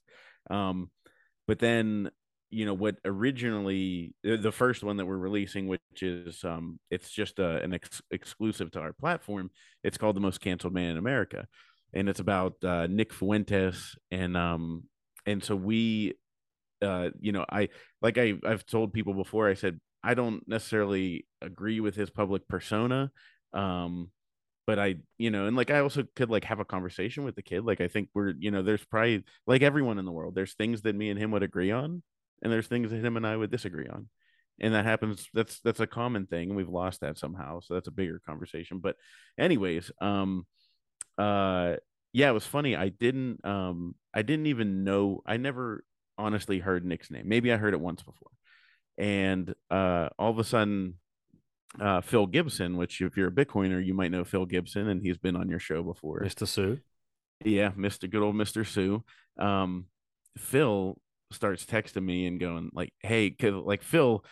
Um, 0.50 0.90
but 1.48 1.60
then, 1.60 2.10
you 2.50 2.66
know, 2.66 2.74
what 2.74 2.96
originally 3.06 4.16
the 4.24 4.52
first 4.52 4.84
one 4.84 4.98
that 4.98 5.06
we're 5.06 5.18
releasing, 5.18 5.68
which 5.68 5.82
is 6.02 6.44
um, 6.44 6.80
it's 6.90 7.12
just 7.12 7.40
uh, 7.40 7.60
an 7.62 7.76
ex- 7.76 8.02
exclusive 8.10 8.72
to 8.72 8.80
our 8.80 8.94
platform. 8.94 9.52
It's 9.84 9.98
called 9.98 10.16
The 10.16 10.22
Most 10.22 10.42
Canceled 10.42 10.74
Man 10.74 10.92
in 10.92 10.98
America, 10.98 11.48
and 11.94 12.10
it's 12.10 12.20
about 12.20 12.56
uh, 12.64 12.88
Nick 12.88 13.14
Fuentes 13.14 13.96
and 14.12 14.38
um, 14.38 14.84
and 15.26 15.44
so 15.44 15.56
we 15.56 16.16
uh, 16.82 17.10
you 17.20 17.32
know, 17.32 17.46
I 17.50 17.70
like 18.02 18.18
I 18.18 18.34
I've 18.46 18.66
told 18.66 18.94
people 18.94 19.14
before. 19.14 19.50
I 19.50 19.54
said 19.54 19.80
I 20.04 20.14
don't 20.14 20.48
necessarily 20.48 21.26
agree 21.42 21.80
with 21.80 21.96
his 21.96 22.10
public 22.10 22.48
persona, 22.48 23.12
um, 23.54 24.12
but 24.66 24.80
I 24.80 24.96
you 25.18 25.32
know, 25.32 25.46
and 25.48 25.58
like 25.58 25.72
I 25.72 25.80
also 25.80 26.06
could 26.16 26.30
like 26.30 26.46
have 26.46 26.60
a 26.60 26.66
conversation 26.66 27.24
with 27.26 27.36
the 27.36 27.42
kid. 27.42 27.66
Like 27.66 27.82
I 27.82 27.88
think 27.88 28.10
we're 28.14 28.34
you 28.40 28.52
know, 28.52 28.62
there's 28.62 28.86
probably 28.86 29.24
like 29.46 29.62
everyone 29.62 30.00
in 30.00 30.06
the 30.06 30.12
world. 30.12 30.36
There's 30.36 30.54
things 30.54 30.84
that 30.84 30.96
me 30.96 31.10
and 31.10 31.20
him 31.20 31.32
would 31.32 31.44
agree 31.44 31.72
on, 31.72 32.02
and 32.42 32.52
there's 32.52 32.68
things 32.68 32.92
that 32.92 33.04
him 33.04 33.18
and 33.18 33.28
I 33.28 33.36
would 33.36 33.52
disagree 33.52 33.88
on, 33.88 34.08
and 34.62 34.74
that 34.74 34.86
happens. 34.86 35.28
That's 35.34 35.60
that's 35.62 35.82
a 35.82 35.88
common 35.88 36.28
thing, 36.28 36.50
and 36.50 36.58
we've 36.58 36.70
lost 36.70 37.02
that 37.02 37.18
somehow. 37.18 37.60
So 37.60 37.74
that's 37.74 37.88
a 37.90 37.92
bigger 37.92 38.22
conversation. 38.26 38.80
But 38.80 38.96
anyways, 39.38 39.92
um, 40.02 40.46
uh, 41.20 41.76
yeah, 42.14 42.30
it 42.30 42.34
was 42.34 42.46
funny. 42.46 42.76
I 42.76 42.90
didn't 42.90 43.46
um, 43.46 43.96
I 44.14 44.22
didn't 44.22 44.48
even 44.48 44.84
know. 44.84 45.22
I 45.26 45.38
never 45.38 45.84
honestly 46.18 46.60
heard 46.60 46.86
Nick's 46.86 47.12
name. 47.12 47.28
Maybe 47.28 47.52
I 47.54 47.58
heard 47.58 47.74
it 47.74 47.80
once 47.80 48.02
before. 48.02 48.32
And 48.98 49.54
uh, 49.72 50.10
all 50.18 50.32
of 50.32 50.40
a 50.40 50.44
sudden, 50.44 50.96
uh, 51.80 52.02
Phil 52.02 52.26
Gibson, 52.26 52.78
which 52.78 53.02
if 53.02 53.16
you're 53.16 53.30
a 53.30 53.32
Bitcoiner, 53.32 53.84
you 53.84 53.94
might 53.94 54.12
know 54.12 54.24
Phil 54.24 54.46
Gibson, 54.46 54.90
and 54.90 55.02
he's 55.02 55.18
been 55.18 55.36
on 55.36 55.50
your 55.50 55.60
show 55.60 55.84
before. 55.84 56.22
Mr. 56.22 56.48
Sue. 56.48 56.80
Yeah, 57.46 57.72
Mr. 57.72 58.10
Good 58.10 58.22
old 58.22 58.36
Mr. 58.36 58.68
Sue. 58.68 59.04
Um, 59.38 59.86
Phil 60.38 60.98
starts 61.32 61.66
texting 61.66 62.04
me 62.04 62.26
and 62.26 62.40
going 62.40 62.72
like, 62.74 62.92
"Hey, 63.00 63.30
'cause, 63.30 63.54
like 63.54 63.84
Phil 63.84 64.26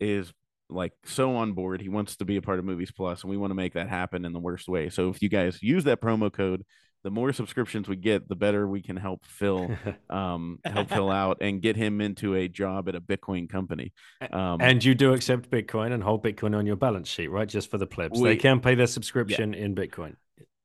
is 0.00 0.32
like 0.74 0.92
so 1.04 1.36
on 1.36 1.52
board. 1.52 1.80
He 1.80 1.88
wants 1.88 2.16
to 2.16 2.24
be 2.24 2.36
a 2.36 2.42
part 2.42 2.58
of 2.58 2.64
Movies 2.64 2.90
Plus, 2.90 3.22
and 3.22 3.30
we 3.30 3.36
want 3.36 3.50
to 3.50 3.54
make 3.54 3.74
that 3.74 3.88
happen 3.88 4.24
in 4.24 4.32
the 4.32 4.40
worst 4.40 4.68
way. 4.68 4.88
So 4.90 5.08
if 5.08 5.22
you 5.22 5.28
guys 5.28 5.62
use 5.62 5.84
that 5.84 6.00
promo 6.00 6.32
code, 6.32 6.64
the 7.04 7.10
more 7.10 7.32
subscriptions 7.32 7.86
we 7.86 7.96
get, 7.96 8.28
the 8.28 8.34
better 8.34 8.66
we 8.66 8.82
can 8.82 8.96
help 8.96 9.24
Phil 9.26 9.70
um 10.10 10.58
help 10.64 10.88
Phil 10.88 11.10
out 11.10 11.38
and 11.40 11.60
get 11.60 11.76
him 11.76 12.00
into 12.00 12.34
a 12.34 12.48
job 12.48 12.88
at 12.88 12.94
a 12.94 13.00
Bitcoin 13.00 13.48
company. 13.48 13.92
Um, 14.32 14.58
and 14.60 14.82
you 14.82 14.94
do 14.94 15.12
accept 15.12 15.50
Bitcoin 15.50 15.92
and 15.92 16.02
hold 16.02 16.24
Bitcoin 16.24 16.56
on 16.56 16.66
your 16.66 16.76
balance 16.76 17.08
sheet, 17.08 17.28
right? 17.28 17.48
Just 17.48 17.70
for 17.70 17.78
the 17.78 17.86
plebs. 17.86 18.20
they 18.20 18.36
can 18.36 18.60
pay 18.60 18.74
their 18.74 18.86
subscription 18.86 19.54
in 19.54 19.74
Bitcoin. 19.74 20.16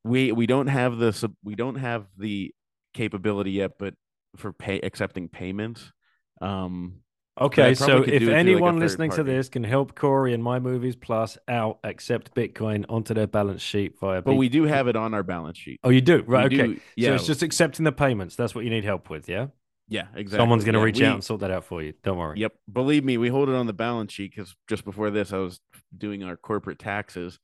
we 0.04 0.32
we 0.32 0.48
don't 0.48 0.68
have 0.68 0.98
the 0.98 1.14
sub- 1.14 1.36
we 1.44 1.56
don't 1.56 1.76
have 1.76 2.06
the 2.18 2.54
capability 2.94 3.52
yet, 3.52 3.72
but 3.78 3.94
for 4.38 4.54
pay 4.54 4.80
accepting 4.80 5.28
payments. 5.28 5.92
Um, 6.42 7.02
Okay, 7.40 7.74
so 7.74 8.04
if 8.04 8.22
through, 8.22 8.28
like, 8.30 8.36
anyone 8.38 8.80
listening 8.80 9.12
to 9.12 9.24
this 9.24 9.50
can 9.50 9.64
help 9.64 9.96
Corey 9.96 10.34
and 10.34 10.44
My 10.44 10.60
Movies 10.60 10.96
Plus 10.96 11.38
out 11.48 11.80
accept 11.84 12.34
Bitcoin 12.36 12.86
onto 12.90 13.14
their 13.14 13.28
balance 13.28 13.62
sheet 13.62 14.00
via. 14.00 14.22
but 14.22 14.32
B- 14.32 14.38
we 14.38 14.50
do 14.50 14.64
have 14.64 14.88
it 14.88 14.96
on 14.96 15.14
our 15.14 15.24
balance 15.24 15.58
sheet. 15.58 15.80
Oh, 15.84 15.90
you 15.90 16.02
do, 16.02 16.24
right? 16.28 16.50
We 16.52 16.60
okay. 16.62 16.74
do- 16.76 16.80
yeah, 16.96 17.10
So 17.10 17.16
it's 17.16 17.26
just 17.28 17.44
accepting 17.44 17.86
the 17.86 17.92
payments. 17.92 18.36
That's 18.36 18.54
what 18.54 18.64
you 18.66 18.70
need 18.70 18.84
help 18.84 19.10
with, 19.10 19.30
yeah. 19.30 19.48
yeah, 19.88 20.08
exactly. 20.16 20.38
Someone's 20.40 20.66
going 20.66 20.74
to 20.74 20.80
Yeah, 20.80 20.86
reach 20.86 21.00
we- 21.00 21.06
out 21.06 21.14
and 21.16 21.24
sort 21.24 21.40
that 21.42 21.52
out 21.52 21.64
for 21.66 21.82
you. 21.82 21.94
Don't 22.04 22.18
worry. 22.18 22.40
Yep. 22.40 22.54
Believe 22.72 23.04
me, 23.06 23.18
we 23.18 23.30
hold 23.30 23.50
it 23.50 23.56
on 23.56 23.68
the 23.68 23.74
balance 23.74 24.12
sheet 24.14 24.32
because 24.36 24.56
just 24.68 24.84
before 24.86 25.10
this, 25.10 25.32
I 25.34 25.38
was 25.38 25.60
doing 25.98 26.24
our 26.24 26.36
corporate 26.36 26.80
taxes 26.80 27.40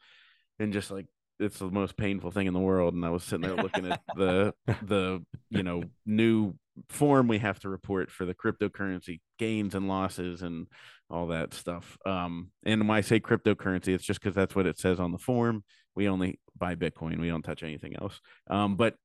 and 0.60 0.74
just 0.74 0.92
like 0.92 1.06
it's 1.40 1.60
the 1.60 1.70
most 1.70 1.98
painful 1.98 2.32
thing 2.32 2.48
in 2.48 2.54
the 2.54 2.60
world. 2.60 2.94
And 2.94 3.04
I 3.06 3.10
was 3.10 3.24
sitting 3.24 3.42
there 3.48 3.56
looking 3.58 3.92
at 3.92 4.02
the 4.16 4.54
the 4.84 5.24
you 5.50 5.64
know 5.64 5.84
new 6.06 6.54
form 6.90 7.28
we 7.28 7.40
have 7.40 7.60
to 7.60 7.70
report 7.70 8.12
for 8.12 8.26
the 8.26 8.34
cryptocurrency 8.34 9.20
gains 9.40 9.76
and 9.76 9.88
losses 9.88 10.42
and 10.42 10.68
all 11.10 11.28
that 11.28 11.54
stuff. 11.54 11.98
Um, 12.06 12.52
and 12.66 12.88
when 12.88 12.98
I 12.98 13.02
say 13.02 13.20
cryptocurrency, 13.20 13.90
it's 13.90 14.06
just 14.06 14.22
because 14.22 14.36
that's 14.36 14.56
what 14.56 14.66
it 14.66 14.78
says 14.78 15.00
on 15.00 15.12
the 15.12 15.18
form. 15.18 15.64
We 15.96 16.10
only 16.10 16.40
buy 16.58 16.76
Bitcoin. 16.76 17.20
We 17.20 17.30
don't 17.30 17.44
touch 17.44 17.64
anything 17.64 17.96
else. 17.96 18.20
Um, 18.50 18.76
but 18.76 18.96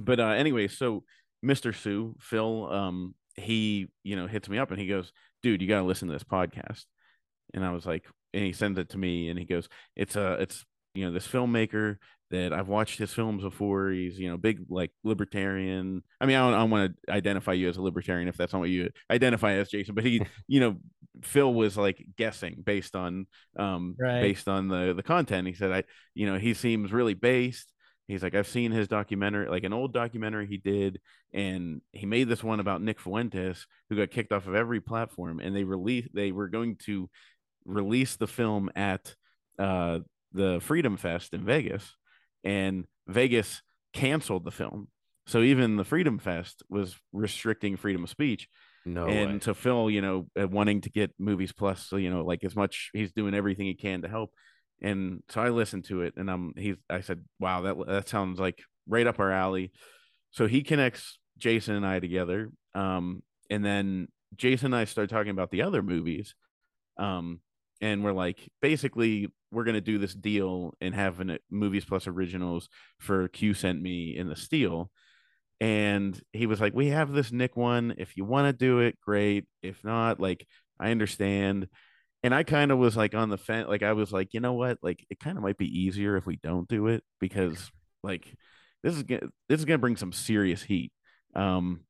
but 0.00 0.20
uh, 0.20 0.28
anyway, 0.28 0.68
so 0.68 1.04
Mr. 1.44 1.74
Sue, 1.74 2.16
Phil, 2.20 2.72
um, 2.72 3.14
he 3.36 3.88
you 4.02 4.16
know 4.16 4.26
hits 4.26 4.48
me 4.48 4.58
up 4.58 4.70
and 4.70 4.80
he 4.80 4.86
goes, 4.86 5.12
"Dude, 5.42 5.62
you 5.62 5.68
got 5.68 5.80
to 5.80 5.86
listen 5.86 6.08
to 6.08 6.14
this 6.14 6.24
podcast." 6.24 6.84
And 7.54 7.64
I 7.64 7.72
was 7.72 7.86
like, 7.86 8.06
and 8.32 8.44
he 8.44 8.52
sends 8.52 8.78
it 8.78 8.90
to 8.90 8.98
me 8.98 9.28
and 9.28 9.38
he 9.38 9.44
goes, 9.44 9.68
"It's 9.96 10.16
a 10.16 10.34
it's 10.34 10.64
you 10.94 11.04
know 11.04 11.12
this 11.12 11.26
filmmaker 11.26 11.96
that 12.32 12.52
I've 12.52 12.68
watched 12.68 12.98
his 12.98 13.12
films 13.12 13.42
before. 13.42 13.90
He's 13.90 14.18
you 14.18 14.28
know 14.28 14.36
big 14.36 14.64
like 14.68 14.90
libertarian. 15.04 16.02
I 16.20 16.26
mean, 16.26 16.36
I 16.36 16.40
don't, 16.40 16.54
I 16.54 16.58
don't 16.58 16.70
want 16.70 16.96
to 17.06 17.12
identify 17.12 17.52
you 17.52 17.68
as 17.68 17.76
a 17.76 17.82
libertarian 17.82 18.28
if 18.28 18.36
that's 18.36 18.52
not 18.52 18.60
what 18.60 18.70
you 18.70 18.90
identify 19.10 19.52
as, 19.52 19.68
Jason. 19.68 19.94
But 19.94 20.04
he, 20.04 20.22
you 20.48 20.60
know, 20.60 20.76
Phil 21.22 21.52
was 21.54 21.76
like 21.76 22.04
guessing 22.16 22.62
based 22.64 22.96
on 22.96 23.26
um 23.56 23.94
Right. 23.98 24.20
based 24.22 24.48
on 24.48 24.68
the 24.68 24.94
the 24.94 25.02
content. 25.02 25.46
He 25.46 25.54
said, 25.54 25.70
I 25.72 25.84
you 26.14 26.26
know 26.26 26.38
he 26.38 26.54
seems 26.54 26.92
really 26.92 27.14
based. 27.14 27.72
He's 28.08 28.22
like, 28.22 28.34
I've 28.34 28.48
seen 28.48 28.72
his 28.72 28.88
documentary, 28.88 29.48
like 29.48 29.64
an 29.64 29.72
old 29.72 29.94
documentary 29.94 30.46
he 30.46 30.56
did, 30.58 31.00
and 31.32 31.80
he 31.92 32.04
made 32.04 32.28
this 32.28 32.42
one 32.42 32.60
about 32.60 32.82
Nick 32.82 32.98
Fuentes, 33.00 33.66
who 33.88 33.96
got 33.96 34.10
kicked 34.10 34.32
off 34.32 34.46
of 34.48 34.54
every 34.54 34.80
platform, 34.80 35.38
and 35.38 35.54
they 35.54 35.64
released, 35.64 36.08
they 36.12 36.32
were 36.32 36.48
going 36.48 36.76
to 36.84 37.08
release 37.64 38.16
the 38.16 38.26
film 38.26 38.70
at 38.74 39.14
uh, 39.58 40.00
the 40.32 40.58
Freedom 40.60 40.96
Fest 40.96 41.32
in 41.32 41.44
Vegas, 41.44 41.94
and 42.44 42.84
Vegas 43.06 43.62
canceled 43.92 44.44
the 44.44 44.50
film. 44.50 44.88
So 45.26 45.42
even 45.42 45.76
the 45.76 45.84
Freedom 45.84 46.18
Fest 46.18 46.62
was 46.68 46.96
restricting 47.12 47.76
freedom 47.76 48.04
of 48.04 48.10
speech. 48.10 48.48
No 48.84 49.06
and 49.06 49.34
way. 49.34 49.38
to 49.40 49.54
Phil, 49.54 49.90
you 49.90 50.00
know, 50.00 50.26
uh, 50.40 50.48
wanting 50.48 50.80
to 50.80 50.90
get 50.90 51.14
movies 51.18 51.52
plus, 51.52 51.86
so, 51.86 51.96
you 51.96 52.10
know, 52.10 52.24
like 52.24 52.42
as 52.42 52.56
much 52.56 52.90
he's 52.92 53.12
doing 53.12 53.34
everything 53.34 53.66
he 53.66 53.74
can 53.74 54.02
to 54.02 54.08
help. 54.08 54.32
And 54.82 55.22
so 55.28 55.40
I 55.40 55.50
listened 55.50 55.84
to 55.84 56.02
it, 56.02 56.14
and 56.16 56.28
I'm 56.28 56.52
he's 56.56 56.74
I 56.90 57.02
said, 57.02 57.24
wow, 57.38 57.60
that 57.62 57.76
that 57.86 58.08
sounds 58.08 58.40
like 58.40 58.60
right 58.88 59.06
up 59.06 59.20
our 59.20 59.30
alley. 59.30 59.70
So 60.32 60.48
he 60.48 60.62
connects 60.62 61.20
Jason 61.38 61.76
and 61.76 61.86
I 61.86 62.00
together, 62.00 62.50
um, 62.74 63.22
and 63.48 63.64
then 63.64 64.08
Jason 64.34 64.66
and 64.66 64.76
I 64.76 64.86
start 64.86 65.08
talking 65.08 65.30
about 65.30 65.52
the 65.52 65.62
other 65.62 65.82
movies, 65.82 66.34
um, 66.98 67.38
and 67.82 68.04
we're 68.04 68.12
like, 68.12 68.38
basically, 68.62 69.28
we're 69.50 69.64
gonna 69.64 69.80
do 69.82 69.98
this 69.98 70.14
deal 70.14 70.72
and 70.80 70.94
have 70.94 71.20
an 71.20 71.38
movies 71.50 71.84
plus 71.84 72.06
originals 72.06 72.68
for 72.98 73.28
Q 73.28 73.52
sent 73.52 73.82
me 73.82 74.16
in 74.16 74.28
the 74.28 74.36
Steal. 74.36 74.90
And 75.60 76.20
he 76.32 76.46
was 76.46 76.60
like 76.60 76.74
we 76.74 76.88
have 76.88 77.12
this 77.12 77.32
nick 77.32 77.56
one. 77.56 77.94
If 77.98 78.16
you 78.16 78.24
want 78.24 78.46
to 78.46 78.52
do 78.52 78.78
it 78.80 78.98
great. 79.00 79.46
If 79.62 79.84
not 79.84 80.20
like 80.20 80.46
i 80.80 80.90
understand. 80.90 81.68
And 82.22 82.34
i 82.34 82.44
kind 82.44 82.70
of 82.72 82.78
was 82.78 82.96
like 82.96 83.14
on 83.14 83.30
the 83.30 83.38
fence 83.38 83.68
like 83.68 83.82
i 83.82 83.92
was 83.92 84.12
like 84.12 84.32
you 84.32 84.40
know 84.40 84.54
what? 84.54 84.78
Like 84.82 85.04
it 85.10 85.20
kind 85.20 85.36
of 85.36 85.42
might 85.42 85.58
be 85.58 85.66
easier 85.66 86.16
if 86.16 86.26
we 86.26 86.36
don't 86.36 86.68
do 86.68 86.86
it 86.86 87.04
because 87.20 87.70
like 88.02 88.26
this 88.82 88.96
is 88.96 89.02
gonna 89.02 89.28
this 89.48 89.58
is 89.58 89.64
gonna 89.64 89.78
bring 89.78 89.96
some 89.96 90.12
serious 90.12 90.62
heat. 90.62 90.92
Um 91.34 91.80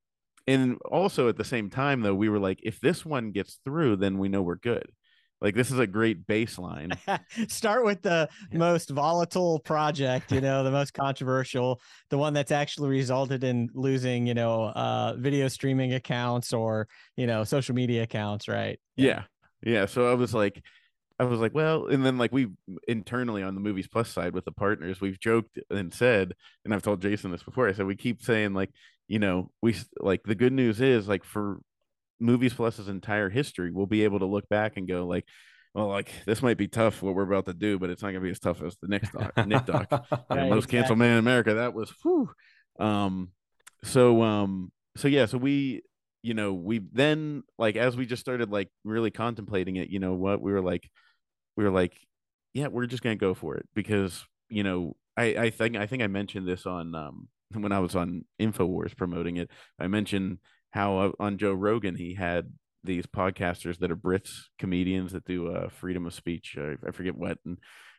and 0.46 0.78
also 0.90 1.28
at 1.28 1.36
the 1.36 1.44
same 1.44 1.70
time 1.70 2.00
though 2.00 2.14
we 2.14 2.28
were 2.28 2.40
like 2.40 2.60
if 2.62 2.80
this 2.80 3.04
one 3.06 3.30
gets 3.30 3.60
through 3.64 3.96
then 3.96 4.18
we 4.18 4.28
know 4.28 4.42
we're 4.42 4.56
good 4.56 4.90
like 5.42 5.54
this 5.54 5.70
is 5.70 5.78
a 5.78 5.86
great 5.86 6.26
baseline 6.26 6.98
Start 7.48 7.84
with 7.84 8.02
the 8.02 8.28
Yeah. 8.50 8.58
most 8.58 8.90
volatile 8.90 9.58
project, 9.60 10.32
you 10.32 10.40
know, 10.40 10.62
the 10.64 10.70
most 10.70 10.94
controversial, 10.94 11.80
the 12.10 12.18
one 12.18 12.32
that's 12.34 12.52
actually 12.52 12.90
resulted 12.90 13.44
in 13.44 13.68
losing, 13.74 14.26
you 14.26 14.34
know, 14.34 14.64
uh, 14.66 15.14
video 15.18 15.48
streaming 15.48 15.94
accounts 15.94 16.52
or, 16.52 16.88
you 17.16 17.26
know, 17.26 17.44
social 17.44 17.74
media 17.74 18.02
accounts, 18.04 18.48
right? 18.48 18.78
yeah 18.96 19.24
yeah 19.62 19.86
so 19.86 20.10
i 20.10 20.14
was 20.14 20.34
like 20.34 20.62
i 21.18 21.24
was 21.24 21.40
like 21.40 21.54
well 21.54 21.86
and 21.86 22.04
then 22.04 22.18
like 22.18 22.32
we 22.32 22.48
internally 22.88 23.42
on 23.42 23.54
the 23.54 23.60
movies 23.60 23.88
plus 23.88 24.10
side 24.10 24.34
with 24.34 24.44
the 24.44 24.52
partners 24.52 25.00
we've 25.00 25.20
joked 25.20 25.58
and 25.70 25.92
said 25.94 26.34
and 26.64 26.74
i've 26.74 26.82
told 26.82 27.00
jason 27.00 27.30
this 27.30 27.42
before 27.42 27.68
i 27.68 27.72
said 27.72 27.86
we 27.86 27.96
keep 27.96 28.22
saying 28.22 28.52
like 28.54 28.70
you 29.08 29.18
know 29.18 29.50
we 29.62 29.74
like 30.00 30.22
the 30.24 30.34
good 30.34 30.52
news 30.52 30.80
is 30.80 31.08
like 31.08 31.24
for 31.24 31.60
movies 32.20 32.54
plus's 32.54 32.88
entire 32.88 33.28
history 33.28 33.72
we'll 33.72 33.86
be 33.86 34.04
able 34.04 34.18
to 34.20 34.26
look 34.26 34.48
back 34.48 34.76
and 34.76 34.86
go 34.86 35.06
like 35.06 35.24
well 35.74 35.88
like 35.88 36.12
this 36.26 36.42
might 36.42 36.56
be 36.56 36.68
tough 36.68 37.02
what 37.02 37.14
we're 37.14 37.22
about 37.22 37.46
to 37.46 37.54
do 37.54 37.78
but 37.78 37.90
it's 37.90 38.02
not 38.02 38.08
going 38.08 38.20
to 38.20 38.26
be 38.26 38.30
as 38.30 38.38
tough 38.38 38.62
as 38.62 38.76
the 38.80 38.88
next 38.88 39.12
doc 39.12 39.46
nick 39.46 39.64
doc 39.64 39.88
Right, 40.30 40.48
most 40.50 40.68
canceled 40.68 40.98
man 40.98 41.12
in 41.12 41.18
America. 41.18 41.54
That 41.54 41.74
was 41.74 41.92
whew. 42.02 42.30
Um, 42.78 43.32
so 43.84 44.22
um, 44.22 44.72
so 44.96 45.08
yeah, 45.08 45.26
so 45.26 45.38
we, 45.38 45.82
you 46.22 46.34
know, 46.34 46.52
we 46.52 46.80
then 46.92 47.42
like 47.58 47.76
as 47.76 47.96
we 47.96 48.06
just 48.06 48.20
started 48.20 48.50
like 48.50 48.68
really 48.84 49.10
contemplating 49.10 49.76
it, 49.76 49.88
you 49.88 49.98
know, 49.98 50.14
what 50.14 50.40
we 50.40 50.52
were 50.52 50.60
like, 50.60 50.88
we 51.56 51.64
were 51.64 51.70
like, 51.70 51.96
yeah, 52.54 52.68
we're 52.68 52.86
just 52.86 53.02
gonna 53.02 53.16
go 53.16 53.34
for 53.34 53.56
it 53.56 53.68
because 53.74 54.24
you 54.48 54.62
know, 54.62 54.96
I 55.16 55.24
I 55.36 55.50
think 55.50 55.76
I 55.76 55.86
think 55.86 56.02
I 56.02 56.06
mentioned 56.06 56.46
this 56.46 56.66
on 56.66 56.94
um 56.94 57.28
when 57.52 57.72
I 57.72 57.80
was 57.80 57.96
on 57.96 58.24
Infowars 58.40 58.96
promoting 58.96 59.36
it. 59.36 59.50
I 59.78 59.86
mentioned 59.88 60.38
how 60.72 60.98
uh, 60.98 61.12
on 61.20 61.38
Joe 61.38 61.52
Rogan 61.52 61.94
he 61.94 62.14
had 62.14 62.52
these 62.84 63.06
podcasters 63.06 63.78
that 63.78 63.90
are 63.90 63.96
Brits 63.96 64.30
comedians 64.58 65.12
that 65.12 65.24
do 65.24 65.54
uh, 65.54 65.68
freedom 65.68 66.06
of 66.06 66.14
speech. 66.14 66.56
Uh, 66.58 66.74
I 66.86 66.90
forget 66.90 67.16
what 67.16 67.38
and 67.44 67.58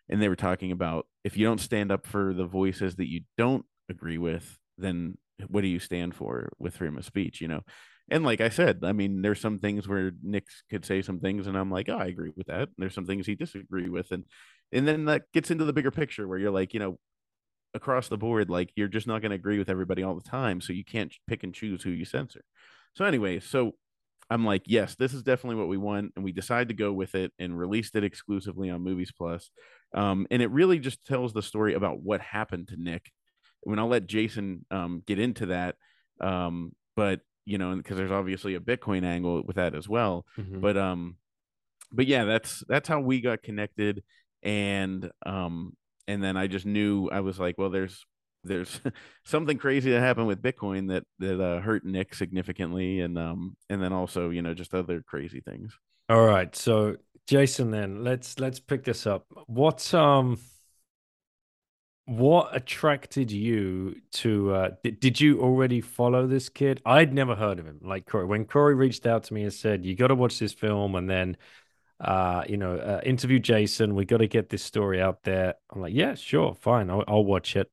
and 0.10 0.22
they 0.22 0.28
were 0.28 0.36
talking 0.36 0.72
about 0.72 1.08
if 1.24 1.38
you 1.38 1.46
don't 1.46 1.62
stand 1.62 1.92
up 1.92 2.06
for 2.06 2.34
the 2.34 2.46
voices 2.46 2.98
that 2.98 3.10
you 3.10 3.22
don't 3.38 3.66
agree 3.90 4.18
with, 4.18 4.58
then 4.78 5.18
what 5.48 5.62
do 5.62 5.68
you 5.68 5.80
stand 5.80 6.14
for 6.14 6.52
with 6.60 6.76
freedom 6.76 6.98
of 6.98 7.06
speech? 7.06 7.40
You 7.40 7.48
know, 7.48 7.62
and 8.10 8.26
like 8.26 8.42
I 8.42 8.50
said, 8.50 8.80
I 8.84 8.92
mean, 8.92 9.22
there's 9.22 9.40
some 9.40 9.60
things 9.60 9.88
where 9.88 10.12
Nick 10.22 10.46
could 10.70 10.86
say 10.86 11.02
some 11.02 11.20
things, 11.20 11.48
and 11.48 11.58
I'm 11.58 11.72
like, 11.72 11.88
oh, 11.90 11.98
I 11.98 12.08
agree 12.08 12.32
with 12.36 12.48
that. 12.48 12.64
And 12.64 12.76
there's 12.78 12.94
some 12.94 13.06
things 13.06 13.26
he 13.26 13.36
disagree 13.36 13.90
with, 13.90 14.12
and 14.12 14.26
and 14.72 14.88
then 14.88 15.06
that 15.06 15.24
gets 15.34 15.52
into 15.52 15.66
the 15.66 15.74
bigger 15.74 15.92
picture 15.92 16.28
where 16.28 16.40
you're 16.40 16.52
like, 16.52 16.74
you 16.74 16.80
know, 16.80 16.98
across 17.74 18.08
the 18.08 18.18
board, 18.18 18.50
like 18.50 18.72
you're 18.76 18.88
just 18.88 19.08
not 19.08 19.22
going 19.22 19.32
to 19.32 19.36
agree 19.36 19.58
with 19.58 19.70
everybody 19.70 20.04
all 20.04 20.16
the 20.16 20.30
time, 20.30 20.62
so 20.62 20.74
you 20.74 20.86
can't 20.86 21.14
pick 21.28 21.44
and 21.44 21.54
choose 21.54 21.84
who 21.84 21.90
you 21.90 22.06
censor. 22.06 22.44
So 22.94 23.06
anyway, 23.06 23.40
so 23.40 23.74
I'm 24.30 24.46
like, 24.46 24.64
yes, 24.66 24.96
this 24.96 25.14
is 25.14 25.24
definitely 25.24 25.58
what 25.58 25.68
we 25.68 25.78
want, 25.78 26.14
and 26.16 26.24
we 26.24 26.32
decided 26.32 26.70
to 26.70 26.74
go 26.74 26.94
with 26.94 27.16
it 27.16 27.32
and 27.40 27.58
released 27.58 27.96
it 27.96 28.04
exclusively 28.04 28.70
on 28.70 28.82
Movies 28.82 29.12
Plus. 29.16 29.50
Um, 29.94 30.28
and 30.32 30.42
it 30.42 30.50
really 30.52 30.80
just 30.80 31.04
tells 31.06 31.34
the 31.34 31.42
story 31.42 31.74
about 31.74 32.00
what 32.02 32.22
happened 32.22 32.70
to 32.70 32.78
Nick. 32.78 33.12
Mean, 33.66 33.80
I'll 33.80 33.88
let 33.88 34.08
Jason 34.08 34.66
um, 34.72 35.04
get 35.08 35.20
into 35.20 35.48
that, 35.48 35.76
um, 36.20 36.74
but 36.96 37.22
you 37.46 37.58
know, 37.58 37.76
because 37.76 37.98
there's 37.98 38.12
obviously 38.12 38.56
a 38.56 38.60
Bitcoin 38.60 39.04
angle 39.04 39.42
with 39.44 39.56
that 39.56 39.76
as 39.76 39.88
well. 39.88 40.26
Mhm. 40.38 40.62
But 40.62 40.78
um, 40.78 41.18
but 41.92 42.08
yeah, 42.08 42.26
that's 42.26 42.64
that's 42.68 42.90
how 42.90 43.00
we 43.00 43.22
got 43.22 43.42
connected, 43.44 44.04
and 44.42 45.10
um, 45.26 45.76
and 46.08 46.24
then 46.24 46.38
I 46.38 46.48
just 46.48 46.66
knew 46.66 47.10
I 47.10 47.22
was 47.22 47.40
like, 47.40 47.58
well, 47.58 47.70
there's 47.70 48.06
there's 48.44 48.80
something 49.26 49.58
crazy 49.58 49.92
that 49.92 50.02
happened 50.02 50.28
with 50.28 50.42
Bitcoin 50.42 50.90
that 50.90 51.04
that 51.20 51.42
uh, 51.42 51.62
hurt 51.62 51.86
Nick 51.86 52.14
significantly, 52.14 53.00
and 53.00 53.18
um, 53.18 53.56
and 53.70 53.82
then 53.82 53.94
also 53.94 54.30
you 54.30 54.42
know 54.42 54.54
just 54.54 54.74
other 54.74 55.02
crazy 55.02 55.42
things. 55.42 55.78
All 56.10 56.26
right, 56.26 56.54
so 56.56 56.98
Jason, 57.28 57.72
then 57.72 58.04
let's 58.04 58.40
let's 58.40 58.60
pick 58.60 58.84
this 58.84 59.08
up. 59.08 59.26
What 59.48 59.94
um, 59.94 60.40
what 62.06 62.56
attracted 62.56 63.32
you 63.32 63.96
to? 64.12 64.54
Uh, 64.54 64.70
did, 64.84 65.00
did 65.00 65.22
you 65.22 65.42
already 65.42 65.80
follow 65.80 66.28
this 66.28 66.50
kid? 66.50 66.82
I'd 66.86 67.14
never 67.14 67.36
heard 67.36 67.60
of 67.60 67.66
him. 67.66 67.80
Like 67.82 68.06
Corey, 68.06 68.26
when 68.26 68.46
Corey 68.46 68.76
reached 68.76 69.08
out 69.08 69.24
to 69.26 69.34
me 69.34 69.44
and 69.44 69.54
said, 69.54 69.86
"You 69.86 69.96
got 69.96 70.08
to 70.08 70.16
watch 70.16 70.40
this 70.40 70.54
film," 70.54 70.96
and 70.96 71.10
then, 71.10 71.38
uh, 72.04 72.44
you 72.50 72.58
know, 72.58 72.78
uh, 72.78 73.02
interview 73.06 73.40
Jason. 73.40 73.96
We 73.96 74.06
got 74.06 74.18
to 74.18 74.28
get 74.28 74.50
this 74.50 74.64
story 74.64 75.02
out 75.02 75.24
there. 75.24 75.56
I'm 75.72 75.82
like, 75.82 75.94
yeah, 75.96 76.16
sure, 76.16 76.56
fine, 76.56 76.90
I'll, 76.90 77.04
I'll 77.08 77.26
watch 77.26 77.56
it. 77.56 77.72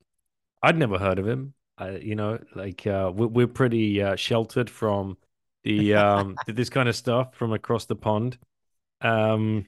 I'd 0.63 0.77
never 0.79 0.99
heard 0.99 1.19
of 1.19 1.27
him. 1.27 1.55
Uh, 1.81 1.99
you 2.01 2.15
know, 2.15 2.39
like 2.55 2.87
uh, 2.87 3.11
we're, 3.15 3.27
we're 3.29 3.47
pretty 3.49 4.03
uh, 4.03 4.17
sheltered 4.17 4.71
from 4.71 5.17
the 5.65 5.95
um 5.95 6.37
this 6.47 6.71
kind 6.71 6.89
of 6.89 6.97
stuff 6.97 7.35
from 7.35 7.53
across 7.53 7.87
the 7.87 7.97
pond. 7.97 8.39
Um, 9.01 9.67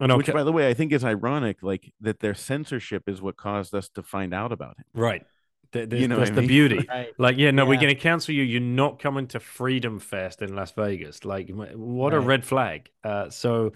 and 0.00 0.12
Which, 0.12 0.28
okay, 0.28 0.32
by 0.32 0.44
the 0.44 0.52
way, 0.52 0.68
I 0.68 0.74
think 0.74 0.92
is 0.92 1.04
ironic, 1.04 1.62
like 1.62 1.92
that 2.00 2.20
their 2.20 2.34
censorship 2.34 3.08
is 3.08 3.22
what 3.22 3.36
caused 3.36 3.74
us 3.74 3.88
to 3.90 4.02
find 4.02 4.34
out 4.34 4.52
about 4.52 4.78
him. 4.78 4.84
right. 4.94 5.26
Th- 5.72 5.88
th- 5.88 6.00
You 6.00 6.08
know 6.08 6.18
that's 6.18 6.30
what 6.30 6.32
I 6.32 6.34
the 6.34 6.42
mean? 6.42 6.48
beauty. 6.48 6.86
Right. 6.88 7.14
Like, 7.18 7.36
yeah, 7.38 7.50
no, 7.52 7.66
we're 7.66 7.76
going 7.78 7.94
to 7.94 8.00
cancel 8.00 8.34
you. 8.34 8.42
You're 8.42 8.60
not 8.60 8.98
coming 8.98 9.26
to 9.28 9.40
Freedom 9.40 9.98
Fest 10.00 10.42
in 10.42 10.54
Las 10.56 10.72
Vegas. 10.72 11.24
Like, 11.24 11.48
wh- 11.50 11.78
what 11.78 12.14
a 12.14 12.20
red 12.20 12.44
flag. 12.44 12.90
Uh, 13.04 13.30
so, 13.30 13.72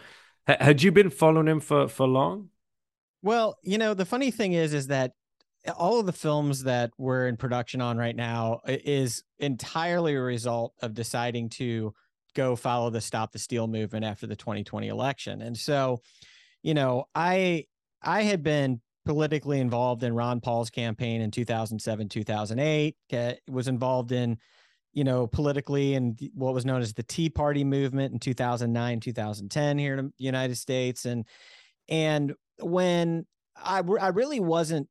ha- 0.46 0.56
had 0.60 0.82
you 0.82 0.92
been 0.92 1.10
following 1.10 1.48
him 1.48 1.60
for 1.60 1.88
for 1.88 2.06
long? 2.06 2.50
Well, 3.22 3.56
you 3.62 3.78
know, 3.78 3.94
the 3.94 4.04
funny 4.04 4.30
thing 4.30 4.52
is, 4.52 4.74
is 4.74 4.88
that 4.88 5.12
all 5.76 5.98
of 5.98 6.06
the 6.06 6.12
films 6.12 6.64
that 6.64 6.90
we're 6.98 7.26
in 7.26 7.36
production 7.36 7.80
on 7.80 7.96
right 7.96 8.14
now 8.14 8.60
is 8.66 9.24
entirely 9.38 10.14
a 10.14 10.20
result 10.20 10.74
of 10.82 10.92
deciding 10.92 11.48
to 11.48 11.94
go 12.34 12.54
follow 12.54 12.90
the 12.90 13.00
Stop 13.00 13.32
the 13.32 13.38
Steal 13.38 13.66
movement 13.66 14.04
after 14.04 14.26
the 14.26 14.36
2020 14.36 14.88
election. 14.88 15.40
And 15.40 15.56
so, 15.56 16.02
you 16.62 16.74
know, 16.74 17.04
I 17.14 17.64
I 18.02 18.22
had 18.22 18.42
been 18.42 18.80
politically 19.06 19.60
involved 19.60 20.02
in 20.02 20.14
Ron 20.14 20.40
Paul's 20.40 20.70
campaign 20.70 21.20
in 21.20 21.30
2007, 21.30 22.08
2008. 22.08 22.96
uh, 23.12 23.32
Was 23.48 23.68
involved 23.68 24.12
in, 24.12 24.38
you 24.94 25.04
know, 25.04 25.26
politically 25.26 25.94
and 25.94 26.18
what 26.34 26.54
was 26.54 26.64
known 26.64 26.80
as 26.80 26.94
the 26.94 27.02
Tea 27.02 27.28
Party 27.28 27.64
movement 27.64 28.12
in 28.12 28.20
2009, 28.20 29.00
2010 29.00 29.78
here 29.78 29.98
in 29.98 30.06
the 30.06 30.24
United 30.24 30.56
States, 30.56 31.04
and 31.04 31.26
and 31.88 32.34
when 32.60 33.26
I 33.56 33.82
I 34.00 34.08
really 34.08 34.40
wasn't 34.40 34.88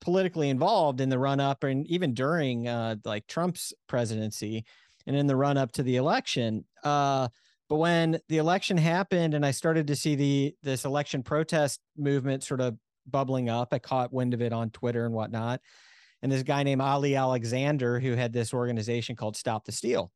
politically 0.00 0.50
involved 0.50 1.00
in 1.00 1.08
the 1.08 1.18
run 1.18 1.40
up 1.40 1.64
and 1.64 1.86
even 1.86 2.14
during 2.14 2.68
uh, 2.68 2.96
like 3.04 3.26
Trump's 3.26 3.72
presidency 3.88 4.64
and 5.06 5.16
in 5.16 5.26
the 5.26 5.36
run 5.36 5.56
up 5.56 5.72
to 5.72 5.82
the 5.82 5.96
election. 5.96 6.64
Uh, 6.84 7.28
but 7.68 7.76
when 7.76 8.20
the 8.28 8.38
election 8.38 8.76
happened 8.76 9.34
and 9.34 9.44
I 9.44 9.50
started 9.50 9.86
to 9.88 9.96
see 9.96 10.14
the 10.14 10.54
this 10.62 10.84
election 10.84 11.22
protest 11.22 11.80
movement 11.96 12.44
sort 12.44 12.60
of 12.60 12.76
bubbling 13.06 13.48
up, 13.48 13.72
I 13.72 13.78
caught 13.78 14.12
wind 14.12 14.34
of 14.34 14.42
it 14.42 14.52
on 14.52 14.70
Twitter 14.70 15.04
and 15.04 15.14
whatnot. 15.14 15.60
And 16.22 16.32
this 16.32 16.42
guy 16.42 16.62
named 16.62 16.80
Ali 16.80 17.14
Alexander, 17.14 18.00
who 18.00 18.12
had 18.14 18.32
this 18.32 18.52
organization 18.52 19.16
called 19.16 19.36
Stop 19.36 19.64
the 19.64 19.72
Steal. 19.72 20.10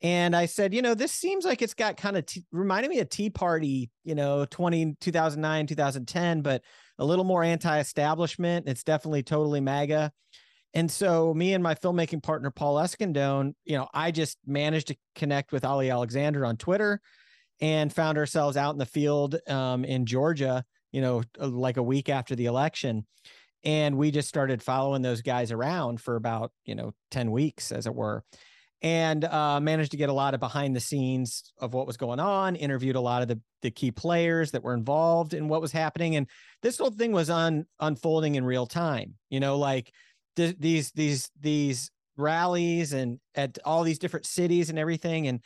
And 0.00 0.36
I 0.36 0.46
said, 0.46 0.72
you 0.72 0.82
know, 0.82 0.94
this 0.94 1.12
seems 1.12 1.44
like 1.44 1.60
it's 1.60 1.74
got 1.74 1.96
kind 1.96 2.16
of 2.16 2.24
t- 2.24 2.44
reminded 2.52 2.88
me 2.88 3.00
of 3.00 3.08
Tea 3.08 3.30
Party, 3.30 3.90
you 4.04 4.14
know, 4.14 4.44
20, 4.44 4.96
2009, 5.00 5.66
2010, 5.66 6.42
but 6.42 6.62
a 6.98 7.04
little 7.04 7.24
more 7.24 7.42
anti-establishment. 7.42 8.68
It's 8.68 8.84
definitely 8.84 9.24
totally 9.24 9.60
MAGA. 9.60 10.12
And 10.74 10.90
so 10.90 11.34
me 11.34 11.54
and 11.54 11.64
my 11.64 11.74
filmmaking 11.74 12.22
partner, 12.22 12.50
Paul 12.50 12.76
Eskandone, 12.76 13.54
you 13.64 13.76
know, 13.76 13.88
I 13.92 14.10
just 14.10 14.38
managed 14.46 14.88
to 14.88 14.96
connect 15.16 15.50
with 15.50 15.64
Ali 15.64 15.90
Alexander 15.90 16.44
on 16.46 16.56
Twitter 16.56 17.00
and 17.60 17.92
found 17.92 18.18
ourselves 18.18 18.56
out 18.56 18.74
in 18.74 18.78
the 18.78 18.86
field 18.86 19.36
um, 19.48 19.84
in 19.84 20.06
Georgia, 20.06 20.64
you 20.92 21.00
know, 21.00 21.22
like 21.38 21.76
a 21.76 21.82
week 21.82 22.08
after 22.08 22.36
the 22.36 22.46
election. 22.46 23.06
And 23.64 23.96
we 23.98 24.10
just 24.10 24.28
started 24.28 24.62
following 24.62 25.02
those 25.02 25.22
guys 25.22 25.52
around 25.52 26.00
for 26.00 26.16
about, 26.16 26.52
you 26.64 26.74
know, 26.74 26.92
10 27.10 27.30
weeks, 27.30 27.72
as 27.72 27.86
it 27.86 27.94
were. 27.94 28.22
and 28.80 29.24
uh, 29.24 29.58
managed 29.60 29.90
to 29.90 29.96
get 29.96 30.08
a 30.08 30.12
lot 30.12 30.34
of 30.34 30.40
behind 30.40 30.76
the 30.76 30.80
scenes 30.80 31.52
of 31.58 31.74
what 31.74 31.86
was 31.86 31.96
going 31.96 32.20
on. 32.20 32.54
Interviewed 32.56 32.96
a 32.96 33.00
lot 33.00 33.22
of 33.22 33.28
the 33.28 33.40
the 33.60 33.70
key 33.72 33.90
players 33.90 34.52
that 34.52 34.62
were 34.62 34.74
involved 34.74 35.34
in 35.34 35.48
what 35.48 35.60
was 35.60 35.72
happening, 35.72 36.14
and 36.14 36.28
this 36.62 36.78
whole 36.78 36.90
thing 36.92 37.10
was 37.10 37.28
on 37.28 37.66
unfolding 37.80 38.36
in 38.36 38.44
real 38.44 38.66
time. 38.66 39.14
You 39.30 39.40
know, 39.40 39.58
like 39.58 39.92
th- 40.36 40.56
these 40.60 40.92
these 40.92 41.30
these 41.40 41.90
rallies 42.16 42.92
and 42.92 43.18
at 43.34 43.58
all 43.64 43.82
these 43.82 43.98
different 43.98 44.26
cities 44.26 44.70
and 44.70 44.78
everything, 44.78 45.26
and 45.26 45.40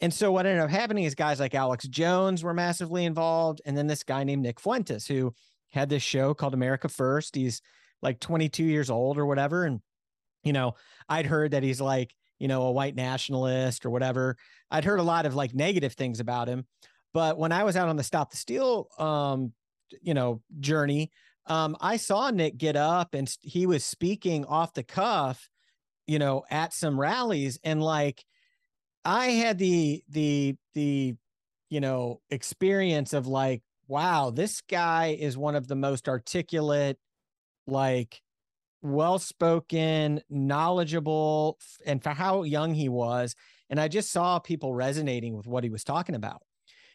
and 0.00 0.14
so 0.14 0.30
what 0.30 0.46
ended 0.46 0.62
up 0.62 0.70
happening 0.70 1.04
is 1.04 1.16
guys 1.16 1.40
like 1.40 1.56
Alex 1.56 1.88
Jones 1.88 2.44
were 2.44 2.54
massively 2.54 3.04
involved, 3.04 3.60
and 3.66 3.76
then 3.76 3.88
this 3.88 4.04
guy 4.04 4.22
named 4.22 4.42
Nick 4.42 4.60
Fuentes 4.60 5.08
who 5.08 5.34
had 5.70 5.88
this 5.88 6.02
show 6.02 6.34
called 6.34 6.54
America 6.54 6.88
First. 6.88 7.34
He's 7.34 7.60
like 8.02 8.20
22 8.20 8.64
years 8.64 8.90
old 8.90 9.18
or 9.18 9.26
whatever, 9.26 9.64
and 9.64 9.80
you 10.42 10.52
know, 10.52 10.74
I'd 11.08 11.26
heard 11.26 11.52
that 11.52 11.62
he's 11.62 11.80
like 11.80 12.14
you 12.38 12.48
know, 12.48 12.64
a 12.64 12.72
white 12.72 12.94
nationalist 12.94 13.86
or 13.86 13.90
whatever. 13.90 14.36
I'd 14.70 14.84
heard 14.84 15.00
a 15.00 15.04
lot 15.04 15.26
of 15.26 15.34
like 15.34 15.54
negative 15.54 15.94
things 15.94 16.20
about 16.20 16.48
him. 16.48 16.66
But 17.14 17.38
when 17.38 17.52
I 17.52 17.64
was 17.64 17.76
out 17.76 17.88
on 17.88 17.96
the 17.96 18.02
Stop 18.02 18.30
the 18.30 18.36
Steal, 18.36 18.88
um, 18.98 19.52
you 20.02 20.14
know, 20.14 20.42
journey, 20.60 21.10
um, 21.46 21.76
I 21.80 21.96
saw 21.96 22.30
Nick 22.30 22.58
get 22.58 22.76
up 22.76 23.14
and 23.14 23.32
he 23.40 23.66
was 23.66 23.84
speaking 23.84 24.44
off 24.44 24.74
the 24.74 24.82
cuff, 24.82 25.48
you 26.06 26.18
know, 26.18 26.44
at 26.50 26.74
some 26.74 26.98
rallies. 27.00 27.58
And 27.64 27.82
like, 27.82 28.24
I 29.04 29.28
had 29.28 29.58
the, 29.58 30.02
the, 30.08 30.56
the, 30.74 31.14
you 31.70 31.80
know, 31.80 32.20
experience 32.30 33.12
of 33.12 33.26
like, 33.26 33.62
wow, 33.88 34.30
this 34.30 34.60
guy 34.60 35.16
is 35.18 35.36
one 35.36 35.54
of 35.54 35.68
the 35.68 35.76
most 35.76 36.08
articulate, 36.08 36.98
like, 37.66 38.20
well 38.82 39.18
spoken, 39.18 40.20
knowledgeable, 40.30 41.58
and 41.84 42.02
for 42.02 42.10
how 42.10 42.42
young 42.42 42.74
he 42.74 42.88
was. 42.88 43.34
And 43.70 43.80
I 43.80 43.88
just 43.88 44.12
saw 44.12 44.38
people 44.38 44.74
resonating 44.74 45.36
with 45.36 45.46
what 45.46 45.64
he 45.64 45.70
was 45.70 45.84
talking 45.84 46.14
about. 46.14 46.42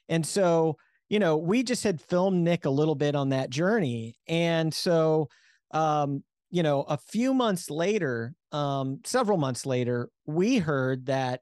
And 0.08 0.26
so, 0.26 0.78
you 1.10 1.20
know, 1.20 1.38
we 1.38 1.64
just 1.64 1.84
had 1.84 2.02
filmed 2.02 2.44
Nick 2.44 2.66
a 2.66 2.70
little 2.70 2.96
bit 2.96 3.16
on 3.16 3.30
that 3.30 3.50
journey. 3.50 4.16
And 4.28 4.74
so, 4.74 5.28
um, 5.72 6.24
you 6.50 6.64
know, 6.64 6.84
a 6.84 6.98
few 6.98 7.34
months 7.34 7.70
later, 7.70 8.34
um, 8.52 9.00
several 9.06 9.38
months 9.38 9.66
later, 9.66 10.10
we 10.26 10.58
heard 10.58 11.06
that 11.08 11.42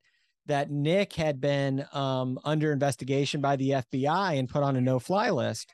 that 0.49 0.69
Nick 0.69 1.13
had 1.13 1.39
been 1.41 1.85
um, 1.93 2.39
under 2.43 2.71
investigation 2.71 3.41
by 3.41 3.55
the 3.55 3.69
FBI 3.71 4.37
and 4.37 4.47
put 4.49 4.61
on 4.63 4.75
a 4.75 4.81
no-fly 4.81 5.29
list. 5.31 5.73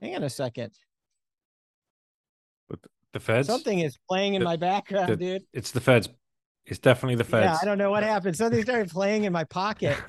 Hang 0.00 0.14
on 0.16 0.22
a 0.22 0.30
second. 0.30 0.72
But 2.68 2.78
The 3.12 3.20
feds. 3.20 3.48
Something 3.48 3.80
is 3.80 3.98
playing 4.08 4.34
in 4.34 4.40
The- 4.40 4.44
my 4.44 4.56
background, 4.56 5.12
the- 5.12 5.16
dude. 5.16 5.42
It's 5.52 5.70
the 5.72 5.80
feds. 5.80 6.08
It's 6.66 6.78
definitely 6.78 7.16
the 7.16 7.24
feds. 7.24 7.44
Yeah, 7.46 7.52
feds. 7.52 7.62
I 7.62 7.66
don't 7.66 7.78
know 7.78 7.90
what 7.90 8.02
happened. 8.04 8.36
Something 8.36 8.62
started 8.62 8.90
playing 8.92 9.24
in 9.24 9.32
my 9.32 9.44
pocket. 9.44 9.96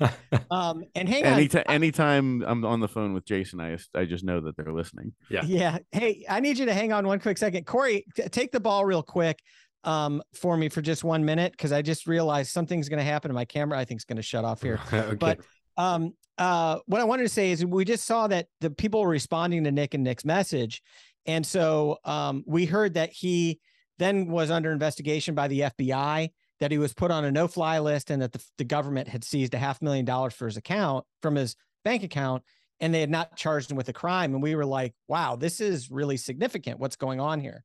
Um, 0.50 0.84
and 0.94 1.08
hang 1.08 1.24
on. 1.24 1.32
Anytime, 1.32 1.62
anytime 1.68 2.42
I'm 2.46 2.62
on 2.66 2.80
the 2.80 2.88
phone 2.88 3.14
with 3.14 3.24
Jason, 3.24 3.58
I 3.58 3.78
I 3.94 4.04
just 4.04 4.22
know 4.22 4.38
that 4.42 4.54
they're 4.54 4.72
listening. 4.72 5.14
yeah. 5.30 5.42
Yeah. 5.46 5.78
Hey, 5.92 6.26
I 6.28 6.40
need 6.40 6.58
you 6.58 6.66
to 6.66 6.74
hang 6.74 6.92
on 6.92 7.06
one 7.06 7.20
quick 7.20 7.38
second. 7.38 7.64
Corey, 7.66 8.04
t- 8.14 8.24
take 8.28 8.52
the 8.52 8.60
ball 8.60 8.84
real 8.84 9.02
quick 9.02 9.38
um, 9.84 10.22
for 10.34 10.56
me 10.56 10.68
for 10.68 10.82
just 10.82 11.04
one 11.04 11.24
minute 11.24 11.52
because 11.52 11.72
I 11.72 11.82
just 11.82 12.06
realized 12.06 12.50
something's 12.50 12.88
going 12.88 12.98
to 12.98 13.04
happen 13.04 13.28
to 13.28 13.34
my 13.34 13.44
camera. 13.44 13.78
I 13.78 13.84
think 13.84 13.98
it's 13.98 14.04
going 14.04 14.16
to 14.16 14.22
shut 14.22 14.44
off 14.44 14.62
here. 14.62 14.80
okay. 14.92 15.14
But 15.16 15.40
um, 15.76 16.14
uh, 16.38 16.78
what 16.86 17.00
I 17.00 17.04
wanted 17.04 17.24
to 17.24 17.28
say 17.28 17.50
is 17.50 17.64
we 17.64 17.84
just 17.84 18.04
saw 18.04 18.26
that 18.28 18.46
the 18.60 18.70
people 18.70 19.02
were 19.02 19.08
responding 19.08 19.64
to 19.64 19.72
Nick 19.72 19.94
and 19.94 20.04
Nick's 20.04 20.24
message. 20.24 20.82
And 21.26 21.46
so 21.46 21.98
um, 22.04 22.44
we 22.46 22.66
heard 22.66 22.94
that 22.94 23.12
he 23.12 23.60
then 23.98 24.26
was 24.26 24.50
under 24.50 24.72
investigation 24.72 25.34
by 25.34 25.48
the 25.48 25.60
FBI, 25.60 26.30
that 26.60 26.70
he 26.70 26.78
was 26.78 26.94
put 26.94 27.10
on 27.10 27.24
a 27.24 27.30
no 27.30 27.48
fly 27.48 27.78
list, 27.78 28.10
and 28.10 28.22
that 28.22 28.32
the, 28.32 28.44
the 28.58 28.64
government 28.64 29.08
had 29.08 29.24
seized 29.24 29.54
a 29.54 29.58
half 29.58 29.80
million 29.82 30.04
dollars 30.04 30.34
for 30.34 30.46
his 30.46 30.56
account 30.56 31.04
from 31.20 31.36
his 31.36 31.54
bank 31.84 32.02
account, 32.02 32.42
and 32.80 32.92
they 32.92 33.00
had 33.00 33.10
not 33.10 33.36
charged 33.36 33.70
him 33.70 33.76
with 33.76 33.88
a 33.88 33.92
crime. 33.92 34.34
And 34.34 34.42
we 34.42 34.54
were 34.54 34.66
like, 34.66 34.94
wow, 35.06 35.36
this 35.36 35.60
is 35.60 35.90
really 35.90 36.16
significant. 36.16 36.80
What's 36.80 36.96
going 36.96 37.20
on 37.20 37.40
here? 37.40 37.64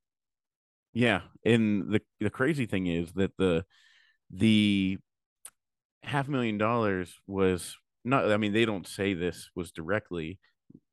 Yeah, 0.98 1.22
and 1.45 1.93
the 1.93 2.02
the 2.20 2.32
crazy 2.32 2.66
thing 2.66 2.88
is 2.88 3.12
that 3.14 3.38
the 3.38 3.66
the 4.32 4.98
half 6.02 6.28
million 6.28 6.58
dollars 6.58 7.14
was 7.28 7.78
not. 8.04 8.32
I 8.32 8.38
mean, 8.38 8.52
they 8.52 8.66
don't 8.66 8.88
say 8.88 9.14
this 9.14 9.52
was 9.56 9.72
directly 9.72 10.39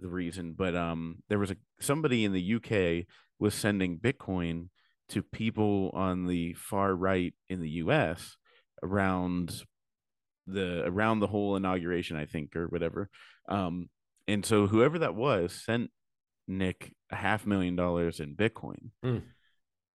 the 0.00 0.10
reason, 0.10 0.52
but 0.58 0.76
um, 0.76 1.22
there 1.30 1.38
was 1.38 1.52
a 1.52 1.56
somebody 1.80 2.26
in 2.26 2.34
the 2.34 2.54
UK 2.56 3.06
was 3.38 3.54
sending 3.54 3.98
Bitcoin 3.98 4.68
to 5.08 5.22
people 5.22 5.90
on 5.94 6.26
the 6.26 6.52
far 6.52 6.94
right 6.94 7.32
in 7.48 7.62
the 7.62 7.70
US 7.70 8.36
around 8.82 9.62
the 10.46 10.84
around 10.84 11.20
the 11.20 11.28
whole 11.28 11.56
inauguration, 11.56 12.18
I 12.18 12.26
think, 12.26 12.56
or 12.56 12.66
whatever. 12.66 13.08
Um, 13.48 13.88
and 14.28 14.44
so 14.44 14.66
whoever 14.66 14.98
that 14.98 15.14
was 15.14 15.62
sent 15.64 15.90
Nick 16.46 16.94
a 17.10 17.16
half 17.16 17.46
million 17.46 17.74
dollars 17.74 18.20
in 18.20 18.36
Bitcoin. 18.36 18.90
Hmm. 19.02 19.20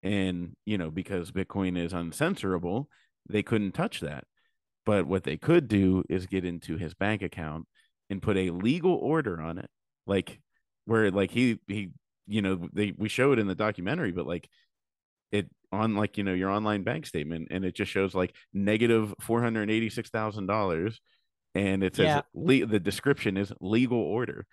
And, 0.01 0.55
you 0.65 0.77
know, 0.77 0.91
because 0.91 1.31
Bitcoin 1.31 1.77
is 1.77 1.91
uncensorable, 1.93 2.85
they 3.29 3.43
couldn't 3.43 3.73
touch 3.73 3.99
that. 3.99 4.23
But 4.85 5.05
what 5.05 5.23
they 5.23 5.37
could 5.37 5.67
do 5.67 6.03
is 6.09 6.25
get 6.25 6.45
into 6.45 6.77
his 6.77 6.93
bank 6.93 7.21
account 7.21 7.67
and 8.09 8.21
put 8.21 8.37
a 8.37 8.49
legal 8.49 8.93
order 8.95 9.39
on 9.41 9.57
it. 9.57 9.69
Like 10.07 10.39
where 10.85 11.11
like 11.11 11.31
he 11.31 11.59
he 11.67 11.89
you 12.27 12.41
know, 12.41 12.67
they 12.73 12.93
we 12.97 13.09
show 13.09 13.31
it 13.33 13.39
in 13.39 13.47
the 13.47 13.55
documentary, 13.55 14.11
but 14.11 14.25
like 14.25 14.47
it 15.31 15.47
on 15.71 15.95
like, 15.95 16.17
you 16.17 16.23
know, 16.23 16.33
your 16.33 16.49
online 16.49 16.83
bank 16.83 17.05
statement 17.05 17.49
and 17.51 17.63
it 17.65 17.75
just 17.75 17.91
shows 17.91 18.15
like 18.15 18.33
negative 18.53 19.13
four 19.19 19.41
hundred 19.41 19.63
and 19.63 19.71
eighty 19.71 19.89
six 19.89 20.09
thousand 20.09 20.47
dollars 20.47 21.01
and 21.53 21.83
it 21.83 21.95
says 21.95 22.05
Yeah. 22.05 22.21
le- 22.33 22.65
the 22.65 22.79
description 22.79 23.35
is 23.37 23.51
legal 23.61 23.99
order. 23.99 24.45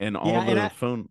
And 0.00 0.16
all 0.16 0.28
Yeah, 0.32 0.44
the 0.44 0.50
and 0.52 0.60
I- 0.60 0.68
phone 0.70 1.08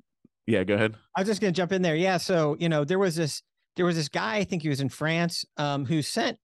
yeah, 0.48 0.64
go 0.64 0.74
ahead. 0.74 0.96
I 1.16 1.22
was 1.22 1.28
just 1.30 1.40
going 1.42 1.54
to 1.54 1.58
jump 1.58 1.72
in 1.72 1.82
there. 1.82 1.96
Yeah. 1.96 2.18
So, 2.18 2.58
you 2.60 2.68
know, 2.70 2.84
there 2.84 3.00
was 3.00 3.16
this, 3.16 3.42
there 3.76 3.86
was 3.86 3.96
this 3.96 4.10
guy, 4.10 4.38
I 4.38 4.44
think 4.44 4.62
he 4.62 4.70
was 4.70 4.82
in 4.82 4.90
France, 4.90 5.46
um, 5.58 5.86
who 5.86 6.02
sent 6.02 6.38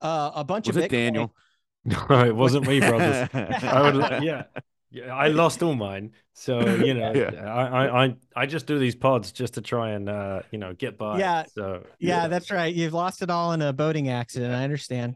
uh, 0.00 0.30
a 0.34 0.44
bunch 0.44 0.66
Was 0.66 0.76
of 0.76 0.82
it 0.82 0.86
Bitcoin- 0.90 0.90
Daniel? 0.90 1.34
no, 1.84 2.24
it 2.24 2.34
wasn't 2.34 2.66
me, 2.66 2.80
brothers. 2.80 3.28
I 3.34 3.90
would, 3.90 3.94
yeah, 4.22 4.44
yeah. 4.90 5.14
I 5.14 5.28
lost 5.28 5.62
all 5.62 5.74
mine, 5.74 6.12
so 6.32 6.60
you 6.76 6.94
know, 6.94 7.12
Yeah. 7.14 7.30
I, 7.44 7.66
I, 7.86 8.04
I, 8.04 8.14
I 8.36 8.46
just 8.46 8.66
do 8.66 8.78
these 8.78 8.94
pods 8.94 9.32
just 9.32 9.54
to 9.54 9.60
try 9.60 9.90
and, 9.90 10.08
uh, 10.08 10.40
you 10.50 10.58
know, 10.58 10.72
get 10.72 10.96
by. 10.96 11.18
Yeah. 11.18 11.44
So 11.54 11.84
Yeah, 11.98 12.28
that's 12.28 12.50
right. 12.50 12.74
You've 12.74 12.94
lost 12.94 13.20
it 13.22 13.28
all 13.30 13.52
in 13.52 13.60
a 13.60 13.72
boating 13.72 14.08
accident. 14.08 14.54
I 14.54 14.64
understand. 14.64 15.14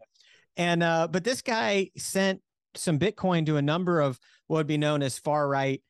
And 0.57 0.83
uh, 0.83 1.07
but 1.09 1.23
this 1.23 1.41
guy 1.41 1.89
sent 1.97 2.41
some 2.75 2.99
Bitcoin 2.99 3.45
to 3.47 3.57
a 3.57 3.61
number 3.61 3.99
of 4.01 4.19
what 4.47 4.57
would 4.57 4.67
be 4.67 4.77
known 4.77 5.01
as 5.01 5.17
far 5.17 5.47
right 5.47 5.81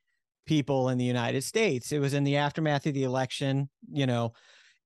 people 0.45 0.89
in 0.89 0.97
the 0.97 1.05
United 1.05 1.43
States. 1.43 1.91
It 1.91 1.99
was 1.99 2.13
in 2.13 2.23
the 2.23 2.37
aftermath 2.37 2.85
of 2.85 2.93
the 2.93 3.03
election, 3.03 3.69
you 3.91 4.05
know. 4.05 4.33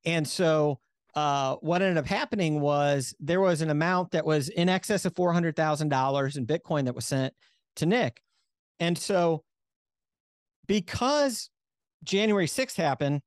And 0.06 0.28
so 0.28 0.80
uh, 1.16 1.56
what 1.58 1.82
ended 1.82 1.98
up 1.98 2.08
happening 2.08 2.60
was 2.60 3.14
there 3.20 3.42
was 3.42 3.62
an 3.62 3.70
amount 3.70 4.12
that 4.12 4.26
was 4.26 4.50
in 4.50 4.70
excess 4.70 5.06
of 5.06 5.16
four 5.16 5.32
hundred 5.34 5.56
thousand 5.56 5.90
dollars 5.90 6.38
in 6.38 6.48
Bitcoin 6.48 6.86
that 6.86 6.96
was 6.96 7.06
sent 7.06 7.34
to 7.78 7.86
Nick. 7.86 8.22
And 8.80 8.98
so 8.98 9.44
because 10.68 11.50
January 12.04 12.48
6th 12.48 12.76
happened 12.76 13.22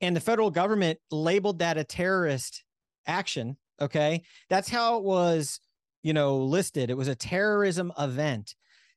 and 0.00 0.14
the 0.14 0.20
federal 0.20 0.50
government 0.50 0.98
labeled 1.10 1.58
that 1.58 1.78
a 1.78 1.84
terrorist 1.84 2.64
action, 3.06 3.56
okay? 3.80 4.22
That's 4.48 4.68
how 4.68 4.98
it 4.98 5.04
was, 5.04 5.60
you 6.02 6.12
know, 6.12 6.38
listed. 6.38 6.90
It 6.90 6.96
was 6.96 7.08
a 7.08 7.14
terrorism 7.14 7.92
event. 7.98 8.54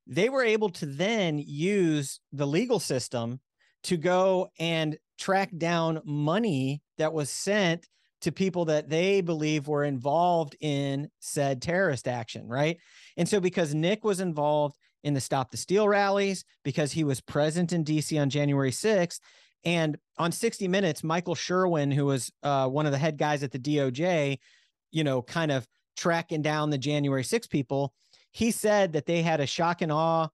They 0.07 0.30
were 0.30 0.43
able 0.43 0.70
to 0.70 0.86
then 0.86 1.39
use 1.39 2.20
the 2.32 2.47
legal 2.47 2.80
system 2.80 3.39
to 3.84 3.97
go 3.97 4.49
and 4.59 4.97
track 5.22 5.51
down 5.55 6.01
money 6.03 6.82
that 6.97 7.13
was 7.13 7.30
sent 7.30 7.88
to 8.22 8.32
people 8.32 8.65
that 8.65 8.89
they 8.89 9.22
believe 9.22 9.67
were 9.67 9.84
involved 9.84 10.55
in 10.59 11.09
said 11.19 11.61
terrorist 11.61 12.07
action, 12.07 12.47
right? 12.47 12.78
And 13.17 13.30
so 13.30 13.39
because 13.39 13.76
Nick 13.76 14.03
was 14.03 14.19
involved 14.19 14.78
in 15.03 15.13
the 15.13 15.22
Stop 15.22 15.51
the 15.51 15.57
Steal 15.57 15.88
rallies, 15.88 16.43
because 16.63 16.91
he 16.91 17.03
was 17.03 17.22
present 17.22 17.72
in 17.72 17.84
DC 17.84 18.19
on 18.19 18.30
January 18.30 18.72
6th, 18.72 19.19
and 19.63 19.97
on 20.17 20.32
60 20.32 20.67
Minutes, 20.67 21.03
Michael 21.03 21.36
Sherwin, 21.36 21.91
who 21.91 22.05
was 22.05 22.32
uh, 22.41 22.67
one 22.67 22.88
of 22.88 22.91
the 22.91 22.97
head 22.97 23.17
guys 23.17 23.43
at 23.43 23.51
the 23.51 23.59
DOJ, 23.59 24.39
you 24.91 25.03
know, 25.03 25.22
kind 25.22 25.51
of 25.51 25.67
tracking 25.95 26.41
down 26.41 26.72
the 26.72 26.78
January 26.78 27.24
6 27.24 27.47
people, 27.47 27.93
he 28.32 28.49
said 28.49 28.93
that 28.93 29.05
they 29.05 29.22
had 29.22 29.39
a 29.39 29.45
shock 29.45 29.82
and 29.82 29.91
awe 29.91 30.28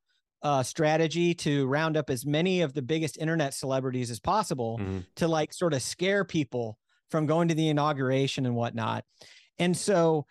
uh, 0.44 0.62
strategy 0.64 1.34
to 1.34 1.66
round 1.68 1.98
up 1.98 2.10
as 2.10 2.26
many 2.26 2.62
of 2.62 2.74
the 2.74 2.82
biggest 2.82 3.18
internet 3.18 3.54
celebrities 3.54 4.12
as 4.12 4.20
possible 4.20 4.78
Mhm. 4.80 5.06
to 5.16 5.28
like 5.28 5.52
sort 5.54 5.74
of 5.74 5.82
scare 5.82 6.24
people 6.24 6.78
from 7.10 7.26
going 7.26 7.48
to 7.48 7.56
the 7.56 7.70
inauguration 7.70 8.46
and 8.46 8.56
whatnot. 8.56 9.04
And 9.58 9.76
so 9.76 10.26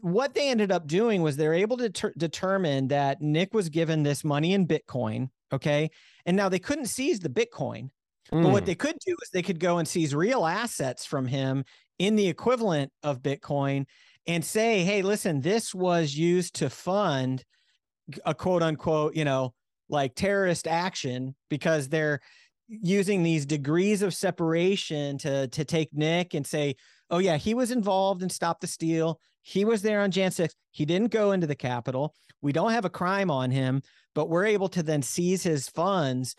what 0.00 0.34
they 0.34 0.48
ended 0.50 0.70
up 0.70 0.86
doing 0.86 1.22
was 1.22 1.36
they're 1.36 1.54
able 1.54 1.76
to 1.78 1.90
ter- 1.90 2.14
determine 2.16 2.88
that 2.88 3.20
Nick 3.20 3.52
was 3.54 3.68
given 3.68 4.02
this 4.02 4.24
money 4.24 4.52
in 4.54 4.66
Bitcoin. 4.66 5.30
Okay. 5.52 5.90
And 6.24 6.36
now 6.36 6.48
they 6.48 6.58
couldn't 6.58 6.86
seize 6.86 7.20
the 7.20 7.28
Bitcoin, 7.28 7.90
But 8.30 8.50
what 8.50 8.64
Mm. 8.64 8.66
they 8.66 8.74
could 8.74 8.98
do 9.06 9.16
is 9.22 9.30
they 9.32 9.42
could 9.42 9.60
go 9.60 9.78
and 9.78 9.86
seize 9.86 10.12
real 10.12 10.44
assets 10.46 11.04
from 11.04 11.28
him 11.28 11.64
in 12.00 12.16
the 12.16 12.26
equivalent 12.26 12.92
of 13.04 13.22
Bitcoin 13.22 13.86
and 14.26 14.44
say, 14.44 14.82
hey, 14.82 15.02
listen, 15.02 15.42
this 15.42 15.72
was 15.72 16.16
used 16.16 16.54
to 16.56 16.68
fund 16.68 17.44
a 18.24 18.34
quote 18.34 18.62
unquote, 18.62 19.14
you 19.14 19.24
know, 19.24 19.54
like 19.88 20.14
terrorist 20.14 20.66
action 20.66 21.34
because 21.48 21.88
they're 21.88 22.20
using 22.68 23.22
these 23.22 23.46
degrees 23.46 24.02
of 24.02 24.14
separation 24.14 25.18
to 25.18 25.48
to 25.48 25.64
take 25.64 25.88
Nick 25.92 26.34
and 26.34 26.46
say, 26.46 26.74
oh 27.10 27.18
yeah, 27.18 27.36
he 27.36 27.54
was 27.54 27.70
involved 27.70 28.22
in 28.22 28.28
Stop 28.28 28.60
the 28.60 28.66
Steal. 28.66 29.20
He 29.42 29.64
was 29.64 29.82
there 29.82 30.00
on 30.00 30.10
Jan 30.10 30.32
6. 30.32 30.54
He 30.72 30.84
didn't 30.84 31.12
go 31.12 31.30
into 31.32 31.46
the 31.46 31.54
Capitol. 31.54 32.14
We 32.42 32.52
don't 32.52 32.72
have 32.72 32.84
a 32.84 32.90
crime 32.90 33.30
on 33.30 33.50
him, 33.50 33.82
but 34.14 34.28
we're 34.28 34.46
able 34.46 34.68
to 34.70 34.82
then 34.82 35.02
seize 35.02 35.42
his 35.44 35.68
funds 35.68 36.34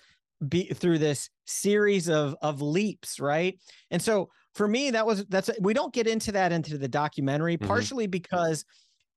be 0.49 0.65
through 0.65 0.99
this 0.99 1.29
series 1.45 2.09
of 2.09 2.35
of 2.41 2.61
leaps, 2.61 3.19
right? 3.19 3.57
And 3.89 4.01
so 4.01 4.29
for 4.53 4.67
me, 4.67 4.91
that 4.91 5.05
was 5.05 5.25
that's 5.27 5.49
we 5.61 5.73
don't 5.73 5.93
get 5.93 6.07
into 6.07 6.31
that 6.33 6.51
into 6.51 6.77
the 6.77 6.87
documentary, 6.87 7.57
Mhm. 7.57 7.65
partially 7.67 8.07
because 8.07 8.65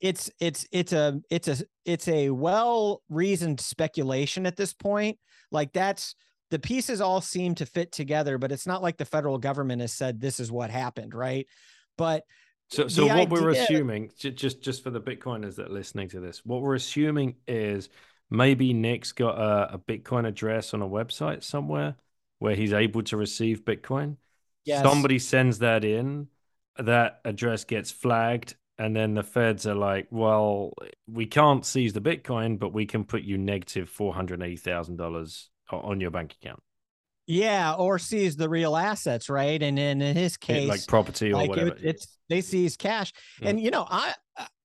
it's 0.01 0.31
it's 0.41 0.67
it's 0.73 0.93
a 0.93 1.21
it's 1.31 1.49
a 1.49 1.57
it's 1.85 2.09
a 2.09 2.31
well 2.31 3.03
reasoned 3.09 3.61
speculation 3.61 4.47
at 4.47 4.57
this 4.57 4.73
point. 4.73 5.19
Like 5.51 5.73
that's 5.73 6.15
the 6.51 6.59
pieces 6.59 7.01
all 7.01 7.21
seem 7.21 7.55
to 7.57 7.67
fit 7.67 7.93
together, 7.93 8.39
but 8.39 8.53
it's 8.53 8.67
not 8.67 8.83
like 8.83 8.97
the 8.97 9.05
federal 9.05 9.39
government 9.39 9.81
has 9.83 9.93
said 9.93 10.21
this 10.21 10.41
is 10.41 10.51
what 10.51 10.71
happened, 10.71 11.15
right? 11.15 11.47
But 11.97 12.25
So, 12.71 12.89
so 12.89 13.07
what 13.07 13.29
we're 13.31 13.51
assuming, 13.51 14.11
just 14.17 14.63
just 14.63 14.83
for 14.83 14.91
the 14.91 15.01
Bitcoiners 15.01 15.57
that 15.57 15.67
are 15.67 15.73
listening 15.73 16.09
to 16.11 16.21
this, 16.21 16.45
what 16.45 16.63
we're 16.63 16.77
assuming 16.77 17.37
is 17.47 17.89
maybe 18.31 18.73
Nick's 18.73 19.13
got 19.13 19.37
a, 19.39 19.75
a 19.75 19.79
Bitcoin 19.79 20.27
address 20.27 20.73
on 20.73 20.81
a 20.81 20.89
website 20.89 21.43
somewhere 21.43 21.97
where 22.39 22.55
he's 22.55 22.73
able 22.73 23.03
to 23.03 23.17
receive 23.17 23.65
Bitcoin. 23.65 24.17
Yes. 24.65 24.83
Somebody 24.83 25.19
sends 25.19 25.59
that 25.59 25.85
in, 25.85 26.29
that 26.79 27.21
address 27.25 27.65
gets 27.65 27.91
flagged, 27.91 28.55
and 28.81 28.97
then 28.97 29.15
the 29.15 29.23
feds 29.23 29.67
are 29.67 29.75
like, 29.75 30.09
"Well, 30.11 30.73
we 31.07 31.27
can't 31.27 31.65
seize 31.65 31.93
the 31.93 32.01
Bitcoin, 32.01 32.59
but 32.59 32.73
we 32.73 32.87
can 32.87 33.05
put 33.05 33.23
you 33.23 33.37
negative 33.39 33.77
negative 33.85 33.89
four 33.91 34.15
hundred 34.15 34.43
eighty 34.43 34.57
thousand 34.57 34.97
dollars 34.97 35.51
on 35.71 36.01
your 36.01 36.11
bank 36.11 36.35
account, 36.41 36.61
yeah, 37.27 37.75
or 37.75 37.99
seize 37.99 38.37
the 38.37 38.49
real 38.49 38.75
assets, 38.77 39.29
right? 39.29 39.63
And 39.63 39.79
in, 39.79 40.01
in 40.03 40.17
his 40.17 40.35
It- 40.35 40.41
case, 40.41 40.69
like 40.69 40.87
property 40.87 41.33
or 41.33 41.37
like 41.37 41.51
whatever." 41.51 41.71
it, 41.77 41.85
it's 41.85 42.17
they 42.29 42.41
seize 42.41 42.77
cash 42.77 43.13
Mm. 43.41 43.49
and 43.49 43.61
you 43.61 43.71
know 43.73 43.87
i 43.91 44.15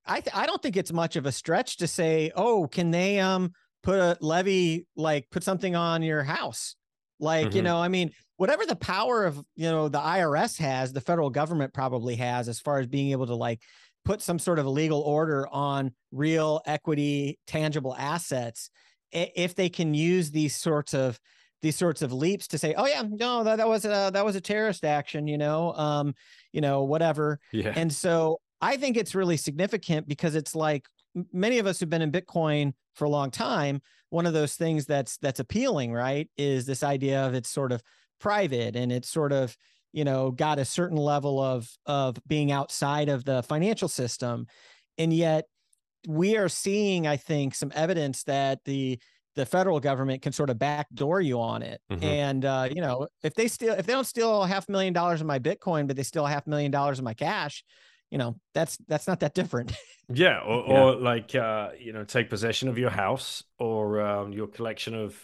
i 0.06 0.20
th- 0.20 0.34
i 0.36 0.46
don't 0.46 0.62
think 0.62 0.76
it's 0.76 0.92
much 0.92 1.16
of 1.16 1.26
a 1.26 1.32
stretch 1.32 1.78
to 1.78 1.86
say 1.88 2.30
oh 2.36 2.68
can 2.68 2.92
they 2.92 3.18
um 3.18 3.50
put 3.82 3.98
a 3.98 4.16
levy 4.20 4.86
like 4.96 5.28
put 5.30 5.42
something 5.42 5.74
on 5.74 6.02
your 6.02 6.22
house 6.22 6.76
like 7.18 7.54
you 7.54 7.60
Mhm. 7.60 7.64
know 7.64 7.78
i 7.78 7.88
mean 7.88 8.12
whatever 8.36 8.64
the 8.66 8.76
power 8.76 9.24
of 9.24 9.36
you 9.56 9.68
know 9.68 9.88
the 9.88 9.98
irs 9.98 10.56
has 10.58 10.92
the 10.92 11.00
federal 11.00 11.28
government 11.30 11.74
probably 11.74 12.14
has 12.16 12.48
as 12.48 12.60
far 12.60 12.78
as 12.78 12.86
being 12.86 13.10
able 13.10 13.26
to 13.26 13.34
like 13.34 13.60
put 14.06 14.22
some 14.22 14.38
sort 14.38 14.58
of 14.58 14.66
a 14.66 14.70
legal 14.70 15.00
order 15.00 15.46
on 15.48 15.92
real 16.12 16.62
equity 16.66 17.38
tangible 17.46 17.94
assets 17.98 18.70
if 19.12 19.54
they 19.54 19.68
can 19.68 19.94
use 19.94 20.30
these 20.30 20.56
sorts 20.56 20.94
of 20.94 21.18
these 21.62 21.76
sorts 21.76 22.02
of 22.02 22.12
leaps 22.12 22.46
to 22.48 22.58
say 22.58 22.74
oh 22.76 22.86
yeah 22.86 23.02
no 23.08 23.44
that, 23.44 23.56
that 23.56 23.68
was 23.68 23.84
a 23.84 24.10
that 24.12 24.24
was 24.24 24.36
a 24.36 24.40
terrorist 24.40 24.84
action 24.84 25.26
you 25.26 25.38
know 25.38 25.72
um 25.74 26.14
you 26.52 26.60
know 26.60 26.84
whatever 26.84 27.38
yeah, 27.52 27.72
and 27.74 27.92
so 27.92 28.38
I 28.60 28.76
think 28.76 28.96
it's 28.96 29.14
really 29.14 29.36
significant 29.36 30.08
because 30.08 30.34
it's 30.34 30.54
like 30.54 30.86
many 31.32 31.58
of 31.58 31.66
us 31.66 31.78
who've 31.78 31.90
been 31.90 32.02
in 32.02 32.12
Bitcoin 32.12 32.72
for 32.94 33.04
a 33.04 33.10
long 33.10 33.30
time. 33.30 33.80
One 34.10 34.26
of 34.26 34.32
those 34.32 34.54
things 34.54 34.86
that's 34.86 35.18
that's 35.18 35.40
appealing, 35.40 35.92
right, 35.92 36.28
is 36.36 36.66
this 36.66 36.82
idea 36.82 37.26
of 37.26 37.34
it's 37.34 37.50
sort 37.50 37.72
of 37.72 37.82
private 38.18 38.76
and 38.76 38.90
it's 38.90 39.10
sort 39.10 39.32
of 39.32 39.56
you 39.92 40.04
know 40.04 40.30
got 40.30 40.58
a 40.58 40.64
certain 40.64 40.96
level 40.98 41.40
of 41.40 41.68
of 41.86 42.16
being 42.26 42.52
outside 42.52 43.08
of 43.08 43.24
the 43.24 43.42
financial 43.42 43.88
system, 43.88 44.46
and 44.98 45.12
yet 45.12 45.44
we 46.08 46.36
are 46.36 46.48
seeing, 46.48 47.06
I 47.06 47.16
think, 47.16 47.54
some 47.54 47.72
evidence 47.74 48.22
that 48.24 48.60
the 48.64 48.98
the 49.34 49.44
federal 49.44 49.80
government 49.80 50.22
can 50.22 50.32
sort 50.32 50.48
of 50.48 50.58
backdoor 50.58 51.20
you 51.20 51.40
on 51.40 51.62
it. 51.62 51.80
Mhm. 51.90 52.02
And 52.02 52.44
uh, 52.44 52.68
you 52.70 52.80
know, 52.80 53.08
if 53.22 53.34
they 53.34 53.48
steal, 53.48 53.74
if 53.74 53.86
they 53.86 53.92
don't 53.92 54.06
steal 54.06 54.42
half 54.42 54.50
a 54.50 54.54
half 54.54 54.68
million 54.68 54.92
dollars 54.92 55.20
of 55.20 55.26
my 55.26 55.38
Bitcoin, 55.38 55.86
but 55.86 55.96
they 55.96 56.02
steal 56.02 56.24
half 56.24 56.32
a 56.32 56.34
half 56.36 56.46
million 56.46 56.70
dollars 56.70 56.98
of 56.98 57.04
my 57.04 57.14
cash, 57.14 57.64
you 58.10 58.18
know, 58.18 58.36
that's 58.54 58.78
that's 58.88 59.06
not 59.06 59.20
that 59.20 59.34
different. 59.34 59.72
Yeah, 60.08 60.38
or, 60.38 60.64
Yeah. 60.68 60.82
or 60.82 60.94
like 60.94 61.34
uh, 61.34 61.70
you 61.80 61.92
know, 61.92 62.04
take 62.04 62.30
possession 62.30 62.68
of 62.68 62.78
your 62.78 62.90
house 62.90 63.42
or 63.58 64.00
um, 64.00 64.32
your 64.32 64.46
collection 64.46 64.94
of 64.94 65.18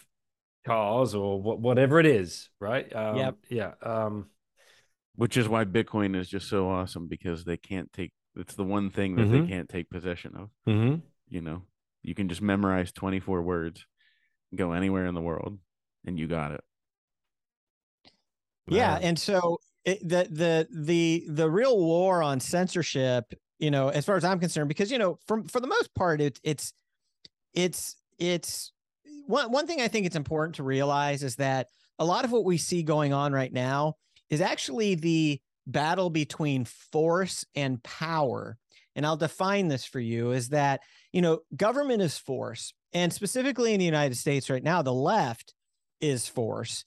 cars 0.67 1.15
or 1.15 1.41
wha- 1.41 1.55
whatever 1.55 2.01
it 2.01 2.07
is, 2.07 2.51
right? 2.59 2.93
Um, 2.93 3.17
Yep. 3.17 3.37
Yeah. 3.49 3.73
Um, 3.81 4.27
which 5.15 5.37
is 5.37 5.49
why 5.49 5.65
Bitcoin 5.65 6.17
is 6.17 6.29
just 6.29 6.49
so 6.49 6.69
awesome 6.69 7.07
because 7.09 7.45
they 7.45 7.57
can't 7.57 7.93
take 7.93 8.13
it's 8.35 8.55
the 8.55 8.65
one 8.65 8.89
thing 8.91 9.17
that 9.17 9.31
they 9.31 9.41
Mhm. 9.41 9.49
can't 9.49 9.69
take 9.69 9.91
possession 9.91 10.35
of. 10.37 10.51
mhm. 10.67 11.03
You 11.29 11.43
know, 11.43 11.63
you 12.03 12.15
can 12.15 12.29
just 12.29 12.41
memorize 12.41 12.91
24 12.93 13.43
words, 13.43 13.87
go 14.55 14.73
anywhere 14.73 15.07
in 15.07 15.15
the 15.15 15.21
world, 15.21 15.59
and 16.07 16.19
you 16.19 16.27
got 16.27 16.53
it. 16.53 16.63
yeah, 18.69 18.95
Man. 18.95 19.03
and 19.03 19.19
so 19.19 19.59
it, 19.85 20.01
the 20.07 20.29
the 20.31 20.69
the 20.71 21.25
the 21.29 21.51
real 21.51 21.79
war 21.79 22.23
on 22.23 22.41
censorship, 22.41 23.35
you 23.59 23.71
know, 23.71 23.89
as 23.89 24.05
far 24.07 24.17
as 24.17 24.25
I'm 24.25 24.39
concerned, 24.41 24.69
because 24.69 24.91
you 24.91 24.99
know, 24.99 25.19
from 25.27 25.45
for 25.45 25.61
the 25.61 25.67
most 25.67 25.95
part, 25.95 26.21
it, 26.21 26.39
it's 26.43 26.73
it's 27.53 27.97
it's 28.19 28.73
one 29.27 29.51
one 29.53 29.67
thing 29.67 29.81
I 29.81 29.89
think 29.89 30.07
it's 30.07 30.17
important 30.17 30.55
to 30.57 30.63
realize 30.63 31.23
is 31.23 31.37
that 31.37 31.69
a 31.99 32.05
lot 32.05 32.25
of 32.25 32.33
what 32.33 32.45
we 32.45 32.57
see 32.57 32.83
going 32.83 33.13
on 33.13 33.33
right 33.33 33.53
now 33.53 33.97
is 34.33 34.41
actually 34.41 34.95
the 34.95 35.39
battle 35.67 36.09
between 36.09 36.65
force 36.65 37.45
and 37.55 37.83
power. 37.83 38.57
And 38.97 39.05
I'll 39.05 39.17
define 39.17 39.69
this 39.69 39.85
for 39.85 40.01
you 40.01 40.33
is 40.33 40.49
that, 40.49 40.81
you 41.13 41.21
know, 41.21 41.41
government 41.55 42.01
is 42.01 42.17
force. 42.17 42.73
And 42.95 43.13
specifically 43.13 43.75
in 43.75 43.79
the 43.79 43.85
United 43.85 44.17
States 44.17 44.49
right 44.49 44.63
now, 44.63 44.81
the 44.81 44.93
left 44.93 45.53
is 46.01 46.27
force 46.27 46.87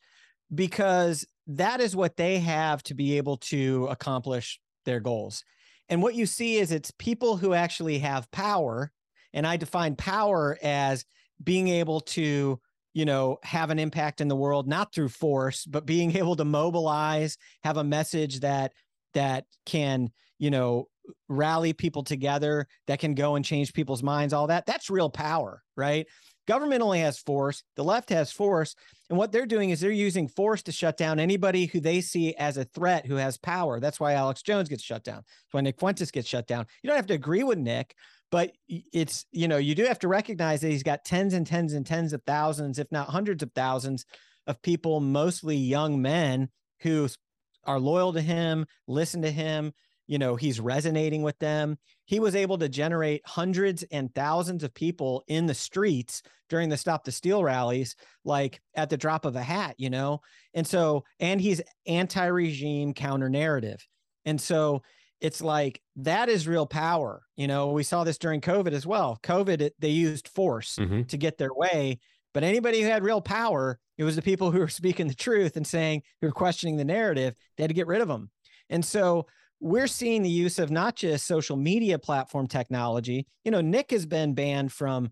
because 0.54 1.26
that 1.46 1.82
is 1.82 1.96
what 1.96 2.18
they 2.18 2.40
have 2.40 2.82
to 2.84 2.96
be 2.96 3.18
able 3.18 3.38
to 3.38 3.88
accomplish 3.92 4.60
their 4.86 5.00
goals. 5.00 5.44
And 5.88 6.02
what 6.02 6.16
you 6.16 6.26
see 6.26 6.58
is 6.58 6.72
it's 6.72 6.92
people 6.98 7.38
who 7.38 7.54
actually 7.54 8.00
have 8.00 8.32
power. 8.32 8.92
And 9.34 9.46
I 9.46 9.58
define 9.58 9.96
power 9.96 10.58
as 10.64 11.06
being 11.44 11.68
able 11.68 12.02
to 12.02 12.60
you 12.96 13.06
know 13.06 13.38
have 13.44 13.70
an 13.70 13.78
impact 13.78 14.22
in 14.22 14.28
the 14.28 14.36
world 14.36 14.68
not 14.68 14.92
through 14.92 15.10
force 15.10 15.66
but 15.66 15.86
being 15.86 16.18
able 16.18 16.36
to 16.36 16.46
mobilize 16.46 17.38
have 17.64 17.78
a 17.78 17.84
message 17.84 18.40
that 18.40 18.74
that 19.14 19.46
can 19.68 20.10
you 20.40 20.50
know 20.50 20.88
rally 21.30 21.72
people 21.72 22.04
together 22.04 22.66
that 22.88 22.98
can 22.98 23.14
go 23.14 23.36
and 23.36 23.46
change 23.46 23.74
people's 23.74 24.02
minds 24.02 24.34
all 24.34 24.48
that 24.48 24.66
that's 24.66 24.90
real 24.90 25.10
power 25.10 25.62
right? 25.76 26.08
Government 26.48 26.82
only 26.82 27.00
has 27.00 27.18
force 27.18 27.64
the 27.76 27.84
left 27.84 28.10
has 28.10 28.32
force 28.32 28.76
and 29.10 29.18
what 29.18 29.32
they're 29.32 29.46
doing 29.46 29.70
is 29.70 29.80
they're 29.80 29.92
using 29.92 30.28
force 30.28 30.64
to 30.64 30.72
shut 30.72 30.98
down 30.98 31.20
anybody 31.20 31.66
who 31.66 31.80
they 31.80 32.02
see 32.02 32.36
as 32.36 32.58
a 32.58 32.64
threat 32.66 33.06
who 33.06 33.16
has 33.16 33.38
power. 33.38 33.80
That's 33.80 34.00
why 34.00 34.14
alex 34.14 34.42
jones 34.42 34.70
gets 34.70 34.84
shut 34.84 35.04
down. 35.04 35.18
That's 35.18 35.54
why 35.54 35.62
nick 35.62 35.80
fuentes 35.80 36.12
gets 36.12 36.28
shut 36.28 36.48
down. 36.48 36.66
You 36.82 36.88
don't 36.88 36.98
have 36.98 37.08
to 37.08 37.14
agree 37.14 37.44
with 37.44 37.58
nick 37.58 37.96
but 38.32 38.52
it's 38.68 39.26
you 39.32 39.48
know 39.48 39.58
you 39.58 39.76
do 39.76 39.86
have 39.86 40.00
to 40.00 40.08
recognize 40.08 40.62
that 40.62 40.70
he's 40.70 40.84
got 40.84 41.06
tens 41.06 41.34
and 41.34 41.46
tens 41.48 41.74
and 41.74 41.86
tens 41.86 42.14
of 42.14 42.22
thousands 42.26 42.80
if 42.80 42.92
not 42.92 43.10
hundreds 43.10 43.44
of 43.44 43.52
thousands 43.54 44.06
of 44.48 44.62
people 44.62 45.00
mostly 45.00 45.56
young 45.56 46.02
men 46.02 46.50
who 46.82 47.08
are 47.64 47.80
loyal 47.80 48.14
to 48.14 48.22
him 48.22 48.66
listen 48.88 49.22
to 49.22 49.32
him 49.32 49.74
you 50.08 50.18
know 50.18 50.36
he's 50.36 50.60
resonating 50.60 51.24
with 51.24 51.38
them. 51.40 51.78
He 52.06 52.20
was 52.20 52.36
able 52.36 52.58
to 52.60 52.70
generate 52.70 53.26
hundreds 53.26 53.84
and 53.92 54.14
thousands 54.14 54.64
of 54.64 54.74
people 54.74 55.24
in 55.28 55.48
the 55.48 55.56
streets 55.56 56.22
during 56.50 56.70
the 56.70 56.78
stop 56.78 57.04
the 57.04 57.12
steal 57.12 57.44
rallies 57.44 57.96
like 58.24 58.62
at 58.76 58.90
the 58.90 58.98
drop 58.98 59.26
of 59.26 59.36
a 59.36 59.42
hat 59.42 59.76
you 59.78 59.90
know? 59.90 60.22
And 60.54 60.68
so 60.68 61.04
and 61.20 61.42
he's 61.42 61.62
anti-regime 61.88 62.94
counter 62.94 63.30
narrative 63.30 63.86
and 64.26 64.40
so 64.40 64.84
it's 65.26 65.42
like 65.42 65.82
that 65.96 66.28
is 66.30 66.48
real 66.48 66.66
power 66.68 67.24
you 67.36 67.48
know 67.48 67.72
we 67.72 67.84
saw 67.84 68.04
this 68.04 68.18
during 68.18 68.42
covid 68.42 68.74
as 68.74 68.86
well 68.86 69.18
covid 69.24 69.60
it, 69.62 69.74
they 69.80 69.90
used 69.90 70.28
force 70.28 70.78
Mhm. 70.78 71.08
to 71.08 71.18
get 71.18 71.38
their 71.38 71.54
way 71.54 72.00
but 72.34 72.44
anybody 72.44 72.82
who 72.82 72.88
had 72.88 73.04
real 73.04 73.22
power 73.22 73.80
it 73.98 74.04
was 74.04 74.16
the 74.16 74.22
people 74.22 74.52
who 74.52 74.60
were 74.60 74.68
speaking 74.82 75.08
the 75.08 75.14
truth 75.28 75.56
and 75.58 75.66
saying 75.66 76.02
who 76.22 76.28
were 76.28 76.34
questioning 76.44 76.78
the 76.78 76.86
narrative 76.98 77.36
they 77.56 77.64
had 77.64 77.70
to 77.70 77.74
get 77.82 77.88
rid 77.88 78.02
of 78.02 78.08
them 78.08 78.30
and 78.70 78.84
so 78.86 79.26
we're 79.62 79.88
seeing 79.88 80.22
the 80.22 80.30
use 80.46 80.60
of 80.60 80.70
not 80.70 80.96
just 80.96 81.26
social 81.26 81.56
media 81.58 81.98
platform 81.98 82.48
technology 82.48 83.26
you 83.46 83.52
know 83.52 83.62
nick 83.62 83.92
has 83.92 84.06
been 84.06 84.34
banned 84.34 84.72
from 84.72 85.12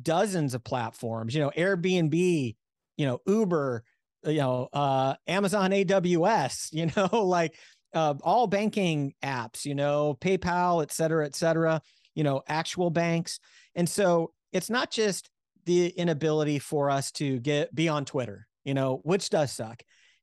dozens 0.00 0.54
of 0.54 0.64
platforms 0.64 1.34
you 1.34 1.40
know 1.40 1.50
airbnb 1.56 2.56
you 2.96 3.06
know 3.06 3.18
uber 3.26 3.82
you 4.24 4.38
know 4.38 4.68
uh 4.72 5.14
amazon 5.26 5.70
aws 5.72 6.68
you 6.72 6.86
know 6.96 7.08
like 7.24 7.54
uh, 7.94 8.14
all 8.22 8.46
banking 8.46 9.14
apps 9.22 9.64
you 9.64 9.74
know 9.74 10.16
paypal 10.20 10.82
et 10.82 10.92
cetera 10.92 11.24
et 11.24 11.34
cetera 11.34 11.80
you 12.14 12.24
know 12.24 12.42
actual 12.48 12.90
banks 12.90 13.38
and 13.74 13.88
so 13.88 14.32
it's 14.52 14.70
not 14.70 14.90
just 14.90 15.30
the 15.64 15.88
inability 15.88 16.58
for 16.58 16.90
us 16.90 17.10
to 17.12 17.38
get 17.40 17.74
be 17.74 17.88
on 17.88 18.04
twitter 18.04 18.46
you 18.64 18.74
know 18.74 19.00
which 19.04 19.30
does 19.30 19.52
suck 19.52 19.82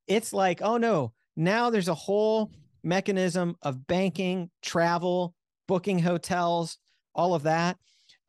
it's 0.10 0.34
like, 0.34 0.62
oh 0.62 0.78
no, 0.78 1.14
now 1.38 1.70
there's 1.70 1.88
a 1.88 1.94
whole 1.94 2.52
mechanism 2.84 3.56
of 3.62 3.86
banking, 3.88 4.50
travel, 4.62 5.36
booking 5.68 6.00
hotels, 6.00 6.80
all 7.14 7.36
of 7.36 7.44
that. 7.44 7.78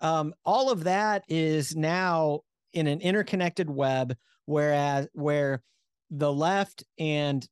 Um, 0.02 0.34
all 0.44 0.70
of 0.70 0.84
that 0.84 1.24
is 1.26 1.74
now 1.74 2.40
in 2.74 2.86
an 2.86 3.00
interconnected 3.00 3.68
web, 3.68 4.14
whereas 4.44 5.08
where 5.14 5.62
the 6.10 6.32
left 6.32 6.84
and 6.98 7.46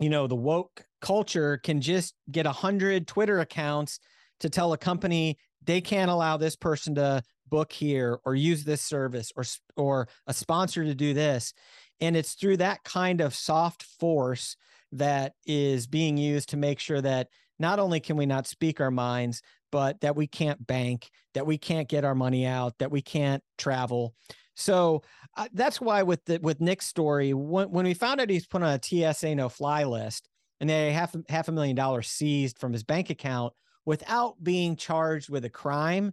you 0.00 0.08
know 0.08 0.26
the 0.26 0.36
woke 0.36 0.84
culture 1.00 1.58
can 1.58 1.80
just 1.80 2.14
get 2.30 2.46
a 2.46 2.52
hundred 2.52 3.06
Twitter 3.06 3.40
accounts 3.40 4.00
to 4.40 4.50
tell 4.50 4.72
a 4.72 4.78
company 4.78 5.38
they 5.64 5.80
can't 5.80 6.10
allow 6.10 6.36
this 6.36 6.56
person 6.56 6.94
to 6.94 7.22
book 7.48 7.72
here 7.72 8.20
or 8.24 8.34
use 8.34 8.64
this 8.64 8.82
service 8.82 9.32
or 9.36 9.44
or 9.76 10.08
a 10.26 10.34
sponsor 10.34 10.84
to 10.84 10.94
do 10.94 11.14
this. 11.14 11.52
And 12.00 12.16
it's 12.16 12.34
through 12.34 12.58
that 12.58 12.84
kind 12.84 13.20
of 13.20 13.34
soft 13.34 13.82
force 13.82 14.56
that 14.92 15.32
is 15.46 15.86
being 15.86 16.16
used 16.16 16.50
to 16.50 16.56
make 16.56 16.78
sure 16.78 17.00
that 17.00 17.28
not 17.58 17.78
only 17.78 18.00
can 18.00 18.16
we 18.16 18.26
not 18.26 18.46
speak 18.46 18.80
our 18.80 18.90
minds 18.90 19.42
but 19.70 20.00
that 20.00 20.16
we 20.16 20.26
can't 20.26 20.66
bank 20.66 21.10
that 21.34 21.46
we 21.46 21.58
can't 21.58 21.88
get 21.88 22.04
our 22.04 22.14
money 22.14 22.46
out 22.46 22.78
that 22.78 22.90
we 22.90 23.02
can't 23.02 23.42
travel. 23.58 24.14
So 24.54 25.02
uh, 25.36 25.48
that's 25.52 25.80
why 25.80 26.02
with 26.02 26.24
the 26.24 26.38
with 26.42 26.60
nick's 26.60 26.86
story 26.86 27.34
when, 27.34 27.70
when 27.70 27.84
we 27.84 27.94
found 27.94 28.20
out 28.20 28.30
he's 28.30 28.46
put 28.46 28.62
on 28.62 28.78
a 28.82 29.12
tsa 29.12 29.34
no 29.34 29.48
fly 29.48 29.84
list 29.84 30.28
and 30.60 30.68
they 30.68 30.92
half 30.92 31.14
half 31.28 31.48
a 31.48 31.52
million 31.52 31.76
dollars 31.76 32.08
seized 32.08 32.58
from 32.58 32.72
his 32.72 32.82
bank 32.82 33.10
account 33.10 33.52
without 33.84 34.42
being 34.42 34.76
charged 34.76 35.30
with 35.30 35.44
a 35.44 35.50
crime 35.50 36.12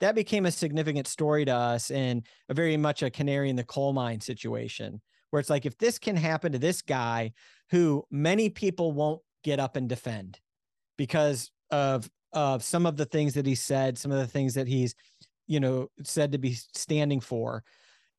that 0.00 0.14
became 0.14 0.44
a 0.44 0.50
significant 0.50 1.06
story 1.06 1.44
to 1.44 1.54
us 1.54 1.90
and 1.90 2.26
a 2.48 2.54
very 2.54 2.76
much 2.76 3.02
a 3.02 3.10
canary 3.10 3.48
in 3.48 3.56
the 3.56 3.64
coal 3.64 3.92
mine 3.92 4.20
situation 4.20 5.00
where 5.30 5.40
it's 5.40 5.50
like 5.50 5.66
if 5.66 5.78
this 5.78 5.98
can 5.98 6.16
happen 6.16 6.52
to 6.52 6.58
this 6.58 6.82
guy 6.82 7.32
who 7.70 8.04
many 8.10 8.48
people 8.48 8.92
won't 8.92 9.20
get 9.42 9.58
up 9.58 9.76
and 9.76 9.88
defend 9.88 10.38
because 10.96 11.50
of 11.70 12.10
of 12.32 12.62
some 12.62 12.84
of 12.86 12.96
the 12.96 13.04
things 13.04 13.34
that 13.34 13.46
he 13.46 13.54
said 13.54 13.96
some 13.96 14.12
of 14.12 14.18
the 14.18 14.26
things 14.26 14.54
that 14.54 14.68
he's 14.68 14.94
you 15.46 15.60
know 15.60 15.88
said 16.02 16.32
to 16.32 16.38
be 16.38 16.54
standing 16.74 17.20
for 17.20 17.62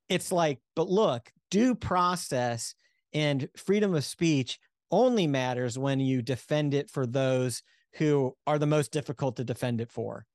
it's 0.09 0.31
like 0.31 0.59
but 0.75 0.89
look 0.89 1.31
due 1.51 1.75
process 1.75 2.75
and 3.13 3.47
freedom 3.55 3.93
of 3.93 4.03
speech 4.03 4.59
only 4.91 5.27
matters 5.27 5.77
when 5.77 5.99
you 5.99 6.21
defend 6.21 6.73
it 6.73 6.89
for 6.89 7.05
those 7.05 7.63
who 7.93 8.35
are 8.45 8.59
the 8.59 8.67
most 8.67 8.91
difficult 8.91 9.37
to 9.37 9.43
defend 9.43 9.81
it 9.81 9.91
for. 9.91 10.25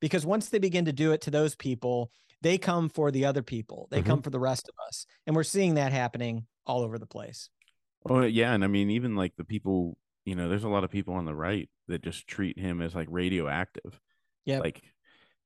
Because 0.00 0.26
once 0.26 0.48
they 0.48 0.58
begin 0.58 0.86
to 0.86 0.92
do 0.92 1.12
it 1.12 1.20
to 1.22 1.30
those 1.30 1.54
people 1.54 2.10
they 2.42 2.58
come 2.58 2.88
for 2.88 3.10
the 3.10 3.24
other 3.24 3.42
people. 3.42 3.88
They 3.90 3.98
mm-hmm. 3.98 4.08
come 4.08 4.22
for 4.22 4.30
the 4.30 4.40
rest 4.40 4.68
of 4.68 4.74
us. 4.86 5.06
And 5.26 5.34
we're 5.34 5.44
seeing 5.44 5.74
that 5.74 5.92
happening 5.92 6.46
all 6.66 6.82
over 6.82 6.98
the 6.98 7.06
place. 7.06 7.48
Oh 8.08 8.22
yeah. 8.22 8.52
And 8.52 8.64
i 8.64 8.66
mean 8.66 8.90
even 8.90 9.16
like 9.16 9.34
the 9.36 9.44
people 9.44 9.96
you 10.24 10.34
know 10.34 10.48
there's 10.48 10.64
a 10.64 10.68
lot 10.68 10.84
of 10.84 10.90
people 10.90 11.14
on 11.14 11.24
the 11.24 11.34
right 11.34 11.68
that 11.88 12.02
just 12.02 12.26
treat 12.26 12.58
him 12.58 12.82
as 12.82 12.94
like 12.94 13.08
radioactive. 13.10 14.00
Yeah 14.44 14.58
like 14.58 14.82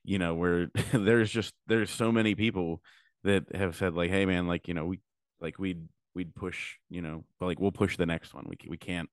you 0.04 0.18
know 0.18 0.34
where 0.34 0.70
there's 0.92 1.30
just 1.30 1.52
there's 1.66 1.90
so 1.90 2.10
many 2.10 2.34
people 2.34 2.80
that 3.24 3.54
have 3.54 3.76
said 3.76 3.94
like 3.94 4.10
hey 4.10 4.24
man 4.24 4.46
like 4.46 4.68
you 4.68 4.74
know 4.74 4.86
we 4.86 5.00
like 5.40 5.58
we'd 5.58 5.86
we'd 6.16 6.34
push 6.34 6.74
you 6.90 7.02
know 7.02 7.24
like 7.40 7.60
we'll 7.60 7.70
push 7.70 7.96
the 7.96 8.06
next 8.06 8.34
one 8.34 8.44
we, 8.48 8.56
we 8.68 8.76
can't 8.76 9.08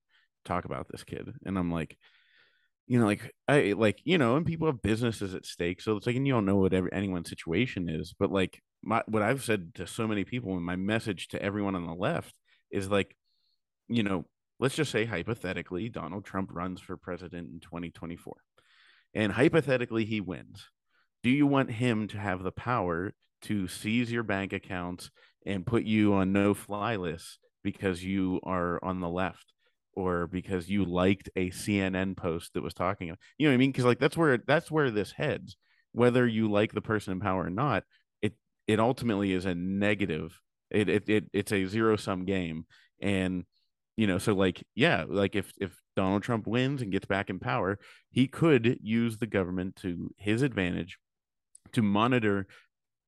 talk 0.45 0.65
about 0.65 0.87
this 0.89 1.03
kid 1.03 1.31
and 1.45 1.57
i'm 1.57 1.71
like 1.71 1.97
you 2.87 2.99
know, 2.99 3.05
like 3.05 3.33
I 3.47 3.73
like 3.77 4.01
you 4.03 4.17
know, 4.17 4.35
and 4.35 4.45
people 4.45 4.67
have 4.67 4.81
businesses 4.81 5.33
at 5.33 5.45
stake, 5.45 5.81
so 5.81 5.95
it's 5.95 6.05
like, 6.05 6.15
and 6.15 6.27
you 6.27 6.33
don't 6.33 6.45
know 6.45 6.57
what 6.57 6.73
every, 6.73 6.91
anyone's 6.91 7.29
situation 7.29 7.89
is, 7.89 8.13
but 8.17 8.31
like 8.31 8.61
my 8.81 9.01
what 9.07 9.23
I've 9.23 9.43
said 9.43 9.75
to 9.75 9.87
so 9.87 10.07
many 10.07 10.25
people, 10.25 10.53
and 10.53 10.65
my 10.65 10.75
message 10.75 11.29
to 11.29 11.41
everyone 11.41 11.75
on 11.75 11.87
the 11.87 11.93
left 11.93 12.35
is 12.71 12.89
like, 12.89 13.15
you 13.87 14.03
know, 14.03 14.25
let's 14.59 14.75
just 14.75 14.91
say 14.91 15.05
hypothetically, 15.05 15.87
Donald 15.89 16.25
Trump 16.25 16.49
runs 16.51 16.81
for 16.81 16.97
president 16.97 17.49
in 17.53 17.59
2024, 17.61 18.33
and 19.13 19.31
hypothetically 19.31 20.03
he 20.03 20.19
wins. 20.19 20.67
Do 21.23 21.29
you 21.29 21.47
want 21.47 21.71
him 21.71 22.09
to 22.09 22.17
have 22.17 22.43
the 22.43 22.51
power 22.51 23.13
to 23.43 23.67
seize 23.69 24.11
your 24.11 24.23
bank 24.23 24.51
accounts 24.51 25.09
and 25.45 25.65
put 25.65 25.83
you 25.83 26.13
on 26.13 26.33
no 26.33 26.53
fly 26.53 26.95
lists 26.95 27.39
because 27.63 28.03
you 28.03 28.39
are 28.43 28.83
on 28.83 28.99
the 28.99 29.09
left? 29.09 29.53
or 29.95 30.27
because 30.27 30.69
you 30.69 30.85
liked 30.85 31.29
a 31.35 31.49
CNN 31.51 32.17
post 32.17 32.53
that 32.53 32.63
was 32.63 32.73
talking, 32.73 33.09
about, 33.09 33.19
you 33.37 33.47
know 33.47 33.51
what 33.51 33.55
I 33.55 33.57
mean? 33.57 33.71
Because 33.71 33.85
like 33.85 33.99
that's 33.99 34.17
where 34.17 34.37
that's 34.37 34.71
where 34.71 34.91
this 34.91 35.11
heads. 35.11 35.55
Whether 35.91 36.25
you 36.25 36.49
like 36.49 36.73
the 36.73 36.81
person 36.81 37.13
in 37.13 37.19
power 37.19 37.45
or 37.45 37.49
not, 37.49 37.83
it 38.21 38.33
it 38.67 38.79
ultimately 38.79 39.31
is 39.31 39.45
a 39.45 39.55
negative. 39.55 40.39
It 40.71 40.89
it, 40.89 41.09
it 41.09 41.25
it's 41.33 41.51
a 41.51 41.65
zero 41.65 41.95
sum 41.95 42.25
game, 42.25 42.65
and 42.99 43.45
you 43.95 44.07
know, 44.07 44.17
so 44.17 44.33
like 44.33 44.63
yeah, 44.73 45.05
like 45.07 45.35
if 45.35 45.51
if 45.59 45.79
Donald 45.95 46.23
Trump 46.23 46.47
wins 46.47 46.81
and 46.81 46.91
gets 46.91 47.05
back 47.05 47.29
in 47.29 47.39
power, 47.39 47.77
he 48.09 48.27
could 48.27 48.79
use 48.81 49.17
the 49.17 49.27
government 49.27 49.75
to 49.77 50.09
his 50.17 50.41
advantage 50.41 50.97
to 51.73 51.83
monitor 51.83 52.47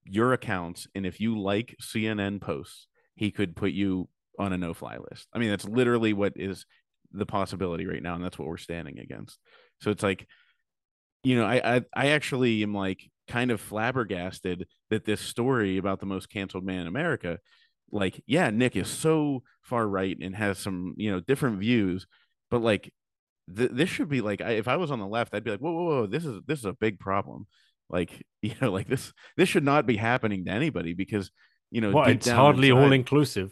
your 0.06 0.34
accounts, 0.34 0.88
and 0.96 1.06
if 1.06 1.20
you 1.20 1.40
like 1.40 1.76
CNN 1.82 2.40
posts, 2.42 2.88
he 3.16 3.32
could 3.32 3.56
put 3.56 3.72
you 3.72 4.08
on 4.38 4.54
a 4.54 4.58
no 4.58 4.74
fly 4.74 4.98
list. 4.98 5.28
I 5.34 5.40
mean, 5.40 5.50
that's 5.50 5.66
literally 5.66 6.14
what 6.14 6.34
is 6.36 6.66
the 7.12 7.26
possibility 7.26 7.86
right 7.86 8.04
now, 8.04 8.16
and 8.16 8.24
that's 8.24 8.38
what 8.38 8.48
we're 8.48 8.58
standing 8.58 9.00
against. 9.00 9.40
So 9.82 9.92
it's 9.92 10.04
like, 10.04 10.28
you 11.24 11.38
know, 11.38 11.46
I 11.46 11.76
I, 11.76 11.82
I 11.96 12.08
actually 12.10 12.62
am 12.64 12.74
like 12.74 13.10
kind 13.28 13.52
of 13.52 13.60
flabbergasted 13.62 14.68
that 14.90 15.06
this 15.06 15.22
story 15.22 15.78
about 15.78 16.00
the 16.00 16.06
most 16.06 16.30
canceled 16.30 16.64
man 16.64 16.82
in 16.82 16.88
America, 16.88 17.40
like, 17.92 18.22
yeah, 18.28 18.50
Nick 18.52 18.76
is 18.76 18.90
so 18.90 19.44
far 19.62 19.88
right 19.88 20.16
and 20.22 20.36
has 20.36 20.60
some, 20.60 20.94
you 20.98 21.12
know, 21.12 21.20
different 21.20 21.60
views, 21.60 22.06
but 22.52 22.62
like 22.62 22.92
th- 23.54 23.72
this 23.72 23.90
should 23.90 24.10
be 24.10 24.22
like 24.22 24.42
I, 24.42 24.52
if 24.52 24.68
I 24.68 24.76
was 24.78 24.92
on 24.92 25.00
the 25.00 25.08
left, 25.08 25.34
I'd 25.34 25.44
be 25.44 25.52
like, 25.52 25.60
whoa, 25.60 25.72
whoa, 25.72 25.86
whoa, 25.86 26.08
this 26.08 26.26
is 26.26 26.42
this 26.48 26.60
is 26.60 26.66
a 26.66 26.74
big 26.74 27.00
problem. 27.00 27.48
Like, 27.90 28.26
you 28.42 28.54
know, 28.62 28.72
like 28.72 28.88
this 28.88 29.14
this 29.38 29.50
should 29.50 29.64
not 29.64 29.86
be 29.86 29.98
happening 29.98 30.46
to 30.46 30.52
anybody 30.52 30.94
because 30.94 31.32
you 31.72 31.82
know, 31.82 31.92
well, 31.92 32.08
it's 32.08 32.30
hardly 32.30 32.72
all 32.72 32.92
inclusive. 32.92 33.52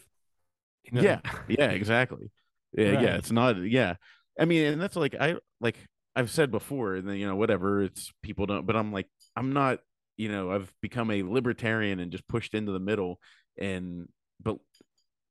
You 0.84 0.92
know? 0.94 1.02
Yeah, 1.02 1.20
yeah, 1.48 1.72
exactly. 1.72 2.32
Yeah, 2.74 2.92
right. 2.92 3.04
yeah, 3.04 3.16
it's 3.16 3.32
not. 3.32 3.58
Yeah, 3.58 3.96
I 4.40 4.46
mean, 4.46 4.66
and 4.66 4.82
that's 4.82 4.96
like 4.96 5.16
I 5.20 5.36
like 5.60 5.78
I've 6.16 6.32
said 6.32 6.52
before, 6.52 6.96
and 6.96 7.08
then 7.08 7.18
you 7.18 7.28
know 7.28 7.36
whatever 7.36 7.84
it's 7.84 8.12
people 8.22 8.46
don't, 8.46 8.66
but 8.66 8.76
I'm 8.76 8.92
like 8.92 9.08
I'm 9.36 9.54
not. 9.54 9.80
You 10.16 10.30
know, 10.30 10.52
I've 10.52 10.72
become 10.80 11.10
a 11.10 11.24
libertarian 11.24 12.00
and 12.00 12.12
just 12.12 12.28
pushed 12.28 12.54
into 12.54 12.72
the 12.72 12.80
middle, 12.80 13.20
and 13.58 14.08
but 14.42 14.58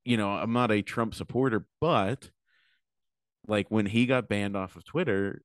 you 0.04 0.16
know 0.16 0.28
I'm 0.28 0.52
not 0.52 0.72
a 0.72 0.82
Trump 0.82 1.14
supporter, 1.14 1.66
but 1.80 2.30
like 3.46 3.66
when 3.70 3.86
he 3.86 4.06
got 4.06 4.28
banned 4.28 4.56
off 4.56 4.76
of 4.76 4.84
Twitter, 4.84 5.42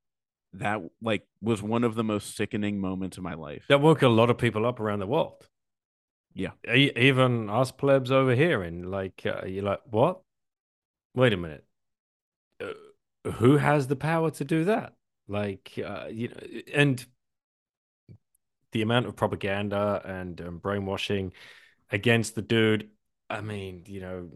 that 0.54 0.82
like 1.02 1.24
was 1.42 1.62
one 1.62 1.84
of 1.84 1.96
the 1.96 2.04
most 2.04 2.36
sickening 2.36 2.80
moments 2.80 3.18
of 3.18 3.24
my 3.24 3.34
life. 3.34 3.66
That 3.70 3.82
woke 3.82 4.02
a 4.02 4.08
lot 4.08 4.30
of 4.30 4.38
people 4.38 4.66
up 4.66 4.80
around 4.80 5.00
the 5.00 5.08
world. 5.08 5.48
Yeah, 6.34 6.52
even 6.72 7.50
us 7.50 7.72
plebs 7.72 8.12
over 8.12 8.36
here, 8.36 8.62
and 8.62 8.92
like 8.92 9.26
uh, 9.26 9.46
you're 9.46 9.64
like, 9.64 9.82
what? 9.90 10.22
Wait 11.16 11.34
a 11.34 11.38
minute. 11.38 11.66
Uh, 12.62 13.32
who 13.32 13.58
has 13.58 13.88
the 13.88 13.96
power 13.96 14.30
to 14.32 14.46
do 14.46 14.66
that? 14.66 14.94
Like, 15.28 15.80
uh, 15.84 16.06
you 16.12 16.30
know, 16.30 16.62
and 16.74 17.04
the 18.72 18.82
amount 18.82 19.08
of 19.08 19.16
propaganda 19.16 20.02
and 20.06 20.40
um, 20.42 20.58
brainwashing 20.60 21.34
against 21.92 22.36
the 22.36 22.42
dude. 22.42 22.90
I 23.30 23.42
mean, 23.42 23.84
you 23.88 24.02
know, 24.02 24.30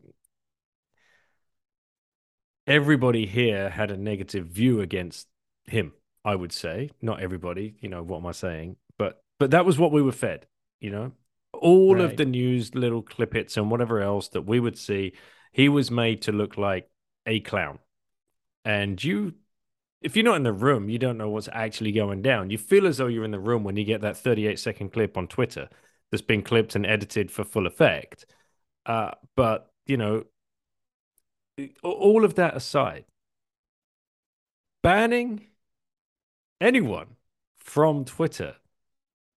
everybody 2.65 3.25
here 3.25 3.69
had 3.69 3.91
a 3.91 3.97
negative 3.97 4.47
view 4.47 4.81
against 4.81 5.27
him. 5.65 5.93
I 6.23 6.35
would 6.35 6.51
say, 6.51 6.91
not 7.01 7.21
everybody. 7.21 7.75
You 7.79 7.89
know, 7.89 8.03
what 8.03 8.17
am 8.17 8.27
I 8.27 8.31
saying? 8.31 8.75
But 8.97 9.23
but 9.39 9.51
that 9.51 9.65
was 9.65 9.79
what 9.79 9.91
we 9.91 10.01
were 10.01 10.11
fed. 10.11 10.45
You 10.79 10.91
know, 10.91 11.11
all 11.53 11.95
right. 11.95 12.05
of 12.05 12.17
the 12.17 12.25
news, 12.25 12.75
little 12.75 13.03
clippets, 13.03 13.57
and 13.57 13.69
whatever 13.69 14.01
else 14.01 14.29
that 14.29 14.43
we 14.43 14.59
would 14.59 14.77
see, 14.77 15.13
he 15.51 15.69
was 15.69 15.91
made 15.91 16.23
to 16.23 16.31
look 16.31 16.57
like 16.57 16.89
a 17.25 17.39
clown. 17.39 17.79
And 18.65 19.01
you, 19.03 19.35
if 20.01 20.15
you're 20.15 20.25
not 20.25 20.37
in 20.37 20.43
the 20.43 20.53
room, 20.53 20.89
you 20.89 20.97
don't 20.97 21.17
know 21.17 21.29
what's 21.29 21.49
actually 21.51 21.91
going 21.91 22.21
down. 22.21 22.49
You 22.49 22.57
feel 22.57 22.87
as 22.87 22.97
though 22.97 23.07
you're 23.07 23.23
in 23.25 23.31
the 23.31 23.39
room 23.39 23.63
when 23.63 23.75
you 23.75 23.83
get 23.83 24.01
that 24.01 24.17
38 24.17 24.59
second 24.59 24.91
clip 24.91 25.17
on 25.17 25.27
Twitter 25.27 25.69
that's 26.11 26.21
been 26.21 26.41
clipped 26.41 26.75
and 26.75 26.85
edited 26.85 27.31
for 27.31 27.43
full 27.43 27.67
effect. 27.67 28.25
Uh, 28.85 29.11
but, 29.35 29.71
you 29.85 29.97
know, 29.97 30.23
all 31.83 32.25
of 32.25 32.35
that 32.35 32.55
aside, 32.55 33.05
banning 34.81 35.47
anyone 36.61 37.15
from 37.57 38.05
Twitter 38.05 38.55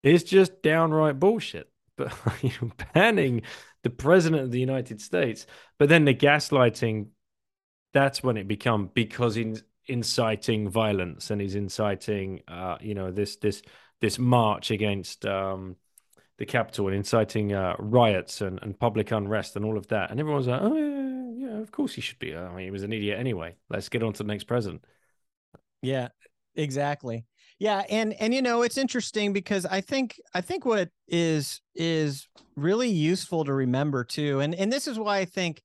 is 0.04 0.24
just 0.24 0.62
downright 0.62 1.20
bullshit 1.20 1.70
but 1.98 2.14
you 2.42 2.52
know, 2.62 2.72
banning 2.94 3.42
the 3.84 3.90
president 3.90 4.42
of 4.42 4.52
the 4.52 4.60
United 4.60 5.02
States, 5.02 5.46
but 5.78 5.90
then 5.90 6.06
the 6.06 6.14
gaslighting, 6.14 7.08
that's 7.94 8.24
when 8.24 8.38
it 8.38 8.48
become 8.48 8.90
because 8.94 9.36
he's 9.36 9.64
inciting 9.86 10.70
violence 10.70 11.30
and 11.30 11.40
he's 11.40 11.56
inciting, 11.56 12.42
uh, 12.48 12.78
you 12.82 12.96
know, 12.96 13.12
this 13.12 13.36
this 13.36 13.62
this 14.02 14.18
march 14.18 14.72
against 14.72 15.26
um, 15.26 15.76
the 16.40 16.46
Capitol 16.46 16.88
and 16.88 16.96
inciting 16.96 17.54
uh, 17.54 17.76
riots 17.78 18.42
and, 18.42 18.60
and 18.64 18.80
public 18.80 19.12
unrest 19.12 19.56
and 19.56 19.64
all 19.64 19.78
of 19.78 19.88
that. 19.90 20.10
And 20.10 20.20
everyone's 20.20 20.48
like, 20.48 20.62
oh 20.62 20.76
yeah, 20.76 21.48
yeah, 21.48 21.58
of 21.60 21.72
course 21.72 21.94
he 21.94 22.02
should 22.02 22.20
be. 22.20 22.36
I 22.36 22.50
mean, 22.50 22.66
he 22.66 22.72
was 22.72 22.84
an 22.84 22.94
idiot 22.94 23.20
anyway. 23.20 23.56
Let's 23.70 23.90
get 23.90 24.02
on 24.02 24.14
to 24.14 24.24
the 24.24 24.28
next 24.28 24.46
president. 24.46 24.84
Yeah, 25.82 26.08
exactly. 26.56 27.26
Yeah, 27.60 27.84
and 27.90 28.14
and 28.20 28.34
you 28.34 28.42
know 28.42 28.64
it's 28.64 28.78
interesting 28.78 29.32
because 29.32 29.66
I 29.66 29.82
think 29.82 30.20
I 30.34 30.42
think 30.42 30.66
what 30.66 30.90
is 31.08 31.62
is 31.76 32.28
really 32.56 32.90
useful 32.90 33.46
to 33.46 33.54
remember 33.54 34.04
too, 34.04 34.40
and 34.40 34.54
and 34.56 34.72
this 34.72 34.88
is 34.88 35.00
why 35.00 35.20
I 35.20 35.26
think 35.26 35.62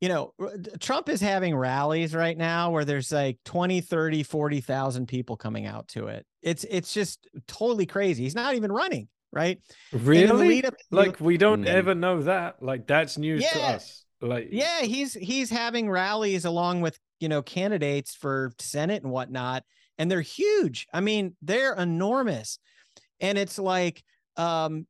you 0.00 0.08
know 0.08 0.34
Trump 0.80 1.08
is 1.08 1.20
having 1.20 1.56
rallies 1.56 2.14
right 2.14 2.36
now 2.36 2.70
where 2.70 2.84
there's 2.84 3.12
like 3.12 3.38
20, 3.44 3.80
30, 3.80 4.22
40,000 4.22 5.06
people 5.06 5.36
coming 5.36 5.66
out 5.66 5.88
to 5.88 6.08
it. 6.08 6.26
It's 6.42 6.64
it's 6.64 6.92
just 6.92 7.26
totally 7.46 7.86
crazy. 7.86 8.24
He's 8.24 8.34
not 8.34 8.54
even 8.54 8.72
running, 8.72 9.08
right? 9.32 9.60
Really? 9.92 10.62
Like 10.90 11.20
we 11.20 11.38
don't 11.38 11.60
mm-hmm. 11.60 11.76
ever 11.76 11.94
know 11.94 12.22
that. 12.22 12.62
Like 12.62 12.86
that's 12.86 13.16
news 13.16 13.42
yeah. 13.42 13.50
to 13.50 13.62
us. 13.76 14.04
Like 14.20 14.48
Yeah, 14.50 14.82
he's 14.82 15.14
he's 15.14 15.50
having 15.50 15.90
rallies 15.90 16.44
along 16.44 16.80
with, 16.80 16.98
you 17.22 17.28
know, 17.28 17.40
candidates 17.40 18.14
for 18.14 18.52
Senate 18.58 19.02
and 19.02 19.12
whatnot 19.12 19.62
and 19.98 20.10
they're 20.10 20.20
huge. 20.20 20.86
I 20.92 21.00
mean, 21.00 21.36
they're 21.40 21.74
enormous. 21.74 22.58
And 23.20 23.38
it's 23.38 23.58
like 23.58 24.02
um 24.36 24.86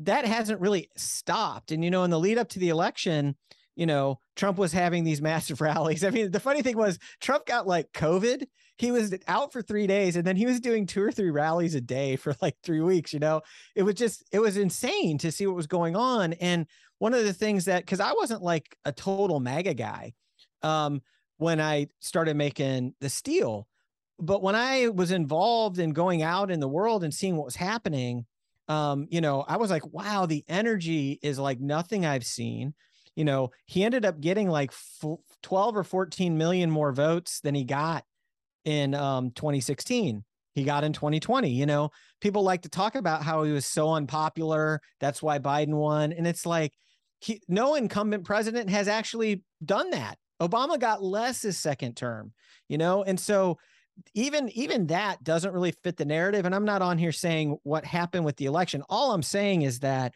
that 0.00 0.24
hasn't 0.24 0.60
really 0.60 0.88
stopped. 0.96 1.72
And 1.72 1.84
you 1.84 1.90
know, 1.90 2.04
in 2.04 2.10
the 2.10 2.18
lead 2.18 2.38
up 2.38 2.48
to 2.50 2.58
the 2.58 2.70
election, 2.70 3.36
you 3.76 3.86
know, 3.86 4.18
Trump 4.36 4.56
was 4.56 4.72
having 4.72 5.04
these 5.04 5.20
massive 5.30 5.60
rallies. 5.60 6.04
I 6.04 6.10
mean, 6.10 6.30
the 6.30 6.40
funny 6.40 6.62
thing 6.62 6.76
was 6.76 6.98
Trump 7.20 7.46
got 7.46 7.66
like 7.66 7.92
COVID. 7.92 8.46
He 8.78 8.90
was 8.90 9.14
out 9.28 9.52
for 9.52 9.60
three 9.60 9.86
days 9.86 10.16
and 10.16 10.26
then 10.26 10.36
he 10.36 10.46
was 10.46 10.58
doing 10.58 10.86
two 10.86 11.02
or 11.02 11.12
three 11.12 11.30
rallies 11.30 11.74
a 11.74 11.80
day 11.80 12.16
for 12.16 12.34
like 12.40 12.56
three 12.64 12.80
weeks. 12.80 13.12
You 13.12 13.20
know, 13.20 13.42
it 13.76 13.82
was 13.82 13.94
just, 13.94 14.24
it 14.32 14.40
was 14.40 14.56
insane 14.56 15.18
to 15.18 15.30
see 15.30 15.46
what 15.46 15.54
was 15.54 15.66
going 15.66 15.94
on. 15.94 16.32
And 16.34 16.66
one 16.98 17.12
of 17.12 17.24
the 17.24 17.34
things 17.34 17.66
that, 17.66 17.86
cause 17.86 18.00
I 18.00 18.12
wasn't 18.12 18.42
like 18.42 18.74
a 18.84 18.92
total 18.92 19.40
MAGA 19.40 19.74
guy 19.74 20.14
um, 20.62 21.02
when 21.42 21.60
I 21.60 21.88
started 21.98 22.36
making 22.36 22.94
the 23.00 23.08
steal, 23.08 23.66
but 24.20 24.42
when 24.42 24.54
I 24.54 24.88
was 24.88 25.10
involved 25.10 25.80
in 25.80 25.90
going 25.90 26.22
out 26.22 26.52
in 26.52 26.60
the 26.60 26.68
world 26.68 27.02
and 27.02 27.12
seeing 27.12 27.36
what 27.36 27.44
was 27.44 27.56
happening, 27.56 28.26
um, 28.68 29.08
you 29.10 29.20
know, 29.20 29.44
I 29.48 29.56
was 29.56 29.68
like, 29.68 29.84
wow, 29.92 30.24
the 30.24 30.44
energy 30.48 31.18
is 31.20 31.40
like 31.40 31.58
nothing 31.58 32.06
I've 32.06 32.24
seen. 32.24 32.74
You 33.16 33.24
know, 33.24 33.50
he 33.66 33.82
ended 33.82 34.04
up 34.04 34.20
getting 34.20 34.48
like 34.48 34.72
12 35.42 35.76
or 35.76 35.82
14 35.82 36.38
million 36.38 36.70
more 36.70 36.92
votes 36.92 37.40
than 37.40 37.56
he 37.56 37.64
got 37.64 38.04
in 38.64 38.94
um, 38.94 39.32
2016. 39.32 40.22
He 40.54 40.62
got 40.62 40.84
in 40.84 40.92
2020. 40.92 41.50
You 41.50 41.66
know, 41.66 41.90
people 42.20 42.44
like 42.44 42.62
to 42.62 42.68
talk 42.68 42.94
about 42.94 43.24
how 43.24 43.42
he 43.42 43.50
was 43.50 43.66
so 43.66 43.90
unpopular. 43.90 44.80
That's 45.00 45.20
why 45.20 45.40
Biden 45.40 45.74
won. 45.74 46.12
And 46.12 46.24
it's 46.24 46.46
like, 46.46 46.72
he, 47.18 47.40
no 47.48 47.74
incumbent 47.74 48.24
president 48.24 48.70
has 48.70 48.86
actually 48.86 49.42
done 49.64 49.90
that. 49.90 50.18
Obama 50.40 50.78
got 50.78 51.02
less 51.02 51.42
his 51.42 51.58
second 51.58 51.96
term, 51.96 52.32
you 52.68 52.78
know, 52.78 53.02
and 53.04 53.18
so 53.18 53.58
even 54.14 54.48
even 54.50 54.86
that 54.86 55.22
doesn't 55.22 55.52
really 55.52 55.72
fit 55.82 55.96
the 55.96 56.04
narrative 56.04 56.46
and 56.46 56.54
i'm 56.54 56.64
not 56.64 56.82
on 56.82 56.98
here 56.98 57.12
saying 57.12 57.56
what 57.62 57.84
happened 57.84 58.24
with 58.24 58.36
the 58.36 58.46
election. 58.46 58.82
All 58.88 59.12
i'm 59.12 59.22
saying 59.22 59.62
is 59.62 59.80
that 59.80 60.14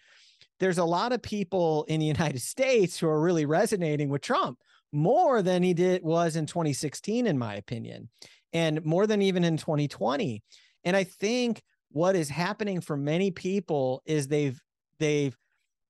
there's 0.58 0.78
a 0.78 0.84
lot 0.84 1.12
of 1.12 1.22
people 1.22 1.84
in 1.88 2.00
the 2.00 2.06
united 2.06 2.40
states 2.54 2.98
who 2.98 3.06
are 3.06 3.20
really 3.20 3.46
resonating 3.46 4.08
with 4.08 4.22
trump 4.22 4.58
more 4.92 5.42
than 5.42 5.62
he 5.62 5.74
did 5.74 6.02
was 6.02 6.36
in 6.36 6.46
2016 6.46 7.26
in 7.26 7.38
my 7.38 7.54
opinion 7.54 8.08
and 8.52 8.84
more 8.84 9.06
than 9.06 9.20
even 9.20 9.44
in 9.44 9.56
2020 9.56 10.42
and 10.84 10.96
i 10.96 11.04
think 11.04 11.62
what 11.90 12.16
is 12.16 12.28
happening 12.28 12.80
for 12.80 12.96
many 12.96 13.30
people 13.30 14.02
is 14.06 14.28
they've 14.28 14.60
they've 14.98 15.36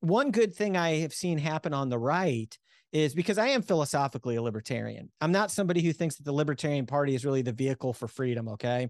one 0.00 0.30
good 0.30 0.54
thing 0.54 0.76
i 0.76 0.96
have 0.96 1.12
seen 1.12 1.38
happen 1.38 1.72
on 1.72 1.88
the 1.88 1.98
right 1.98 2.58
is 2.96 3.14
because 3.14 3.36
I 3.36 3.48
am 3.48 3.60
philosophically 3.60 4.36
a 4.36 4.42
libertarian. 4.42 5.10
I'm 5.20 5.30
not 5.30 5.50
somebody 5.50 5.82
who 5.82 5.92
thinks 5.92 6.16
that 6.16 6.24
the 6.24 6.32
Libertarian 6.32 6.86
Party 6.86 7.14
is 7.14 7.26
really 7.26 7.42
the 7.42 7.52
vehicle 7.52 7.92
for 7.92 8.08
freedom. 8.08 8.48
Okay. 8.48 8.88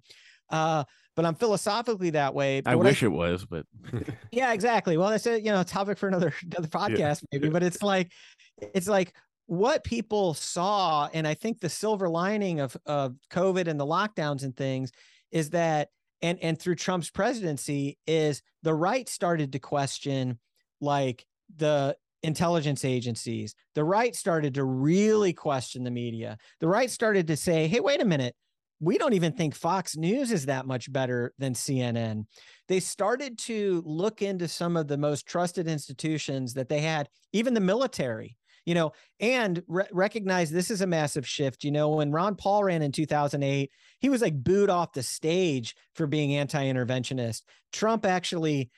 Uh, 0.49 0.85
but 1.17 1.25
I'm 1.25 1.35
philosophically 1.35 2.11
that 2.11 2.33
way. 2.33 2.63
I 2.65 2.77
wish 2.77 3.03
I, 3.03 3.07
it 3.07 3.09
was, 3.09 3.45
but 3.45 3.67
yeah, 4.31 4.53
exactly. 4.53 4.97
Well, 4.97 5.11
that's 5.11 5.27
a 5.27 5.41
you 5.41 5.51
know 5.51 5.65
topic 5.65 5.99
for 5.99 6.07
another 6.07 6.33
another 6.43 6.69
podcast 6.69 7.23
yeah. 7.23 7.29
maybe. 7.33 7.49
But 7.49 7.65
it's 7.65 7.83
like 7.83 8.13
it's 8.61 8.87
like 8.87 9.13
what 9.47 9.83
people 9.83 10.35
saw, 10.35 11.09
and 11.13 11.27
I 11.27 11.35
think 11.35 11.59
the 11.59 11.69
silver 11.69 12.09
lining 12.09 12.61
of 12.61 12.77
of 12.87 13.17
COVID 13.33 13.67
and 13.67 13.81
the 13.81 13.87
lockdowns 13.87 14.45
and 14.45 14.57
things 14.57 14.93
is 15.33 15.51
that 15.51 15.89
and 16.23 16.39
and 16.43 16.57
through 16.57 16.77
Trump's 16.77 17.11
presidency 17.11 17.99
is 18.07 18.41
the 18.63 18.75
right 18.75 19.09
started 19.09 19.53
to 19.55 19.59
question 19.59 20.39
like 20.81 21.27
the 21.57 21.97
intelligence 22.23 22.85
agencies. 22.85 23.55
The 23.75 23.85
right 23.85 24.15
started 24.15 24.55
to 24.55 24.65
really 24.65 25.33
question 25.33 25.85
the 25.85 25.91
media. 25.91 26.39
The 26.61 26.69
right 26.69 26.91
started 26.91 27.27
to 27.29 27.37
say, 27.37 27.69
hey, 27.69 27.81
wait 27.81 28.03
a 28.03 28.07
minute. 28.07 28.35
We 28.79 28.99
don't 28.99 29.15
even 29.15 29.33
think 29.33 29.55
Fox 29.55 29.97
News 29.97 30.31
is 30.31 30.47
that 30.47 30.67
much 30.67 30.93
better 30.93 31.33
than 31.39 31.55
CNN. 31.55 32.27
They 32.69 32.81
started 32.81 33.39
to 33.41 33.83
look 33.87 34.21
into 34.21 34.49
some 34.49 34.77
of 34.77 34.87
the 34.87 34.99
most 34.99 35.27
trusted 35.27 35.67
institutions 35.67 36.53
that 36.55 36.69
they 36.69 36.81
had, 36.81 37.09
even 37.33 37.55
the 37.55 37.61
military, 37.61 38.37
you 38.67 38.75
know, 38.75 38.93
and 39.19 39.63
re- 39.67 39.87
recognize 39.93 40.51
this 40.51 40.71
is 40.71 40.83
a 40.83 40.87
massive 40.87 41.27
shift. 41.27 41.65
You 41.65 41.71
know, 41.71 41.89
when 41.91 42.13
Ron 42.13 42.35
Paul 42.35 42.65
ran 42.65 42.83
in 42.83 42.93
2008, 42.93 43.71
he 44.01 44.09
was 44.11 44.21
like 44.21 44.45
booed 44.45 44.69
off 44.69 44.93
the 44.93 45.03
stage 45.03 45.75
for 45.95 46.07
being 46.07 46.35
anti 46.35 46.63
interventionist. 46.63 47.43
Trump 47.73 48.05
actually 48.05 48.71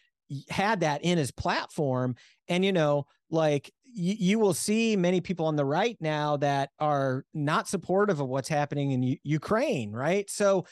had 0.50 0.80
that 0.80 1.02
in 1.02 1.18
his 1.18 1.30
platform. 1.30 2.16
And, 2.48 2.64
you 2.64 2.72
know, 2.72 3.06
like 3.30 3.72
you, 3.84 4.14
you 4.18 4.38
will 4.38 4.54
see 4.54 4.96
many 4.96 5.20
people 5.20 5.46
on 5.46 5.56
the 5.56 5.64
right 5.64 5.96
now 6.00 6.36
that 6.38 6.70
are 6.78 7.24
not 7.34 7.68
supportive 7.68 8.20
of 8.20 8.28
what's 8.28 8.48
happening 8.48 8.92
in 8.92 9.02
U- 9.02 9.16
Ukraine, 9.22 9.92
right? 9.92 10.28
So 10.30 10.66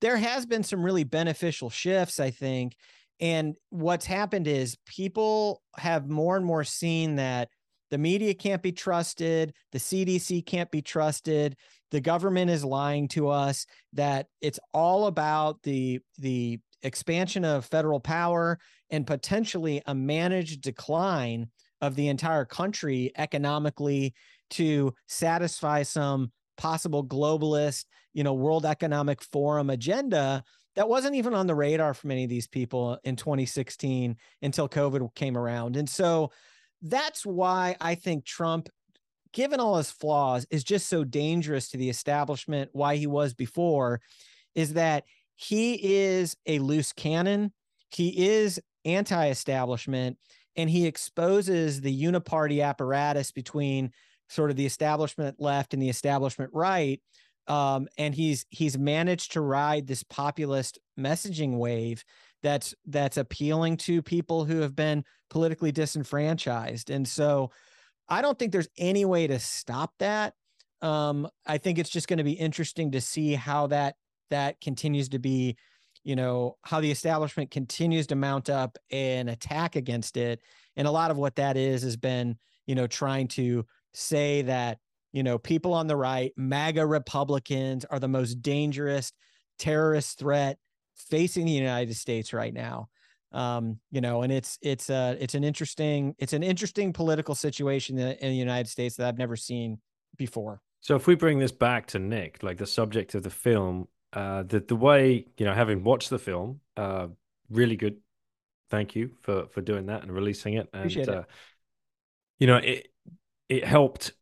there 0.00 0.16
has 0.16 0.46
been 0.46 0.62
some 0.62 0.82
really 0.82 1.04
beneficial 1.04 1.70
shifts, 1.70 2.18
I 2.20 2.30
think. 2.30 2.76
And 3.20 3.54
what's 3.70 4.06
happened 4.06 4.48
is 4.48 4.76
people 4.86 5.62
have 5.76 6.08
more 6.08 6.36
and 6.36 6.44
more 6.44 6.64
seen 6.64 7.16
that 7.16 7.48
the 7.90 7.98
media 7.98 8.34
can't 8.34 8.62
be 8.62 8.72
trusted, 8.72 9.52
the 9.70 9.78
CDC 9.78 10.44
can't 10.44 10.70
be 10.70 10.82
trusted, 10.82 11.56
the 11.90 12.00
government 12.00 12.50
is 12.50 12.64
lying 12.64 13.06
to 13.08 13.28
us, 13.28 13.66
that 13.92 14.26
it's 14.40 14.58
all 14.72 15.06
about 15.06 15.62
the 15.62 16.00
the 16.18 16.58
expansion 16.82 17.44
of 17.44 17.64
federal 17.64 18.00
power 18.00 18.58
and 18.90 19.06
potentially 19.06 19.82
a 19.86 19.94
managed 19.94 20.60
decline 20.60 21.48
of 21.80 21.96
the 21.96 22.08
entire 22.08 22.44
country 22.44 23.12
economically 23.16 24.14
to 24.50 24.94
satisfy 25.08 25.82
some 25.82 26.30
possible 26.56 27.04
globalist, 27.04 27.86
you 28.12 28.22
know, 28.22 28.34
World 28.34 28.66
Economic 28.66 29.22
Forum 29.22 29.70
agenda 29.70 30.44
that 30.76 30.88
wasn't 30.88 31.14
even 31.14 31.34
on 31.34 31.46
the 31.46 31.54
radar 31.54 31.92
for 31.92 32.06
many 32.06 32.24
of 32.24 32.30
these 32.30 32.46
people 32.46 32.98
in 33.04 33.16
2016 33.16 34.16
until 34.40 34.68
COVID 34.68 35.14
came 35.14 35.36
around. 35.36 35.76
And 35.76 35.88
so 35.88 36.30
that's 36.80 37.26
why 37.26 37.76
I 37.80 37.94
think 37.94 38.24
Trump, 38.24 38.68
given 39.32 39.60
all 39.60 39.76
his 39.76 39.90
flaws, 39.90 40.46
is 40.50 40.64
just 40.64 40.88
so 40.88 41.04
dangerous 41.04 41.68
to 41.70 41.76
the 41.76 41.90
establishment. 41.90 42.70
Why 42.72 42.96
he 42.96 43.06
was 43.06 43.34
before 43.34 44.00
is 44.54 44.74
that 44.74 45.04
he 45.36 45.74
is 45.74 46.36
a 46.46 46.58
loose 46.58 46.92
cannon. 46.92 47.52
He 47.90 48.26
is 48.26 48.60
anti 48.84 49.28
establishment 49.28 50.18
and 50.56 50.68
he 50.68 50.86
exposes 50.86 51.80
the 51.80 52.02
uniparty 52.02 52.64
apparatus 52.64 53.30
between 53.30 53.90
sort 54.28 54.50
of 54.50 54.56
the 54.56 54.66
establishment 54.66 55.36
left 55.38 55.74
and 55.74 55.82
the 55.82 55.88
establishment 55.88 56.50
right 56.52 57.00
um, 57.48 57.88
and 57.98 58.14
he's 58.14 58.46
he's 58.50 58.78
managed 58.78 59.32
to 59.32 59.40
ride 59.40 59.86
this 59.86 60.02
populist 60.02 60.78
messaging 60.98 61.58
wave 61.58 62.04
that's 62.42 62.74
that's 62.86 63.16
appealing 63.16 63.76
to 63.76 64.02
people 64.02 64.44
who 64.44 64.60
have 64.60 64.74
been 64.74 65.04
politically 65.30 65.72
disenfranchised 65.72 66.90
and 66.90 67.06
so 67.06 67.50
i 68.08 68.22
don't 68.22 68.38
think 68.38 68.52
there's 68.52 68.68
any 68.78 69.04
way 69.04 69.26
to 69.26 69.38
stop 69.38 69.92
that 69.98 70.34
um, 70.82 71.28
i 71.46 71.58
think 71.58 71.78
it's 71.78 71.90
just 71.90 72.08
going 72.08 72.18
to 72.18 72.24
be 72.24 72.32
interesting 72.32 72.90
to 72.92 73.00
see 73.00 73.34
how 73.34 73.66
that 73.66 73.96
that 74.32 74.60
continues 74.60 75.08
to 75.10 75.18
be 75.18 75.56
you 76.04 76.16
know 76.16 76.56
how 76.62 76.80
the 76.80 76.90
establishment 76.90 77.50
continues 77.50 78.06
to 78.08 78.16
mount 78.16 78.50
up 78.50 78.76
an 78.90 79.28
attack 79.28 79.76
against 79.76 80.16
it. 80.16 80.40
And 80.76 80.88
a 80.88 80.90
lot 80.90 81.10
of 81.10 81.16
what 81.16 81.36
that 81.36 81.56
is 81.56 81.82
has 81.82 81.96
been 81.96 82.36
you 82.66 82.74
know 82.74 82.86
trying 82.86 83.28
to 83.28 83.64
say 83.94 84.42
that 84.42 84.78
you 85.12 85.22
know 85.22 85.38
people 85.38 85.74
on 85.74 85.86
the 85.86 85.96
right 85.96 86.32
maga 86.36 86.84
republicans 86.86 87.84
are 87.84 87.98
the 87.98 88.08
most 88.08 88.42
dangerous 88.42 89.12
terrorist 89.58 90.18
threat 90.18 90.58
facing 90.96 91.46
the 91.46 91.52
united 91.52 91.94
states 91.94 92.32
right 92.32 92.54
now. 92.54 92.88
Um 93.32 93.78
you 93.90 94.00
know 94.00 94.22
and 94.22 94.32
it's 94.32 94.58
it's 94.60 94.90
uh 94.90 95.16
it's 95.20 95.34
an 95.34 95.44
interesting 95.44 96.14
it's 96.18 96.32
an 96.32 96.42
interesting 96.42 96.92
political 96.92 97.34
situation 97.34 97.98
in 97.98 98.28
the 98.30 98.36
united 98.36 98.68
states 98.68 98.96
that 98.96 99.06
i've 99.06 99.18
never 99.18 99.36
seen 99.36 99.78
before. 100.16 100.60
So 100.80 100.96
if 100.96 101.06
we 101.06 101.14
bring 101.14 101.38
this 101.38 101.52
back 101.52 101.86
to 101.88 101.98
nick 101.98 102.42
like 102.42 102.58
the 102.58 102.66
subject 102.66 103.14
of 103.14 103.22
the 103.22 103.30
film 103.30 103.88
uh, 104.12 104.42
the 104.42 104.60
the 104.60 104.76
way 104.76 105.26
you 105.36 105.46
know, 105.46 105.54
having 105.54 105.84
watched 105.84 106.10
the 106.10 106.18
film, 106.18 106.60
uh, 106.76 107.08
really 107.50 107.76
good. 107.76 107.98
Thank 108.70 108.94
you 108.96 109.12
for 109.20 109.46
for 109.48 109.60
doing 109.60 109.86
that 109.86 110.02
and 110.02 110.12
releasing 110.12 110.54
it. 110.54 110.68
And 110.72 110.80
Appreciate 110.80 111.08
uh, 111.08 111.24
you 112.38 112.46
know, 112.46 112.56
it 112.56 112.88
it 113.48 113.64
helped 113.64 114.12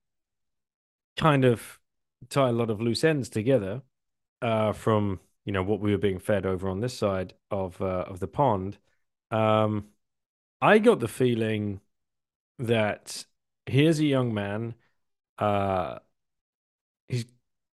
kind 1.16 1.44
of 1.44 1.78
tie 2.28 2.48
a 2.48 2.52
lot 2.52 2.70
of 2.70 2.80
loose 2.80 3.04
ends 3.04 3.28
together 3.28 3.82
uh, 4.42 4.72
from 4.72 5.20
you 5.44 5.52
know 5.52 5.62
what 5.62 5.80
we 5.80 5.92
were 5.92 5.98
being 5.98 6.18
fed 6.18 6.46
over 6.46 6.68
on 6.68 6.80
this 6.80 6.96
side 6.96 7.34
of 7.50 7.80
uh, 7.80 8.04
of 8.06 8.20
the 8.20 8.28
pond. 8.28 8.78
Um, 9.30 9.88
I 10.60 10.78
got 10.78 11.00
the 11.00 11.08
feeling 11.08 11.80
that 12.58 13.24
here's 13.66 13.98
a 14.00 14.04
young 14.04 14.34
man. 14.34 14.74
Uh, 15.38 15.98
he's 17.08 17.26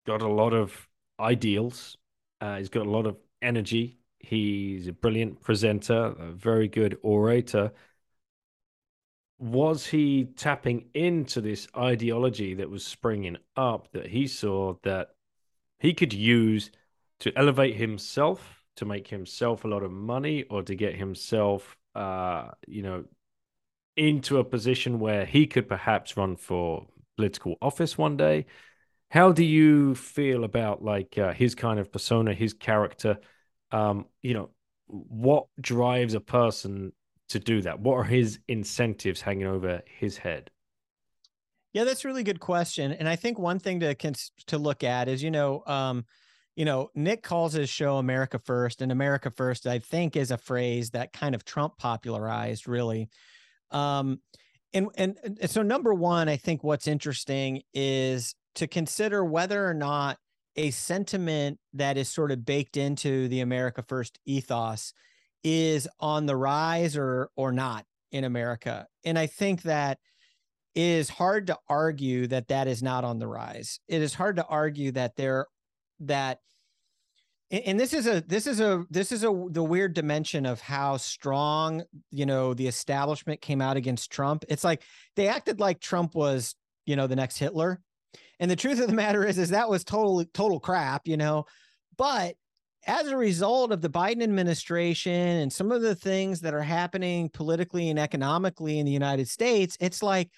got 0.06 0.22
a 0.22 0.28
lot 0.28 0.54
of 0.54 0.88
ideals. 1.20 1.98
Uh, 2.42 2.58
he's 2.58 2.70
got 2.70 2.88
a 2.88 2.90
lot 2.90 3.06
of 3.06 3.18
energy. 3.42 4.00
He's 4.20 4.88
a 4.88 4.94
brilliant 4.94 5.42
presenter, 5.42 6.16
a 6.18 6.32
very 6.32 6.68
good 6.68 6.98
orator. 7.04 7.72
Was 9.40 9.88
he 9.88 10.26
tapping 10.36 10.90
into 10.94 11.42
this 11.42 11.68
ideology 11.76 12.56
that 12.56 12.70
was 12.70 12.86
springing 12.86 13.38
up 13.56 13.92
that 13.94 14.08
he 14.08 14.28
saw 14.28 14.76
that 14.84 15.10
he 15.80 15.94
could 15.94 16.14
use 16.14 16.72
to 17.20 17.32
elevate 17.38 17.76
himself, 17.76 18.64
to 18.76 18.86
make 18.86 19.08
himself 19.08 19.64
a 19.64 19.68
lot 19.68 19.84
of 19.84 19.92
money, 19.92 20.44
or 20.44 20.64
to 20.64 20.76
get 20.76 20.96
himself, 20.96 21.78
uh, 21.96 22.50
you 22.68 22.82
know, 22.84 23.06
into 23.98 24.38
a 24.38 24.44
position 24.44 25.00
where 25.00 25.26
he 25.26 25.48
could 25.48 25.68
perhaps 25.68 26.18
run 26.18 26.36
for 26.36 26.88
political 27.18 27.56
office 27.62 27.98
one 27.98 28.18
day? 28.18 28.46
How 29.12 29.34
do 29.34 29.44
you 29.44 29.94
feel 29.94 30.46
about 30.46 30.82
like 30.82 31.18
uh, 31.18 31.34
his 31.34 31.54
kind 31.54 31.82
of 31.82 31.92
persona, 31.92 32.34
his 32.34 32.54
character? 32.54 33.18
Um, 33.70 34.06
you 34.22 34.34
know, 34.34 34.52
what 34.88 35.48
drives 35.60 36.14
a 36.14 36.22
person 36.22 36.94
to 37.28 37.38
do 37.38 37.62
that? 37.64 37.82
What 37.82 37.96
are 37.96 38.04
his 38.06 38.40
incentives 38.48 39.20
hanging 39.20 39.48
over 39.48 39.82
his 39.86 40.18
head? 40.18 40.50
Yeah, 41.74 41.84
that's 41.84 42.06
a 42.06 42.08
really 42.08 42.24
good 42.24 42.40
question. 42.40 42.94
And 42.94 43.08
I 43.08 43.18
think 43.18 43.38
one 43.38 43.60
thing 43.60 43.82
to 43.82 43.94
to 44.48 44.58
look 44.58 44.82
at 44.82 45.10
is, 45.10 45.22
you 45.22 45.32
know, 45.32 45.62
um, 45.68 46.06
you 46.56 46.64
know, 46.64 46.90
Nick 46.96 47.22
calls 47.22 47.52
his 47.52 47.70
show 47.70 47.98
America 47.98 48.40
First, 48.40 48.82
and 48.82 48.94
America 48.94 49.30
First, 49.30 49.68
I 49.68 49.80
think, 49.80 50.16
is 50.16 50.32
a 50.32 50.38
phrase 50.38 50.92
that 50.92 51.12
kind 51.12 51.36
of 51.36 51.44
Trump 51.44 51.78
popularized, 51.78 52.66
really. 52.66 53.10
Um, 53.72 54.22
and, 54.74 54.88
and 54.96 55.18
and 55.42 55.50
so 55.50 55.64
number 55.64 55.94
one, 55.94 56.30
I 56.30 56.38
think 56.38 56.64
what's 56.64 56.88
interesting 56.88 57.64
is 57.74 58.36
to 58.56 58.68
consider 58.68 59.24
whether 59.24 59.68
or 59.68 59.74
not 59.74 60.18
a 60.56 60.72
sentiment 60.72 61.60
that 61.74 61.98
is 61.98 62.10
sort 62.10 62.32
of 62.32 62.46
baked 62.46 62.78
into 62.78 63.28
the 63.30 63.40
America 63.40 63.84
First 63.88 64.20
ethos 64.26 64.94
is 65.44 65.88
on 66.00 66.26
the 66.26 66.36
rise 66.36 66.98
or 66.98 67.30
or 67.36 67.52
not 67.52 67.86
in 68.12 68.24
America. 68.24 68.88
And 69.06 69.18
I 69.18 69.28
think 69.28 69.64
that 69.64 69.98
it 70.76 70.82
is 70.82 71.10
hard 71.10 71.48
to 71.48 71.58
argue 71.68 72.28
that 72.28 72.50
that 72.50 72.68
is 72.68 72.84
not 72.84 73.04
on 73.04 73.20
the 73.20 73.28
rise. 73.28 73.80
It 73.88 74.02
is 74.02 74.14
hard 74.14 74.38
to 74.38 74.46
argue 74.46 74.92
that 74.92 75.16
there 75.16 75.48
that 76.02 76.40
and 77.50 77.78
this 77.78 77.94
is 77.94 78.08
a 78.08 78.22
this 78.28 78.48
is 78.48 78.62
a 78.62 78.86
this 78.90 79.12
is 79.12 79.24
a 79.24 79.48
the 79.50 79.64
weird 79.64 79.94
dimension 79.94 80.46
of 80.46 80.62
how 80.62 80.96
strong 80.98 81.84
you 82.10 82.26
know 82.26 82.54
the 82.54 82.68
establishment 82.68 83.42
came 83.42 83.62
out 83.62 83.78
against 83.78 84.12
Trump. 84.12 84.46
It's 84.48 84.64
like 84.64 84.84
they 85.16 85.28
acted 85.28 85.60
like 85.60 85.82
Trump 85.82 86.16
was 86.16 86.56
you 86.86 86.96
know 86.96 87.08
the 87.08 87.16
next 87.16 87.38
Hitler 87.38 87.82
and 88.42 88.50
the 88.50 88.56
truth 88.56 88.82
of 88.82 88.88
the 88.88 88.94
matter 88.94 89.24
is, 89.24 89.38
is 89.38 89.52
that 89.52 89.70
was 89.70 89.84
total 89.84 90.26
total 90.34 90.60
crap, 90.60 91.08
you 91.08 91.16
know. 91.16 91.46
But 91.96 92.36
as 92.88 93.08
a 93.08 93.16
result 93.16 93.72
of 93.72 93.82
the 93.82 93.90
Biden 93.90 94.24
administration 94.24 95.14
and 95.14 95.54
some 95.54 95.72
of 95.72 95.84
the 95.84 95.94
things 95.94 96.42
that 96.42 96.56
are 96.56 96.64
happening 96.64 97.30
politically 97.30 97.92
and 97.92 98.00
economically 98.00 98.80
in 98.80 98.88
the 98.88 98.92
United 98.92 99.30
States, 99.30 99.78
it's 99.80 100.02
like 100.02 100.32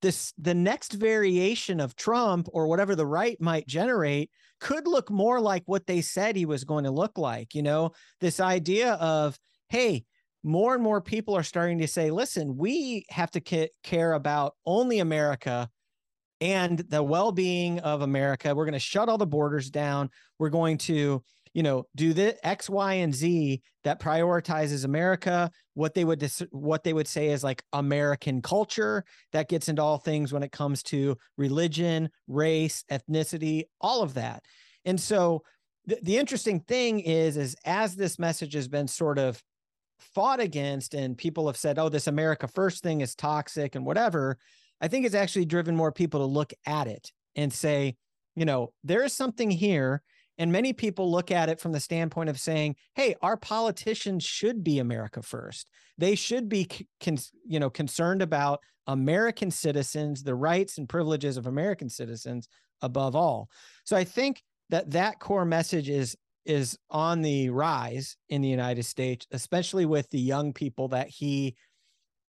this 0.00 0.32
the 0.38 0.54
next 0.54 0.92
variation 0.92 1.80
of 1.80 1.96
Trump 1.96 2.48
or 2.52 2.68
whatever 2.68 2.94
the 2.94 3.04
right 3.04 3.38
might 3.40 3.66
generate 3.66 4.30
could 4.60 4.86
look 4.86 5.10
more 5.10 5.40
like 5.40 5.64
what 5.66 5.88
they 5.88 6.00
said 6.00 6.36
he 6.36 6.46
was 6.46 6.62
going 6.62 6.84
to 6.84 6.92
look 6.92 7.18
like. 7.18 7.52
You 7.56 7.64
know, 7.64 7.90
this 8.20 8.38
idea 8.38 8.92
of, 8.94 9.36
hey, 9.70 10.04
more 10.44 10.74
and 10.74 10.84
more 10.84 11.00
people 11.00 11.36
are 11.36 11.42
starting 11.42 11.78
to 11.78 11.88
say, 11.88 12.12
listen, 12.12 12.56
we 12.56 13.06
have 13.10 13.32
to 13.32 13.68
care 13.82 14.12
about 14.12 14.54
only 14.64 15.00
America 15.00 15.68
and 16.40 16.78
the 16.78 17.02
well-being 17.02 17.80
of 17.80 18.02
America. 18.02 18.54
We're 18.54 18.64
going 18.64 18.72
to 18.72 18.78
shut 18.78 19.08
all 19.08 19.18
the 19.18 19.26
borders 19.26 19.70
down. 19.70 20.10
We're 20.38 20.50
going 20.50 20.78
to, 20.78 21.22
you 21.52 21.62
know, 21.62 21.84
do 21.96 22.12
the 22.12 22.44
X, 22.46 22.70
Y, 22.70 22.94
and 22.94 23.14
Z 23.14 23.60
that 23.84 24.00
prioritizes 24.00 24.84
America. 24.84 25.50
What 25.74 25.94
they 25.94 26.04
would 26.04 26.18
dis- 26.18 26.42
what 26.50 26.84
they 26.84 26.92
would 26.92 27.08
say 27.08 27.28
is 27.28 27.44
like 27.44 27.62
American 27.72 28.42
culture 28.42 29.04
that 29.32 29.48
gets 29.48 29.68
into 29.68 29.82
all 29.82 29.98
things 29.98 30.32
when 30.32 30.42
it 30.42 30.52
comes 30.52 30.82
to 30.84 31.16
religion, 31.36 32.10
race, 32.28 32.84
ethnicity, 32.90 33.64
all 33.80 34.02
of 34.02 34.14
that. 34.14 34.42
And 34.84 34.98
so 35.00 35.42
the, 35.86 35.98
the 36.02 36.18
interesting 36.18 36.60
thing 36.60 37.00
is, 37.00 37.36
is 37.36 37.56
as 37.64 37.96
this 37.96 38.18
message 38.18 38.54
has 38.54 38.68
been 38.68 38.88
sort 38.88 39.18
of 39.18 39.42
fought 39.98 40.40
against 40.40 40.94
and 40.94 41.18
people 41.18 41.46
have 41.46 41.56
said, 41.56 41.78
oh, 41.78 41.88
this 41.90 42.06
America 42.06 42.48
first 42.48 42.82
thing 42.82 43.02
is 43.02 43.14
toxic 43.14 43.74
and 43.74 43.84
whatever 43.84 44.38
I 44.80 44.88
think 44.88 45.04
it's 45.06 45.14
actually 45.14 45.44
driven 45.44 45.76
more 45.76 45.92
people 45.92 46.20
to 46.20 46.26
look 46.26 46.52
at 46.66 46.86
it 46.86 47.12
and 47.36 47.52
say, 47.52 47.96
you 48.34 48.44
know, 48.44 48.72
there 48.84 49.04
is 49.04 49.12
something 49.12 49.50
here. 49.50 50.02
And 50.38 50.50
many 50.50 50.72
people 50.72 51.10
look 51.10 51.30
at 51.30 51.50
it 51.50 51.60
from 51.60 51.72
the 51.72 51.80
standpoint 51.80 52.30
of 52.30 52.40
saying, 52.40 52.76
hey, 52.94 53.14
our 53.20 53.36
politicians 53.36 54.24
should 54.24 54.64
be 54.64 54.78
America 54.78 55.20
first. 55.22 55.68
They 55.98 56.14
should 56.14 56.48
be, 56.48 56.66
con- 57.00 57.18
you 57.46 57.60
know, 57.60 57.68
concerned 57.68 58.22
about 58.22 58.60
American 58.86 59.50
citizens, 59.50 60.22
the 60.22 60.34
rights 60.34 60.78
and 60.78 60.88
privileges 60.88 61.36
of 61.36 61.46
American 61.46 61.90
citizens 61.90 62.48
above 62.80 63.14
all. 63.14 63.50
So 63.84 63.96
I 63.96 64.04
think 64.04 64.42
that 64.70 64.90
that 64.92 65.20
core 65.20 65.44
message 65.44 65.90
is 65.90 66.16
is 66.46 66.78
on 66.88 67.20
the 67.20 67.50
rise 67.50 68.16
in 68.30 68.40
the 68.40 68.48
United 68.48 68.84
States, 68.84 69.26
especially 69.30 69.84
with 69.84 70.08
the 70.08 70.18
young 70.18 70.52
people 70.54 70.88
that 70.88 71.08
he 71.08 71.54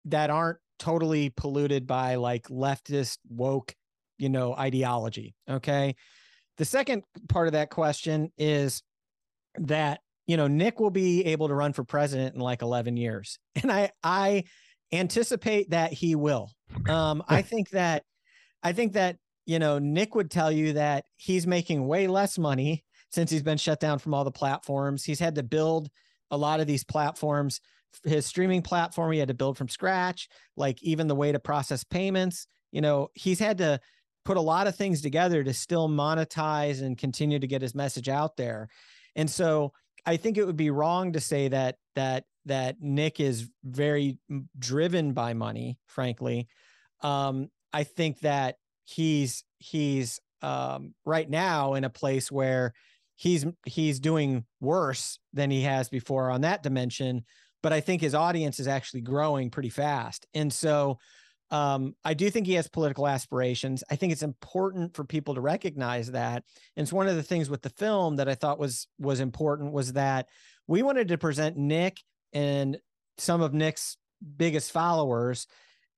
that 0.05 0.29
aren't 0.29 0.57
totally 0.79 1.29
polluted 1.29 1.85
by 1.85 2.15
like 2.15 2.47
leftist 2.47 3.17
woke, 3.29 3.75
you 4.17 4.29
know, 4.29 4.55
ideology. 4.55 5.35
Okay. 5.49 5.95
The 6.57 6.65
second 6.65 7.03
part 7.27 7.47
of 7.47 7.53
that 7.53 7.69
question 7.69 8.31
is 8.37 8.81
that, 9.55 9.99
you 10.27 10.37
know, 10.37 10.47
Nick 10.47 10.79
will 10.79 10.89
be 10.89 11.25
able 11.25 11.47
to 11.47 11.53
run 11.53 11.73
for 11.73 11.83
president 11.83 12.35
in 12.35 12.41
like 12.41 12.61
11 12.61 12.97
years. 12.97 13.37
And 13.61 13.71
I, 13.71 13.91
I 14.03 14.45
anticipate 14.91 15.71
that 15.71 15.93
he 15.93 16.15
will. 16.15 16.51
Um, 16.87 17.23
I 17.27 17.41
think 17.43 17.69
that, 17.69 18.03
I 18.63 18.73
think 18.73 18.93
that, 18.93 19.17
you 19.45 19.59
know, 19.59 19.79
Nick 19.79 20.15
would 20.15 20.31
tell 20.31 20.51
you 20.51 20.73
that 20.73 21.05
he's 21.17 21.47
making 21.47 21.87
way 21.87 22.07
less 22.07 22.37
money 22.37 22.83
since 23.11 23.31
he's 23.31 23.43
been 23.43 23.57
shut 23.57 23.79
down 23.79 23.99
from 23.99 24.13
all 24.13 24.23
the 24.23 24.31
platforms. 24.31 25.03
He's 25.03 25.19
had 25.19 25.35
to 25.35 25.43
build 25.43 25.89
a 26.31 26.37
lot 26.37 26.59
of 26.59 26.67
these 26.67 26.83
platforms 26.83 27.59
his 28.03 28.25
streaming 28.25 28.61
platform 28.61 29.11
he 29.11 29.19
had 29.19 29.27
to 29.27 29.33
build 29.33 29.57
from 29.57 29.67
scratch 29.67 30.27
like 30.55 30.81
even 30.83 31.07
the 31.07 31.15
way 31.15 31.31
to 31.31 31.39
process 31.39 31.83
payments 31.83 32.47
you 32.71 32.81
know 32.81 33.09
he's 33.13 33.39
had 33.39 33.57
to 33.57 33.79
put 34.25 34.37
a 34.37 34.41
lot 34.41 34.67
of 34.67 34.75
things 34.75 35.01
together 35.01 35.43
to 35.43 35.53
still 35.53 35.89
monetize 35.89 36.83
and 36.83 36.97
continue 36.99 37.39
to 37.39 37.47
get 37.47 37.61
his 37.61 37.73
message 37.73 38.09
out 38.09 38.37
there. 38.37 38.69
And 39.15 39.29
so 39.29 39.73
i 40.05 40.15
think 40.15 40.37
it 40.37 40.45
would 40.45 40.55
be 40.55 40.69
wrong 40.69 41.11
to 41.11 41.19
say 41.19 41.49
that 41.49 41.75
that 41.95 42.23
that 42.45 42.77
nick 42.79 43.19
is 43.19 43.49
very 43.65 44.17
driven 44.57 45.11
by 45.13 45.33
money 45.33 45.77
frankly. 45.87 46.47
Um 47.01 47.49
i 47.73 47.83
think 47.83 48.19
that 48.19 48.55
he's 48.85 49.43
he's 49.57 50.19
um 50.41 50.93
right 51.05 51.29
now 51.29 51.73
in 51.73 51.83
a 51.83 51.89
place 51.89 52.31
where 52.31 52.73
he's 53.17 53.45
he's 53.65 53.99
doing 53.99 54.45
worse 54.61 55.19
than 55.33 55.51
he 55.51 55.63
has 55.63 55.89
before 55.89 56.29
on 56.29 56.41
that 56.41 56.63
dimension 56.63 57.25
but 57.61 57.73
I 57.73 57.81
think 57.81 58.01
his 58.01 58.15
audience 58.15 58.59
is 58.59 58.67
actually 58.67 59.01
growing 59.01 59.49
pretty 59.49 59.69
fast. 59.69 60.25
And 60.33 60.51
so 60.51 60.97
um, 61.51 61.95
I 62.05 62.13
do 62.13 62.29
think 62.29 62.45
he 62.45 62.53
has 62.53 62.67
political 62.67 63.07
aspirations. 63.07 63.83
I 63.89 63.95
think 63.95 64.11
it's 64.11 64.23
important 64.23 64.95
for 64.95 65.03
people 65.03 65.35
to 65.35 65.41
recognize 65.41 66.11
that. 66.11 66.43
And 66.75 66.83
it's 66.83 66.93
one 66.93 67.07
of 67.07 67.15
the 67.15 67.23
things 67.23 67.49
with 67.49 67.61
the 67.61 67.71
film 67.71 68.17
that 68.17 68.29
I 68.29 68.35
thought 68.35 68.59
was 68.59 68.87
was 68.99 69.19
important 69.19 69.73
was 69.73 69.93
that 69.93 70.27
we 70.67 70.83
wanted 70.83 71.07
to 71.07 71.17
present 71.17 71.57
Nick 71.57 71.97
and 72.33 72.77
some 73.17 73.41
of 73.41 73.53
Nick's 73.53 73.97
biggest 74.37 74.71
followers 74.71 75.47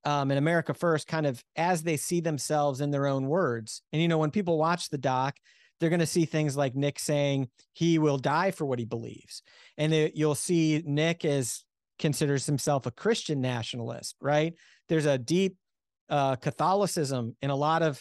um, 0.05 0.31
in 0.31 0.37
America 0.37 0.73
First, 0.73 1.07
kind 1.07 1.25
of 1.25 1.43
as 1.55 1.83
they 1.83 1.97
see 1.97 2.21
themselves 2.21 2.81
in 2.81 2.89
their 2.89 3.05
own 3.05 3.27
words. 3.27 3.81
And 3.91 4.01
you 4.01 4.07
know, 4.07 4.17
when 4.17 4.31
people 4.31 4.57
watch 4.57 4.89
the 4.89 4.97
doc, 4.97 5.35
they're 5.81 5.89
going 5.89 5.99
to 5.99 6.05
see 6.05 6.25
things 6.25 6.55
like 6.55 6.75
Nick 6.75 6.99
saying 6.99 7.49
he 7.73 7.97
will 7.97 8.19
die 8.19 8.51
for 8.51 8.65
what 8.65 8.77
he 8.77 8.85
believes. 8.85 9.41
And 9.77 9.91
it, 9.91 10.15
you'll 10.15 10.35
see 10.35 10.83
Nick 10.85 11.25
as 11.25 11.65
considers 11.97 12.45
himself 12.45 12.85
a 12.85 12.91
Christian 12.91 13.41
nationalist, 13.41 14.15
right? 14.21 14.53
There's 14.89 15.07
a 15.07 15.17
deep 15.17 15.57
uh, 16.07 16.35
Catholicism 16.35 17.35
in 17.41 17.49
a 17.49 17.55
lot 17.55 17.81
of 17.81 17.99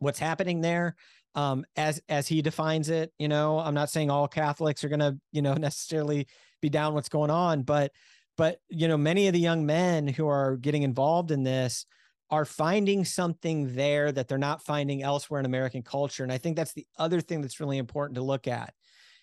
what's 0.00 0.18
happening 0.18 0.60
there. 0.60 0.96
Um, 1.36 1.64
as 1.76 2.00
as 2.08 2.26
he 2.26 2.42
defines 2.42 2.88
it, 2.88 3.12
you 3.18 3.28
know, 3.28 3.60
I'm 3.60 3.74
not 3.74 3.90
saying 3.90 4.10
all 4.10 4.26
Catholics 4.26 4.82
are 4.82 4.88
going 4.88 5.00
to, 5.00 5.16
you 5.32 5.42
know, 5.42 5.54
necessarily 5.58 6.26
be 6.60 6.70
down 6.70 6.94
what's 6.94 7.08
going 7.08 7.30
on, 7.30 7.62
but 7.62 7.92
but 8.36 8.58
you 8.68 8.88
know, 8.88 8.96
many 8.96 9.28
of 9.28 9.32
the 9.32 9.38
young 9.38 9.64
men 9.64 10.08
who 10.08 10.26
are 10.26 10.56
getting 10.56 10.82
involved 10.82 11.30
in 11.30 11.44
this 11.44 11.86
are 12.30 12.44
finding 12.44 13.04
something 13.04 13.74
there 13.74 14.10
that 14.10 14.28
they're 14.28 14.38
not 14.38 14.62
finding 14.62 15.02
elsewhere 15.02 15.40
in 15.40 15.46
American 15.46 15.82
culture. 15.82 16.22
And 16.22 16.32
I 16.32 16.38
think 16.38 16.56
that's 16.56 16.72
the 16.72 16.86
other 16.98 17.20
thing 17.20 17.40
that's 17.40 17.60
really 17.60 17.78
important 17.78 18.16
to 18.16 18.22
look 18.22 18.48
at 18.48 18.74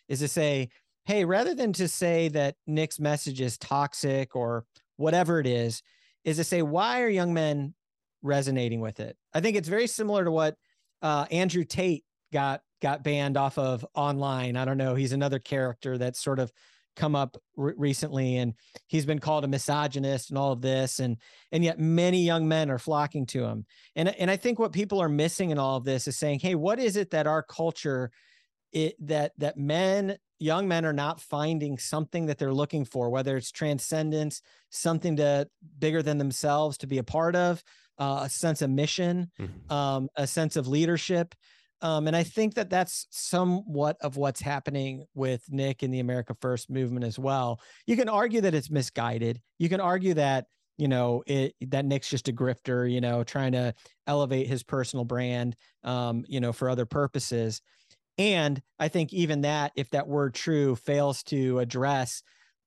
is 0.08 0.20
to 0.20 0.28
say, 0.28 0.70
hey, 1.06 1.26
rather 1.26 1.54
than 1.54 1.74
to 1.74 1.88
say 1.88 2.30
that 2.30 2.56
Nick's 2.66 3.00
message 3.00 3.42
is 3.42 3.58
toxic 3.58 4.36
or 4.36 4.66
whatever 4.96 5.40
it 5.40 5.48
is, 5.48 5.82
is 6.24 6.38
to 6.38 6.44
say, 6.44 6.62
why 6.62 7.02
are 7.02 7.10
young 7.10 7.34
men 7.34 7.74
resonating 8.22 8.80
with 8.80 9.02
it? 9.02 9.18
I 9.34 9.42
think 9.42 9.58
it's 9.58 9.68
very 9.68 9.88
similar 9.88 10.24
to 10.24 10.32
what 10.32 10.56
uh, 11.02 11.26
Andrew 11.30 11.66
Tate 11.66 12.06
got 12.32 12.62
got 12.82 13.04
banned 13.04 13.38
off 13.38 13.58
of 13.58 13.86
online. 13.96 14.58
I 14.58 14.66
don't 14.66 14.78
know. 14.78 14.96
He's 14.96 15.14
another 15.14 15.40
character 15.40 15.98
that's 15.98 16.22
sort 16.22 16.40
of 16.40 16.52
come 16.96 17.16
up 17.16 17.38
re- 17.56 17.74
recently 17.78 18.38
and 18.38 18.54
he's 18.88 19.06
been 19.06 19.20
called 19.20 19.44
a 19.44 19.48
misogynist 19.48 20.30
and 20.30 20.38
all 20.38 20.52
of 20.52 20.62
this 20.62 21.00
and 21.00 21.18
and 21.52 21.64
yet 21.64 21.80
many 21.80 22.24
young 22.24 22.48
men 22.48 22.70
are 22.70 22.78
flocking 22.78 23.26
to 23.26 23.44
him 23.44 23.66
and 23.96 24.10
and 24.20 24.30
i 24.30 24.36
think 24.36 24.60
what 24.60 24.72
people 24.72 25.02
are 25.02 25.10
missing 25.10 25.50
in 25.50 25.58
all 25.58 25.78
of 25.78 25.84
this 25.84 26.08
is 26.08 26.18
saying 26.18 26.40
hey 26.40 26.56
what 26.56 26.80
is 26.80 26.96
it 26.96 27.12
that 27.12 27.28
our 27.28 27.44
culture 27.44 28.12
it 28.72 28.96
that 29.00 29.32
that 29.38 29.58
men 29.58 30.18
young 30.40 30.68
men 30.68 30.86
are 30.86 30.94
not 30.94 31.22
finding 31.22 31.78
something 31.78 32.26
that 32.26 32.38
they're 32.38 32.54
looking 32.54 32.86
for 32.86 33.10
whether 33.10 33.38
it's 33.38 33.52
transcendence 33.52 34.42
something 34.70 35.16
to 35.16 35.48
bigger 35.80 36.04
than 36.04 36.18
themselves 36.18 36.78
to 36.78 36.88
be 36.88 36.98
a 36.98 37.04
part 37.04 37.36
of 37.36 37.64
uh, 38.00 38.22
a 38.24 38.30
sense 38.30 38.62
of 38.62 38.70
mission 38.70 39.32
mm-hmm. 39.40 39.74
um, 39.74 40.10
a 40.16 40.28
sense 40.28 40.56
of 40.56 40.68
leadership 40.68 41.34
um, 41.84 42.08
and 42.08 42.16
I 42.16 42.24
think 42.24 42.54
that 42.56 42.70
that's 42.70 43.06
somewhat 43.12 43.98
of 44.02 44.16
what's 44.16 44.40
happening 44.42 45.06
with 45.14 45.44
Nick 45.50 45.84
and 45.84 45.94
the 45.94 46.00
America 46.00 46.34
First 46.40 46.70
movement 46.70 47.06
as 47.06 47.20
well. 47.20 47.60
You 47.86 47.98
can 47.98 48.08
argue 48.08 48.40
that 48.42 48.56
it's 48.56 48.72
misguided. 48.72 49.42
You 49.60 49.68
can 49.68 49.82
argue 49.82 50.14
that 50.14 50.46
you 50.78 50.88
know 50.88 51.24
it 51.28 51.54
that 51.68 51.86
Nick's 51.86 52.10
just 52.10 52.30
a 52.30 52.34
grifter, 52.34 52.90
you 52.90 53.02
know, 53.02 53.24
trying 53.26 53.52
to 53.52 53.74
elevate 54.08 54.48
his 54.48 54.64
personal 54.64 55.04
brand, 55.04 55.58
um, 55.84 56.24
you 56.28 56.40
know, 56.40 56.54
for 56.54 56.70
other 56.70 56.86
purposes. 56.86 57.62
And 58.18 58.62
I 58.80 58.88
think 58.88 59.12
even 59.12 59.42
that, 59.42 59.74
if 59.76 59.90
that 59.90 60.08
were 60.08 60.30
true, 60.30 60.76
fails 60.76 61.22
to 61.24 61.60
address 61.60 62.24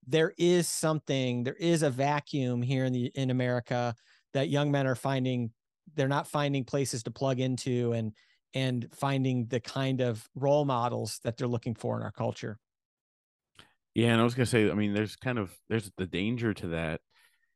there 0.06 0.34
is 0.38 0.68
something, 0.68 1.42
there 1.42 1.54
is 1.54 1.82
a 1.82 1.90
vacuum 1.90 2.62
here 2.62 2.84
in 2.84 2.92
the 2.92 3.10
in 3.14 3.30
America 3.30 3.94
that 4.34 4.50
young 4.50 4.70
men 4.70 4.86
are 4.86 4.94
finding. 4.94 5.50
They're 5.94 6.06
not 6.06 6.28
finding 6.28 6.64
places 6.64 7.02
to 7.04 7.10
plug 7.10 7.40
into, 7.40 7.92
and 7.92 8.12
and 8.54 8.88
finding 8.92 9.46
the 9.46 9.60
kind 9.60 10.00
of 10.00 10.28
role 10.34 10.64
models 10.64 11.20
that 11.24 11.36
they're 11.36 11.48
looking 11.48 11.74
for 11.74 11.96
in 11.96 12.02
our 12.02 12.12
culture. 12.12 12.58
Yeah, 13.94 14.08
and 14.08 14.20
I 14.20 14.24
was 14.24 14.34
gonna 14.34 14.46
say, 14.46 14.70
I 14.70 14.74
mean, 14.74 14.92
there's 14.92 15.16
kind 15.16 15.38
of 15.38 15.56
there's 15.68 15.90
the 15.96 16.06
danger 16.06 16.52
to 16.54 16.68
that. 16.68 17.00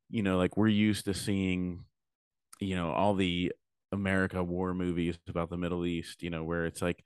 You 0.09 0.23
know, 0.23 0.39
like 0.39 0.57
we're 0.57 0.69
used 0.69 1.05
to 1.05 1.15
seeing, 1.15 1.85
you 2.61 2.77
know, 2.77 2.93
all 2.93 3.15
the 3.15 3.53
America 3.93 4.43
war 4.43 4.73
movies 4.75 5.19
about 5.29 5.51
the 5.51 5.59
Middle 5.59 5.85
East. 5.85 6.23
You 6.23 6.31
know, 6.31 6.43
where 6.45 6.65
it's 6.65 6.81
like, 6.81 7.05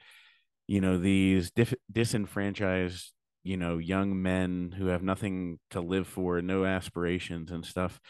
you 0.68 0.80
know, 0.80 0.98
these 0.98 1.50
dif- 1.50 1.74
disenfranchised, 1.90 3.12
you 3.42 3.56
know, 3.56 3.78
young 3.78 4.22
men 4.22 4.72
who 4.76 4.86
have 4.86 5.02
nothing 5.02 5.58
to 5.70 5.80
live 5.80 6.06
for, 6.06 6.40
no 6.40 6.64
aspirations 6.64 7.50
and 7.50 7.66
stuff, 7.66 8.00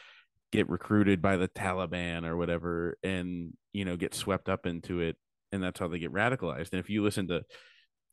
get 0.52 0.68
recruited 0.68 1.22
by 1.22 1.36
the 1.38 1.48
Taliban 1.48 2.26
or 2.26 2.36
whatever, 2.36 2.98
and 3.02 3.54
you 3.72 3.86
know, 3.86 3.96
get 3.96 4.14
swept 4.14 4.50
up 4.50 4.66
into 4.66 5.00
it 5.00 5.16
and 5.54 5.62
that's 5.62 5.78
how 5.78 5.88
they 5.88 5.98
get 5.98 6.12
radicalized. 6.12 6.72
And 6.72 6.80
if 6.80 6.90
you 6.90 7.02
listen 7.02 7.28
to, 7.28 7.42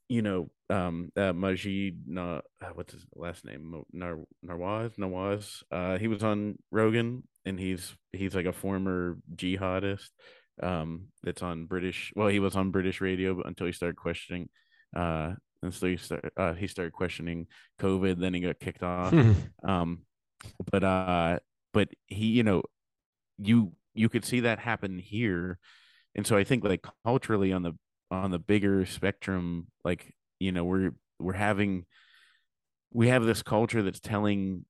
you 0.08 0.22
know, 0.22 0.50
um, 0.70 1.12
uh, 1.18 1.34
Maajid, 1.34 2.18
uh, 2.18 2.42
what's 2.74 2.94
his 2.94 3.06
last 3.16 3.44
name? 3.46 3.84
Nar- 3.92 4.26
Nawaz, 4.46 4.96
Nawaz. 4.98 5.64
Uh, 5.72 5.98
he 5.98 6.08
was 6.08 6.24
on 6.24 6.58
Rogan, 6.70 7.24
and 7.46 7.60
he's 7.60 7.94
he's 8.12 8.36
like 8.36 8.46
a 8.46 8.54
former 8.54 9.18
jihadist. 9.36 10.10
Um, 10.62 11.08
that's 11.24 11.42
on 11.42 11.66
British. 11.66 12.14
Well, 12.16 12.28
he 12.28 12.40
was 12.40 12.56
on 12.56 12.72
British 12.72 13.02
radio 13.02 13.42
until 13.44 13.66
he 13.66 13.74
started 13.74 13.96
questioning. 13.96 14.50
Uh, 14.96 15.34
and 15.64 15.74
so 15.74 15.88
he 15.88 15.98
started 15.98 16.32
uh, 16.38 16.54
he 16.54 16.68
started 16.68 16.94
questioning 16.94 17.48
COVID. 17.80 18.20
Then 18.20 18.34
he 18.34 18.42
got 18.42 18.60
kicked 18.60 18.84
off. 18.84 19.14
um, 19.64 20.04
but 20.72 20.84
uh, 20.84 21.40
but 21.74 21.90
he, 22.06 22.28
you 22.28 22.44
know, 22.44 22.62
you 23.40 23.72
you 23.94 24.10
could 24.10 24.26
see 24.26 24.42
that 24.42 24.60
happen 24.60 25.00
here 25.00 25.58
and 26.16 26.26
so 26.26 26.38
i 26.38 26.44
think 26.44 26.64
like 26.64 26.86
culturally 27.06 27.52
on 27.52 27.64
the 27.64 27.74
on 28.10 28.32
the 28.32 28.40
bigger 28.40 28.86
spectrum 28.86 29.68
like 29.84 30.14
you 30.40 30.52
know 30.52 30.64
we're 30.64 30.92
we're 31.20 31.34
having 31.34 31.86
we 32.94 33.08
have 33.08 33.24
this 33.24 33.42
culture 33.42 33.82
that's 33.82 34.00
telling 34.00 34.66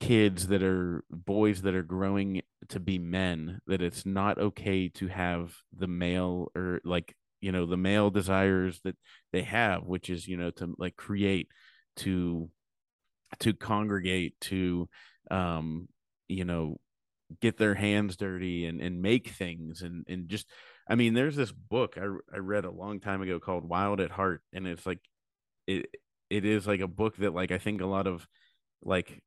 kids 0.00 0.46
that 0.46 0.62
are 0.62 1.04
boys 1.10 1.62
that 1.62 1.74
are 1.74 1.82
growing 1.82 2.40
to 2.68 2.78
be 2.78 2.98
men 2.98 3.60
that 3.66 3.82
it's 3.82 4.06
not 4.06 4.38
okay 4.38 4.88
to 4.88 5.08
have 5.08 5.54
the 5.76 5.88
male 5.88 6.50
or 6.54 6.80
like 6.84 7.14
you 7.40 7.50
know 7.50 7.66
the 7.66 7.76
male 7.76 8.10
desires 8.10 8.80
that 8.84 8.96
they 9.32 9.42
have 9.42 9.82
which 9.84 10.08
is 10.08 10.28
you 10.28 10.36
know 10.36 10.50
to 10.50 10.74
like 10.78 10.96
create 10.96 11.48
to 11.96 12.48
to 13.40 13.52
congregate 13.52 14.34
to 14.40 14.88
um 15.30 15.88
you 16.28 16.44
know 16.44 16.78
get 17.40 17.58
their 17.58 17.74
hands 17.74 18.16
dirty 18.16 18.66
and, 18.66 18.80
and 18.80 19.02
make 19.02 19.28
things 19.28 19.82
and, 19.82 20.04
and 20.08 20.28
just 20.28 20.46
I 20.88 20.94
mean 20.94 21.14
there's 21.14 21.36
this 21.36 21.52
book 21.52 21.98
I, 21.98 22.04
I 22.34 22.38
read 22.38 22.64
a 22.64 22.70
long 22.70 23.00
time 23.00 23.20
ago 23.20 23.38
called 23.38 23.68
Wild 23.68 24.00
at 24.00 24.10
Heart 24.10 24.42
and 24.52 24.66
it's 24.66 24.86
like 24.86 25.00
it 25.66 25.86
it 26.30 26.44
is 26.44 26.66
like 26.66 26.80
a 26.80 26.88
book 26.88 27.16
that 27.18 27.34
like 27.34 27.52
I 27.52 27.58
think 27.58 27.80
a 27.80 27.86
lot 27.86 28.06
of 28.06 28.26
like 28.82 29.22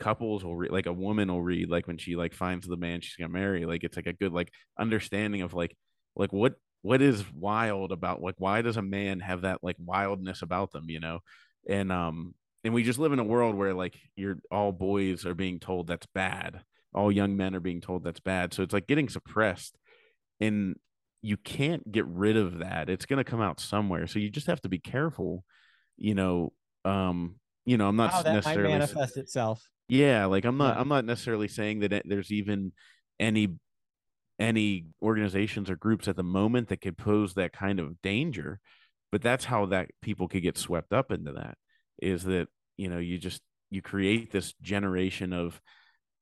couples 0.00 0.44
will 0.44 0.56
read 0.56 0.72
like 0.72 0.86
a 0.86 0.92
woman 0.92 1.28
will 1.30 1.42
read 1.42 1.70
like 1.70 1.86
when 1.86 1.98
she 1.98 2.16
like 2.16 2.34
finds 2.34 2.66
the 2.66 2.76
man 2.76 3.00
she's 3.00 3.16
gonna 3.16 3.28
marry 3.28 3.64
like 3.64 3.84
it's 3.84 3.96
like 3.96 4.08
a 4.08 4.12
good 4.12 4.32
like 4.32 4.50
understanding 4.78 5.42
of 5.42 5.54
like 5.54 5.76
like 6.16 6.32
what 6.32 6.54
what 6.82 7.00
is 7.00 7.24
wild 7.32 7.92
about 7.92 8.20
like 8.20 8.34
why 8.38 8.60
does 8.60 8.76
a 8.76 8.82
man 8.82 9.20
have 9.20 9.42
that 9.42 9.62
like 9.62 9.76
wildness 9.78 10.42
about 10.42 10.72
them 10.72 10.84
you 10.88 11.00
know? 11.00 11.20
And 11.68 11.92
um 11.92 12.34
and 12.64 12.74
we 12.74 12.82
just 12.82 12.98
live 12.98 13.12
in 13.12 13.18
a 13.18 13.24
world 13.24 13.54
where 13.54 13.74
like 13.74 13.98
you're 14.16 14.38
all 14.50 14.72
boys 14.72 15.24
are 15.24 15.34
being 15.34 15.60
told 15.60 15.86
that's 15.86 16.06
bad 16.14 16.62
all 16.94 17.10
young 17.12 17.36
men 17.36 17.54
are 17.54 17.60
being 17.60 17.80
told 17.80 18.04
that's 18.04 18.20
bad. 18.20 18.54
So 18.54 18.62
it's 18.62 18.72
like 18.72 18.86
getting 18.86 19.08
suppressed. 19.08 19.76
And 20.40 20.76
you 21.22 21.36
can't 21.36 21.90
get 21.90 22.06
rid 22.06 22.36
of 22.36 22.58
that. 22.58 22.90
It's 22.90 23.06
going 23.06 23.16
to 23.22 23.30
come 23.30 23.40
out 23.40 23.60
somewhere. 23.60 24.06
So 24.06 24.18
you 24.18 24.30
just 24.30 24.46
have 24.46 24.60
to 24.62 24.68
be 24.68 24.78
careful, 24.78 25.44
you 25.96 26.14
know, 26.14 26.52
um, 26.84 27.36
you 27.64 27.78
know, 27.78 27.88
I'm 27.88 27.96
not 27.96 28.12
How 28.12 28.22
that 28.22 28.32
necessarily 28.34 28.74
might 28.74 28.78
manifest 28.78 29.16
itself. 29.16 29.66
Yeah, 29.88 30.26
like 30.26 30.44
I'm 30.44 30.58
not 30.58 30.74
Yeah. 30.76 30.80
I'm 30.80 30.88
not 30.88 31.04
necessarily 31.04 31.48
saying 31.48 31.80
that 31.80 31.92
it- 31.92 32.08
there's 32.08 32.30
even 32.32 32.72
any 33.18 33.58
any 34.38 34.86
organizations 35.00 35.70
or 35.70 35.76
groups 35.76 36.08
at 36.08 36.16
the 36.16 36.22
moment 36.24 36.68
that 36.68 36.80
could 36.80 36.98
pose 36.98 37.34
that 37.34 37.52
kind 37.52 37.78
of 37.78 38.00
danger, 38.02 38.60
but 39.12 39.22
that's 39.22 39.44
how 39.44 39.66
that 39.66 39.90
people 40.02 40.26
could 40.28 40.42
get 40.42 40.58
swept 40.58 40.92
up 40.92 41.12
into 41.12 41.32
that 41.32 41.56
is 42.02 42.24
that, 42.24 42.48
you 42.76 42.88
know, 42.88 42.98
you 42.98 43.16
just 43.16 43.40
you 43.70 43.80
create 43.80 44.30
this 44.32 44.52
generation 44.60 45.32
of, 45.32 45.60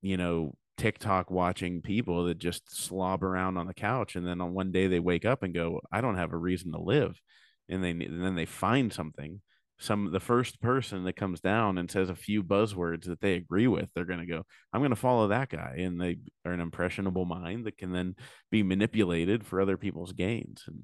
you 0.02 0.16
know, 0.16 0.54
TikTok 0.82 1.30
watching 1.30 1.80
people 1.80 2.24
that 2.24 2.38
just 2.38 2.76
slob 2.76 3.22
around 3.22 3.56
on 3.56 3.68
the 3.68 3.74
couch, 3.74 4.16
and 4.16 4.26
then 4.26 4.40
on 4.40 4.52
one 4.52 4.72
day 4.72 4.88
they 4.88 4.98
wake 4.98 5.24
up 5.24 5.44
and 5.44 5.54
go, 5.54 5.80
"I 5.92 6.00
don't 6.00 6.16
have 6.16 6.32
a 6.32 6.36
reason 6.36 6.72
to 6.72 6.80
live," 6.80 7.20
and 7.68 7.84
they 7.84 7.90
and 7.90 8.24
then 8.24 8.34
they 8.34 8.46
find 8.46 8.92
something. 8.92 9.42
Some 9.78 10.10
the 10.10 10.18
first 10.18 10.60
person 10.60 11.04
that 11.04 11.14
comes 11.14 11.40
down 11.40 11.78
and 11.78 11.88
says 11.88 12.10
a 12.10 12.16
few 12.16 12.42
buzzwords 12.42 13.04
that 13.04 13.20
they 13.20 13.34
agree 13.34 13.68
with, 13.68 13.90
they're 13.94 14.04
going 14.04 14.26
to 14.26 14.26
go, 14.26 14.42
"I'm 14.72 14.80
going 14.80 14.90
to 14.90 14.96
follow 14.96 15.28
that 15.28 15.50
guy," 15.50 15.76
and 15.78 16.00
they 16.00 16.18
are 16.44 16.52
an 16.52 16.60
impressionable 16.60 17.26
mind 17.26 17.64
that 17.66 17.78
can 17.78 17.92
then 17.92 18.16
be 18.50 18.64
manipulated 18.64 19.46
for 19.46 19.60
other 19.60 19.76
people's 19.76 20.12
gains. 20.12 20.64
And 20.66 20.82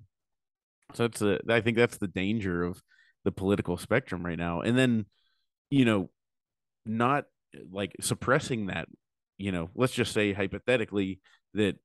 so 0.94 1.06
it's 1.06 1.22
a, 1.22 1.40
I 1.48 1.60
think 1.60 1.76
that's 1.76 1.98
the 1.98 2.06
danger 2.06 2.62
of 2.62 2.80
the 3.24 3.32
political 3.32 3.76
spectrum 3.76 4.24
right 4.24 4.38
now. 4.38 4.60
And 4.60 4.78
then, 4.78 5.06
you 5.70 5.84
know, 5.84 6.10
not 6.86 7.24
like 7.70 7.96
suppressing 8.00 8.66
that 8.66 8.88
you 9.39 9.52
know, 9.52 9.70
let's 9.74 9.94
just 9.94 10.12
say 10.12 10.32
hypothetically 10.32 11.20
that 11.55 11.77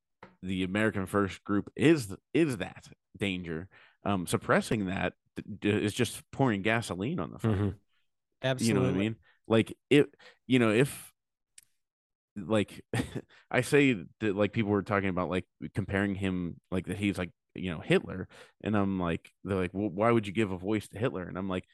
the 0.41 0.63
American 0.63 1.05
First 1.05 1.43
group 1.43 1.71
is 1.75 2.13
is 2.33 2.57
that 2.57 2.87
danger. 3.17 3.69
Um, 4.05 4.27
suppressing 4.27 4.87
that 4.87 5.13
is 5.61 5.93
just 5.93 6.21
pouring 6.31 6.61
gasoline 6.61 7.19
on 7.19 7.31
the 7.31 7.39
fire. 7.39 7.51
Mm-hmm. 7.51 7.69
Absolutely. 8.43 8.67
You 8.67 8.73
know 8.73 8.81
what 8.81 8.95
I 8.95 8.99
mean? 8.99 9.15
Like 9.47 9.77
if 9.89 10.07
you 10.47 10.59
know, 10.59 10.71
if 10.71 11.13
like 12.35 12.83
I 13.51 13.61
say 13.61 13.95
that 14.19 14.35
like 14.35 14.51
people 14.51 14.71
were 14.71 14.83
talking 14.83 15.09
about 15.09 15.29
like 15.29 15.45
comparing 15.73 16.15
him 16.15 16.59
like 16.71 16.87
that 16.87 16.97
he's 16.97 17.17
like 17.17 17.31
you 17.55 17.71
know 17.71 17.79
Hitler, 17.79 18.27
and 18.63 18.75
I'm 18.75 18.99
like 18.99 19.31
they're 19.43 19.57
like, 19.57 19.73
well, 19.73 19.89
why 19.89 20.11
would 20.11 20.27
you 20.27 20.33
give 20.33 20.51
a 20.51 20.57
voice 20.57 20.87
to 20.89 20.97
Hitler? 20.97 21.23
And 21.23 21.37
I'm 21.37 21.49
like, 21.49 21.65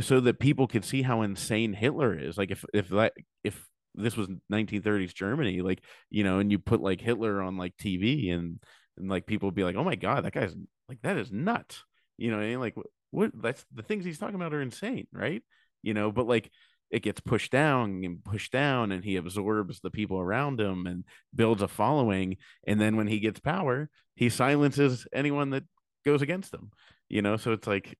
so 0.00 0.20
that 0.20 0.40
people 0.40 0.66
could 0.66 0.84
see 0.84 1.02
how 1.02 1.22
insane 1.22 1.72
Hitler 1.72 2.18
is. 2.18 2.36
Like 2.38 2.50
if 2.50 2.64
if 2.72 2.88
that 2.88 3.12
if 3.44 3.68
this 3.94 4.16
was 4.16 4.28
1930s 4.52 5.14
Germany, 5.14 5.60
like 5.60 5.82
you 6.10 6.24
know, 6.24 6.38
and 6.38 6.50
you 6.50 6.58
put 6.58 6.80
like 6.80 7.00
Hitler 7.00 7.42
on 7.42 7.56
like 7.56 7.76
TV, 7.76 8.32
and 8.32 8.60
and 8.96 9.08
like 9.08 9.26
people 9.26 9.48
would 9.48 9.54
be 9.54 9.64
like, 9.64 9.76
oh 9.76 9.84
my 9.84 9.96
god, 9.96 10.24
that 10.24 10.34
guy's 10.34 10.54
like 10.88 11.00
that 11.02 11.16
is 11.16 11.32
nuts, 11.32 11.82
you 12.16 12.30
know, 12.30 12.40
and 12.40 12.60
like 12.60 12.76
what, 12.76 12.86
what 13.10 13.30
that's 13.34 13.64
the 13.74 13.82
things 13.82 14.04
he's 14.04 14.18
talking 14.18 14.34
about 14.34 14.54
are 14.54 14.62
insane, 14.62 15.06
right? 15.12 15.42
You 15.82 15.94
know, 15.94 16.10
but 16.10 16.26
like 16.26 16.50
it 16.90 17.02
gets 17.02 17.20
pushed 17.20 17.50
down 17.50 18.02
and 18.04 18.24
pushed 18.24 18.52
down 18.52 18.92
and 18.92 19.04
he 19.04 19.16
absorbs 19.16 19.80
the 19.80 19.90
people 19.90 20.20
around 20.20 20.60
him 20.60 20.86
and 20.86 21.04
builds 21.34 21.62
a 21.62 21.68
following 21.68 22.36
and 22.68 22.80
then 22.80 22.96
when 22.96 23.08
he 23.08 23.18
gets 23.18 23.40
power 23.40 23.88
he 24.14 24.28
silences 24.28 25.06
anyone 25.12 25.50
that 25.50 25.64
goes 26.04 26.22
against 26.22 26.54
him 26.54 26.70
you 27.08 27.20
know 27.22 27.36
so 27.36 27.52
it's 27.52 27.66
like 27.66 27.98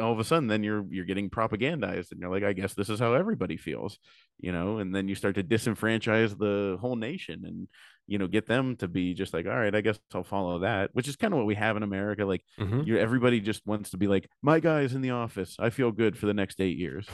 all 0.00 0.12
of 0.12 0.18
a 0.18 0.24
sudden 0.24 0.46
then 0.48 0.62
you're 0.62 0.84
you're 0.90 1.04
getting 1.04 1.30
propagandized 1.30 2.10
and 2.12 2.20
you're 2.20 2.30
like 2.30 2.42
i 2.44 2.52
guess 2.52 2.74
this 2.74 2.88
is 2.90 2.98
how 3.00 3.14
everybody 3.14 3.56
feels 3.56 3.98
you 4.38 4.52
know 4.52 4.78
and 4.78 4.94
then 4.94 5.08
you 5.08 5.14
start 5.14 5.34
to 5.34 5.42
disenfranchise 5.42 6.36
the 6.38 6.76
whole 6.80 6.96
nation 6.96 7.44
and 7.44 7.68
you 8.06 8.18
know 8.18 8.26
get 8.26 8.46
them 8.46 8.76
to 8.76 8.88
be 8.88 9.14
just 9.14 9.32
like 9.34 9.46
all 9.46 9.56
right 9.56 9.74
i 9.74 9.80
guess 9.80 9.98
i'll 10.14 10.24
follow 10.24 10.60
that 10.60 10.90
which 10.94 11.08
is 11.08 11.16
kind 11.16 11.32
of 11.34 11.38
what 11.38 11.46
we 11.46 11.54
have 11.54 11.76
in 11.76 11.82
america 11.82 12.24
like 12.24 12.42
Mhm. 12.58 12.86
you 12.86 12.98
everybody 12.98 13.40
just 13.40 13.66
wants 13.66 13.90
to 13.90 13.96
be 13.96 14.06
like 14.06 14.28
my 14.42 14.60
guy 14.60 14.80
is 14.80 14.94
in 14.94 15.02
the 15.02 15.10
office 15.10 15.56
i 15.58 15.70
feel 15.70 15.92
good 15.92 16.16
for 16.18 16.26
the 16.26 16.34
next 16.34 16.60
eight 16.60 16.76
years 16.78 17.06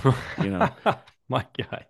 you 0.42 0.50
know 0.50 0.68
my 1.28 1.44
guy. 1.56 1.86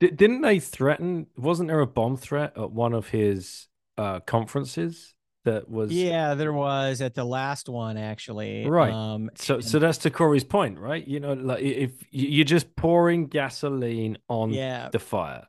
Didn't 0.00 0.42
they 0.42 0.58
threaten? 0.60 1.26
Wasn't 1.36 1.68
there 1.68 1.80
a 1.80 1.86
bomb 1.86 2.16
threat 2.16 2.52
at 2.58 2.70
one 2.70 2.92
of 2.92 3.08
his 3.08 3.68
uh, 3.96 4.20
conferences 4.20 5.13
that 5.44 5.68
was? 5.68 5.92
Yeah, 5.92 6.34
there 6.34 6.52
was 6.52 7.00
at 7.00 7.14
the 7.14 7.24
last 7.24 7.68
one 7.68 7.96
actually. 7.96 8.66
Right. 8.66 8.92
Um, 8.92 9.30
So, 9.34 9.56
and- 9.56 9.64
so 9.64 9.78
that's 9.78 9.98
to 9.98 10.10
Corey's 10.10 10.44
point, 10.44 10.78
right? 10.78 11.06
You 11.06 11.20
know, 11.20 11.32
like 11.34 11.62
if 11.62 11.92
you're 12.10 12.44
just 12.44 12.74
pouring 12.76 13.26
gasoline 13.26 14.18
on 14.28 14.52
yeah, 14.52 14.88
the 14.90 14.98
fire. 14.98 15.46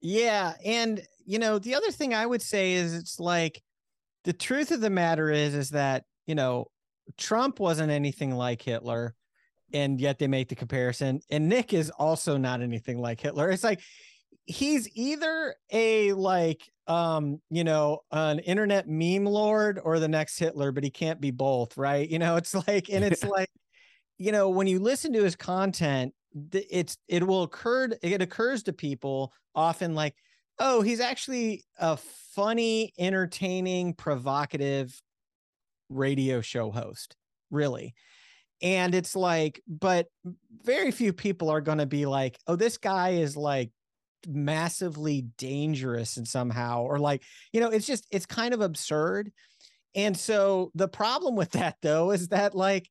Yeah, 0.00 0.54
and 0.64 1.00
you 1.26 1.38
know, 1.38 1.58
the 1.58 1.74
other 1.74 1.90
thing 1.90 2.14
I 2.14 2.24
would 2.24 2.42
say 2.42 2.74
is 2.74 2.94
it's 2.94 3.20
like 3.20 3.62
the 4.24 4.32
truth 4.32 4.70
of 4.70 4.80
the 4.80 4.90
matter 4.90 5.30
is 5.30 5.54
is 5.54 5.70
that, 5.70 6.04
you 6.26 6.34
know, 6.34 6.66
Trump 7.16 7.60
wasn't 7.60 7.90
anything 7.90 8.34
like 8.34 8.62
Hitler 8.62 9.14
and 9.72 10.00
yet 10.00 10.18
they 10.18 10.28
make 10.28 10.48
the 10.48 10.54
comparison 10.54 11.20
and 11.30 11.48
Nick 11.48 11.72
is 11.74 11.90
also 11.90 12.36
not 12.36 12.62
anything 12.62 12.98
like 12.98 13.20
Hitler. 13.20 13.50
It's 13.50 13.64
like 13.64 13.80
he's 14.48 14.88
either 14.94 15.54
a 15.70 16.12
like 16.14 16.68
um, 16.86 17.40
you 17.50 17.64
know, 17.64 18.00
an 18.10 18.38
internet 18.40 18.88
meme 18.88 19.26
lord 19.26 19.78
or 19.84 19.98
the 19.98 20.08
next 20.08 20.38
Hitler, 20.38 20.72
but 20.72 20.82
he 20.82 20.90
can't 20.90 21.20
be 21.20 21.30
both, 21.30 21.76
right? 21.76 22.08
You 22.08 22.18
know, 22.18 22.36
it's 22.36 22.54
like 22.66 22.88
and 22.90 23.04
it's 23.04 23.22
like 23.24 23.50
you 24.16 24.32
know, 24.32 24.48
when 24.48 24.66
you 24.66 24.80
listen 24.80 25.12
to 25.12 25.22
his 25.22 25.36
content, 25.36 26.12
it's 26.52 26.96
it 27.06 27.24
will 27.24 27.44
occur 27.44 27.90
it 28.02 28.22
occurs 28.22 28.64
to 28.64 28.72
people 28.72 29.32
often 29.54 29.94
like, 29.94 30.14
oh, 30.58 30.80
he's 30.80 31.00
actually 31.00 31.64
a 31.78 31.96
funny, 31.96 32.92
entertaining, 32.98 33.94
provocative 33.94 35.00
radio 35.90 36.40
show 36.40 36.70
host, 36.70 37.16
really. 37.50 37.94
And 38.60 38.94
it's 38.94 39.14
like, 39.14 39.62
but 39.68 40.06
very 40.62 40.90
few 40.90 41.12
people 41.12 41.48
are 41.48 41.60
going 41.60 41.78
to 41.78 41.86
be 41.86 42.06
like, 42.06 42.38
oh, 42.48 42.56
this 42.56 42.76
guy 42.76 43.10
is 43.10 43.36
like 43.36 43.70
massively 44.26 45.22
dangerous 45.38 46.16
and 46.16 46.26
somehow, 46.26 46.82
or 46.82 46.98
like, 46.98 47.22
you 47.52 47.60
know, 47.60 47.70
it's 47.70 47.86
just, 47.86 48.06
it's 48.10 48.26
kind 48.26 48.54
of 48.54 48.60
absurd. 48.60 49.30
And 49.94 50.16
so 50.16 50.70
the 50.74 50.88
problem 50.88 51.36
with 51.36 51.52
that 51.52 51.76
though 51.82 52.10
is 52.10 52.28
that 52.28 52.54
like 52.54 52.88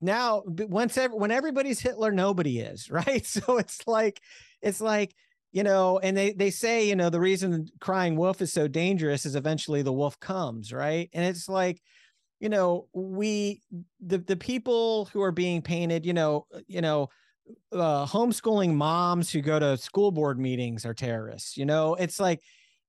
now 0.00 0.42
once 0.46 0.96
ever 0.98 1.16
when 1.16 1.30
everybody's 1.30 1.80
Hitler, 1.80 2.12
nobody 2.12 2.60
is, 2.60 2.90
right? 2.90 3.24
So 3.26 3.58
it's 3.58 3.86
like, 3.86 4.20
it's 4.62 4.80
like, 4.80 5.14
you 5.52 5.62
know, 5.62 6.00
and 6.00 6.16
they 6.16 6.32
they 6.32 6.50
say, 6.50 6.88
you 6.88 6.96
know, 6.96 7.10
the 7.10 7.20
reason 7.20 7.68
crying 7.80 8.16
wolf 8.16 8.42
is 8.42 8.52
so 8.52 8.66
dangerous 8.66 9.24
is 9.24 9.36
eventually 9.36 9.82
the 9.82 9.92
wolf 9.92 10.18
comes, 10.18 10.72
right? 10.72 11.08
And 11.12 11.24
it's 11.24 11.48
like, 11.48 11.80
you 12.40 12.48
know, 12.48 12.88
we 12.92 13.62
the 14.04 14.18
the 14.18 14.36
people 14.36 15.06
who 15.12 15.22
are 15.22 15.32
being 15.32 15.62
painted, 15.62 16.04
you 16.04 16.12
know, 16.12 16.46
you 16.66 16.80
know, 16.80 17.08
uh, 17.72 18.06
homeschooling 18.06 18.74
moms 18.74 19.30
who 19.30 19.40
go 19.40 19.58
to 19.58 19.76
school 19.76 20.10
board 20.10 20.38
meetings 20.38 20.86
are 20.86 20.94
terrorists. 20.94 21.56
You 21.56 21.66
know, 21.66 21.94
it's 21.94 22.18
like, 22.20 22.40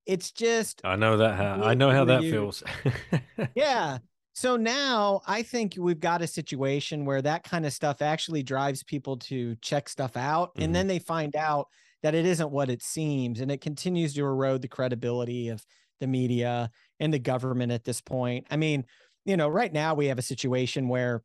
it's 0.06 0.32
just 0.32 0.82
I 0.84 0.96
know 0.96 1.18
that. 1.18 1.36
How, 1.36 1.64
I 1.64 1.74
know 1.74 1.92
how 1.92 2.06
that 2.06 2.24
you- 2.24 2.32
feels. 2.32 2.64
yeah. 3.56 3.98
So 4.34 4.58
now 4.58 5.22
I 5.26 5.42
think 5.44 5.76
we've 5.78 6.00
got 6.00 6.22
a 6.22 6.28
situation 6.28 7.06
where 7.06 7.22
that 7.22 7.44
kind 7.44 7.66
of 7.66 7.72
stuff 7.74 8.02
actually 8.02 8.44
drives 8.44 8.84
people 8.84 9.18
to 9.18 9.56
check 9.62 9.88
stuff 9.90 10.18
out. 10.18 10.54
Mhm. 10.56 10.66
And 10.66 10.76
then 10.76 10.88
they 10.88 11.00
find 11.00 11.36
out 11.36 11.68
that 12.04 12.14
it 12.14 12.26
isn't 12.26 12.52
what 12.52 12.70
it 12.70 12.84
seems. 12.84 13.40
And 13.40 13.50
it 13.50 13.62
continues 13.62 14.14
to 14.14 14.22
erode 14.26 14.62
the 14.62 14.68
credibility 14.68 15.48
of 15.50 15.66
the 16.02 16.08
media 16.08 16.70
and 17.00 17.14
the 17.14 17.20
government 17.20 17.72
at 17.72 17.86
this 17.86 18.02
point. 18.02 18.46
I 18.52 18.58
mean, 18.58 18.86
you 19.24 19.38
know, 19.38 19.48
right 19.48 19.72
now 19.72 19.96
we 19.96 20.08
have 20.08 20.20
a 20.20 20.22
situation 20.22 20.90
where, 20.90 21.24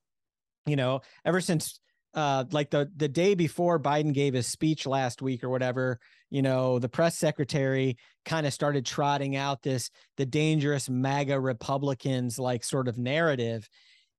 you 0.65 0.77
know, 0.77 1.01
ever 1.25 1.41
since 1.41 1.81
uh 2.15 2.45
like 2.51 2.71
the 2.71 2.91
the 2.97 3.09
day 3.09 3.35
before 3.35 3.79
Biden 3.79 4.13
gave 4.13 4.35
his 4.35 4.47
speech 4.47 4.87
last 4.87 5.23
week 5.23 5.45
or 5.45 5.49
whatever, 5.49 5.99
you 6.31 6.43
know, 6.43 6.79
the 6.79 6.89
press 6.89 7.19
secretary 7.19 7.97
kind 8.25 8.47
of 8.47 8.53
started 8.53 8.87
trotting 8.87 9.37
out 9.37 9.63
this 9.63 9.91
the 10.17 10.27
dangerous 10.27 10.89
MAGA 10.89 11.39
Republicans 11.39 12.39
like 12.39 12.65
sort 12.65 12.89
of 12.89 12.99
narrative. 12.99 13.69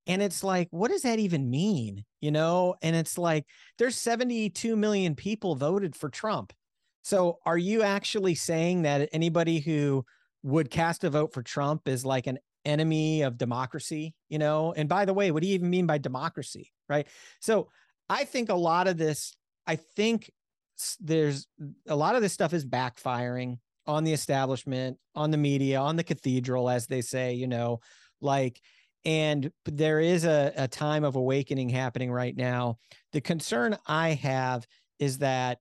And 0.07 0.21
it's 0.21 0.43
like, 0.43 0.67
what 0.71 0.89
does 0.89 1.03
that 1.03 1.19
even 1.19 1.49
mean? 1.49 2.03
You 2.21 2.31
know, 2.31 2.75
and 2.81 2.95
it's 2.95 3.17
like 3.17 3.45
there's 3.77 3.95
72 3.95 4.75
million 4.75 5.15
people 5.15 5.55
voted 5.55 5.95
for 5.95 6.09
Trump. 6.09 6.53
So 7.03 7.39
are 7.45 7.57
you 7.57 7.81
actually 7.83 8.35
saying 8.35 8.83
that 8.83 9.09
anybody 9.11 9.59
who 9.59 10.05
would 10.43 10.69
cast 10.69 11.03
a 11.03 11.09
vote 11.09 11.33
for 11.33 11.43
Trump 11.43 11.87
is 11.87 12.05
like 12.05 12.27
an 12.27 12.39
enemy 12.65 13.21
of 13.21 13.37
democracy? 13.37 14.13
You 14.29 14.39
know, 14.39 14.73
and 14.75 14.89
by 14.89 15.05
the 15.05 15.13
way, 15.13 15.31
what 15.31 15.43
do 15.43 15.49
you 15.49 15.55
even 15.55 15.69
mean 15.69 15.87
by 15.87 15.97
democracy? 15.97 16.71
Right. 16.89 17.07
So 17.39 17.69
I 18.11 18.25
think 18.25 18.49
a 18.49 18.55
lot 18.55 18.89
of 18.89 18.97
this, 18.97 19.33
I 19.65 19.77
think 19.77 20.29
there's 20.99 21.47
a 21.87 21.95
lot 21.95 22.15
of 22.15 22.21
this 22.21 22.33
stuff 22.33 22.53
is 22.53 22.65
backfiring 22.65 23.59
on 23.87 24.03
the 24.03 24.11
establishment, 24.11 24.97
on 25.15 25.31
the 25.31 25.37
media, 25.37 25.79
on 25.79 25.95
the 25.95 26.03
cathedral, 26.03 26.69
as 26.69 26.87
they 26.87 26.99
say, 26.99 27.33
you 27.33 27.47
know, 27.47 27.79
like, 28.19 28.59
and 29.05 29.49
there 29.63 30.01
is 30.01 30.25
a, 30.25 30.51
a 30.57 30.67
time 30.67 31.05
of 31.05 31.15
awakening 31.15 31.69
happening 31.69 32.11
right 32.11 32.35
now. 32.35 32.79
The 33.13 33.21
concern 33.21 33.77
I 33.87 34.09
have 34.09 34.67
is 34.99 35.19
that 35.19 35.59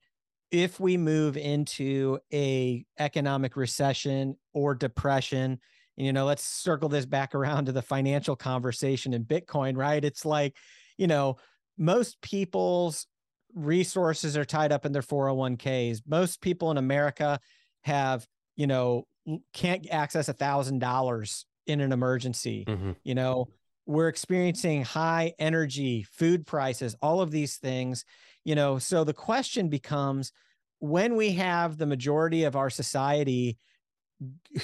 if 0.50 0.80
we 0.80 0.96
move 0.96 1.36
into 1.36 2.18
a 2.32 2.84
economic 2.98 3.56
recession 3.56 4.36
or 4.52 4.74
depression, 4.74 5.60
you 5.96 6.12
know, 6.12 6.26
let's 6.26 6.44
circle 6.44 6.88
this 6.88 7.06
back 7.06 7.32
around 7.32 7.66
to 7.66 7.72
the 7.72 7.80
financial 7.80 8.34
conversation 8.34 9.14
in 9.14 9.24
Bitcoin, 9.24 9.76
right? 9.76 10.04
It's 10.04 10.24
like, 10.24 10.56
you 10.98 11.06
know, 11.06 11.36
most 11.76 12.20
people's 12.20 13.06
resources 13.54 14.36
are 14.36 14.44
tied 14.44 14.72
up 14.72 14.86
in 14.86 14.92
their 14.92 15.02
401ks. 15.02 16.02
Most 16.06 16.40
people 16.40 16.70
in 16.70 16.76
America 16.76 17.40
have, 17.82 18.26
you 18.56 18.66
know, 18.66 19.06
can't 19.52 19.86
access 19.90 20.28
a 20.28 20.32
thousand 20.32 20.78
dollars 20.78 21.46
in 21.66 21.80
an 21.80 21.92
emergency. 21.92 22.64
Mhm. 22.66 22.96
You 23.04 23.14
know, 23.14 23.48
we're 23.86 24.08
experiencing 24.08 24.82
high 24.84 25.34
energy, 25.38 26.02
food 26.02 26.46
prices, 26.46 26.94
all 27.02 27.20
of 27.20 27.30
these 27.30 27.56
things, 27.56 28.04
you 28.44 28.54
know. 28.54 28.78
So 28.78 29.04
the 29.04 29.14
question 29.14 29.68
becomes 29.68 30.32
when 30.78 31.16
we 31.16 31.32
have 31.32 31.76
the 31.76 31.86
majority 31.86 32.44
of 32.44 32.56
our 32.56 32.70
society 32.70 33.58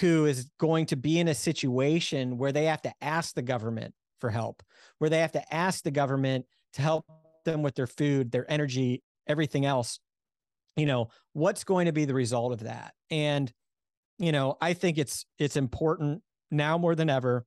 who 0.00 0.26
is 0.26 0.50
going 0.58 0.86
to 0.86 0.96
be 0.96 1.18
in 1.18 1.28
a 1.28 1.34
situation 1.34 2.38
where 2.38 2.52
they 2.52 2.66
have 2.66 2.82
to 2.82 2.92
ask 3.00 3.34
the 3.34 3.42
government 3.42 3.94
for 4.20 4.30
help, 4.30 4.62
where 4.98 5.10
they 5.10 5.20
have 5.20 5.32
to 5.32 5.54
ask 5.54 5.82
the 5.82 5.90
government 5.90 6.46
to 6.76 6.82
help 6.82 7.04
them 7.44 7.62
with 7.62 7.74
their 7.74 7.86
food, 7.86 8.30
their 8.30 8.50
energy, 8.50 9.02
everything 9.26 9.64
else. 9.64 9.98
You 10.76 10.86
know, 10.86 11.08
what's 11.32 11.64
going 11.64 11.86
to 11.86 11.92
be 11.92 12.04
the 12.04 12.14
result 12.14 12.52
of 12.52 12.60
that? 12.60 12.94
And 13.10 13.52
you 14.18 14.32
know, 14.32 14.56
I 14.60 14.72
think 14.72 14.98
it's 14.98 15.26
it's 15.38 15.56
important 15.56 16.22
now 16.50 16.78
more 16.78 16.94
than 16.94 17.10
ever 17.10 17.44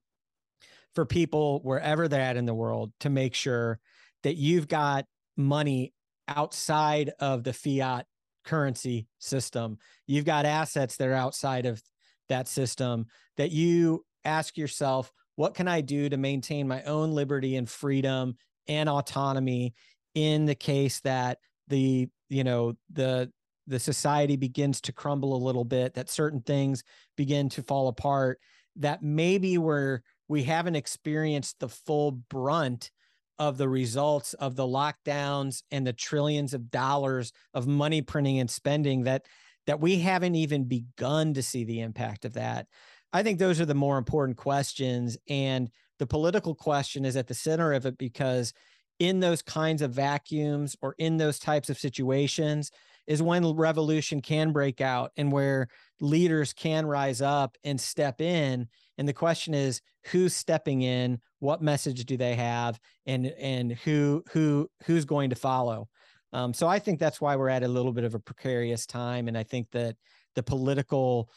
for 0.94 1.04
people 1.04 1.60
wherever 1.62 2.08
they're 2.08 2.20
at 2.20 2.36
in 2.36 2.46
the 2.46 2.54
world 2.54 2.92
to 3.00 3.10
make 3.10 3.34
sure 3.34 3.78
that 4.22 4.36
you've 4.36 4.68
got 4.68 5.06
money 5.36 5.92
outside 6.28 7.12
of 7.18 7.44
the 7.44 7.52
fiat 7.52 8.06
currency 8.44 9.06
system. 9.18 9.78
You've 10.06 10.24
got 10.24 10.46
assets 10.46 10.96
that 10.96 11.08
are 11.08 11.14
outside 11.14 11.66
of 11.66 11.82
that 12.28 12.48
system 12.48 13.06
that 13.36 13.50
you 13.50 14.04
ask 14.24 14.56
yourself, 14.56 15.12
what 15.36 15.54
can 15.54 15.68
I 15.68 15.80
do 15.80 16.08
to 16.08 16.16
maintain 16.16 16.68
my 16.68 16.82
own 16.82 17.12
liberty 17.12 17.56
and 17.56 17.68
freedom 17.68 18.36
and 18.70 18.88
autonomy 18.88 19.74
in 20.14 20.46
the 20.46 20.54
case 20.54 21.00
that 21.00 21.38
the, 21.68 22.08
you 22.28 22.44
know, 22.44 22.74
the 22.90 23.30
the 23.66 23.78
society 23.78 24.36
begins 24.36 24.80
to 24.80 24.92
crumble 24.92 25.36
a 25.36 25.44
little 25.44 25.64
bit, 25.64 25.94
that 25.94 26.10
certain 26.10 26.40
things 26.40 26.82
begin 27.16 27.48
to 27.48 27.62
fall 27.62 27.88
apart, 27.88 28.40
that 28.76 29.02
maybe 29.02 29.58
we're 29.58 30.00
we 30.28 30.44
haven't 30.44 30.76
experienced 30.76 31.58
the 31.58 31.68
full 31.68 32.12
brunt 32.12 32.90
of 33.38 33.58
the 33.58 33.68
results 33.68 34.34
of 34.34 34.54
the 34.54 34.66
lockdowns 34.66 35.62
and 35.70 35.86
the 35.86 35.92
trillions 35.92 36.54
of 36.54 36.70
dollars 36.70 37.32
of 37.54 37.66
money 37.66 38.02
printing 38.02 38.38
and 38.38 38.50
spending 38.50 39.04
that 39.04 39.26
that 39.66 39.80
we 39.80 39.98
haven't 39.98 40.34
even 40.34 40.64
begun 40.64 41.34
to 41.34 41.42
see 41.42 41.64
the 41.64 41.80
impact 41.80 42.24
of 42.24 42.34
that. 42.34 42.66
I 43.12 43.22
think 43.22 43.38
those 43.38 43.60
are 43.60 43.66
the 43.66 43.74
more 43.74 43.98
important 43.98 44.36
questions 44.36 45.16
and 45.28 45.70
the 46.00 46.06
political 46.06 46.54
question 46.54 47.04
is 47.04 47.14
at 47.14 47.26
the 47.26 47.34
center 47.34 47.74
of 47.74 47.84
it 47.84 47.98
because 47.98 48.54
in 48.98 49.20
those 49.20 49.42
kinds 49.42 49.82
of 49.82 49.92
vacuums 49.92 50.74
or 50.80 50.94
in 50.96 51.18
those 51.18 51.38
types 51.38 51.68
of 51.68 51.78
situations 51.78 52.70
is 53.06 53.22
when 53.22 53.46
revolution 53.54 54.22
can 54.22 54.50
break 54.50 54.80
out 54.80 55.12
and 55.18 55.30
where 55.30 55.68
leaders 56.00 56.54
can 56.54 56.86
rise 56.86 57.20
up 57.20 57.58
and 57.64 57.78
step 57.78 58.22
in. 58.22 58.66
And 58.96 59.06
the 59.06 59.12
question 59.12 59.52
is 59.52 59.82
who's 60.06 60.34
stepping 60.34 60.80
in? 60.80 61.20
What 61.38 61.60
message 61.60 62.06
do 62.06 62.16
they 62.16 62.34
have? 62.34 62.80
And 63.04 63.26
and 63.38 63.72
who 63.72 64.24
who 64.32 64.70
who's 64.84 65.04
going 65.04 65.28
to 65.30 65.36
follow? 65.36 65.88
Um, 66.32 66.54
so 66.54 66.66
i 66.66 66.78
think 66.78 66.98
that's 66.98 67.20
why 67.20 67.36
we're 67.36 67.48
at 67.50 67.62
a 67.62 67.68
little 67.68 67.92
bit 67.92 68.04
of 68.04 68.14
a 68.14 68.20
precarious 68.20 68.86
time. 68.86 69.28
And 69.28 69.36
i 69.36 69.42
think 69.42 69.70
that 69.72 69.96
the 70.34 70.42
political 70.42 71.28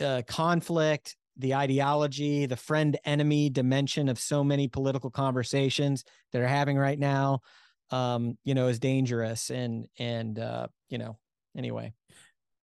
uh, 0.00 0.22
conflict 0.28 1.16
the 1.38 1.54
ideology 1.54 2.46
the 2.46 2.56
friend 2.56 2.98
enemy 3.04 3.48
dimension 3.48 4.08
of 4.08 4.18
so 4.18 4.42
many 4.44 4.68
political 4.68 5.10
conversations 5.10 6.04
that 6.32 6.42
are 6.42 6.48
having 6.48 6.76
right 6.76 6.98
now 6.98 7.40
um, 7.90 8.36
you 8.44 8.54
know 8.54 8.68
is 8.68 8.78
dangerous 8.78 9.50
and 9.50 9.86
and 9.98 10.38
uh, 10.38 10.66
you 10.88 10.98
know 10.98 11.16
anyway. 11.56 11.92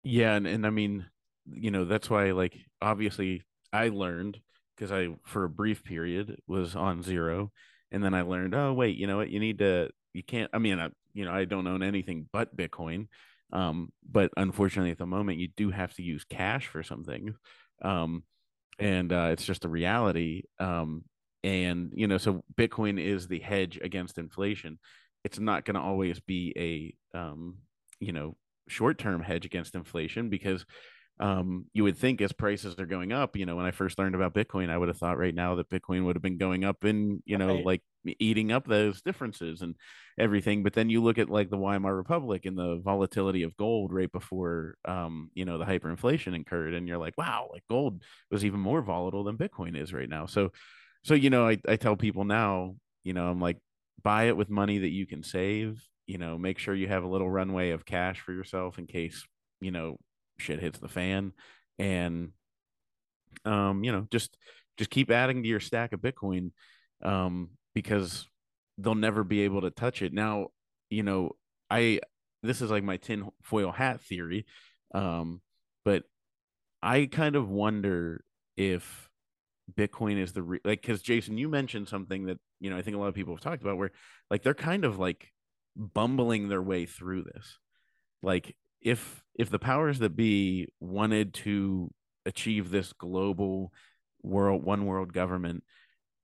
Yeah 0.04 0.36
and, 0.36 0.48
and 0.48 0.66
i 0.66 0.70
mean 0.70 1.06
you 1.52 1.72
know 1.72 1.86
that's 1.86 2.10
why 2.10 2.32
like 2.32 2.58
obviously 2.82 3.44
i 3.74 3.90
learned 3.90 4.40
because 4.76 4.92
i 4.92 5.08
for 5.26 5.44
a 5.44 5.50
brief 5.50 5.84
period 5.84 6.40
was 6.48 6.76
on 6.76 7.02
zero 7.02 7.52
and 7.92 8.04
then 8.04 8.14
i 8.14 8.22
learned 8.22 8.54
oh 8.54 8.74
wait 8.74 8.98
you 8.98 9.08
know 9.08 9.18
what? 9.18 9.30
You 9.30 9.40
need 9.40 9.60
to 9.60 9.90
you 10.14 10.24
can't 10.24 10.50
i 10.54 10.60
mean 10.60 10.80
I, 10.80 10.90
you 11.14 11.26
know 11.26 11.32
i 11.32 11.46
don't 11.46 11.68
own 11.68 11.84
anything 11.84 12.28
but 12.32 12.56
bitcoin 12.56 13.08
um, 13.54 13.94
but 14.10 14.30
unfortunately 14.36 14.92
at 14.92 14.98
the 14.98 15.06
moment 15.06 15.40
you 15.40 15.48
do 15.56 15.72
have 15.72 15.94
to 15.96 16.04
use 16.04 16.26
cash 16.26 16.68
for 16.68 16.84
something 16.84 17.34
um, 17.82 18.24
and 18.80 19.12
uh, 19.12 19.30
it's 19.32 19.46
just 19.46 19.66
a 19.66 19.70
reality 19.70 20.44
um, 20.60 21.04
and 21.44 21.92
you 21.94 22.08
know 22.08 22.18
so 22.18 22.44
bitcoin 22.56 23.00
is 23.00 23.28
the 23.28 23.40
hedge 23.40 23.80
against 23.82 24.18
inflation. 24.18 24.80
It's 25.24 25.40
not 25.40 25.66
going 25.66 25.76
to 25.76 25.82
always 25.82 26.20
be 26.20 26.96
a 27.14 27.18
um, 27.18 27.58
you 28.00 28.12
know 28.12 28.36
short-term 28.68 29.22
hedge 29.22 29.46
against 29.46 29.76
inflation 29.76 30.30
because 30.30 30.66
um, 31.20 31.66
you 31.74 31.84
would 31.84 31.98
think 31.98 32.22
as 32.22 32.32
prices 32.32 32.76
are 32.78 32.86
going 32.86 33.12
up, 33.12 33.36
you 33.36 33.46
know, 33.46 33.56
when 33.56 33.66
I 33.66 33.72
first 33.72 33.98
learned 33.98 34.14
about 34.14 34.36
Bitcoin, 34.36 34.70
I 34.70 34.78
would 34.78 34.88
have 34.88 34.98
thought 34.98 35.18
right 35.18 35.34
now 35.34 35.56
that 35.56 35.70
Bitcoin 35.70 36.06
would 36.06 36.16
have 36.16 36.22
been 36.22 36.38
going 36.38 36.64
up 36.64 36.84
and, 36.84 37.24
you 37.26 37.38
know, 37.38 37.56
right. 37.56 37.66
like 37.66 37.82
eating 38.20 38.52
up 38.52 38.68
those 38.68 39.02
differences 39.02 39.62
and 39.62 39.76
everything. 40.20 40.62
But 40.62 40.74
then 40.74 40.90
you 40.90 41.02
look 41.02 41.18
at 41.18 41.30
like 41.30 41.50
the 41.50 41.58
Weimar 41.58 41.96
Republic 41.96 42.46
and 42.46 42.56
the 42.56 42.80
volatility 42.84 43.44
of 43.44 43.58
gold 43.58 43.92
right 43.92 44.12
before, 44.12 44.76
um, 44.86 45.32
you 45.34 45.46
know, 45.46 45.58
the 45.58 45.66
hyperinflation 45.66 46.40
occurred. 46.40 46.76
And 46.76 46.88
you're 46.88 47.00
like, 47.00 47.18
wow, 47.18 47.50
like 47.52 47.64
gold 47.68 48.04
was 48.30 48.46
even 48.46 48.60
more 48.60 48.84
volatile 48.84 49.24
than 49.24 49.38
Bitcoin 49.38 49.76
is 49.76 49.94
right 49.94 50.10
now. 50.10 50.28
So, 50.28 50.52
so, 51.04 51.16
you 51.16 51.32
know, 51.32 51.48
I, 51.48 51.58
I 51.68 51.78
tell 51.78 51.96
people 51.96 52.26
now, 52.26 52.76
you 53.04 53.14
know, 53.14 53.28
I'm 53.28 53.42
like, 53.42 53.58
buy 54.04 54.26
it 54.26 54.38
with 54.38 54.50
money 54.50 54.80
that 54.80 54.90
you 54.90 55.08
can 55.08 55.24
save, 55.24 55.84
you 56.06 56.20
know, 56.20 56.38
make 56.38 56.60
sure 56.60 56.76
you 56.76 56.88
have 56.88 57.04
a 57.04 57.08
little 57.08 57.30
runway 57.30 57.72
of 57.72 57.86
cash 57.86 58.20
for 58.20 58.34
yourself 58.34 58.78
in 58.78 58.86
case, 58.86 59.26
you 59.62 59.72
know, 59.72 59.98
shit 60.38 60.60
hits 60.60 60.80
the 60.80 60.88
fan. 60.88 61.34
And 61.80 62.32
um 63.46 63.84
you 63.84 63.92
know 63.92 64.08
just 64.12 64.36
just 64.78 64.90
keep 64.90 65.12
adding 65.12 65.44
to 65.44 65.50
your 65.50 65.60
stack 65.60 65.94
of 65.94 66.00
bitcoin 66.02 66.52
um 67.04 67.50
because 67.76 68.28
they'll 68.80 68.96
never 68.96 69.24
be 69.24 69.42
able 69.42 69.62
to 69.62 69.70
touch 69.70 70.02
it. 70.02 70.14
Now 70.14 70.48
you 70.90 71.04
know 71.04 71.32
i 71.70 72.00
this 72.44 72.62
is 72.62 72.72
like 72.72 72.84
my 72.84 72.96
tin 72.96 73.30
foil 73.44 73.74
hat 73.74 74.00
theory 74.00 74.46
um 74.96 75.42
but 75.84 76.04
i 76.82 77.06
kind 77.06 77.36
of 77.36 77.50
wonder 77.50 78.24
if 78.56 79.10
bitcoin 79.74 80.18
is 80.18 80.32
the 80.32 80.42
re- 80.42 80.62
like 80.64 80.82
because 80.82 81.02
jason 81.02 81.38
you 81.38 81.50
mentioned 81.50 81.90
something 81.90 82.28
that 82.28 82.38
you 82.62 82.70
know 82.70 82.78
i 82.78 82.82
think 82.82 82.96
a 82.96 83.00
lot 83.02 83.10
of 83.10 83.14
people 83.14 83.34
have 83.34 83.44
talked 83.44 83.62
about 83.62 83.76
where 83.76 83.92
like 84.32 84.44
they're 84.44 84.54
kind 84.54 84.86
of 84.86 84.98
like 84.98 85.34
bumbling 85.78 86.50
their 86.50 86.62
way 86.62 86.86
through 86.86 87.24
this. 87.24 87.60
Like 88.24 88.56
if 88.82 89.24
if 89.38 89.50
the 89.50 89.60
powers 89.60 90.00
that 90.00 90.16
be 90.16 90.68
wanted 90.80 91.34
to 91.34 91.92
achieve 92.26 92.70
this 92.72 92.94
global 92.94 93.72
world 94.24 94.64
one 94.64 94.86
world 94.86 95.14
government 95.14 95.64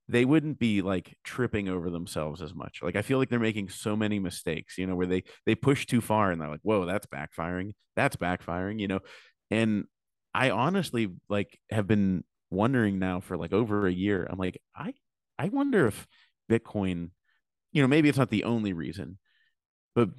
they 0.08 0.26
wouldn't 0.26 0.58
be 0.58 0.82
like 0.82 1.16
tripping 1.24 1.66
over 1.66 1.88
themselves 1.88 2.42
as 2.42 2.54
much. 2.54 2.80
Like 2.82 2.96
i 2.96 3.02
feel 3.02 3.18
like 3.18 3.30
they're 3.30 3.38
making 3.38 3.70
so 3.70 3.96
many 3.96 4.18
mistakes 4.18 4.76
you 4.76 4.86
know 4.86 4.94
where 4.96 5.06
they 5.06 5.24
they 5.46 5.54
push 5.54 5.86
too 5.86 6.00
far 6.00 6.30
and 6.30 6.40
they're 6.40 6.50
like 6.50 6.60
whoa 6.62 6.84
that's 6.84 7.06
backfiring. 7.06 7.72
That's 7.96 8.16
backfiring 8.16 8.80
you 8.80 8.88
know? 8.88 9.00
And 9.50 9.84
i 10.34 10.50
honestly 10.50 11.08
like 11.28 11.58
have 11.70 11.86
been 11.86 12.24
wondering 12.50 12.98
now 12.98 13.20
for 13.20 13.36
like 13.36 13.52
over 13.52 13.86
a 13.86 13.92
year. 13.92 14.26
I'm 14.30 14.38
like 14.38 14.60
i 14.76 14.92
i 15.38 15.48
wonder 15.48 15.86
if 15.86 16.06
bitcoin 16.50 17.10
you 17.72 17.82
know 17.82 17.88
maybe 17.88 18.08
it's 18.08 18.18
not 18.18 18.30
the 18.30 18.44
only 18.44 18.72
reason 18.72 19.18
but 19.94 20.10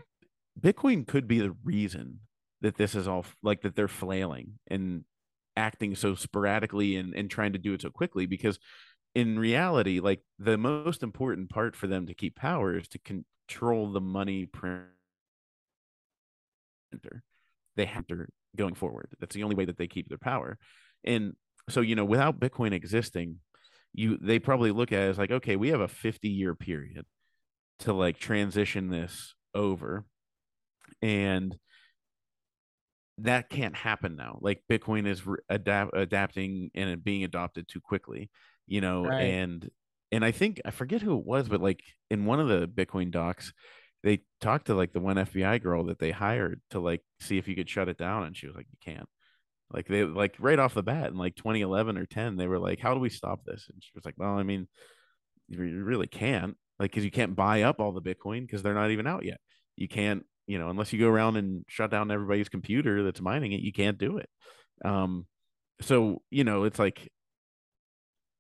bitcoin 0.60 1.08
could 1.08 1.28
be 1.28 1.40
the 1.40 1.56
reason 1.64 2.20
that 2.62 2.78
this 2.78 2.96
is 2.96 3.08
all 3.08 3.26
like 3.44 3.62
that 3.62 3.76
they're 3.76 3.88
flailing 3.88 4.54
and 4.68 5.04
acting 5.58 5.96
so 5.96 6.16
sporadically 6.16 6.96
and, 6.96 7.14
and 7.16 7.30
trying 7.30 7.54
to 7.54 7.60
do 7.60 7.74
it 7.74 7.82
so 7.82 7.90
quickly 7.90 8.26
because 8.26 8.60
in 9.14 9.40
reality 9.40 10.00
like 10.00 10.22
the 10.40 10.58
most 10.58 11.04
important 11.04 11.50
part 11.50 11.76
for 11.76 11.88
them 11.88 12.06
to 12.08 12.14
keep 12.14 12.36
power 12.36 12.78
is 12.78 12.88
to 12.88 13.00
control 13.00 13.92
the 13.92 14.02
money 14.02 14.46
printer 14.46 14.90
they 17.76 17.86
have 17.86 18.08
to 18.08 18.26
going 18.56 18.76
forward. 18.76 19.10
That's 19.20 19.36
the 19.36 19.44
only 19.44 19.56
way 19.56 19.66
that 19.66 19.78
they 19.78 19.88
keep 19.88 20.08
their 20.08 20.18
power. 20.18 20.58
And 21.04 21.34
so 21.70 21.82
you 21.82 21.96
know 21.96 22.06
without 22.06 22.40
bitcoin 22.40 22.74
existing 22.74 23.40
you 23.92 24.18
they 24.22 24.38
probably 24.38 24.72
look 24.72 24.92
at 24.92 25.02
it 25.02 25.10
as 25.10 25.18
like 25.18 25.32
okay 25.32 25.56
we 25.56 25.70
have 25.70 25.80
a 25.80 25.88
50 25.88 26.30
year 26.30 26.54
period 26.54 27.06
to 27.80 27.94
like 27.94 28.20
transition 28.20 28.90
this 28.90 29.34
over 29.56 30.06
and 31.02 31.58
that 33.20 33.50
can't 33.50 33.76
happen 33.76 34.16
now. 34.16 34.38
Like 34.42 34.64
Bitcoin 34.70 35.08
is 35.08 35.26
re- 35.26 35.38
adapt 35.50 35.96
adapting 35.96 36.72
and 36.76 37.04
being 37.04 37.24
adopted 37.24 37.68
too 37.68 37.82
quickly, 37.82 38.30
you 38.68 38.82
know, 38.82 39.06
right. 39.06 39.22
and 39.22 39.70
and 40.12 40.24
I 40.24 40.32
think 40.32 40.62
I 40.66 40.72
forget 40.72 41.02
who 41.02 41.18
it 41.18 41.26
was, 41.26 41.48
but 41.50 41.62
like 41.62 41.82
in 42.10 42.26
one 42.26 42.40
of 42.40 42.48
the 42.48 42.68
Bitcoin 42.68 43.12
docs, 43.12 43.54
they 44.04 44.22
talked 44.42 44.68
to 44.68 44.76
like 44.76 44.94
the 44.94 45.00
one 45.00 45.16
FBI 45.16 45.62
girl 45.62 45.86
that 45.86 46.00
they 46.00 46.12
hired 46.12 46.62
to 46.72 46.80
like 46.80 47.02
see 47.20 47.38
if 47.38 47.48
you 47.48 47.56
could 47.56 47.70
shut 47.70 47.90
it 47.90 47.98
down, 47.98 48.24
and 48.24 48.38
she 48.38 48.48
was 48.48 48.56
like, 48.56 48.68
"You 48.72 48.94
can't." 48.94 49.10
Like 49.72 49.88
they 49.88 50.04
like 50.04 50.36
right 50.40 50.60
off 50.60 50.74
the 50.74 50.84
bat 50.84 51.10
in 51.10 51.18
like 51.18 51.36
2011 51.36 51.98
or 51.98 52.06
10, 52.06 52.38
they 52.38 52.48
were 52.48 52.60
like, 52.60 52.80
"How 52.80 52.94
do 52.94 53.00
we 53.00 53.10
stop 53.10 53.44
this?" 53.46 53.68
And 53.72 53.84
she 53.84 53.92
was 53.96 54.06
like, 54.06 54.16
"Well, 54.18 54.38
I 54.38 54.44
mean, 54.44 54.68
you 55.48 55.84
really 55.84 56.08
can't, 56.08 56.56
like, 56.80 56.92
because 56.92 57.06
you 57.06 57.12
can't 57.12 57.36
buy 57.36 57.64
up 57.64 57.80
all 57.80 57.92
the 57.92 58.02
Bitcoin 58.02 58.42
because 58.42 58.62
they're 58.64 58.74
not 58.74 58.92
even 58.92 59.08
out 59.08 59.26
yet. 59.26 59.40
You 59.76 59.88
can't 59.88 60.26
you 60.48 60.60
know, 60.60 60.70
unless 60.70 60.94
you 60.94 61.00
go 61.00 61.10
around 61.10 61.38
and 61.38 61.66
shut 61.68 61.92
down 61.92 62.12
everybody's 62.12 62.50
computer 62.50 63.04
that's 63.04 63.22
mining 63.22 63.52
it, 63.52 63.62
you 63.62 63.74
can't 63.74 63.98
do 63.98 64.18
it. 64.18 64.30
Um, 64.84 65.26
so 65.82 66.22
you 66.30 66.44
know, 66.44 66.64
it's 66.64 66.80
like 66.80 67.12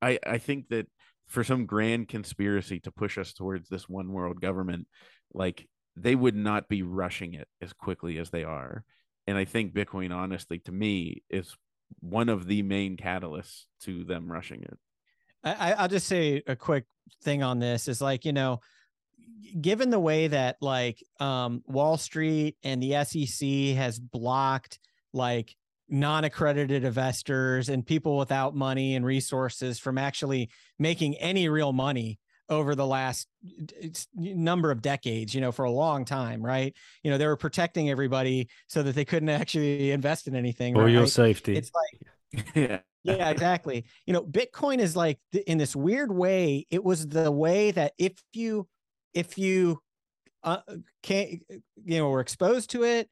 I 0.02 0.20
I 0.26 0.38
think 0.38 0.70
that 0.70 0.88
for 1.28 1.44
some 1.44 1.66
grand 1.66 2.08
conspiracy 2.08 2.80
to 2.82 2.92
push 2.92 3.18
us 3.18 3.34
towards 3.34 3.68
this 3.68 3.90
one 3.90 4.12
world 4.12 4.40
government, 4.42 4.88
like 5.34 5.68
they 5.96 6.16
would 6.16 6.36
not 6.36 6.68
be 6.68 6.84
rushing 6.84 7.34
it 7.34 7.48
as 7.62 7.74
quickly 7.74 8.18
as 8.18 8.30
they 8.30 8.44
are. 8.44 8.84
And 9.28 9.38
I 9.38 9.46
think 9.46 9.74
Bitcoin, 9.74 10.16
honestly, 10.16 10.60
to 10.60 10.72
me, 10.72 11.24
is 11.30 11.56
one 12.00 12.30
of 12.30 12.46
the 12.46 12.62
main 12.62 12.98
catalysts 12.98 13.64
to 13.82 14.04
them 14.04 14.32
rushing 14.32 14.62
it. 14.64 14.78
I, 15.44 15.74
I'll 15.74 15.88
just 15.88 16.08
say 16.08 16.44
a 16.48 16.56
quick 16.56 16.86
thing 17.24 17.44
on 17.44 17.60
this 17.60 17.88
is 17.88 18.02
like, 18.02 18.26
you 18.26 18.34
know, 18.34 18.60
given 19.60 19.90
the 19.90 20.00
way 20.00 20.28
that 20.28 20.58
like 20.62 21.04
um, 21.20 21.64
Wall 21.66 21.98
Street 21.98 22.58
and 22.64 22.82
the 22.82 23.04
SEC 23.06 23.78
has 23.78 24.00
blocked 24.00 24.80
like 25.14 25.56
non-accredited 25.88 26.84
investors 26.84 27.70
and 27.70 27.86
people 27.86 28.18
without 28.18 28.56
money 28.56 28.96
and 28.96 29.06
resources 29.06 29.80
from 29.80 29.98
actually 29.98 30.50
making 30.80 31.16
any 31.16 31.48
real 31.48 31.74
money 31.74 32.20
over 32.50 32.76
the 32.76 32.86
last 32.86 33.28
number 34.14 34.70
of 34.70 34.80
decades 34.82 35.34
you 35.34 35.42
know 35.42 35.52
for 35.52 35.66
a 35.66 35.72
long 35.72 36.06
time 36.06 36.46
right? 36.46 36.76
You 37.04 37.12
know 37.12 37.18
they 37.18 37.28
were 37.28 37.38
protecting 37.38 37.90
everybody 37.90 38.50
so 38.68 38.84
that 38.84 38.94
they 38.94 39.06
couldn't 39.06 39.30
actually 39.42 39.92
invest 39.92 40.28
in 40.28 40.36
anything 40.36 40.76
for 40.76 40.84
right? 40.84 40.92
your 40.92 41.08
safety. 41.08 41.56
It's 41.56 41.72
like 41.74 42.46
yeah. 42.56 42.80
Yeah 43.04 43.30
exactly. 43.30 43.86
You 44.06 44.14
know 44.14 44.24
bitcoin 44.24 44.80
is 44.80 44.96
like 44.96 45.20
in 45.48 45.58
this 45.58 45.76
weird 45.76 46.12
way 46.12 46.66
it 46.70 46.84
was 46.84 47.08
the 47.08 47.32
way 47.32 47.72
that 47.72 47.94
if 47.98 48.14
you 48.34 48.68
if 49.16 49.38
you 49.38 49.80
uh, 50.44 50.60
can't, 51.02 51.42
you 51.84 51.98
know, 51.98 52.10
were 52.10 52.20
exposed 52.20 52.70
to 52.72 52.84
it, 52.84 53.10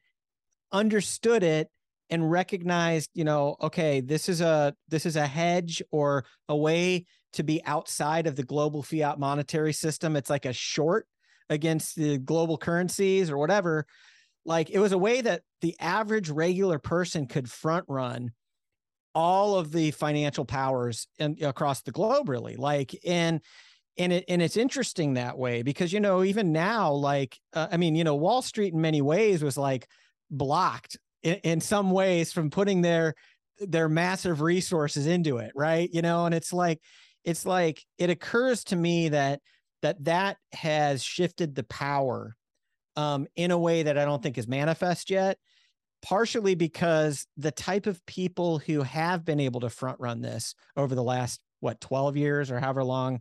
understood 0.70 1.42
it, 1.42 1.68
and 2.10 2.30
recognized, 2.30 3.10
you 3.14 3.24
know, 3.24 3.56
okay, 3.60 4.00
this 4.00 4.28
is 4.28 4.40
a 4.40 4.74
this 4.88 5.06
is 5.06 5.16
a 5.16 5.26
hedge 5.26 5.82
or 5.90 6.24
a 6.48 6.56
way 6.56 7.06
to 7.32 7.42
be 7.42 7.64
outside 7.64 8.26
of 8.28 8.36
the 8.36 8.44
global 8.44 8.82
fiat 8.82 9.18
monetary 9.18 9.72
system. 9.72 10.14
It's 10.14 10.30
like 10.30 10.44
a 10.44 10.52
short 10.52 11.06
against 11.50 11.96
the 11.96 12.18
global 12.18 12.58
currencies 12.58 13.30
or 13.30 13.38
whatever. 13.38 13.86
Like 14.44 14.70
it 14.70 14.78
was 14.78 14.92
a 14.92 14.98
way 14.98 15.22
that 15.22 15.42
the 15.62 15.74
average 15.80 16.30
regular 16.30 16.78
person 16.78 17.26
could 17.26 17.50
front 17.50 17.86
run 17.88 18.30
all 19.14 19.56
of 19.56 19.72
the 19.72 19.90
financial 19.92 20.44
powers 20.44 21.06
and 21.18 21.40
across 21.42 21.82
the 21.82 21.92
globe, 21.92 22.28
really. 22.28 22.56
Like, 22.56 22.98
and 23.06 23.40
and 23.96 24.12
it 24.12 24.24
and 24.28 24.42
it's 24.42 24.56
interesting 24.56 25.14
that 25.14 25.38
way 25.38 25.62
because 25.62 25.92
you 25.92 26.00
know 26.00 26.24
even 26.24 26.52
now 26.52 26.92
like 26.92 27.38
uh, 27.52 27.68
i 27.70 27.76
mean 27.76 27.94
you 27.94 28.04
know 28.04 28.14
wall 28.14 28.42
street 28.42 28.74
in 28.74 28.80
many 28.80 29.02
ways 29.02 29.42
was 29.42 29.56
like 29.56 29.86
blocked 30.30 30.96
in, 31.22 31.34
in 31.44 31.60
some 31.60 31.90
ways 31.90 32.32
from 32.32 32.50
putting 32.50 32.82
their 32.82 33.14
their 33.60 33.88
massive 33.88 34.40
resources 34.40 35.06
into 35.06 35.38
it 35.38 35.52
right? 35.54 35.88
You 35.92 36.02
know 36.02 36.26
and 36.26 36.34
it's 36.34 36.52
like 36.52 36.80
it's 37.24 37.46
like 37.46 37.84
it 37.98 38.10
occurs 38.10 38.64
to 38.64 38.76
me 38.76 39.10
that 39.10 39.40
that 39.82 40.02
that 40.04 40.36
has 40.52 41.02
shifted 41.02 41.54
the 41.54 41.64
power 41.64 42.36
um, 42.96 43.26
in 43.36 43.50
a 43.50 43.58
way 43.58 43.82
that 43.82 43.98
i 43.98 44.04
don't 44.04 44.22
think 44.22 44.38
is 44.38 44.46
manifest 44.46 45.10
yet 45.10 45.38
partially 46.02 46.54
because 46.54 47.26
the 47.36 47.50
type 47.50 47.86
of 47.86 48.04
people 48.06 48.58
who 48.58 48.82
have 48.82 49.24
been 49.24 49.40
able 49.40 49.60
to 49.60 49.70
front 49.70 49.98
run 49.98 50.20
this 50.20 50.54
over 50.76 50.94
the 50.94 51.02
last 51.02 51.40
what 51.60 51.80
12 51.80 52.16
years 52.16 52.50
or 52.50 52.60
however 52.60 52.84
long 52.84 53.20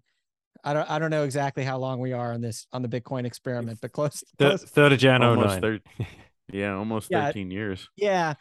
I 0.64 0.74
don't 0.74 0.90
I 0.90 1.00
don't 1.00 1.12
know 1.12 1.24
exactly 1.24 1.64
how 1.64 1.78
long 1.78 2.00
we 2.00 2.14
are 2.14 2.34
on 2.34 2.42
this 2.42 2.68
on 2.74 2.82
the 2.82 2.88
Bitcoin 2.88 3.26
experiment, 3.26 3.80
but 3.82 3.92
close. 3.92 4.24
Th- 4.40 4.60
third 4.60 4.94
of 4.94 5.00
Jan 5.00 5.22
almost 5.24 5.62
09. 5.62 5.62
thir- 5.62 6.06
yeah, 6.52 6.74
almost 6.76 7.10
Yeah. 7.12 7.26
13 7.26 7.52
years. 7.52 7.90
yeah, 7.96 8.34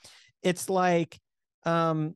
it's 0.43 0.68
like 0.70 1.18
um 1.64 2.14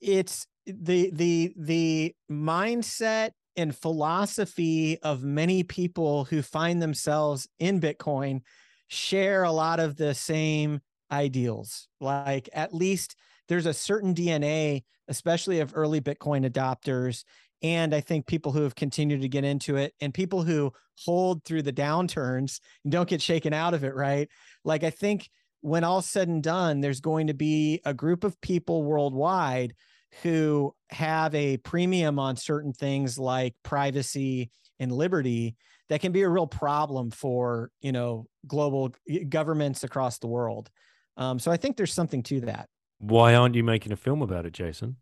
it's 0.00 0.46
the 0.66 1.10
the 1.12 1.52
the 1.56 2.14
mindset 2.30 3.30
and 3.56 3.74
philosophy 3.74 4.98
of 5.02 5.22
many 5.22 5.62
people 5.62 6.24
who 6.24 6.42
find 6.42 6.80
themselves 6.80 7.48
in 7.58 7.80
Bitcoin 7.80 8.40
share 8.88 9.42
a 9.44 9.50
lot 9.52 9.80
of 9.80 9.96
the 9.96 10.14
same 10.14 10.80
ideals. 11.10 11.88
Like 12.00 12.48
at 12.52 12.74
least 12.74 13.16
there's 13.48 13.66
a 13.66 13.74
certain 13.74 14.14
DNA, 14.14 14.84
especially 15.08 15.60
of 15.60 15.72
early 15.74 16.00
Bitcoin 16.00 16.48
adopters. 16.48 17.24
And 17.62 17.94
I 17.94 18.00
think 18.00 18.26
people 18.26 18.52
who 18.52 18.62
have 18.62 18.74
continued 18.74 19.22
to 19.22 19.28
get 19.28 19.44
into 19.44 19.76
it 19.76 19.94
and 20.00 20.14
people 20.14 20.42
who 20.42 20.72
hold 21.04 21.44
through 21.44 21.62
the 21.62 21.72
downturns 21.72 22.60
and 22.84 22.92
don't 22.92 23.08
get 23.08 23.22
shaken 23.22 23.52
out 23.52 23.74
of 23.74 23.84
it, 23.84 23.94
right? 23.94 24.28
Like, 24.64 24.84
I 24.84 24.90
think 24.90 25.28
when 25.60 25.84
all's 25.84 26.06
said 26.06 26.28
and 26.28 26.42
done, 26.42 26.80
there's 26.80 27.00
going 27.00 27.26
to 27.26 27.34
be 27.34 27.80
a 27.84 27.92
group 27.92 28.24
of 28.24 28.40
people 28.40 28.84
worldwide 28.84 29.74
who 30.22 30.74
have 30.90 31.34
a 31.34 31.56
premium 31.58 32.18
on 32.18 32.36
certain 32.36 32.72
things 32.72 33.18
like 33.18 33.54
privacy 33.62 34.50
and 34.78 34.92
liberty 34.92 35.56
that 35.88 36.00
can 36.00 36.12
be 36.12 36.22
a 36.22 36.28
real 36.28 36.46
problem 36.46 37.10
for 37.10 37.70
you 37.80 37.92
know 37.92 38.26
global 38.46 38.90
governments 39.28 39.84
across 39.84 40.18
the 40.18 40.26
world 40.26 40.70
um, 41.18 41.38
so 41.38 41.50
i 41.50 41.58
think 41.58 41.76
there's 41.76 41.92
something 41.92 42.22
to 42.22 42.40
that 42.40 42.68
Why 42.98 43.34
aren't 43.34 43.54
you 43.54 43.62
making 43.62 43.92
a 43.92 43.96
film 43.96 44.22
about 44.22 44.44
it, 44.46 44.52
Jason? 44.52 44.96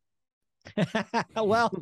well 1.37 1.73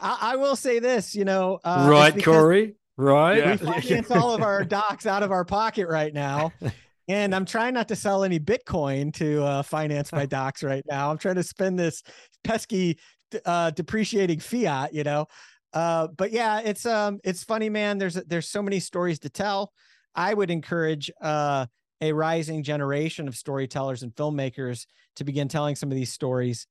I, 0.00 0.18
I 0.20 0.36
will 0.36 0.56
say 0.56 0.78
this 0.78 1.14
you 1.14 1.24
know 1.24 1.58
uh, 1.64 1.88
right, 1.90 2.14
because 2.14 2.34
Corey. 2.34 2.74
Right. 2.98 3.38
Yeah. 3.38 3.50
we 3.52 3.56
finance 3.58 4.10
all 4.10 4.34
of 4.34 4.40
our 4.40 4.64
docs 4.76 5.06
out 5.06 5.22
of 5.22 5.30
our 5.30 5.44
pocket 5.44 5.88
right 5.88 6.14
now 6.14 6.52
and 7.08 7.34
i'm 7.34 7.44
trying 7.44 7.74
not 7.74 7.88
to 7.88 7.96
sell 7.96 8.24
any 8.24 8.40
bitcoin 8.40 9.12
to 9.14 9.42
uh, 9.44 9.62
finance 9.62 10.12
my 10.12 10.24
docs 10.24 10.62
right 10.62 10.84
now 10.88 11.10
i'm 11.10 11.18
trying 11.18 11.34
to 11.34 11.42
spend 11.42 11.78
this 11.78 12.02
pesky 12.42 12.98
uh, 13.44 13.70
depreciating 13.70 14.40
fiat 14.40 14.94
you 14.94 15.04
know 15.04 15.26
uh, 15.74 16.06
but 16.16 16.32
yeah 16.32 16.60
it's 16.60 16.86
um 16.86 17.18
it's 17.22 17.44
funny 17.44 17.68
man 17.68 17.98
there's 17.98 18.14
there's 18.14 18.48
so 18.48 18.62
many 18.62 18.80
stories 18.80 19.18
to 19.18 19.28
tell 19.28 19.72
i 20.14 20.32
would 20.32 20.50
encourage 20.50 21.10
uh, 21.20 21.66
a 22.00 22.12
rising 22.12 22.62
generation 22.62 23.28
of 23.28 23.36
storytellers 23.36 24.02
and 24.02 24.14
filmmakers 24.14 24.86
to 25.16 25.24
begin 25.24 25.48
telling 25.48 25.74
some 25.74 25.90
of 25.90 25.96
these 25.96 26.12
stories 26.12 26.66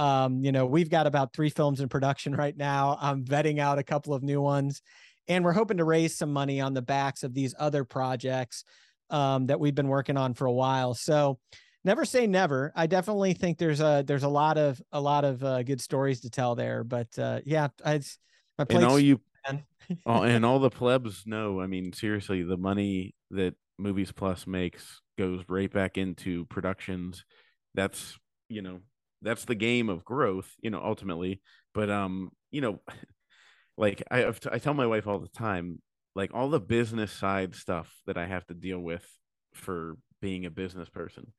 um, 0.00 0.42
you 0.44 0.52
know 0.52 0.66
we've 0.66 0.90
got 0.90 1.06
about 1.06 1.32
three 1.32 1.50
films 1.50 1.80
in 1.80 1.88
production 1.88 2.34
right 2.34 2.56
now 2.56 2.96
i'm 3.00 3.24
vetting 3.24 3.58
out 3.58 3.78
a 3.78 3.82
couple 3.82 4.14
of 4.14 4.22
new 4.22 4.40
ones 4.40 4.82
and 5.28 5.44
we're 5.44 5.52
hoping 5.52 5.76
to 5.76 5.84
raise 5.84 6.16
some 6.16 6.32
money 6.32 6.60
on 6.60 6.74
the 6.74 6.82
backs 6.82 7.22
of 7.22 7.34
these 7.34 7.54
other 7.58 7.84
projects 7.84 8.64
um, 9.10 9.46
that 9.46 9.60
we've 9.60 9.74
been 9.74 9.88
working 9.88 10.16
on 10.16 10.34
for 10.34 10.46
a 10.46 10.52
while. 10.52 10.94
So 10.94 11.38
never 11.84 12.04
say 12.04 12.26
never. 12.26 12.72
I 12.74 12.86
definitely 12.86 13.34
think 13.34 13.56
there's 13.56 13.80
a 13.80 14.04
there's 14.06 14.24
a 14.24 14.28
lot 14.28 14.58
of 14.58 14.80
a 14.92 15.00
lot 15.00 15.24
of 15.24 15.42
uh, 15.44 15.62
good 15.62 15.80
stories 15.80 16.20
to 16.22 16.30
tell 16.30 16.54
there. 16.56 16.84
But 16.84 17.16
uh, 17.18 17.40
yeah, 17.44 17.68
I, 17.84 17.94
it's 17.94 18.18
my 18.58 18.66
And 18.68 18.84
all 18.84 18.98
you 18.98 19.20
all, 20.06 20.22
and 20.24 20.44
all 20.44 20.58
the 20.58 20.70
plebs 20.70 21.24
know. 21.26 21.60
I 21.60 21.66
mean, 21.66 21.92
seriously, 21.92 22.42
the 22.42 22.56
money 22.56 23.14
that 23.30 23.54
Movies 23.78 24.12
Plus 24.12 24.46
makes 24.46 25.00
goes 25.16 25.44
right 25.48 25.72
back 25.72 25.96
into 25.98 26.44
productions. 26.46 27.24
That's 27.74 28.18
you 28.48 28.62
know, 28.62 28.80
that's 29.22 29.44
the 29.44 29.54
game 29.54 29.88
of 29.88 30.04
growth. 30.04 30.50
You 30.62 30.70
know, 30.70 30.82
ultimately. 30.84 31.40
But 31.74 31.90
um, 31.90 32.30
you 32.50 32.60
know, 32.60 32.80
like 33.76 34.02
I 34.10 34.22
t- 34.30 34.48
I 34.50 34.58
tell 34.58 34.74
my 34.74 34.86
wife 34.86 35.06
all 35.06 35.18
the 35.18 35.28
time, 35.28 35.80
like 36.14 36.30
all 36.34 36.48
the 36.50 36.60
business 36.60 37.12
side 37.12 37.54
stuff 37.54 37.92
that 38.06 38.18
I 38.18 38.26
have 38.26 38.46
to 38.48 38.54
deal 38.54 38.78
with 38.80 39.06
for 39.54 39.96
being 40.20 40.46
a 40.46 40.50
business 40.50 40.88
person 40.88 41.32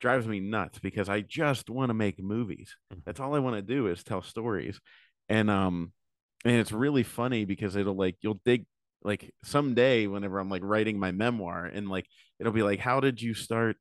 drives 0.00 0.26
me 0.26 0.40
nuts 0.40 0.78
because 0.80 1.08
I 1.08 1.20
just 1.22 1.70
want 1.70 1.90
to 1.90 1.94
make 1.94 2.22
movies. 2.22 2.76
Mhm. 2.92 3.02
That's 3.06 3.20
all 3.20 3.34
I 3.34 3.38
want 3.38 3.56
to 3.56 3.62
do 3.62 3.86
is 3.86 4.02
tell 4.04 4.22
stories. 4.22 4.80
And 5.28 5.50
um 5.50 5.92
and 6.44 6.56
it's 6.56 6.72
really 6.72 7.04
funny 7.04 7.44
because 7.44 7.76
it'll 7.76 7.96
like 7.96 8.16
you'll 8.20 8.40
dig 8.44 8.66
like 9.04 9.32
someday 9.44 10.06
whenever 10.06 10.38
I'm 10.38 10.50
like 10.50 10.62
writing 10.64 10.98
my 10.98 11.12
memoir 11.12 11.66
and 11.66 11.88
like 11.88 12.06
it'll 12.40 12.52
be 12.52 12.62
like 12.62 12.80
how 12.80 13.00
did 13.00 13.20
you 13.22 13.34
start 13.34 13.76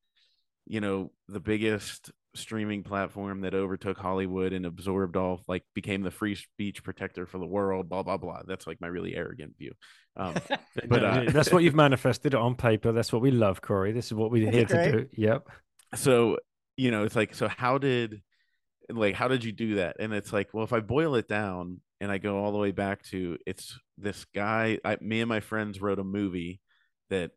you 0.67 0.81
know 0.81 1.11
the 1.27 1.39
biggest 1.39 2.11
streaming 2.33 2.83
platform 2.83 3.41
that 3.41 3.53
overtook 3.53 3.97
Hollywood 3.97 4.53
and 4.53 4.65
absorbed 4.65 5.17
all 5.17 5.41
like 5.47 5.63
became 5.73 6.01
the 6.01 6.11
free 6.11 6.35
speech 6.35 6.83
protector 6.83 7.25
for 7.25 7.37
the 7.37 7.45
world 7.45 7.89
blah 7.89 8.03
blah 8.03 8.17
blah 8.17 8.41
that's 8.47 8.65
like 8.65 8.79
my 8.79 8.87
really 8.87 9.15
arrogant 9.15 9.57
view 9.57 9.73
um 10.15 10.33
But, 10.87 11.01
No, 11.01 11.07
uh, 11.07 11.31
that's 11.31 11.51
what 11.51 11.63
you've 11.63 11.75
manifested 11.75 12.33
on 12.33 12.55
paper. 12.55 12.91
That's 12.91 13.11
what 13.11 13.21
we 13.21 13.31
love, 13.31 13.61
Corey. 13.61 13.91
This 13.91 14.05
is 14.05 14.13
what 14.13 14.31
we're 14.31 14.49
here 14.49 14.65
That's 14.65 14.91
to 14.91 14.91
do. 15.03 15.07
Yep. 15.13 15.47
so 15.95 16.37
you 16.77 16.91
know 16.91 17.03
it's 17.03 17.15
like 17.15 17.35
so 17.35 17.47
how 17.47 17.77
did 17.77 18.21
like 18.89 19.15
how 19.15 19.27
did 19.27 19.43
you 19.43 19.51
do 19.51 19.75
that 19.75 19.97
and 19.99 20.13
it's 20.13 20.33
like 20.33 20.49
well 20.53 20.63
if 20.63 20.73
i 20.73 20.79
boil 20.79 21.15
it 21.15 21.27
down 21.27 21.79
and 21.99 22.11
i 22.11 22.17
go 22.17 22.37
all 22.37 22.51
the 22.51 22.57
way 22.57 22.71
back 22.71 23.03
to 23.03 23.37
it's 23.45 23.77
this 23.97 24.25
guy 24.33 24.79
I, 24.83 24.97
me 25.01 25.21
and 25.21 25.29
my 25.29 25.39
friends 25.39 25.81
wrote 25.81 25.99
a 25.99 26.03
movie 26.03 26.59
that 27.09 27.31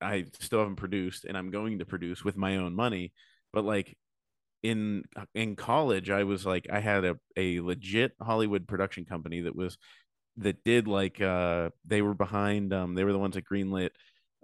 i 0.00 0.24
still 0.40 0.60
haven't 0.60 0.76
produced 0.76 1.24
and 1.24 1.36
i'm 1.36 1.50
going 1.50 1.78
to 1.78 1.84
produce 1.84 2.24
with 2.24 2.36
my 2.36 2.56
own 2.56 2.74
money 2.74 3.12
but 3.52 3.64
like 3.64 3.96
in 4.62 5.04
in 5.34 5.54
college 5.54 6.10
i 6.10 6.24
was 6.24 6.44
like 6.44 6.66
i 6.72 6.80
had 6.80 7.04
a, 7.04 7.16
a 7.36 7.60
legit 7.60 8.12
hollywood 8.20 8.66
production 8.66 9.04
company 9.04 9.42
that 9.42 9.54
was 9.54 9.78
that 10.38 10.62
did 10.64 10.88
like 10.88 11.20
uh 11.20 11.70
they 11.84 12.02
were 12.02 12.14
behind 12.14 12.72
um 12.72 12.94
they 12.94 13.04
were 13.04 13.12
the 13.12 13.18
ones 13.18 13.34
that 13.34 13.44
greenlit 13.44 13.90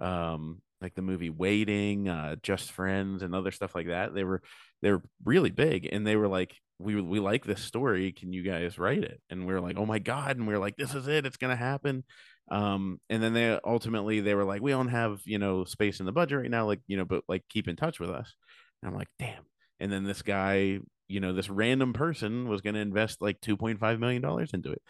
um 0.00 0.60
like 0.80 0.94
the 0.94 1.02
movie 1.02 1.30
waiting 1.30 2.08
uh 2.08 2.36
just 2.42 2.70
friends 2.72 3.22
and 3.22 3.34
other 3.34 3.50
stuff 3.50 3.74
like 3.74 3.86
that. 3.86 4.14
They 4.14 4.22
were 4.22 4.42
they 4.82 4.92
were 4.92 5.02
really 5.24 5.50
big 5.50 5.88
and 5.90 6.06
they 6.06 6.14
were 6.14 6.28
like 6.28 6.54
we 6.78 7.00
we 7.00 7.20
like 7.20 7.44
this 7.44 7.62
story. 7.62 8.12
Can 8.12 8.32
you 8.32 8.42
guys 8.42 8.78
write 8.78 9.02
it? 9.02 9.20
And 9.30 9.46
we 9.46 9.54
were 9.54 9.60
like 9.60 9.78
oh 9.78 9.86
my 9.86 9.98
god. 9.98 10.36
And 10.36 10.46
we 10.46 10.52
were 10.52 10.60
like 10.60 10.76
this 10.76 10.94
is 10.94 11.08
it. 11.08 11.24
It's 11.26 11.38
gonna 11.38 11.56
happen. 11.56 12.04
Um 12.50 13.00
and 13.08 13.22
then 13.22 13.32
they 13.32 13.58
ultimately 13.64 14.20
they 14.20 14.34
were 14.34 14.44
like 14.44 14.60
we 14.60 14.72
don't 14.72 14.88
have 14.88 15.20
you 15.24 15.38
know 15.38 15.64
space 15.64 16.00
in 16.00 16.06
the 16.06 16.12
budget 16.12 16.40
right 16.40 16.50
now 16.50 16.66
like 16.66 16.80
you 16.86 16.98
know 16.98 17.06
but 17.06 17.24
like 17.28 17.44
keep 17.48 17.66
in 17.66 17.76
touch 17.76 17.98
with 17.98 18.10
us. 18.10 18.34
And 18.82 18.90
i'm 18.90 18.98
like 18.98 19.08
damn 19.18 19.44
and 19.80 19.92
then 19.92 20.04
this 20.04 20.22
guy 20.22 20.78
you 21.08 21.20
know 21.20 21.32
this 21.32 21.50
random 21.50 21.92
person 21.92 22.48
was 22.48 22.60
going 22.60 22.74
to 22.74 22.80
invest 22.80 23.20
like 23.20 23.40
2.5 23.40 23.98
million 23.98 24.22
dollars 24.22 24.52
into 24.54 24.72
it. 24.72 24.82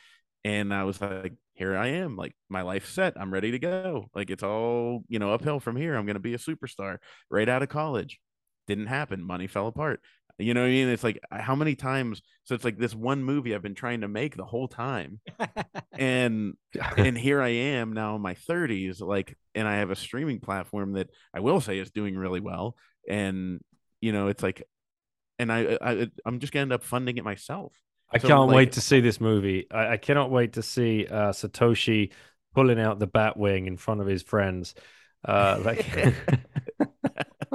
And 0.45 0.75
i 0.75 0.85
was 0.85 1.01
like 1.01 1.35
here 1.55 1.77
i 1.77 1.89
am 1.89 2.17
like 2.17 2.35
my 2.49 2.63
life's 2.63 2.91
set 2.91 3.15
i'm 3.21 3.33
ready 3.33 3.51
to 3.53 3.59
go. 3.59 4.11
Like 4.15 4.31
it's 4.31 4.43
all 4.43 5.05
you 5.09 5.19
know 5.19 5.33
uphill 5.33 5.61
from 5.61 5.77
here. 5.77 5.97
I'm 5.97 6.07
going 6.07 6.15
to 6.15 6.21
be 6.21 6.35
a 6.35 6.39
superstar 6.39 6.99
right 7.31 7.49
out 7.49 7.63
of 7.63 7.69
college. 7.69 8.19
Didn't 8.67 8.87
happen. 8.87 9.23
Money 9.23 9.47
fell 9.47 9.67
apart. 9.67 10.01
You 10.39 10.53
know 10.53 10.63
what 10.63 10.69
i 10.69 10.71
mean? 10.71 10.89
It's 10.89 11.05
like 11.05 11.21
how 11.31 11.55
many 11.55 11.77
times? 11.77 12.21
So 12.45 12.55
it's 12.55 12.65
like 12.65 12.79
this 12.79 12.95
one 12.95 13.23
movie 13.23 13.55
i've 13.55 13.63
been 13.63 13.75
trying 13.75 14.01
to 14.01 14.09
make 14.09 14.37
the 14.37 14.45
whole 14.45 14.69
time. 14.69 15.21
And 15.97 16.55
and 16.97 17.17
here 17.17 17.41
I 17.41 17.51
am 17.51 17.93
now 17.93 18.17
in 18.17 18.23
my 18.23 18.35
30s, 18.35 19.01
like, 19.01 19.37
and 19.55 19.69
I 19.69 19.77
have 19.77 19.91
a 19.91 19.97
streaming 19.97 20.41
platform 20.41 20.95
that 20.95 21.09
I 21.33 21.39
will 21.41 21.61
say 21.61 21.79
is 21.79 21.93
doing 21.93 22.17
really 22.17 22.41
well, 22.41 22.77
and 23.09 23.61
you 24.01 24.13
know, 24.13 24.27
it's 24.29 24.43
like, 24.43 24.65
and 25.39 25.53
I, 25.53 25.79
I 25.81 26.07
I'm 26.25 26.39
just 26.41 26.53
gonna 26.53 26.63
end 26.63 26.73
up 26.73 26.83
funding 26.83 27.17
it 27.17 27.25
myself. 27.25 27.73
I 28.13 28.19
So, 28.19 28.29
can't 28.29 28.47
like- 28.49 28.57
wait 28.57 28.73
to 28.73 28.81
see 28.81 29.01
this 29.01 29.21
movie. 29.21 29.67
I, 29.71 29.93
I 29.93 29.97
cannot 29.97 30.31
wait 30.31 30.55
to 30.55 30.63
see 30.63 31.07
uh, 31.07 31.33
Satoshi 31.33 32.13
pulling 32.55 32.79
out 32.81 32.99
the 32.99 33.07
bat 33.07 33.37
wing 33.37 33.67
in 33.67 33.77
front 33.77 34.01
of 34.01 34.07
his 34.07 34.23
friends. 34.23 34.75
Uh, 35.27 35.59
like 35.65 35.79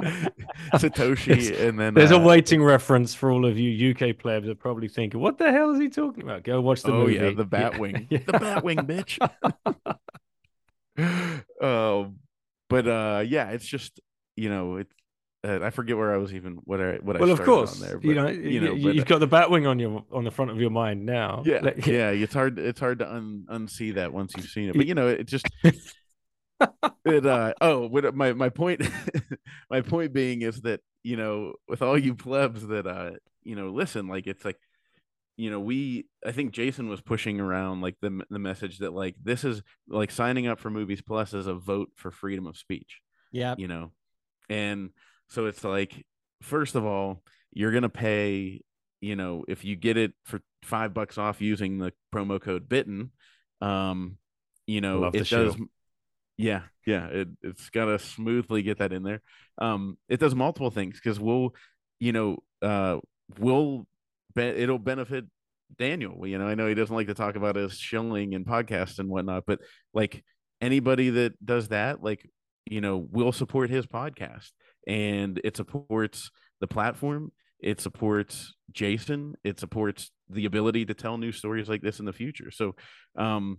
Satoshi, 0.74 1.60
and 1.68 1.78
then 1.78 1.94
There's 1.94 2.10
a 2.10 2.16
uh, 2.16 2.24
waiting 2.24 2.62
reference 2.62 3.14
for 3.14 3.30
all 3.30 3.44
of 3.46 3.58
you 3.58 3.90
UK 3.94 4.16
plebs 4.18 4.46
that 4.46 4.58
probably 4.58 4.88
thinking, 4.88 5.20
"What 5.20 5.38
the 5.38 5.50
hell 5.52 5.70
is 5.72 5.80
he 5.80 5.88
talking 5.88 6.22
about?" 6.24 6.42
Go 6.44 6.60
watch 6.60 6.82
the 6.82 6.92
movie. 6.92 7.18
oh 7.18 7.22
movie. 7.22 7.36
yeah, 7.36 7.44
the 7.44 7.46
Batwing, 7.46 8.06
Yeah. 8.10 8.18
the 8.26 8.32
Batwing, 8.32 8.86
bitch. 10.98 11.58
um, 11.62 12.16
but 12.68 12.86
uh, 12.88 13.24
yeah, 13.26 13.50
it's 13.50 13.66
just 13.66 14.00
you 14.36 14.48
know, 14.48 14.76
it 14.76 14.88
uh, 15.42 15.60
I 15.62 15.70
forget 15.70 15.96
where 15.96 16.12
I 16.12 16.18
was 16.18 16.34
even 16.34 16.56
what 16.64 16.80
I 16.80 16.96
what 16.96 17.16
I 17.16 17.20
well, 17.20 17.30
of 17.30 17.36
started 17.38 17.50
on 17.52 17.56
course, 17.66 17.78
there. 17.80 17.98
you 18.02 18.14
know, 18.14 18.28
you 18.28 18.60
know, 18.60 18.72
you, 18.74 18.84
but, 18.84 18.96
have 18.96 19.06
got 19.06 19.18
the 19.20 19.28
Batwing 19.28 19.68
on 19.68 19.78
your 19.78 20.04
on 20.12 20.24
the 20.24 20.30
front 20.30 20.50
of 20.50 20.60
your 20.60 20.70
mind 20.70 21.06
now. 21.06 21.42
yeah, 21.46 21.60
Like, 21.62 21.86
yeah, 21.86 22.10
it's 22.10 22.34
hard 22.34 22.58
it's 22.58 22.80
hard 22.80 22.98
to 22.98 23.10
un, 23.10 23.46
unsee 23.50 23.94
that 23.94 24.12
once 24.12 24.34
you've 24.36 24.46
seen 24.46 24.68
it. 24.68 24.76
But 24.76 24.86
you 24.86 24.94
know, 24.94 25.08
it 25.08 25.24
just 25.26 25.46
it 27.06 27.24
uh 27.26 27.54
oh 27.60 27.86
what 27.86 28.14
my 28.14 28.32
my 28.34 28.50
point 28.50 28.82
my 29.70 29.80
point 29.80 30.12
being 30.12 30.42
is 30.42 30.60
that 30.62 30.80
you 31.02 31.16
know 31.16 31.54
with 31.68 31.80
all 31.80 31.96
you 31.98 32.14
plebs 32.14 32.66
that 32.66 32.86
uh 32.86 33.12
you 33.42 33.56
know 33.56 33.70
listen 33.70 34.08
like 34.08 34.26
it's 34.26 34.44
like 34.44 34.58
you 35.38 35.50
know 35.50 35.58
we 35.58 36.04
i 36.26 36.32
think 36.32 36.52
jason 36.52 36.90
was 36.90 37.00
pushing 37.00 37.40
around 37.40 37.80
like 37.80 37.96
the 38.02 38.20
the 38.28 38.38
message 38.38 38.78
that 38.80 38.92
like 38.92 39.14
this 39.22 39.42
is 39.42 39.62
like 39.88 40.10
signing 40.10 40.46
up 40.46 40.60
for 40.60 40.68
movies 40.68 41.00
plus 41.00 41.32
is 41.32 41.46
a 41.46 41.54
vote 41.54 41.88
for 41.96 42.10
freedom 42.10 42.46
of 42.46 42.58
speech 42.58 43.00
Yeah. 43.32 43.54
you 43.56 43.66
know 43.66 43.92
and 44.50 44.90
so 45.30 45.46
it's 45.46 45.64
like 45.64 46.04
first 46.42 46.74
of 46.74 46.84
all 46.84 47.22
you're 47.52 47.72
gonna 47.72 47.88
pay 47.88 48.60
you 49.00 49.16
know 49.16 49.44
if 49.48 49.64
you 49.64 49.76
get 49.76 49.96
it 49.96 50.12
for 50.24 50.40
five 50.62 50.92
bucks 50.92 51.16
off 51.18 51.40
using 51.40 51.78
the 51.78 51.92
promo 52.14 52.40
code 52.40 52.68
bitten 52.68 53.10
um 53.60 54.16
you 54.66 54.80
know 54.80 55.00
Love 55.00 55.14
it 55.14 55.28
does 55.28 55.54
show. 55.54 55.56
yeah 56.36 56.62
yeah 56.86 57.06
it, 57.06 57.28
it's 57.42 57.70
gotta 57.70 57.98
smoothly 57.98 58.62
get 58.62 58.78
that 58.78 58.92
in 58.92 59.02
there 59.02 59.22
um 59.58 59.96
it 60.08 60.20
does 60.20 60.34
multiple 60.34 60.70
things 60.70 61.00
because 61.02 61.18
we'll 61.18 61.54
you 61.98 62.12
know 62.12 62.38
uh 62.62 62.98
we'll 63.38 63.86
be- 64.34 64.42
it'll 64.42 64.78
benefit 64.78 65.24
daniel 65.78 66.26
you 66.26 66.36
know 66.38 66.46
i 66.46 66.54
know 66.54 66.66
he 66.66 66.74
doesn't 66.74 66.96
like 66.96 67.06
to 67.06 67.14
talk 67.14 67.36
about 67.36 67.56
his 67.56 67.74
shilling 67.74 68.34
and 68.34 68.44
podcasts 68.44 68.98
and 68.98 69.08
whatnot 69.08 69.44
but 69.46 69.60
like 69.94 70.24
anybody 70.60 71.10
that 71.10 71.44
does 71.44 71.68
that 71.68 72.02
like 72.02 72.28
you 72.66 72.80
know 72.80 72.96
will 73.10 73.32
support 73.32 73.70
his 73.70 73.86
podcast 73.86 74.50
and 74.86 75.40
it 75.44 75.56
supports 75.56 76.30
the 76.60 76.66
platform 76.66 77.32
it 77.60 77.80
supports 77.80 78.54
jason 78.72 79.34
it 79.44 79.60
supports 79.60 80.10
the 80.30 80.46
ability 80.46 80.84
to 80.86 80.94
tell 80.94 81.18
new 81.18 81.32
stories 81.32 81.68
like 81.68 81.82
this 81.82 81.98
in 81.98 82.06
the 82.06 82.12
future. 82.12 82.50
So 82.50 82.74
um 83.16 83.58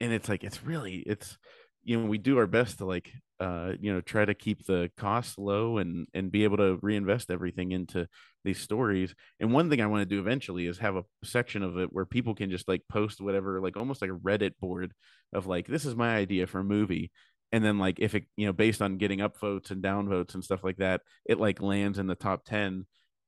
and 0.00 0.12
it's 0.12 0.28
like 0.28 0.44
it's 0.44 0.64
really 0.64 0.96
it's 1.06 1.36
you 1.84 1.98
know 1.98 2.06
we 2.06 2.18
do 2.18 2.38
our 2.38 2.46
best 2.46 2.78
to 2.78 2.84
like 2.84 3.10
uh 3.40 3.72
you 3.78 3.92
know 3.92 4.00
try 4.00 4.24
to 4.24 4.34
keep 4.34 4.66
the 4.66 4.90
costs 4.96 5.38
low 5.38 5.78
and 5.78 6.06
and 6.14 6.32
be 6.32 6.44
able 6.44 6.56
to 6.56 6.78
reinvest 6.82 7.30
everything 7.30 7.72
into 7.72 8.08
these 8.44 8.60
stories. 8.60 9.14
And 9.40 9.52
one 9.52 9.68
thing 9.68 9.80
i 9.80 9.86
want 9.86 10.02
to 10.02 10.14
do 10.14 10.20
eventually 10.20 10.66
is 10.66 10.78
have 10.78 10.96
a 10.96 11.04
section 11.24 11.62
of 11.62 11.78
it 11.78 11.92
where 11.92 12.06
people 12.06 12.34
can 12.34 12.50
just 12.50 12.68
like 12.68 12.82
post 12.88 13.20
whatever 13.20 13.60
like 13.60 13.76
almost 13.76 14.00
like 14.00 14.10
a 14.10 14.14
reddit 14.14 14.52
board 14.60 14.92
of 15.32 15.46
like 15.46 15.66
this 15.66 15.84
is 15.84 15.94
my 15.94 16.16
idea 16.16 16.46
for 16.46 16.60
a 16.60 16.64
movie 16.64 17.10
and 17.52 17.64
then 17.64 17.78
like 17.78 17.98
if 18.00 18.14
it 18.14 18.24
you 18.36 18.46
know 18.46 18.52
based 18.52 18.82
on 18.82 18.98
getting 18.98 19.20
up 19.20 19.38
votes 19.38 19.70
and 19.70 19.82
down 19.82 20.08
votes 20.08 20.34
and 20.34 20.42
stuff 20.44 20.64
like 20.64 20.76
that 20.78 21.00
it 21.24 21.38
like 21.38 21.62
lands 21.62 21.98
in 21.98 22.06
the 22.06 22.14
top 22.14 22.44
10 22.44 22.86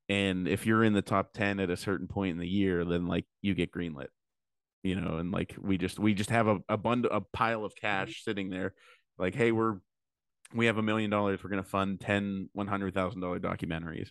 and 0.08 0.48
if 0.48 0.66
you're 0.66 0.82
in 0.84 0.92
the 0.92 1.02
top 1.02 1.32
10 1.32 1.60
at 1.60 1.70
a 1.70 1.76
certain 1.76 2.08
point 2.08 2.32
in 2.32 2.38
the 2.38 2.48
year 2.48 2.84
then 2.84 3.06
like 3.06 3.26
you 3.42 3.54
get 3.54 3.70
greenlit 3.72 4.08
you 4.82 4.94
know 5.00 5.18
and 5.18 5.30
like 5.32 5.54
we 5.60 5.76
just 5.78 5.98
we 5.98 6.14
just 6.14 6.30
have 6.30 6.46
a, 6.48 6.58
a 6.68 6.76
bundle 6.76 7.10
a 7.12 7.20
pile 7.20 7.64
of 7.64 7.74
cash 7.74 8.22
sitting 8.24 8.48
there. 8.50 8.74
Like 9.18 9.34
hey 9.34 9.50
we're 9.52 9.76
we 10.54 10.66
have 10.66 10.78
a 10.78 10.82
million 10.82 11.10
dollars 11.10 11.42
we're 11.42 11.50
going 11.50 11.62
to 11.62 11.68
fund 11.68 12.00
10 12.00 12.48
100000 12.52 13.20
dollar 13.20 13.38
documentaries 13.40 14.08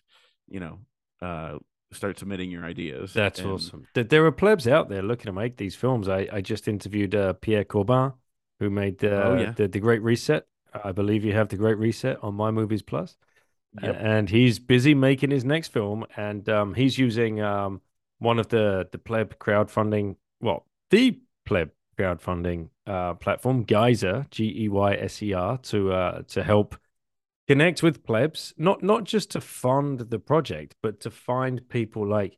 you 0.47 0.59
know 0.59 0.79
uh 1.21 1.57
start 1.93 2.19
submitting 2.19 2.51
your 2.51 2.65
ideas. 2.65 3.13
That's 3.13 3.39
And- 3.39 3.49
awesome. 3.51 3.87
There, 3.93 4.03
there 4.03 4.25
are 4.25 4.31
plebs 4.33 4.67
out 4.67 4.89
there 4.89 5.01
looking 5.01 5.27
to 5.27 5.31
make 5.31 5.55
these 5.55 5.73
films. 5.73 6.09
I, 6.09 6.27
I 6.33 6.41
just 6.41 6.67
interviewed 6.67 7.15
uh, 7.15 7.31
Pierre 7.33 7.63
Corbin, 7.63 8.11
who 8.59 8.69
made 8.69 8.99
the, 8.99 9.23
Oh, 9.23 9.37
yeah. 9.37 9.51
the 9.51 9.67
the 9.67 9.79
Great 9.79 10.01
Reset. 10.01 10.45
I 10.83 10.91
believe 10.91 11.23
you 11.23 11.33
have 11.33 11.49
the 11.49 11.57
Great 11.57 11.77
Reset 11.77 12.17
on 12.23 12.35
My 12.35 12.51
Movies 12.51 12.81
Plus. 12.81 13.17
Yep. 13.81 13.95
and 13.99 14.29
he's 14.29 14.57
busy 14.59 14.95
making 14.95 15.29
his 15.29 15.45
next 15.45 15.67
film, 15.67 16.05
and 16.15 16.47
um, 16.49 16.73
he's 16.73 16.97
using 16.97 17.41
um, 17.41 17.81
one 18.17 18.39
of 18.39 18.47
the 18.47 18.87
the 18.91 18.97
pleb 18.97 19.37
crowdfunding, 19.37 20.15
well, 20.41 20.65
the 20.89 21.19
pleb 21.45 21.69
crowdfunding 21.97 22.69
uh, 22.87 23.13
platform, 23.15 23.63
Geyser, 23.63 24.25
G 24.31 24.63
E 24.63 24.69
Y 24.69 24.93
S 24.95 25.21
E 25.21 25.33
R, 25.33 25.57
to 25.59 25.91
uh, 25.91 26.21
to 26.29 26.43
help 26.43 26.75
connect 27.47 27.83
with 27.83 28.03
plebs, 28.03 28.53
not 28.57 28.81
not 28.81 29.03
just 29.03 29.31
to 29.31 29.41
fund 29.41 29.99
the 29.99 30.19
project, 30.19 30.75
but 30.81 30.99
to 31.01 31.11
find 31.11 31.67
people 31.69 32.07
like, 32.07 32.37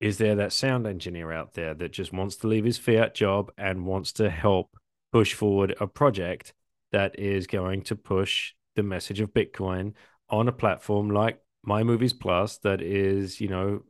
is 0.00 0.16
there 0.18 0.36
that 0.36 0.52
sound 0.52 0.86
engineer 0.86 1.32
out 1.32 1.52
there 1.54 1.74
that 1.74 1.92
just 1.92 2.12
wants 2.12 2.36
to 2.36 2.46
leave 2.46 2.64
his 2.64 2.78
fiat 2.78 3.14
job 3.14 3.50
and 3.58 3.84
wants 3.84 4.12
to 4.12 4.30
help 4.30 4.76
push 5.12 5.34
forward 5.34 5.74
a 5.80 5.86
project 5.86 6.52
that 6.92 7.18
is 7.18 7.46
going 7.46 7.82
to 7.82 7.96
push 7.96 8.54
the 8.76 8.82
message 8.82 9.20
of 9.20 9.34
Bitcoin 9.34 9.92
on 10.30 10.48
a 10.48 10.52
platform 10.52 11.10
like 11.10 11.40
My 11.62 11.82
Movies 11.82 12.12
Plus 12.12 12.58
that 12.58 12.80
is, 12.80 13.40
you 13.40 13.48
know, 13.48 13.82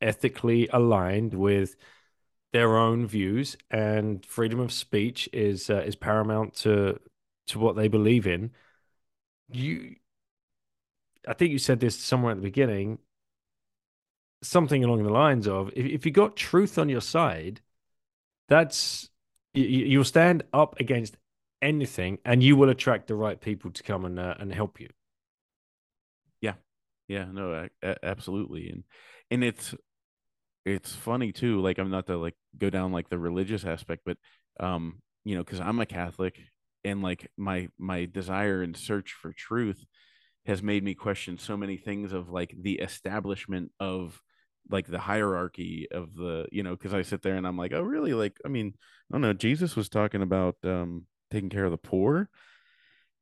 ethically 0.00 0.68
aligned 0.72 1.34
with 1.34 1.76
their 2.52 2.76
own 2.76 3.06
views 3.06 3.56
and 3.70 4.24
freedom 4.24 4.60
of 4.60 4.72
speech 4.72 5.28
is 5.32 5.68
uh, 5.68 5.82
is 5.82 5.96
paramount 5.96 6.54
to 6.54 6.98
to 7.48 7.58
what 7.58 7.76
they 7.76 7.88
believe 7.88 8.26
in. 8.26 8.50
You, 9.50 9.96
I 11.26 11.34
think 11.34 11.52
you 11.52 11.58
said 11.58 11.80
this 11.80 11.98
somewhere 11.98 12.32
at 12.32 12.38
the 12.38 12.42
beginning, 12.42 12.98
something 14.42 14.84
along 14.84 15.02
the 15.02 15.10
lines 15.10 15.46
of 15.46 15.70
if, 15.74 15.86
if 15.86 16.06
you 16.06 16.12
got 16.12 16.36
truth 16.36 16.78
on 16.78 16.88
your 16.88 17.00
side, 17.00 17.60
that's 18.48 19.10
you, 19.56 19.86
you'll 19.86 20.04
stand 20.04 20.44
up 20.52 20.78
against 20.80 21.16
anything 21.62 22.18
and 22.24 22.42
you 22.42 22.56
will 22.56 22.68
attract 22.68 23.08
the 23.08 23.14
right 23.14 23.40
people 23.40 23.70
to 23.70 23.82
come 23.82 24.04
and 24.04 24.18
uh, 24.18 24.34
and 24.38 24.52
help 24.52 24.80
you. 24.80 24.88
yeah 26.40 26.54
yeah 27.08 27.24
no 27.32 27.52
a- 27.82 27.88
a- 27.88 28.04
absolutely 28.04 28.68
and 28.68 28.84
and 29.30 29.42
it's 29.44 29.74
it's 30.64 30.94
funny 30.94 31.32
too 31.32 31.60
like 31.60 31.78
i'm 31.78 31.90
not 31.90 32.06
to 32.06 32.16
like 32.16 32.34
go 32.58 32.70
down 32.70 32.92
like 32.92 33.08
the 33.08 33.18
religious 33.18 33.64
aspect 33.64 34.02
but 34.04 34.16
um 34.60 35.00
you 35.24 35.34
know 35.34 35.42
because 35.42 35.60
i'm 35.60 35.80
a 35.80 35.86
catholic 35.86 36.38
and 36.84 37.02
like 37.02 37.30
my 37.36 37.68
my 37.78 38.04
desire 38.04 38.62
and 38.62 38.76
search 38.76 39.12
for 39.20 39.32
truth 39.32 39.84
has 40.44 40.62
made 40.62 40.84
me 40.84 40.94
question 40.94 41.38
so 41.38 41.56
many 41.56 41.76
things 41.76 42.12
of 42.12 42.28
like 42.28 42.54
the 42.60 42.74
establishment 42.74 43.72
of 43.80 44.20
like 44.70 44.86
the 44.86 44.98
hierarchy 44.98 45.86
of 45.92 46.14
the 46.14 46.46
you 46.52 46.62
know 46.62 46.72
because 46.76 46.94
i 46.94 47.02
sit 47.02 47.22
there 47.22 47.36
and 47.36 47.46
i'm 47.46 47.56
like 47.56 47.72
oh 47.72 47.82
really 47.82 48.14
like 48.14 48.36
i 48.44 48.48
mean 48.48 48.72
i 48.76 49.14
don't 49.14 49.20
know 49.22 49.32
jesus 49.32 49.76
was 49.76 49.88
talking 49.88 50.22
about 50.22 50.56
um 50.64 51.04
taking 51.30 51.50
care 51.50 51.64
of 51.64 51.70
the 51.70 51.76
poor 51.78 52.28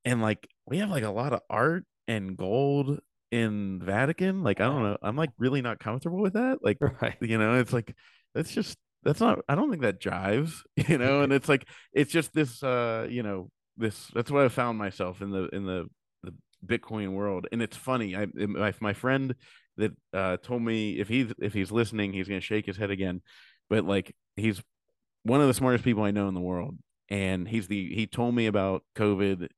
and 0.04 0.22
like 0.22 0.48
we 0.66 0.78
have 0.78 0.90
like 0.90 1.04
a 1.04 1.10
lot 1.10 1.32
of 1.32 1.40
art 1.48 1.84
and 2.08 2.36
gold 2.36 3.00
in 3.30 3.80
Vatican. 3.82 4.42
Like 4.42 4.60
I 4.60 4.66
don't 4.66 4.82
know, 4.82 4.98
I'm 5.02 5.16
like 5.16 5.30
really 5.38 5.62
not 5.62 5.78
comfortable 5.80 6.18
with 6.20 6.34
that. 6.34 6.58
Like 6.62 6.78
Right. 6.80 7.16
you 7.20 7.38
know, 7.38 7.58
it's 7.58 7.72
like 7.72 7.94
that's 8.34 8.52
just 8.52 8.78
that's 9.02 9.20
not. 9.20 9.40
I 9.48 9.54
don't 9.54 9.70
think 9.70 9.82
that 9.82 10.00
jives. 10.00 10.52
You 10.88 10.98
know, 10.98 11.22
and 11.22 11.32
it's 11.32 11.48
like 11.48 11.66
it's 11.92 12.12
just 12.12 12.32
this. 12.34 12.62
uh 12.62 13.06
You 13.08 13.22
know, 13.22 13.50
this. 13.76 14.08
That's 14.14 14.30
what 14.30 14.44
I 14.44 14.48
found 14.48 14.78
myself 14.78 15.22
in 15.22 15.30
the 15.30 15.48
in 15.48 15.64
the 15.66 15.86
the 16.22 16.34
Bitcoin 16.66 17.12
world, 17.12 17.46
and 17.52 17.62
it's 17.62 17.76
funny. 17.76 18.16
I 18.16 18.26
my 18.34 18.72
my 18.80 18.92
friend 18.92 19.34
that 19.76 19.92
uh 20.12 20.36
told 20.38 20.62
me 20.62 20.92
if 20.92 21.08
he's 21.08 21.32
if 21.38 21.52
he's 21.52 21.72
listening, 21.72 22.12
he's 22.12 22.28
gonna 22.28 22.40
shake 22.40 22.66
his 22.66 22.76
head 22.76 22.90
again, 22.90 23.22
but 23.68 23.84
like 23.84 24.14
he's 24.36 24.62
one 25.22 25.40
of 25.40 25.46
the 25.46 25.54
smartest 25.54 25.84
people 25.84 26.02
I 26.02 26.10
know 26.10 26.28
in 26.28 26.34
the 26.34 26.40
world, 26.40 26.76
and 27.08 27.48
he's 27.48 27.66
the 27.66 27.94
he 27.94 28.06
told 28.06 28.34
me 28.34 28.46
about 28.46 28.82
COVID 28.96 29.48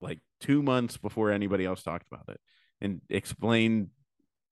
like 0.00 0.18
two 0.40 0.62
months 0.62 0.96
before 0.96 1.30
anybody 1.30 1.64
else 1.64 1.82
talked 1.82 2.06
about 2.10 2.28
it 2.28 2.40
and 2.80 3.00
explained 3.10 3.88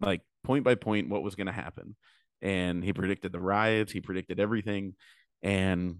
like 0.00 0.20
point 0.44 0.64
by 0.64 0.74
point 0.74 1.08
what 1.08 1.22
was 1.22 1.34
going 1.34 1.46
to 1.46 1.52
happen. 1.52 1.96
And 2.42 2.84
he 2.84 2.92
predicted 2.92 3.32
the 3.32 3.40
riots 3.40 3.90
he 3.90 4.00
predicted 4.00 4.38
everything. 4.38 4.94
And 5.42 5.96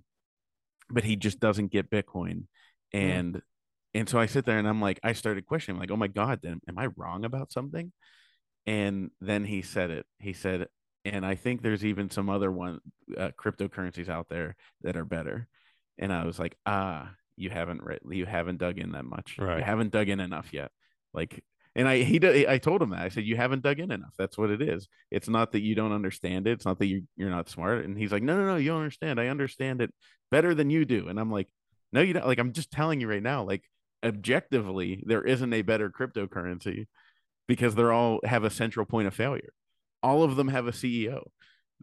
but 0.90 1.05
he 1.05 1.16
just 1.16 1.40
doesn't 1.40 1.73
get 1.73 1.90
bitcoin. 1.90 2.45
And 2.93 3.40
and 3.95 4.09
so 4.09 4.19
i 4.19 4.27
sit 4.27 4.45
there 4.45 4.59
and 4.59 4.69
i'm 4.69 4.81
like 4.81 5.01
i 5.03 5.12
started 5.12 5.47
questioning 5.47 5.81
like 5.81 5.90
oh 5.90 5.97
my 5.97 6.09
god 6.09 6.40
then 6.43 6.61
am 6.69 6.78
i 6.78 6.86
wrong 6.97 7.24
about 7.24 7.53
something 7.53 7.93
and 8.69 9.11
then 9.23 9.45
he 9.47 9.62
said 9.62 9.90
it 9.90 10.05
he 10.19 10.35
said 10.35 10.66
and 11.07 11.24
i 11.24 11.35
think 11.35 11.62
there's 11.62 11.85
even 11.85 12.11
some 12.11 12.28
other 12.28 12.53
one 12.53 12.78
uh, 13.16 13.31
cryptocurrencies 13.40 14.11
out 14.11 14.28
there 14.28 14.55
that 14.82 14.97
are 14.97 15.07
better. 15.07 15.49
And 15.97 16.12
i 16.12 16.24
was 16.24 16.39
like 16.39 16.57
ah 16.66 17.11
you 17.36 17.51
haven't 17.51 17.82
read 17.82 18.01
you 18.11 18.27
haven't 18.27 18.59
dug 18.59 18.78
in 18.78 18.93
that 18.93 19.05
much. 19.05 19.36
Right. 19.39 19.59
you 19.59 19.65
haven't 19.65 19.90
dug 19.90 20.09
in 20.09 20.20
enough 20.20 20.53
yet. 20.53 20.70
Like 21.15 21.43
and 21.74 21.89
i 21.89 22.03
he 22.03 22.47
i 22.47 22.59
told 22.59 22.82
him 22.82 22.90
that. 22.90 23.01
I 23.01 23.09
said 23.09 23.24
you 23.24 23.36
haven't 23.36 23.62
dug 23.62 23.81
in 23.81 23.90
enough. 23.90 24.15
That's 24.19 24.36
what 24.36 24.51
it 24.51 24.61
is. 24.61 24.86
It's 25.11 25.28
not 25.28 25.53
that 25.53 25.62
you 25.62 25.74
don't 25.74 25.93
understand 25.93 26.47
it. 26.47 26.53
It's 26.53 26.66
not 26.66 26.78
that 26.81 26.86
you, 26.86 27.05
you're 27.16 27.31
not 27.31 27.49
smart. 27.49 27.86
And 27.86 27.97
he's 27.97 28.12
like 28.12 28.23
no 28.23 28.36
no 28.36 28.45
no 28.45 28.57
you 28.57 28.69
don't 28.69 28.82
understand. 28.82 29.19
I 29.19 29.28
understand 29.28 29.81
it 29.81 29.95
better 30.31 30.55
than 30.55 30.69
you 30.69 30.85
do. 30.85 31.09
And 31.09 31.19
i'm 31.19 31.32
like 31.32 31.49
no 31.93 32.03
you 32.03 32.12
don't. 32.12 32.27
Like 32.27 32.39
i'm 32.39 32.53
just 32.53 32.70
telling 32.70 33.01
you 33.01 33.09
right 33.09 33.23
now 33.23 33.45
like 33.45 33.65
objectively 34.05 35.03
there 35.07 35.24
isn't 35.24 35.53
a 35.53 35.62
better 35.62 35.90
cryptocurrency 35.90 36.86
because 37.49 37.75
they're 37.75 37.93
all 37.93 38.20
have 38.25 38.45
a 38.45 38.51
central 38.51 38.87
point 38.87 39.09
of 39.09 39.15
failure 39.15 39.53
all 40.03 40.23
of 40.23 40.37
them 40.37 40.49
have 40.49 40.69
a 40.69 40.73
ceo 40.73 41.23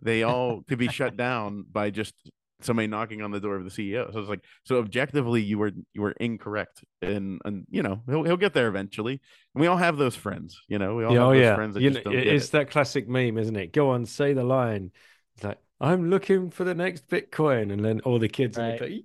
they 0.02 0.24
all 0.24 0.62
could 0.64 0.78
be 0.80 0.90
shut 0.90 1.16
down 1.18 1.66
by 1.72 1.90
just 1.90 2.14
somebody 2.62 2.88
knocking 2.88 3.22
on 3.22 3.32
the 3.32 3.40
door 3.40 3.56
of 3.56 3.64
the 3.66 3.72
CEO. 3.72 4.12
So 4.12 4.20
it's 4.20 4.30
like, 4.30 4.44
so 4.64 4.78
objectively, 4.80 5.42
you 5.42 5.58
were 5.58 5.72
you 5.94 6.02
were 6.02 6.12
incorrect, 6.20 6.84
and 7.02 7.40
and 7.46 7.66
you 7.70 7.84
know 7.84 8.02
he'll 8.08 8.24
he'll 8.24 8.38
get 8.38 8.54
there 8.54 8.68
eventually. 8.68 9.22
And 9.54 9.62
we 9.62 9.68
all 9.68 9.78
have 9.78 9.98
those 9.98 10.16
friends, 10.16 10.60
you 10.68 10.80
know. 10.80 10.96
We 10.96 11.06
all 11.06 11.16
Yeah, 11.16 11.20
have 11.20 11.30
oh 11.30 11.32
those 11.32 11.48
yeah, 11.48 11.58
friends 11.58 11.76
that 11.76 11.84
you 11.84 11.86
just 11.86 12.04
know, 12.04 12.04
don't 12.04 12.24
it's 12.24 12.50
it. 12.50 12.50
that 12.50 12.70
classic 12.72 13.08
meme, 13.08 13.38
isn't 13.38 13.56
it? 13.56 13.74
Go 13.74 13.92
on, 13.92 14.06
say 14.06 14.34
the 14.34 14.44
line. 14.44 14.92
It's 15.36 15.44
like 15.44 15.60
I'm 15.80 16.10
looking 16.10 16.50
for 16.50 16.64
the 16.64 16.74
next 16.76 17.08
Bitcoin, 17.08 17.72
and 17.72 17.84
then 17.86 18.00
all 18.02 18.18
the 18.20 18.30
kids 18.30 18.58
Right. 18.58 18.82
are 18.82 18.88
like, 18.88 19.04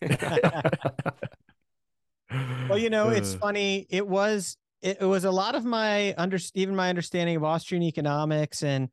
Well, 2.68 2.78
you 2.78 2.90
know, 2.90 3.10
it's 3.10 3.34
Uh, 3.34 3.34
funny. 3.34 3.86
It 3.90 4.06
was 4.08 4.56
it, 4.84 4.98
it 5.00 5.04
was 5.06 5.24
a 5.24 5.30
lot 5.30 5.54
of 5.54 5.64
my 5.64 6.14
under 6.16 6.38
even 6.54 6.76
my 6.76 6.90
understanding 6.90 7.34
of 7.36 7.42
Austrian 7.42 7.82
economics 7.82 8.62
and 8.62 8.88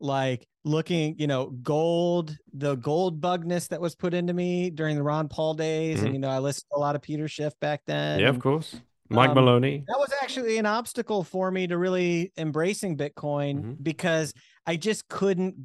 like 0.00 0.46
looking, 0.64 1.16
you 1.18 1.26
know, 1.26 1.50
gold, 1.62 2.36
the 2.52 2.74
gold 2.76 3.20
bugness 3.20 3.68
that 3.68 3.80
was 3.80 3.94
put 3.94 4.14
into 4.14 4.32
me 4.32 4.70
during 4.70 4.96
the 4.96 5.02
Ron 5.02 5.28
Paul 5.28 5.54
days, 5.54 6.00
Mhm. 6.00 6.04
and 6.04 6.12
you 6.14 6.20
know, 6.20 6.30
I 6.30 6.38
listened 6.38 6.66
to 6.72 6.78
a 6.78 6.80
lot 6.80 6.94
of 6.96 7.02
Peter 7.02 7.28
Schiff 7.28 7.52
back 7.60 7.82
then. 7.86 8.20
yeah, 8.20 8.28
of 8.28 8.38
course. 8.38 8.76
Mike 9.10 9.30
um, 9.30 9.34
Maloney. 9.34 9.84
that 9.86 9.98
was 9.98 10.10
actually 10.22 10.56
an 10.56 10.64
obstacle 10.66 11.22
for 11.24 11.50
me 11.50 11.66
to 11.66 11.76
really 11.76 12.32
embracing 12.38 12.96
Bitcoin 12.96 13.62
Mhm. 13.62 13.82
because 13.82 14.32
I 14.66 14.76
just 14.76 15.06
couldn't 15.08 15.56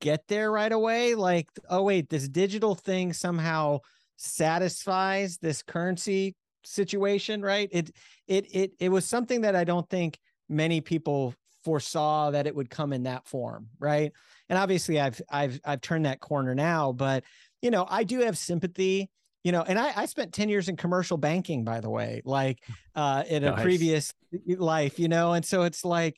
get 0.00 0.28
there 0.28 0.50
right 0.52 0.70
away. 0.72 1.14
Like, 1.16 1.48
oh 1.68 1.82
wait, 1.82 2.08
this 2.08 2.28
digital 2.28 2.74
thing 2.74 3.12
somehow 3.12 3.80
satisfies 4.16 5.38
this 5.38 5.62
currency 5.62 6.34
situation, 6.66 7.42
right? 7.42 7.68
It 7.72 7.90
it 8.26 8.46
it 8.54 8.72
it 8.78 8.88
was 8.90 9.04
something 9.06 9.42
that 9.42 9.56
I 9.56 9.64
don't 9.64 9.88
think 9.88 10.18
many 10.48 10.80
people 10.80 11.34
foresaw 11.64 12.30
that 12.30 12.46
it 12.46 12.54
would 12.54 12.68
come 12.70 12.92
in 12.92 13.04
that 13.04 13.26
form, 13.26 13.68
right? 13.78 14.12
And 14.48 14.58
obviously 14.58 15.00
I've 15.00 15.20
I've 15.30 15.60
I've 15.64 15.80
turned 15.80 16.06
that 16.06 16.20
corner 16.20 16.54
now, 16.54 16.92
but 16.92 17.24
you 17.62 17.70
know, 17.70 17.86
I 17.88 18.04
do 18.04 18.20
have 18.20 18.36
sympathy, 18.36 19.10
you 19.42 19.52
know, 19.52 19.62
and 19.62 19.78
I, 19.78 19.92
I 19.96 20.06
spent 20.06 20.34
10 20.34 20.48
years 20.48 20.68
in 20.68 20.76
commercial 20.76 21.16
banking, 21.16 21.64
by 21.64 21.80
the 21.80 21.90
way, 21.90 22.20
like 22.24 22.58
uh 22.94 23.24
in 23.28 23.44
a 23.44 23.52
Nice. 23.52 23.62
previous 23.62 24.12
life, 24.46 24.98
you 24.98 25.08
know, 25.08 25.32
and 25.32 25.44
so 25.44 25.62
it's 25.62 25.84
like 25.84 26.16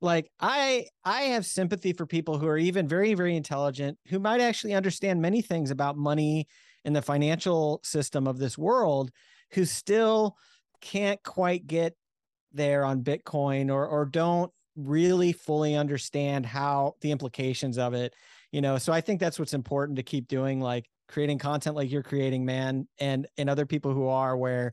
like 0.00 0.30
I 0.40 0.86
I 1.04 1.22
have 1.22 1.46
sympathy 1.46 1.92
for 1.92 2.06
people 2.06 2.38
who 2.38 2.46
are 2.46 2.58
even 2.58 2.86
very, 2.88 3.14
very 3.14 3.36
intelligent, 3.36 3.98
who 4.08 4.18
might 4.18 4.40
actually 4.40 4.74
understand 4.74 5.20
many 5.20 5.42
things 5.42 5.70
about 5.70 5.96
money 5.96 6.46
and 6.84 6.94
the 6.94 7.02
financial 7.02 7.80
system 7.82 8.26
of 8.26 8.38
this 8.38 8.56
world, 8.56 9.10
who 9.52 9.64
still 9.64 10.36
can't 10.80 11.22
quite 11.22 11.66
get 11.66 11.94
there 12.52 12.84
on 12.84 13.02
Bitcoin 13.02 13.70
or 13.70 13.86
or 13.86 14.04
don't 14.06 14.52
really 14.76 15.32
fully 15.32 15.74
understand 15.74 16.46
how 16.46 16.94
the 17.00 17.10
implications 17.10 17.78
of 17.78 17.94
it 17.94 18.14
you 18.52 18.60
know? 18.60 18.78
So 18.78 18.92
i 18.92 19.00
think 19.00 19.20
that's 19.20 19.38
what's 19.38 19.54
important 19.54 19.96
to 19.96 20.02
keep 20.02 20.28
doing 20.28 20.60
like 20.60 20.88
creating 21.08 21.38
content 21.38 21.74
like 21.74 21.90
you're 21.90 22.02
creating 22.02 22.44
man 22.44 22.86
and 22.98 23.26
and 23.36 23.48
other 23.48 23.66
people 23.66 23.92
who 23.92 24.06
are 24.08 24.36
where 24.36 24.72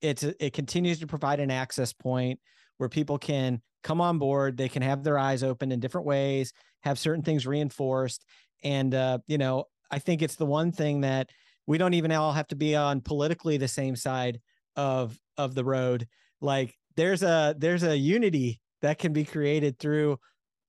it's 0.00 0.22
it 0.24 0.52
continues 0.52 0.98
to 1.00 1.06
provide 1.06 1.40
an 1.40 1.50
access 1.50 1.92
point 1.92 2.40
where 2.78 2.88
people 2.88 3.18
can 3.18 3.62
come 3.82 4.00
on 4.00 4.18
board 4.18 4.56
they 4.56 4.68
can 4.68 4.82
have 4.82 5.04
their 5.04 5.18
eyes 5.18 5.42
open 5.42 5.70
in 5.70 5.78
different 5.78 6.06
ways 6.06 6.52
have 6.82 6.98
certain 6.98 7.22
things 7.22 7.46
reinforced 7.46 8.24
and 8.64 8.94
uh 8.94 9.18
you 9.28 9.38
know 9.38 9.64
i 9.90 9.98
think 9.98 10.22
it's 10.22 10.34
the 10.36 10.44
one 10.44 10.72
thing 10.72 11.02
that 11.02 11.30
we 11.66 11.78
don't 11.78 11.94
even 11.94 12.12
all 12.12 12.32
have 12.32 12.48
to 12.48 12.56
be 12.56 12.76
on 12.76 13.00
politically 13.00 13.56
the 13.56 13.68
same 13.68 13.96
side 13.96 14.40
of 14.76 15.18
of 15.36 15.54
the 15.54 15.64
road. 15.64 16.06
Like 16.40 16.76
there's 16.96 17.22
a 17.22 17.54
there's 17.58 17.82
a 17.82 17.96
unity 17.96 18.60
that 18.82 18.98
can 18.98 19.12
be 19.12 19.24
created 19.24 19.78
through 19.78 20.18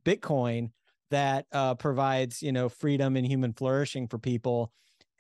bitcoin 0.06 0.72
that 1.12 1.46
uh, 1.52 1.76
provides 1.76 2.42
you 2.42 2.52
know 2.52 2.70
freedom 2.70 3.16
and 3.16 3.26
human 3.26 3.54
flourishing 3.54 4.08
for 4.08 4.18
people 4.18 4.72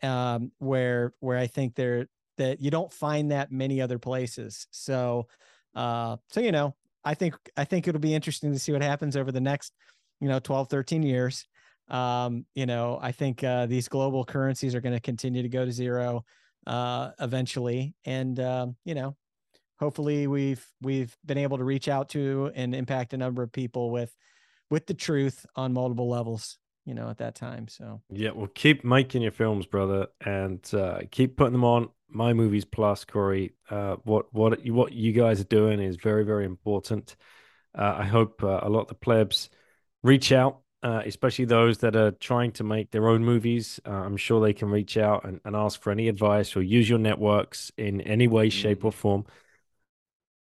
um, 0.03 0.51
where 0.59 1.13
where 1.19 1.37
i 1.37 1.47
think 1.47 1.75
there 1.75 2.07
that 2.37 2.61
you 2.61 2.69
don't 2.71 2.93
find 2.93 3.31
that 3.31 3.51
many 3.51 3.81
other 3.81 3.99
places. 3.99 4.67
So 4.71 5.27
uh 5.75 6.17
so 6.29 6.39
you 6.39 6.51
know 6.51 6.73
i 7.05 7.13
think 7.13 7.35
i 7.55 7.63
think 7.63 7.87
it'll 7.87 8.01
be 8.01 8.15
interesting 8.15 8.51
to 8.51 8.57
see 8.57 8.71
what 8.71 8.81
happens 8.81 9.15
over 9.15 9.31
the 9.31 9.39
next 9.39 9.73
you 10.19 10.27
know 10.27 10.39
12 10.39 10.69
13 10.69 11.03
years 11.03 11.45
um 11.89 12.45
you 12.53 12.65
know 12.65 12.99
i 13.01 13.11
think 13.11 13.43
uh 13.43 13.65
these 13.65 13.87
global 13.87 14.25
currencies 14.25 14.75
are 14.75 14.81
going 14.81 14.95
to 14.95 14.99
continue 14.99 15.41
to 15.41 15.49
go 15.49 15.65
to 15.65 15.71
zero 15.71 16.23
uh 16.65 17.11
eventually 17.19 17.95
and 18.05 18.39
um 18.39 18.75
you 18.83 18.93
know 18.93 19.15
hopefully 19.79 20.27
we've 20.27 20.65
we've 20.81 21.15
been 21.25 21.37
able 21.37 21.57
to 21.57 21.63
reach 21.63 21.87
out 21.87 22.09
to 22.09 22.51
and 22.55 22.75
impact 22.75 23.13
a 23.13 23.17
number 23.17 23.41
of 23.41 23.51
people 23.51 23.89
with 23.91 24.13
with 24.69 24.85
the 24.85 24.93
truth 24.93 25.45
on 25.55 25.73
multiple 25.73 26.09
levels 26.09 26.57
you 26.87 26.93
know 26.93 27.09
at 27.09 27.17
that 27.17 27.35
time 27.35 27.67
so 27.67 28.01
Yeah, 28.09 28.31
well, 28.31 28.47
keep 28.47 28.83
making 28.83 29.21
your 29.21 29.33
films, 29.33 29.65
brother, 29.65 30.07
and 30.25 30.65
uh, 30.73 31.01
keep 31.11 31.35
putting 31.35 31.51
them 31.51 31.65
on 31.65 31.89
My 32.09 32.33
Movies 32.33 32.65
Plus, 32.65 33.03
Corey. 33.03 33.53
Uh, 33.69 33.97
what 34.05 34.33
what 34.33 34.65
what 34.67 34.93
you 34.93 35.11
guys 35.11 35.41
are 35.41 35.51
doing 35.59 35.79
is 35.81 35.97
very 35.97 36.23
very 36.23 36.45
important. 36.45 37.17
Uh, 37.77 37.95
I 37.99 38.05
hope 38.05 38.41
uh, 38.41 38.61
a 38.63 38.69
lot 38.69 38.81
of 38.81 38.87
the 38.87 38.95
plebs 38.95 39.49
reach 40.01 40.31
out, 40.31 40.61
uh, 40.83 41.01
especially 41.05 41.45
those 41.45 41.79
that 41.79 41.95
are 41.95 42.11
trying 42.11 42.51
to 42.53 42.63
make 42.63 42.91
their 42.91 43.07
own 43.07 43.23
movies. 43.23 43.79
Uh, 43.85 43.91
I'm 43.91 44.17
sure 44.17 44.41
they 44.41 44.53
can 44.53 44.69
reach 44.69 44.97
out 44.97 45.25
and, 45.25 45.39
and 45.43 45.55
ask 45.55 45.81
for 45.81 45.91
any 45.91 46.07
advice 46.07 46.55
or 46.55 46.61
use 46.61 46.89
your 46.89 46.99
networks 46.99 47.71
in 47.77 48.01
any 48.01 48.27
way, 48.27 48.49
shape, 48.49 48.85
or 48.85 48.91
form. 48.91 49.25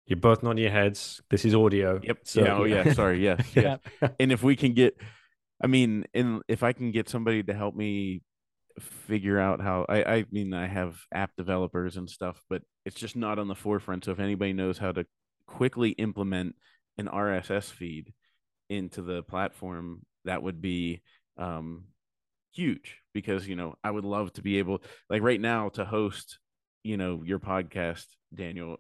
You're 0.07 0.19
both 0.19 0.43
nodding 0.43 0.63
your 0.63 0.73
heads. 0.73 1.21
This 1.31 1.45
is 1.45 1.55
audio. 1.55 2.01
Yep. 2.03 2.19
So, 2.23 2.43
yeah. 2.43 2.55
Oh 2.55 2.65
yeah. 2.65 2.93
Sorry. 2.95 3.23
Yes. 3.23 3.45
Yeah. 3.55 3.79
Yeah. 4.01 4.09
and 4.21 4.31
if 4.31 4.43
we 4.43 4.57
can 4.57 4.73
get 4.73 4.97
i 5.63 5.67
mean 5.67 6.05
in 6.13 6.41
if 6.49 6.63
i 6.63 6.73
can 6.73 6.91
get 6.93 7.09
somebody 7.09 7.43
to 7.43 7.55
help 7.55 7.75
me 7.75 8.23
figure 8.79 9.39
out 9.39 9.61
how 9.61 9.87
i 9.89 10.03
i 10.05 10.25
mean 10.31 10.53
i 10.53 10.67
have 10.67 10.99
app 11.13 11.31
developers 11.37 11.97
and 11.97 12.11
stuff 12.11 12.43
but 12.51 12.63
it's 12.85 12.97
just 12.97 13.17
not 13.17 13.39
on 13.39 13.49
the 13.49 13.55
forefront 13.55 14.05
so 14.05 14.13
if 14.13 14.21
anybody 14.21 14.53
knows 14.53 14.79
how 14.79 14.93
to 14.93 15.07
quickly 15.47 15.91
implement 15.93 16.55
an 16.99 17.07
rss 17.07 17.71
feed 17.71 18.13
into 18.69 19.01
the 19.01 19.23
platform 19.23 20.03
that 20.27 20.43
would 20.43 20.61
be 20.61 21.01
um 21.39 21.85
huge 22.53 22.99
because 23.13 23.47
you 23.49 23.57
know 23.57 23.75
i 23.85 23.91
would 23.91 24.05
love 24.05 24.33
to 24.33 24.43
be 24.43 24.59
able 24.59 24.81
like 25.11 25.21
right 25.23 25.41
now 25.41 25.69
to 25.69 25.85
host 25.85 26.39
you 26.85 26.97
know 26.97 27.23
your 27.25 27.39
podcast 27.39 28.07
daniel 28.35 28.77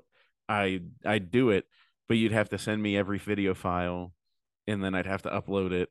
i 0.48 0.80
i 1.04 1.18
do 1.18 1.50
it 1.50 1.64
but 2.08 2.16
you'd 2.16 2.32
have 2.32 2.48
to 2.48 2.56
send 2.58 2.82
me 2.82 2.96
every 2.96 3.18
video 3.18 3.52
file 3.52 4.12
and 4.68 4.82
then 4.82 4.94
I'd 4.96 5.06
have 5.06 5.22
to 5.22 5.28
upload 5.30 5.70
it, 5.72 5.90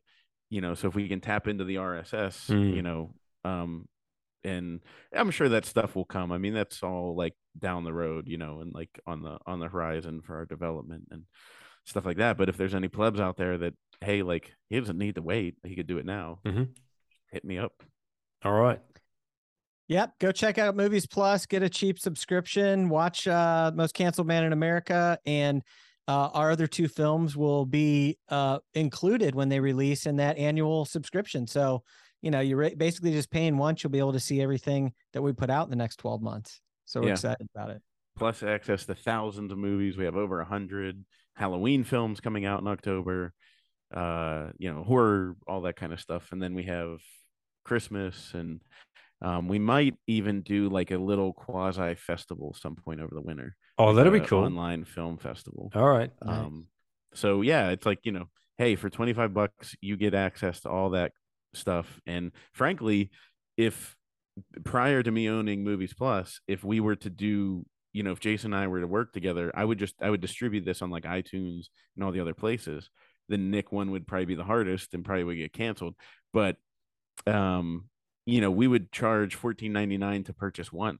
you 0.50 0.60
know. 0.62 0.74
So 0.76 0.88
if 0.90 0.96
we 0.96 1.08
can 1.08 1.22
tap 1.22 1.48
into 1.48 1.64
the 1.64 1.76
RSS, 1.76 2.50
Mm. 2.50 2.76
you 2.76 2.82
know, 2.82 3.14
um, 3.46 3.88
and 4.44 4.82
I'm 5.14 5.32
sure 5.32 5.48
that 5.50 5.66
stuff 5.66 5.96
will 5.96 6.04
come. 6.06 6.32
I 6.34 6.38
mean, 6.38 6.54
that's 6.54 6.84
all 6.84 7.16
like 7.16 7.36
down 7.58 7.84
the 7.86 7.94
road, 7.94 8.28
you 8.28 8.38
know, 8.38 8.60
and 8.62 8.74
like 8.74 8.90
on 9.06 9.22
the 9.22 9.38
on 9.46 9.60
the 9.60 9.68
horizon 9.70 10.22
for 10.22 10.36
our 10.36 10.46
development 10.46 11.08
and 11.12 11.24
stuff 11.86 12.06
like 12.06 12.18
that. 12.18 12.38
But 12.38 12.50
if 12.50 12.58
there's 12.58 12.76
any 12.76 12.90
plebs 12.90 13.20
out 13.22 13.38
there 13.38 13.58
that 13.60 13.74
hey, 14.02 14.22
like 14.24 14.54
he 14.70 14.80
doesn't 14.80 14.98
need 14.98 15.16
to 15.16 15.22
wait, 15.22 15.56
he 15.64 15.76
could 15.76 15.88
do 15.88 15.98
it 15.98 16.06
now. 16.06 16.40
Mhm. 16.46 16.70
Hit 17.32 17.46
me 17.46 17.58
up. 17.58 17.84
All 18.44 18.52
right. 18.54 18.82
Yep, 19.88 20.18
go 20.20 20.32
check 20.32 20.58
out 20.58 20.76
Movies 20.76 21.06
Plus, 21.06 21.46
get 21.46 21.62
a 21.62 21.70
cheap 21.70 22.00
subscription, 22.00 22.90
watch 22.90 23.28
uh 23.28 23.72
Most 23.76 23.94
Canceled 23.94 24.28
Man 24.28 24.44
in 24.44 24.54
America 24.54 25.20
and 25.26 25.62
uh, 26.08 26.30
our 26.36 26.52
other 26.52 26.68
two 26.68 26.88
films 26.88 27.36
will 27.36 27.66
be 27.66 28.16
uh, 28.30 28.60
included 28.76 29.34
when 29.34 29.50
they 29.50 29.60
release 29.60 30.06
in 30.06 30.18
that 30.18 30.38
annual 30.38 30.86
subscription. 30.86 31.48
So, 31.48 31.82
you 32.22 32.30
know, 32.30 32.42
you're 32.42 32.70
basically 32.76 33.12
just 33.12 33.32
paying 33.32 33.58
once, 33.58 33.84
you'll 33.84 33.90
be 33.90 33.98
able 33.98 34.14
to 34.14 34.20
see 34.20 34.40
everything 34.40 34.94
that 35.14 35.24
we 35.24 35.34
put 35.34 35.50
out 35.50 35.64
in 35.64 35.72
the 35.72 35.76
next 35.76 35.96
12 35.96 36.22
months. 36.22 36.62
So 36.86 37.02
we're 37.02 37.08
Yeah. 37.08 37.14
excited 37.14 37.48
about 37.56 37.72
it. 37.72 37.82
Plus 38.16 38.44
access 38.44 38.86
to 38.86 38.94
thousands 38.94 39.52
of 39.52 39.58
movies. 39.58 39.98
We 39.98 40.06
have 40.06 40.16
over 40.16 40.40
a 40.42 40.46
hundred 40.46 41.04
Halloween 41.34 41.84
films 41.84 42.20
coming 42.20 42.46
out 42.46 42.62
in 42.62 42.68
October. 42.68 43.34
Uh, 43.96 44.52
you 44.58 44.74
know, 44.74 44.84
horror, 44.84 45.36
all 45.48 45.62
that 45.62 45.78
kind 45.78 45.94
of 45.94 46.02
stuff, 46.02 46.32
and 46.32 46.42
then 46.42 46.54
we 46.54 46.64
have 46.64 47.00
Christmas 47.64 48.32
and 48.34 48.62
um, 49.22 49.48
we 49.48 49.60
might 49.60 49.96
even 50.08 50.42
do 50.42 50.70
like 50.70 50.92
a 50.92 50.98
little 50.98 51.34
quasi 51.34 51.96
festival 51.96 52.56
some 52.60 52.76
point 52.76 53.02
over 53.02 53.14
the 53.14 53.22
winter. 53.22 53.56
Oh, 53.78 53.88
like 53.88 53.96
that'll 53.96 54.12
be 54.14 54.20
cool. 54.20 54.44
Online 54.44 54.86
film 54.86 55.18
festival. 55.18 55.72
All 55.74 55.88
right. 55.88 56.12
Nice. 56.24 56.38
Um, 56.38 56.68
so 57.14 57.42
yeah, 57.42 57.70
it's 57.70 57.86
like 57.86 58.00
you 58.04 58.12
know, 58.12 58.26
hey, 58.58 58.76
for 58.76 58.90
twenty 58.90 59.14
five 59.14 59.34
bucks, 59.34 59.76
you 59.82 59.98
get 59.98 60.14
access 60.14 60.62
to 60.62 60.70
all 60.70 60.92
that 60.92 61.12
stuff. 61.54 62.00
And 62.06 62.32
frankly, 62.54 63.12
if 63.58 63.96
prior 64.64 65.02
to 65.02 65.12
me 65.12 65.30
owning 65.30 65.64
Movies 65.64 65.94
Plus, 65.94 66.40
if 66.48 66.64
we 66.64 66.80
were 66.80 66.98
to 66.98 67.10
do, 67.10 67.66
you 67.94 68.04
know, 68.04 68.12
if 68.12 68.20
Jason 68.20 68.54
and 68.54 68.62
I 68.62 68.68
were 68.68 68.82
to 68.82 68.88
work 68.88 69.14
together, 69.14 69.52
I 69.56 69.64
would 69.64 69.80
just 69.80 69.96
I 70.02 70.10
would 70.10 70.22
distribute 70.22 70.66
this 70.66 70.82
on 70.82 70.90
like 70.90 71.04
iTunes 71.04 71.68
and 71.96 72.04
all 72.04 72.12
the 72.12 72.20
other 72.22 72.34
places. 72.34 72.90
Then 73.28 73.52
Nick 73.52 73.72
one 73.72 73.92
would 73.92 74.08
probably 74.08 74.26
be 74.26 74.36
the 74.36 74.44
hardest 74.44 74.94
and 74.94 75.04
probably 75.04 75.24
would 75.24 75.38
get 75.38 75.54
canceled. 75.54 75.96
But 76.34 76.58
um, 77.26 77.90
you 78.26 78.42
know, 78.42 78.52
we 78.52 78.68
would 78.68 78.92
charge 78.92 79.36
fourteen 79.36 79.74
ninety 79.74 79.98
nine 79.98 80.24
to 80.26 80.34
purchase 80.34 80.72
one. 80.72 81.00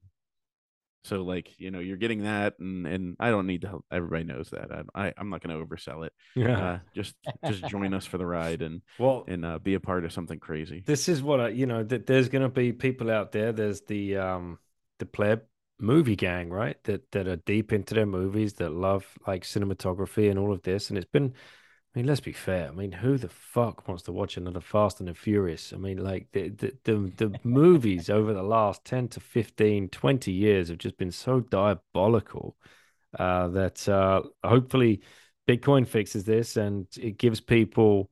So 1.04 1.22
like 1.22 1.50
you 1.58 1.70
know 1.70 1.78
you're 1.78 1.96
getting 1.96 2.24
that, 2.24 2.58
and 2.58 2.86
and 2.86 3.16
I 3.20 3.30
don't 3.30 3.46
need 3.46 3.62
to. 3.62 3.68
Help. 3.68 3.84
Everybody 3.92 4.24
knows 4.24 4.50
that. 4.50 4.70
I, 4.72 5.06
I 5.06 5.14
I'm 5.16 5.30
not 5.30 5.40
going 5.40 5.56
to 5.56 5.64
oversell 5.64 6.04
it. 6.04 6.12
Yeah. 6.34 6.58
Uh, 6.58 6.78
just 6.94 7.14
just 7.46 7.64
join 7.68 7.94
us 7.94 8.06
for 8.06 8.18
the 8.18 8.26
ride 8.26 8.60
and 8.60 8.82
well, 8.98 9.24
and 9.28 9.44
uh, 9.44 9.58
be 9.60 9.74
a 9.74 9.80
part 9.80 10.04
of 10.04 10.12
something 10.12 10.40
crazy. 10.40 10.82
this 10.84 11.08
is 11.08 11.22
what 11.22 11.40
I, 11.40 11.48
you 11.50 11.66
know, 11.66 11.84
that 11.84 12.06
there's 12.06 12.28
going 12.28 12.42
to 12.42 12.48
be 12.48 12.72
people 12.72 13.10
out 13.10 13.30
there. 13.30 13.52
There's 13.52 13.82
the 13.82 14.16
um 14.16 14.58
the 14.98 15.06
pleb 15.06 15.42
movie 15.78 16.16
gang, 16.16 16.50
right? 16.50 16.82
That 16.84 17.10
that 17.12 17.28
are 17.28 17.36
deep 17.36 17.72
into 17.72 17.94
their 17.94 18.06
movies, 18.06 18.54
that 18.54 18.72
love 18.72 19.06
like 19.26 19.44
cinematography 19.44 20.30
and 20.30 20.38
all 20.38 20.52
of 20.52 20.62
this. 20.62 20.90
And 20.90 20.98
it's 20.98 21.10
been, 21.10 21.34
I 21.96 22.00
mean, 22.00 22.08
let's 22.08 22.20
be 22.20 22.32
fair. 22.32 22.68
I 22.68 22.72
mean, 22.72 22.92
who 22.92 23.16
the 23.16 23.30
fuck 23.30 23.88
wants 23.88 24.02
to 24.02 24.12
watch 24.12 24.36
another 24.36 24.60
Fast 24.60 25.00
and 25.00 25.08
the 25.08 25.14
Furious? 25.14 25.72
I 25.72 25.78
mean, 25.78 25.96
like 26.04 26.26
the 26.32 26.50
the 26.50 26.76
the, 26.84 27.12
the 27.16 27.40
movies 27.42 28.10
over 28.10 28.34
the 28.34 28.42
last 28.42 28.84
10 28.84 29.08
to 29.08 29.20
15, 29.20 29.88
20 29.88 30.30
years 30.30 30.68
have 30.68 30.76
just 30.76 30.98
been 30.98 31.10
so 31.10 31.40
diabolical 31.40 32.54
uh, 33.18 33.48
that 33.48 33.88
uh, 33.88 34.20
hopefully 34.44 35.00
Bitcoin 35.48 35.88
fixes 35.88 36.24
this 36.24 36.58
and 36.58 36.86
it 37.00 37.16
gives 37.16 37.40
people 37.40 38.10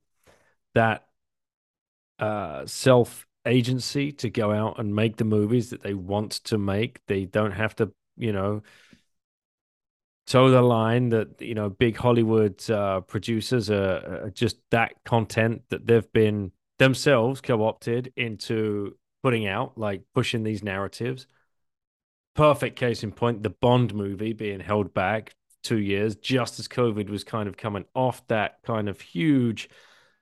that 0.73 1.05
uh, 2.17 2.65
self 2.65 3.27
agency 3.45 4.11
to 4.13 4.31
go 4.31 4.51
out 4.51 4.79
and 4.79 4.95
make 4.95 5.17
the 5.17 5.25
movies 5.25 5.69
that 5.69 5.83
they 5.83 5.93
want 5.93 6.31
to 6.31 6.57
make. 6.57 7.05
They 7.05 7.25
don't 7.25 7.51
have 7.51 7.75
to, 7.75 7.91
you 8.17 8.33
know, 8.33 8.63
toe 10.25 10.49
the 10.49 10.61
line 10.61 11.09
that 11.09 11.41
you 11.41 11.53
know 11.53 11.69
big 11.69 11.97
Hollywood 11.97 12.69
uh, 12.69 13.01
producers 13.01 13.69
are, 13.69 14.23
are 14.25 14.31
just 14.33 14.57
that 14.71 14.93
content 15.03 15.63
that 15.69 15.87
they've 15.87 16.11
been 16.13 16.51
themselves 16.79 17.41
co-opted 17.41 18.11
into 18.15 18.97
putting 19.23 19.47
out, 19.47 19.77
like 19.77 20.01
pushing 20.13 20.43
these 20.43 20.63
narratives. 20.63 21.27
Perfect 22.35 22.77
case 22.77 23.03
in 23.03 23.11
point: 23.11 23.43
the 23.43 23.49
Bond 23.49 23.93
movie 23.93 24.33
being 24.33 24.59
held 24.59 24.93
back 24.93 25.33
two 25.63 25.79
years, 25.79 26.15
just 26.15 26.59
as 26.59 26.67
COVID 26.67 27.09
was 27.09 27.23
kind 27.23 27.47
of 27.47 27.57
coming 27.57 27.85
off 27.95 28.25
that 28.27 28.59
kind 28.63 28.89
of 28.89 29.01
huge 29.01 29.69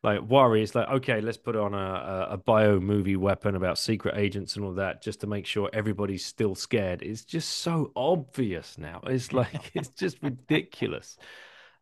like 0.03 0.21
worry. 0.21 0.61
It's 0.61 0.75
like, 0.75 0.89
okay, 0.89 1.21
let's 1.21 1.37
put 1.37 1.55
on 1.55 1.73
a, 1.73 1.77
a, 1.77 2.27
a 2.31 2.37
bio 2.37 2.79
movie 2.79 3.15
weapon 3.15 3.55
about 3.55 3.77
secret 3.77 4.15
agents 4.17 4.55
and 4.55 4.65
all 4.65 4.73
that 4.73 5.01
just 5.01 5.21
to 5.21 5.27
make 5.27 5.45
sure 5.45 5.69
everybody's 5.71 6.25
still 6.25 6.55
scared. 6.55 7.01
It's 7.01 7.23
just 7.23 7.49
so 7.49 7.91
obvious 7.95 8.77
now. 8.77 9.01
It's 9.07 9.31
like, 9.33 9.71
it's 9.73 9.89
just 9.89 10.17
ridiculous. 10.21 11.17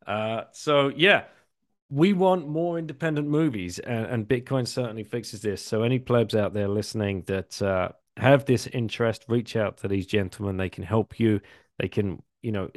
Uh, 0.05 0.43
so, 0.51 0.89
yeah, 0.89 1.23
we 1.89 2.13
want 2.13 2.47
more 2.47 2.77
independent 2.77 3.27
movies, 3.27 3.79
and, 3.79 4.05
and 4.05 4.27
Bitcoin 4.27 4.67
certainly 4.67 5.03
fixes 5.03 5.41
this. 5.41 5.65
So, 5.65 5.83
any 5.83 5.99
plebs 5.99 6.35
out 6.35 6.53
there 6.53 6.67
listening 6.67 7.23
that 7.27 7.61
uh, 7.61 7.89
have 8.17 8.45
this 8.45 8.67
interest, 8.67 9.25
reach 9.27 9.55
out 9.55 9.77
to 9.77 9.87
these 9.87 10.05
gentlemen. 10.05 10.57
They 10.57 10.69
can 10.69 10.83
help 10.83 11.19
you, 11.19 11.41
they 11.79 11.87
can, 11.87 12.21
you 12.41 12.51
know, 12.51 12.69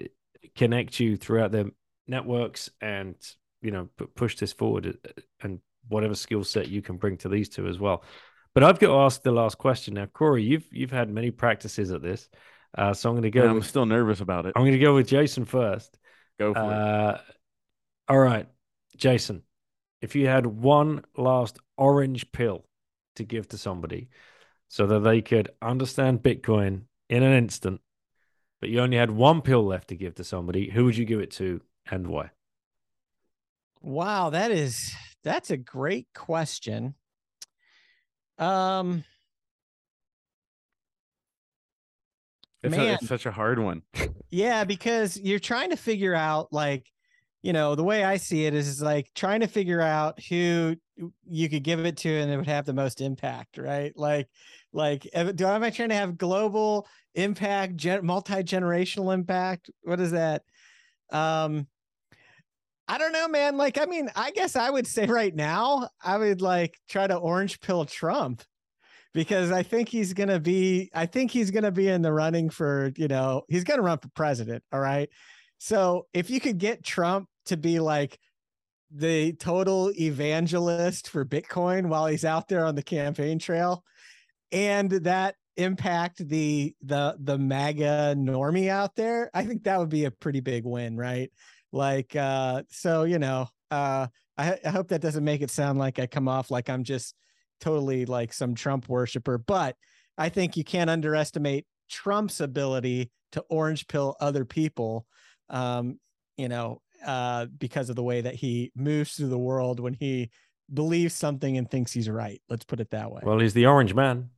connect 0.56 1.00
you 1.00 1.16
throughout 1.16 1.52
their 1.52 1.66
networks 2.06 2.70
and 2.80 3.14
you 3.64 3.70
know 3.70 3.88
push 4.14 4.36
this 4.36 4.52
forward 4.52 4.98
uh, 5.04 5.20
and 5.42 5.58
whatever 5.88 6.14
skill 6.14 6.44
set 6.44 6.68
you 6.68 6.82
can 6.82 6.96
bring 6.96 7.16
to 7.18 7.28
these 7.28 7.48
two 7.48 7.66
as 7.66 7.78
well. 7.78 8.04
But 8.54 8.62
I've 8.62 8.78
got 8.78 8.88
to 8.88 8.98
ask 8.98 9.22
the 9.22 9.32
last 9.32 9.58
question 9.58 9.94
now, 9.94 10.06
Corey. 10.06 10.44
You've 10.44 10.66
you've 10.70 10.92
had 10.92 11.10
many 11.10 11.30
practices 11.30 11.90
at 11.90 12.02
this, 12.02 12.28
uh, 12.76 12.94
so 12.94 13.08
I'm 13.08 13.16
going 13.16 13.22
to 13.24 13.30
go. 13.30 13.48
I'm 13.48 13.56
with, 13.56 13.66
still 13.66 13.86
nervous 13.86 14.20
about 14.20 14.46
it. 14.46 14.52
I'm 14.54 14.62
going 14.62 14.72
to 14.72 14.78
go 14.78 14.94
with 14.94 15.08
Jason 15.08 15.44
first. 15.44 15.98
Go 16.38 16.54
for 16.54 16.60
it. 16.60 16.64
Uh, 16.64 17.18
all 18.08 18.18
right, 18.18 18.46
Jason. 18.96 19.42
If 20.00 20.14
you 20.14 20.26
had 20.26 20.46
one 20.46 21.02
last 21.16 21.58
orange 21.78 22.30
pill 22.30 22.66
to 23.16 23.24
give 23.24 23.48
to 23.48 23.58
somebody, 23.58 24.10
so 24.68 24.86
that 24.86 25.00
they 25.00 25.22
could 25.22 25.48
understand 25.62 26.22
Bitcoin 26.22 26.82
in 27.08 27.22
an 27.22 27.32
instant, 27.32 27.80
but 28.60 28.68
you 28.70 28.80
only 28.80 28.98
had 28.98 29.10
one 29.10 29.40
pill 29.40 29.64
left 29.64 29.88
to 29.88 29.96
give 29.96 30.14
to 30.16 30.24
somebody, 30.24 30.70
who 30.70 30.84
would 30.84 30.96
you 30.96 31.04
give 31.04 31.20
it 31.20 31.30
to 31.32 31.60
and 31.90 32.06
why? 32.06 32.30
Wow, 33.84 34.30
that 34.30 34.50
is 34.50 34.94
that's 35.24 35.50
a 35.50 35.58
great 35.58 36.08
question. 36.14 36.94
Um 38.38 39.04
It's, 42.62 42.74
a, 42.74 42.78
man. 42.78 42.94
it's 42.94 43.06
such 43.06 43.26
a 43.26 43.30
hard 43.30 43.58
one. 43.58 43.82
Yeah, 44.30 44.64
because 44.64 45.16
you're 45.16 45.38
trying 45.38 45.70
to 45.70 45.76
figure 45.76 46.12
out 46.12 46.52
like, 46.52 46.90
you 47.42 47.52
know, 47.52 47.76
the 47.76 47.84
way 47.84 48.02
I 48.02 48.16
see 48.16 48.46
it 48.46 48.54
is, 48.54 48.66
is 48.66 48.82
like 48.82 49.08
trying 49.14 49.40
to 49.40 49.46
figure 49.46 49.80
out 49.80 50.20
who 50.24 50.74
you 51.24 51.48
could 51.48 51.62
give 51.62 51.84
it 51.84 51.98
to 51.98 52.08
and 52.08 52.32
it 52.32 52.36
would 52.36 52.48
have 52.48 52.64
the 52.64 52.72
most 52.72 53.00
impact, 53.00 53.58
right? 53.58 53.92
Like, 53.94 54.28
like 54.72 55.02
do 55.36 55.46
am 55.46 55.62
I 55.62 55.70
trying 55.70 55.90
to 55.90 55.94
have 55.94 56.18
global 56.18 56.88
impact, 57.14 57.76
gen- 57.76 58.04
multi-generational 58.04 59.14
impact? 59.14 59.70
What 59.82 60.00
is 60.00 60.10
that? 60.10 60.42
Um 61.10 61.68
I 62.86 62.98
don't 62.98 63.12
know, 63.12 63.28
man. 63.28 63.56
Like, 63.56 63.78
I 63.78 63.86
mean, 63.86 64.10
I 64.14 64.30
guess 64.30 64.56
I 64.56 64.68
would 64.68 64.86
say 64.86 65.06
right 65.06 65.34
now, 65.34 65.88
I 66.02 66.18
would 66.18 66.42
like 66.42 66.78
try 66.88 67.06
to 67.06 67.16
orange 67.16 67.60
pill 67.60 67.84
Trump 67.84 68.42
because 69.14 69.50
I 69.50 69.62
think 69.62 69.88
he's 69.88 70.12
going 70.12 70.28
to 70.28 70.40
be, 70.40 70.90
I 70.94 71.06
think 71.06 71.30
he's 71.30 71.50
going 71.50 71.64
to 71.64 71.72
be 71.72 71.88
in 71.88 72.02
the 72.02 72.12
running 72.12 72.50
for, 72.50 72.92
you 72.96 73.08
know, 73.08 73.42
he's 73.48 73.64
going 73.64 73.78
to 73.78 73.84
run 73.84 73.98
for 73.98 74.08
president. 74.08 74.62
All 74.72 74.80
right. 74.80 75.08
So 75.58 76.06
if 76.12 76.28
you 76.28 76.40
could 76.40 76.58
get 76.58 76.84
Trump 76.84 77.28
to 77.46 77.56
be 77.56 77.80
like 77.80 78.18
the 78.90 79.32
total 79.34 79.90
evangelist 79.98 81.08
for 81.08 81.24
Bitcoin 81.24 81.86
while 81.86 82.06
he's 82.06 82.24
out 82.24 82.48
there 82.48 82.64
on 82.64 82.74
the 82.74 82.82
campaign 82.82 83.38
trail 83.38 83.82
and 84.52 84.90
that 84.90 85.36
impact 85.56 86.26
the 86.28 86.74
the 86.82 87.16
the 87.20 87.38
MAGA 87.38 88.14
normie 88.16 88.68
out 88.68 88.94
there, 88.96 89.30
I 89.34 89.44
think 89.44 89.64
that 89.64 89.78
would 89.78 89.88
be 89.88 90.04
a 90.04 90.10
pretty 90.10 90.40
big 90.40 90.64
win, 90.64 90.96
right? 90.96 91.30
Like 91.72 92.14
uh 92.16 92.62
so 92.70 93.04
you 93.04 93.18
know, 93.18 93.48
uh 93.70 94.08
I, 94.36 94.58
I 94.64 94.70
hope 94.70 94.88
that 94.88 95.00
doesn't 95.00 95.24
make 95.24 95.42
it 95.42 95.50
sound 95.50 95.78
like 95.78 95.98
I 95.98 96.06
come 96.06 96.28
off 96.28 96.50
like 96.50 96.68
I'm 96.68 96.84
just 96.84 97.14
totally 97.60 98.04
like 98.04 98.32
some 98.32 98.54
Trump 98.54 98.88
worshiper, 98.88 99.38
but 99.38 99.76
I 100.18 100.28
think 100.28 100.56
you 100.56 100.64
can't 100.64 100.90
underestimate 100.90 101.66
Trump's 101.88 102.40
ability 102.40 103.10
to 103.32 103.44
orange 103.48 103.86
pill 103.86 104.16
other 104.20 104.44
people. 104.44 105.06
Um, 105.50 105.98
you 106.36 106.48
know, 106.48 106.80
uh, 107.06 107.46
because 107.46 107.90
of 107.90 107.96
the 107.96 108.02
way 108.02 108.20
that 108.22 108.34
he 108.34 108.72
moves 108.74 109.14
through 109.14 109.28
the 109.28 109.38
world 109.38 109.78
when 109.78 109.94
he 109.94 110.30
believes 110.72 111.14
something 111.14 111.56
and 111.58 111.70
thinks 111.70 111.92
he's 111.92 112.08
right. 112.08 112.40
Let's 112.48 112.64
put 112.64 112.80
it 112.80 112.90
that 112.90 113.10
way. 113.10 113.20
Well, 113.22 113.38
he's 113.38 113.54
the 113.54 113.66
orange 113.66 113.94
man. 113.94 114.30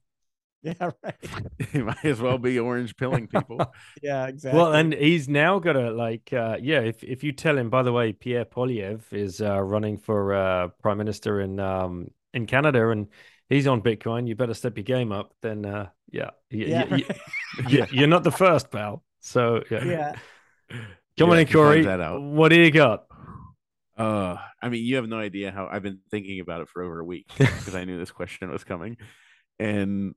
yeah, 0.62 0.90
right. 1.02 1.14
he 1.72 1.80
might 1.80 2.04
as 2.04 2.20
well 2.20 2.38
be 2.38 2.58
orange 2.58 2.96
pilling 2.96 3.28
people. 3.28 3.60
Yeah, 4.02 4.26
exactly. 4.26 4.60
Well, 4.60 4.72
and 4.72 4.92
he's 4.92 5.28
now 5.28 5.58
got 5.58 5.74
to 5.74 5.90
like, 5.90 6.32
uh, 6.32 6.56
yeah. 6.60 6.80
If 6.80 7.02
if 7.04 7.22
you 7.24 7.32
tell 7.32 7.56
him, 7.56 7.70
by 7.70 7.82
the 7.82 7.92
way, 7.92 8.12
Pierre 8.12 8.44
Poilievre 8.44 9.12
is 9.12 9.40
uh, 9.40 9.60
running 9.60 9.98
for 9.98 10.34
uh, 10.34 10.68
prime 10.82 10.98
minister 10.98 11.40
in 11.40 11.58
um, 11.60 12.08
in 12.34 12.46
Canada, 12.46 12.88
and 12.90 13.08
he's 13.48 13.66
on 13.66 13.80
Bitcoin. 13.82 14.26
You 14.28 14.34
better 14.36 14.54
step 14.54 14.76
your 14.76 14.84
game 14.84 15.12
up. 15.12 15.34
Then, 15.42 15.64
uh, 15.64 15.88
yeah, 16.10 16.30
y- 16.52 16.58
yeah, 16.66 16.84
y- 16.90 17.04
y- 17.08 17.16
y- 17.70 17.88
you're 17.90 18.06
not 18.08 18.24
the 18.24 18.32
first, 18.32 18.70
pal. 18.70 19.02
So, 19.20 19.62
yeah. 19.70 19.84
yeah. 19.84 20.12
Come 21.18 21.30
on 21.30 21.38
in, 21.38 21.46
he 21.46 21.52
Corey. 21.52 21.82
that 21.82 22.00
out. 22.00 22.20
What 22.20 22.50
do 22.50 22.60
you 22.60 22.70
got? 22.70 23.06
Uh, 23.96 24.36
I 24.62 24.68
mean, 24.68 24.84
you 24.84 24.96
have 24.96 25.08
no 25.08 25.18
idea 25.18 25.50
how 25.50 25.68
I've 25.70 25.82
been 25.82 26.00
thinking 26.10 26.40
about 26.40 26.60
it 26.60 26.68
for 26.68 26.82
over 26.82 27.00
a 27.00 27.04
week 27.04 27.26
because 27.38 27.74
I 27.74 27.84
knew 27.84 27.98
this 27.98 28.10
question 28.10 28.50
was 28.50 28.62
coming, 28.62 28.98
and 29.58 30.14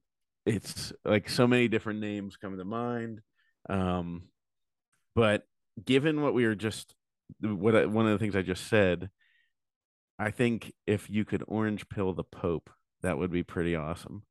it's 0.50 0.92
like 1.06 1.30
so 1.30 1.48
many 1.48 1.68
different 1.68 2.00
names 2.00 2.38
come 2.38 2.58
to 2.58 2.66
mind. 2.66 3.22
Um, 3.70 4.24
but 5.16 5.44
given 5.84 6.22
what 6.22 6.34
we 6.34 6.46
were 6.46 6.56
just, 6.56 6.96
what 7.42 7.76
I, 7.76 7.86
one 7.86 8.08
of 8.08 8.12
the 8.12 8.18
things 8.18 8.36
I 8.36 8.42
just 8.42 8.68
said, 8.68 9.10
I 10.18 10.32
think 10.32 10.74
if 10.88 11.10
you 11.10 11.24
could 11.24 11.44
orange 11.48 11.88
pill 11.88 12.14
the 12.14 12.24
Pope, 12.24 12.70
that 13.02 13.18
would 13.18 13.32
be 13.32 13.44
pretty 13.44 13.76
awesome, 13.76 14.24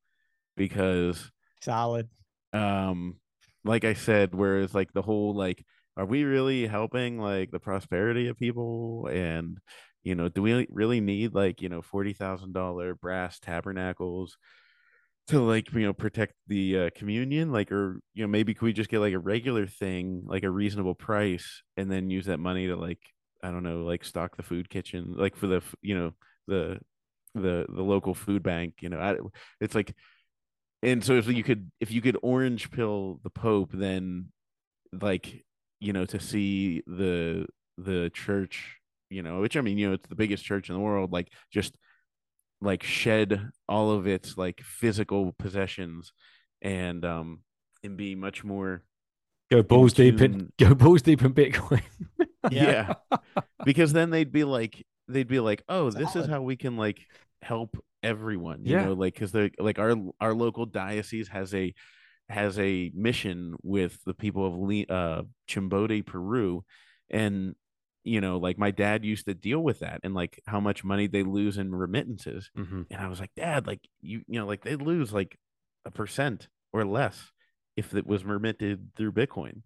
because 0.55 1.31
Solid. 1.61 2.07
um 2.53 3.15
like 3.65 3.83
i 3.83 3.93
said 3.93 4.33
whereas 4.33 4.73
like 4.73 4.93
the 4.93 5.01
whole 5.01 5.35
like 5.35 5.65
are 5.97 6.05
we 6.05 6.23
really 6.23 6.65
helping 6.67 7.19
like 7.19 7.51
the 7.51 7.59
prosperity 7.59 8.27
of 8.27 8.37
people 8.37 9.09
and 9.11 9.57
you 10.03 10.15
know 10.15 10.29
do 10.29 10.41
we 10.41 10.65
really 10.69 11.01
need 11.01 11.33
like 11.33 11.61
you 11.61 11.69
know 11.69 11.81
$40000 11.81 12.99
brass 12.99 13.39
tabernacles 13.39 14.37
to 15.29 15.39
like 15.41 15.71
you 15.73 15.85
know 15.85 15.93
protect 15.93 16.33
the 16.47 16.79
uh, 16.79 16.89
communion 16.95 17.51
like 17.51 17.71
or 17.71 17.99
you 18.13 18.23
know 18.23 18.27
maybe 18.27 18.53
could 18.53 18.65
we 18.65 18.73
just 18.73 18.89
get 18.89 18.99
like 18.99 19.13
a 19.13 19.19
regular 19.19 19.67
thing 19.67 20.23
like 20.25 20.43
a 20.43 20.49
reasonable 20.49 20.95
price 20.95 21.61
and 21.77 21.91
then 21.91 22.09
use 22.09 22.25
that 22.25 22.39
money 22.39 22.67
to 22.67 22.75
like 22.75 22.99
i 23.43 23.51
don't 23.51 23.63
know 23.63 23.83
like 23.83 24.03
stock 24.03 24.35
the 24.37 24.43
food 24.43 24.69
kitchen 24.69 25.13
like 25.15 25.35
for 25.35 25.47
the 25.47 25.61
you 25.81 25.95
know 25.95 26.11
the 26.47 26.79
the 27.35 27.65
the 27.69 27.83
local 27.83 28.15
food 28.15 28.41
bank 28.41 28.75
you 28.81 28.89
know 28.89 28.99
I, 28.99 29.17
it's 29.61 29.75
like 29.75 29.93
and 30.83 31.03
so 31.03 31.13
if 31.13 31.27
you 31.27 31.43
could 31.43 31.71
if 31.79 31.91
you 31.91 32.01
could 32.01 32.17
orange 32.23 32.71
pill 32.71 33.19
the 33.23 33.29
pope 33.29 33.71
then 33.73 34.27
like 35.01 35.45
you 35.79 35.93
know 35.93 36.05
to 36.05 36.19
see 36.19 36.83
the 36.87 37.45
the 37.77 38.11
church 38.13 38.77
you 39.09 39.23
know 39.23 39.41
which 39.41 39.57
i 39.57 39.61
mean 39.61 39.77
you 39.77 39.87
know 39.87 39.93
it's 39.93 40.09
the 40.09 40.15
biggest 40.15 40.43
church 40.45 40.69
in 40.69 40.75
the 40.75 40.81
world 40.81 41.11
like 41.11 41.29
just 41.51 41.75
like 42.61 42.83
shed 42.83 43.49
all 43.67 43.91
of 43.91 44.07
its 44.07 44.37
like 44.37 44.61
physical 44.61 45.33
possessions 45.39 46.11
and 46.61 47.05
um 47.05 47.39
and 47.83 47.95
be 47.97 48.15
much 48.15 48.43
more 48.43 48.83
Go 49.51 49.63
balls 49.63 49.93
deep 49.93 50.21
in 50.21 50.51
go 50.59 50.75
balls 50.75 51.01
deep 51.01 51.23
in 51.23 51.33
Bitcoin. 51.33 51.81
yeah. 52.51 52.93
because 53.65 53.93
then 53.93 54.09
they'd 54.11 54.31
be 54.31 54.43
like 54.43 54.85
they'd 55.07 55.27
be 55.27 55.39
like 55.39 55.63
oh 55.69 55.89
this 55.89 56.15
is 56.15 56.27
how 56.27 56.41
we 56.41 56.55
can 56.55 56.77
like 56.77 56.99
help 57.41 57.77
everyone 58.03 58.63
you 58.65 58.75
Yeah. 58.75 58.85
know 58.85 58.93
like 58.93 59.13
because 59.13 59.31
they're 59.31 59.49
like 59.59 59.79
our 59.79 59.95
our 60.21 60.33
local 60.33 60.65
diocese 60.65 61.27
has 61.29 61.53
a 61.55 61.73
has 62.29 62.59
a 62.59 62.91
mission 62.93 63.55
with 63.63 63.97
the 64.05 64.13
people 64.13 64.45
of 64.45 64.55
Le- 64.55 64.95
uh 64.95 65.23
chimbote 65.49 66.05
peru 66.05 66.63
and 67.09 67.55
you 68.09 68.19
know 68.21 68.37
like 68.37 68.57
my 68.57 68.71
dad 68.71 69.05
used 69.05 69.25
to 69.25 69.33
deal 69.33 69.59
with 69.59 69.79
that 69.79 69.99
and 70.03 70.13
like 70.13 70.33
how 70.47 70.59
much 70.59 70.83
money 70.83 71.07
they 71.07 71.23
lose 71.23 71.57
in 71.57 71.73
remittances. 71.73 72.49
Mhm. 72.57 72.85
and 72.91 72.99
i 73.01 73.07
was 73.07 73.19
like 73.19 73.33
dad 73.35 73.67
like 73.67 73.81
you 74.01 74.17
you 74.27 74.39
know 74.39 74.47
like 74.51 74.63
they 74.63 74.75
lose 74.75 75.11
like 75.19 75.37
a 75.85 75.91
percent 75.91 76.47
or 76.73 76.83
less 76.85 77.31
if 77.77 77.93
it 77.95 78.05
was 78.05 78.25
remitted 78.25 78.77
through 78.95 79.11
bitcoin. 79.13 79.61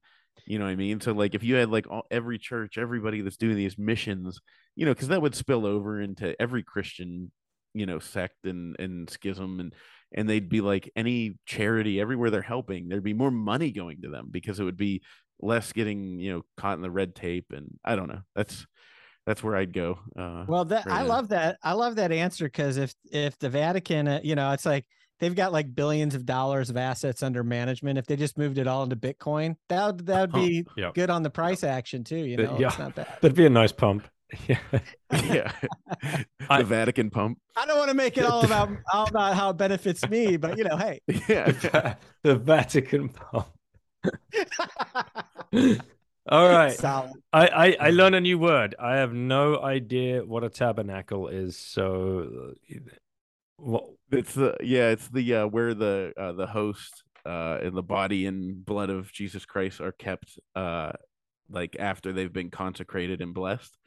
You 0.45 0.57
know 0.59 0.65
what 0.65 0.71
i 0.71 0.75
mean? 0.75 0.99
So 0.99 1.11
like 1.13 1.35
if 1.35 1.43
you 1.43 1.55
had 1.55 1.69
like 1.69 1.87
all, 1.89 2.05
every 2.11 2.37
church 2.39 2.77
everybody 2.77 3.21
that's 3.21 3.37
doing 3.37 3.55
these 3.55 3.77
missions 3.77 4.39
you 4.75 4.85
know 4.85 4.93
because 4.93 5.09
that 5.09 5.21
would 5.21 5.35
spill 5.35 5.65
over 5.65 6.01
into 6.01 6.25
every 6.41 6.63
christian 6.63 7.31
you 7.73 7.85
know 7.85 7.99
sect 7.99 8.39
and 8.45 8.75
and 8.79 9.09
schism 9.09 9.59
and 9.59 9.73
and 10.13 10.29
they'd 10.29 10.49
be 10.49 10.61
like 10.61 10.91
any 10.95 11.37
charity 11.45 11.99
everywhere 11.99 12.29
they're 12.29 12.41
helping 12.41 12.87
there'd 12.89 13.03
be 13.03 13.13
more 13.13 13.31
money 13.31 13.71
going 13.71 14.01
to 14.01 14.09
them 14.09 14.27
because 14.31 14.59
it 14.59 14.63
would 14.63 14.77
be 14.77 15.01
less 15.41 15.73
getting 15.73 16.19
you 16.19 16.31
know 16.33 16.41
caught 16.57 16.75
in 16.77 16.81
the 16.81 16.91
red 16.91 17.15
tape 17.15 17.47
and 17.51 17.67
i 17.83 17.95
don't 17.95 18.07
know 18.07 18.21
that's 18.35 18.65
that's 19.25 19.43
where 19.43 19.55
i'd 19.55 19.73
go 19.73 19.97
uh 20.17 20.45
Well, 20.47 20.65
that 20.65 20.85
right 20.85 20.99
I 20.99 21.01
now. 21.03 21.07
love 21.09 21.29
that. 21.29 21.57
I 21.63 21.73
love 21.73 21.95
that 21.95 22.11
answer 22.11 22.45
because 22.45 22.77
if 22.77 22.93
if 23.11 23.37
the 23.39 23.49
Vatican, 23.49 24.07
uh, 24.07 24.19
you 24.21 24.35
know, 24.35 24.51
it's 24.51 24.65
like 24.65 24.85
they've 25.21 25.33
got 25.33 25.53
like 25.53 25.73
billions 25.73 26.13
of 26.13 26.25
dollars 26.25 26.69
of 26.69 26.75
assets 26.75 27.23
under 27.23 27.41
management. 27.41 27.97
If 27.97 28.05
they 28.05 28.17
just 28.17 28.37
moved 28.37 28.57
it 28.57 28.67
all 28.67 28.83
into 28.83 28.97
Bitcoin, 28.97 29.55
that 29.69 29.85
would 29.85 30.05
that 30.07 30.21
would 30.33 30.35
Oh, 30.41 30.45
be 30.45 30.65
yeah. 30.75 30.91
good 30.93 31.09
on 31.09 31.23
the 31.23 31.29
price 31.29 31.63
action 31.63 32.03
too. 32.03 32.17
You 32.17 32.35
know, 32.35 32.57
yeah. 32.59 32.67
it's 32.67 32.77
not 32.79 32.95
bad. 32.95 33.07
That'd 33.21 33.37
be 33.37 33.45
a 33.45 33.49
nice 33.49 33.71
pump. 33.71 34.05
Yeah. 34.47 34.57
yeah 35.11 35.51
I- 36.49 36.59
the 36.59 36.65
vatican 36.65 37.09
pump 37.09 37.39
I 37.55 37.65
don't 37.65 37.77
want 37.77 37.89
to 37.89 37.95
make 37.95 38.17
it 38.17 38.25
all 38.25 38.43
about 38.43 38.69
all 38.91 39.07
about 39.07 39.35
how 39.35 39.51
it 39.51 39.57
benefits 39.57 40.07
me, 40.09 40.37
but 40.37 40.57
you 40.57 40.63
know, 40.63 40.75
hey. 40.77 41.01
yeah 41.29 41.95
the 42.23 42.35
Vatican 42.35 43.09
pump. 43.09 43.47
All 46.29 46.47
right. 46.49 46.73
Solid. 46.73 47.11
I, 47.31 47.47
I, 47.47 47.77
I 47.79 47.89
learned 47.89 48.15
a 48.15 48.21
new 48.21 48.39
word. 48.39 48.75
I 48.79 48.95
have 48.95 49.13
no 49.13 49.61
idea 49.61 50.23
what 50.23 50.43
a 50.43 50.49
tabernacle 50.49 51.27
is. 51.27 51.57
So, 51.57 52.53
uh, 52.71 52.79
what? 53.57 53.85
It's 54.11 54.33
the 54.33 54.55
yeah, 54.61 54.89
it's 54.89 55.07
the 55.09 55.35
uh, 55.35 55.47
where 55.47 55.73
the 55.73 56.13
uh, 56.17 56.31
the 56.33 56.47
host 56.47 57.03
uh, 57.25 57.59
and 57.61 57.75
the 57.75 57.83
body 57.83 58.25
and 58.25 58.65
blood 58.65 58.89
of 58.89 59.11
Jesus 59.11 59.45
Christ 59.45 59.81
are 59.81 59.91
kept 59.91 60.39
uh, 60.55 60.93
like 61.49 61.75
after 61.79 62.13
they've 62.13 62.31
been 62.31 62.51
consecrated 62.51 63.21
and 63.21 63.33
blessed. 63.33 63.77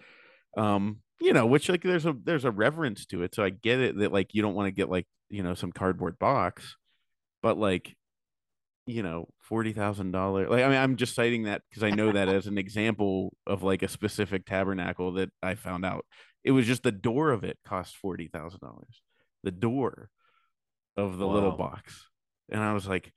Um, 0.56 1.00
you 1.20 1.32
know, 1.32 1.46
which 1.46 1.68
like 1.68 1.82
there's 1.82 2.06
a 2.06 2.14
there's 2.24 2.44
a 2.44 2.50
reverence 2.50 3.06
to 3.06 3.22
it. 3.22 3.34
So 3.34 3.42
I 3.42 3.50
get 3.50 3.80
it 3.80 3.98
that 3.98 4.12
like 4.12 4.34
you 4.34 4.42
don't 4.42 4.54
want 4.54 4.66
to 4.66 4.72
get 4.72 4.90
like 4.90 5.06
you 5.30 5.42
know 5.42 5.54
some 5.54 5.72
cardboard 5.72 6.18
box, 6.18 6.76
but 7.42 7.58
like 7.58 7.96
you 8.86 9.02
know 9.02 9.28
forty 9.40 9.72
thousand 9.72 10.12
dollars. 10.12 10.48
Like 10.50 10.62
I 10.62 10.68
mean, 10.68 10.78
I'm 10.78 10.96
just 10.96 11.14
citing 11.14 11.44
that 11.44 11.62
because 11.68 11.82
I 11.82 11.90
know 11.90 12.12
that 12.12 12.28
as 12.34 12.46
an 12.46 12.58
example 12.58 13.34
of 13.46 13.62
like 13.62 13.82
a 13.82 13.88
specific 13.88 14.46
tabernacle 14.46 15.12
that 15.14 15.30
I 15.42 15.54
found 15.54 15.84
out. 15.84 16.04
It 16.44 16.52
was 16.52 16.66
just 16.66 16.84
the 16.84 16.92
door 16.92 17.30
of 17.30 17.44
it 17.44 17.58
cost 17.66 17.96
forty 17.96 18.28
thousand 18.28 18.60
dollars. 18.60 19.02
The 19.42 19.50
door 19.50 20.10
of 20.96 21.18
the 21.18 21.26
little 21.26 21.52
box, 21.52 22.08
and 22.50 22.62
I 22.62 22.72
was 22.72 22.86
like, 22.86 23.12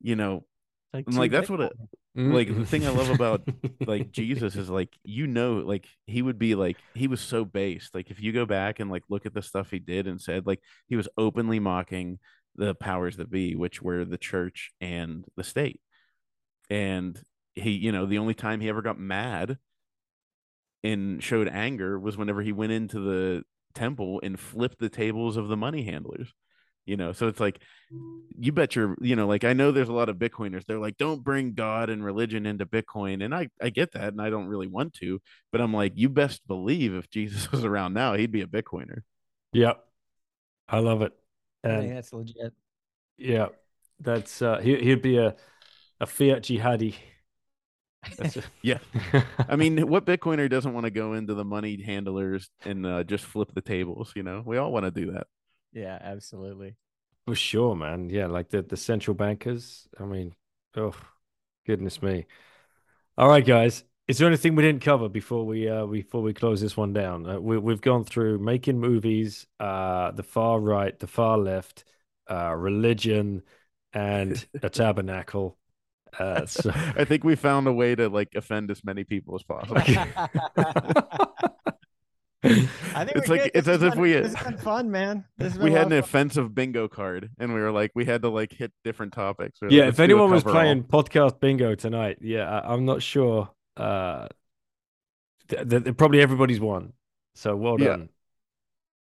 you 0.00 0.16
know, 0.16 0.44
Like, 0.92 1.04
I'm 1.08 1.16
like 1.16 1.30
that's 1.30 1.50
what 1.50 1.60
it. 1.60 1.72
Mm-hmm. 2.16 2.32
Like, 2.32 2.54
the 2.54 2.64
thing 2.64 2.86
I 2.86 2.90
love 2.90 3.10
about, 3.10 3.46
like 3.86 4.10
Jesus 4.10 4.56
is 4.56 4.70
like 4.70 4.96
you 5.04 5.26
know 5.26 5.56
like 5.56 5.86
he 6.06 6.22
would 6.22 6.38
be 6.38 6.54
like 6.54 6.76
he 6.94 7.08
was 7.08 7.20
so 7.20 7.44
based. 7.44 7.94
Like 7.94 8.10
if 8.10 8.20
you 8.20 8.32
go 8.32 8.46
back 8.46 8.80
and 8.80 8.90
like 8.90 9.02
look 9.08 9.26
at 9.26 9.34
the 9.34 9.42
stuff 9.42 9.70
he 9.70 9.78
did 9.78 10.06
and 10.06 10.20
said 10.20 10.46
like 10.46 10.60
he 10.88 10.96
was 10.96 11.08
openly 11.18 11.58
mocking 11.58 12.18
the 12.54 12.74
powers 12.74 13.18
that 13.18 13.30
be 13.30 13.54
which 13.54 13.82
were 13.82 14.04
the 14.04 14.18
church 14.18 14.70
and 14.80 15.24
the 15.36 15.44
state. 15.44 15.80
And 16.70 17.20
he 17.54 17.72
you 17.72 17.92
know 17.92 18.06
the 18.06 18.18
only 18.18 18.34
time 18.34 18.60
he 18.60 18.68
ever 18.68 18.82
got 18.82 18.98
mad 18.98 19.58
and 20.82 21.22
showed 21.22 21.48
anger 21.48 21.98
was 21.98 22.16
whenever 22.16 22.42
he 22.42 22.52
went 22.52 22.72
into 22.72 23.00
the 23.00 23.42
temple 23.74 24.20
and 24.22 24.40
flipped 24.40 24.78
the 24.78 24.88
tables 24.88 25.36
of 25.36 25.48
the 25.48 25.56
money 25.56 25.82
handlers 25.82 26.32
you 26.86 26.96
know 26.96 27.12
so 27.12 27.28
it's 27.28 27.40
like 27.40 27.60
you 28.38 28.52
bet 28.52 28.74
your 28.76 28.96
you 29.00 29.14
know 29.16 29.26
like 29.26 29.44
i 29.44 29.52
know 29.52 29.70
there's 29.72 29.88
a 29.88 29.92
lot 29.92 30.08
of 30.08 30.16
bitcoiners 30.16 30.64
they're 30.66 30.78
like 30.78 30.96
don't 30.96 31.22
bring 31.22 31.52
god 31.52 31.90
and 31.90 32.04
religion 32.04 32.46
into 32.46 32.64
bitcoin 32.64 33.24
and 33.24 33.34
i 33.34 33.48
i 33.60 33.68
get 33.68 33.92
that 33.92 34.12
and 34.12 34.22
i 34.22 34.30
don't 34.30 34.46
really 34.46 34.66
want 34.66 34.92
to 34.94 35.20
but 35.52 35.60
i'm 35.60 35.74
like 35.74 35.92
you 35.96 36.08
best 36.08 36.46
believe 36.46 36.94
if 36.94 37.10
jesus 37.10 37.50
was 37.52 37.64
around 37.64 37.92
now 37.92 38.14
he'd 38.14 38.32
be 38.32 38.42
a 38.42 38.46
bitcoiner 38.46 38.98
Yep. 39.52 39.82
I 40.68 40.78
love 40.80 41.00
it. 41.02 41.12
I 41.64 41.68
think 41.78 41.94
that's 41.94 42.12
legit. 42.12 42.52
yeah, 43.16 43.46
that's 44.00 44.42
uh 44.42 44.58
he 44.58 44.76
he'd 44.76 45.00
be 45.02 45.16
a 45.18 45.34
a 46.00 46.06
fiat 46.06 46.42
jihadi. 46.42 46.94
That's 48.18 48.36
Yeah. 48.62 48.78
i 49.48 49.56
mean 49.56 49.88
what 49.88 50.04
bitcoiner 50.04 50.48
doesn't 50.50 50.74
want 50.74 50.84
to 50.84 50.90
go 50.90 51.14
into 51.14 51.34
the 51.34 51.44
money 51.44 51.80
handlers 51.82 52.50
and 52.64 52.84
uh, 52.86 53.02
just 53.04 53.24
flip 53.24 53.52
the 53.54 53.60
tables 53.62 54.12
you 54.14 54.22
know 54.22 54.42
we 54.44 54.58
all 54.58 54.70
want 54.72 54.84
to 54.84 54.90
do 54.90 55.12
that 55.12 55.26
Yeah, 55.76 55.98
absolutely. 56.00 56.74
For 57.26 57.34
sure, 57.34 57.76
man. 57.76 58.08
Yeah, 58.08 58.28
like 58.28 58.48
the 58.48 58.62
the 58.62 58.78
central 58.78 59.14
bankers. 59.14 59.86
I 60.00 60.04
mean, 60.04 60.34
oh, 60.74 60.94
goodness 61.66 62.00
me. 62.00 62.24
All 63.18 63.28
right, 63.28 63.44
guys. 63.44 63.84
Is 64.08 64.18
there 64.18 64.28
anything 64.28 64.54
we 64.54 64.62
didn't 64.62 64.82
cover 64.82 65.08
before 65.10 65.44
we 65.44 65.68
uh 65.68 65.84
before 65.84 66.22
we 66.22 66.32
close 66.32 66.62
this 66.62 66.78
one 66.78 66.94
down? 66.94 67.28
Uh, 67.28 67.38
we 67.40 67.58
we've 67.58 67.82
gone 67.82 68.04
through 68.04 68.38
making 68.38 68.80
movies, 68.80 69.46
uh, 69.60 70.12
the 70.12 70.22
far 70.22 70.58
right, 70.60 70.98
the 70.98 71.06
far 71.06 71.36
left, 71.36 71.84
uh, 72.30 72.54
religion, 72.54 73.42
and 73.92 74.46
a 74.62 74.70
tabernacle. 74.70 75.58
Uh, 76.18 76.46
so 76.46 76.70
i 76.96 77.04
think 77.04 77.24
we 77.24 77.34
found 77.34 77.66
a 77.66 77.72
way 77.72 77.94
to 77.94 78.08
like 78.08 78.30
offend 78.36 78.70
as 78.70 78.82
many 78.84 79.04
people 79.04 79.34
as 79.34 79.42
possible 79.42 79.76
I 82.44 82.48
think 83.04 83.16
It's 83.16 83.28
like- 83.28 83.42
good. 83.42 83.50
it's 83.54 83.66
This 83.66 83.76
as 83.76 83.82
if 83.82 83.92
been- 83.94 84.02
we- 84.02 84.12
this 84.12 84.34
has 84.34 84.46
been 84.46 84.58
fun, 84.62 84.90
man. 84.90 85.24
This 85.38 85.54
has 85.54 85.62
we 85.62 85.72
had 85.72 85.86
an 85.86 85.90
fun. 85.90 85.98
offensive 85.98 86.54
bingo 86.54 86.86
card 86.88 87.30
and 87.38 87.52
we 87.54 87.60
were 87.60 87.72
like 87.72 87.92
we 87.94 88.04
had 88.04 88.22
to 88.22 88.28
like 88.28 88.52
hit 88.52 88.72
different 88.84 89.12
topics 89.12 89.58
We 89.60 89.66
were 89.66 89.70
like, 89.70 89.76
yeah, 89.78 89.88
if 89.88 89.98
anyone 90.00 90.30
was 90.30 90.42
coverall." 90.42 90.62
playing 90.62 90.84
podcast 90.84 91.40
bingo 91.40 91.74
tonight, 91.74 92.18
yeah, 92.20 92.48
I, 92.60 92.72
I'm 92.72 92.84
not 92.84 93.02
sure. 93.02 93.50
Uh, 93.76 94.28
th- 95.48 95.68
th- 95.68 95.96
probably 95.96 96.20
everybody's 96.20 96.60
won. 96.60 96.92
So 97.34 97.56
well 97.56 97.80
Yeah. 97.80 97.86
done. 97.88 98.08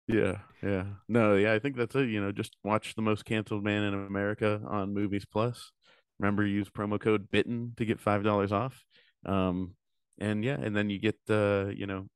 Yeah, 0.08 0.40
yeah. 0.62 0.86
No, 1.08 1.36
yeah, 1.36 1.54
I 1.54 1.60
think 1.60 1.78
that's 1.78 1.96
it. 1.96 2.10
You 2.10 2.22
know, 2.22 2.32
just 2.32 2.56
watch 2.64 2.96
the 2.96 3.02
most 3.02 3.24
canceled 3.26 3.64
man 3.64 3.84
in 3.84 3.94
America 3.94 4.62
on 4.68 4.94
Movies 4.94 5.26
Plus. 5.26 5.72
Remember, 6.20 6.46
use 6.46 6.70
promo 6.70 7.00
code 7.00 7.30
BITTEN 7.32 7.74
to 7.78 7.86
get 7.86 8.00
five 8.00 8.24
dollars 8.24 8.52
off. 8.52 8.84
Um, 9.26 9.76
and 10.20 10.44
yeah, 10.44 10.58
and 10.60 10.76
then 10.76 10.90
you 10.90 11.00
get 11.00 11.18
uh, 11.30 11.68
you 11.74 11.86
know, 11.88 12.08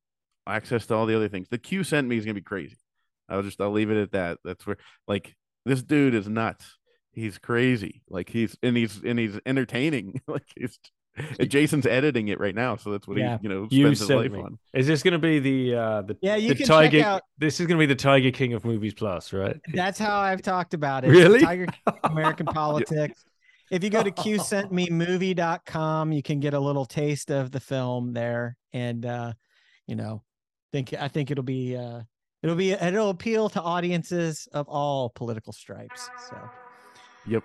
access 0.46 0.86
to 0.86 0.94
all 0.94 1.06
the 1.06 1.16
other 1.16 1.28
things. 1.28 1.48
The 1.50 1.58
Q 1.58 1.84
sent 1.84 2.06
me 2.08 2.16
is 2.16 2.24
gonna 2.24 2.34
be 2.34 2.40
crazy. 2.40 2.76
I'll 3.28 3.42
just 3.42 3.60
I'll 3.60 3.70
leave 3.72 3.90
it 3.90 4.00
at 4.00 4.12
that. 4.12 4.38
That's 4.44 4.66
where 4.66 4.76
like 5.08 5.34
this 5.64 5.82
dude 5.82 6.14
is 6.14 6.28
nuts. 6.28 6.78
He's 7.12 7.38
crazy. 7.38 8.02
Like 8.08 8.28
he's 8.28 8.56
and 8.62 8.76
he's 8.76 9.00
and 9.04 9.18
he's 9.18 9.38
entertaining. 9.46 10.20
like 10.28 10.44
he's 10.56 10.78
Jason's 11.48 11.86
editing 11.86 12.28
it 12.28 12.38
right 12.38 12.54
now, 12.54 12.76
so 12.76 12.90
that's 12.92 13.08
what 13.08 13.16
Yeah. 13.16 13.38
he 13.38 13.44
you 13.44 13.48
know 13.48 13.66
You 13.70 13.86
spends 13.86 14.00
his 14.00 14.10
life 14.10 14.32
me. 14.32 14.40
on. 14.40 14.58
Is 14.74 14.86
this 14.86 15.02
going 15.02 15.12
to 15.12 15.18
be 15.18 15.38
the 15.38 15.74
uh 15.74 16.02
the 16.02 16.16
Yeah, 16.20 16.36
you 16.36 16.50
the 16.50 16.56
can 16.56 16.66
Tiger? 16.66 16.98
check 16.98 17.06
out. 17.06 17.22
This 17.38 17.58
is 17.58 17.66
going 17.66 17.78
to 17.78 17.82
be 17.82 17.86
the 17.86 17.98
Tiger 17.98 18.30
King 18.30 18.52
of 18.52 18.66
movies 18.66 18.92
plus, 18.92 19.32
right? 19.32 19.56
That's 19.72 19.98
how 19.98 20.18
I've 20.20 20.42
talked 20.42 20.74
about 20.74 21.04
it. 21.06 21.08
Really? 21.08 21.40
Tiger 21.40 21.66
King, 21.66 21.94
American 22.04 22.44
politics. 22.54 23.24
If 23.70 23.82
you 23.82 23.88
go 23.88 24.02
to 24.02 24.10
qsentmemovie.com, 25.00 26.12
you 26.12 26.22
can 26.22 26.38
get 26.40 26.54
a 26.54 26.60
little 26.60 26.84
taste 26.84 27.30
of 27.30 27.50
the 27.50 27.60
film 27.60 28.12
there. 28.12 28.56
And 28.72 29.04
uh, 29.06 29.32
you 29.86 29.96
know, 29.96 30.22
think 30.76 31.00
I 31.00 31.08
think 31.08 31.30
it'll 31.30 31.44
be 31.44 31.76
uh 31.76 32.02
it'll 32.42 32.56
be 32.56 32.72
it'll 32.72 33.10
appeal 33.10 33.48
to 33.50 33.62
audiences 33.62 34.48
of 34.52 34.68
all 34.68 35.10
political 35.10 35.52
stripes. 35.52 36.08
So 36.28 36.36
yep, 37.26 37.42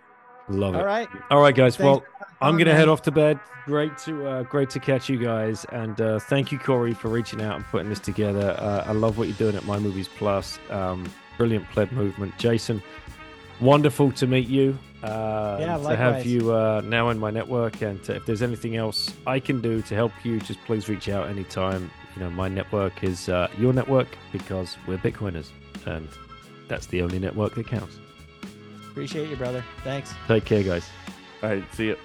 Love 0.49 0.75
it. 0.75 0.79
all 0.79 0.85
right. 0.85 1.07
All 1.29 1.41
right, 1.41 1.55
guys. 1.55 1.77
Thanks 1.77 1.85
well, 1.85 2.03
I'm 2.41 2.57
gonna 2.57 2.75
head 2.75 2.89
off 2.89 3.01
to 3.03 3.11
bed. 3.11 3.39
Great 3.65 3.97
to 3.99 4.27
uh, 4.27 4.43
great 4.43 4.69
to 4.71 4.79
catch 4.79 5.07
you 5.07 5.17
guys, 5.17 5.65
and 5.71 5.99
uh, 6.01 6.19
thank 6.19 6.51
you, 6.51 6.59
Corey, 6.59 6.93
for 6.93 7.09
reaching 7.09 7.41
out 7.41 7.55
and 7.55 7.65
putting 7.65 7.89
this 7.89 7.99
together. 7.99 8.55
Uh, 8.59 8.83
I 8.85 8.91
love 8.91 9.17
what 9.17 9.27
you're 9.27 9.37
doing 9.37 9.55
at 9.55 9.65
My 9.65 9.79
Movies 9.79 10.09
Plus. 10.17 10.59
Um, 10.69 11.09
brilliant 11.37 11.69
pleb 11.69 11.91
movement, 11.91 12.37
Jason. 12.37 12.81
Wonderful 13.61 14.11
to 14.13 14.27
meet 14.27 14.47
you. 14.47 14.77
Uh, 15.03 15.57
Yeah, 15.59 15.77
to 15.77 15.95
have 15.95 16.25
you 16.25 16.51
uh, 16.51 16.81
now 16.83 17.09
in 17.09 17.19
my 17.19 17.29
network, 17.31 17.81
and 17.81 18.03
to, 18.03 18.15
if 18.15 18.25
there's 18.25 18.41
anything 18.41 18.75
else 18.75 19.13
I 19.25 19.39
can 19.39 19.61
do 19.61 19.81
to 19.83 19.95
help 19.95 20.11
you, 20.23 20.39
just 20.39 20.59
please 20.65 20.89
reach 20.89 21.07
out 21.09 21.27
anytime. 21.29 21.91
You 22.15 22.23
know, 22.23 22.29
my 22.29 22.47
network 22.49 23.03
is 23.03 23.29
uh, 23.29 23.47
your 23.57 23.73
network 23.73 24.07
because 24.31 24.77
we're 24.87 24.97
Bitcoiners, 24.97 25.49
and 25.85 26.07
that's 26.67 26.87
the 26.87 27.01
only 27.01 27.19
network 27.19 27.55
that 27.55 27.67
counts. 27.67 27.97
Appreciate 28.89 29.29
you, 29.29 29.35
brother. 29.37 29.63
Thanks. 29.83 30.13
Take 30.27 30.45
care, 30.45 30.63
guys. 30.63 30.89
All 31.41 31.49
right, 31.49 31.63
see 31.73 31.87
you. 31.87 31.97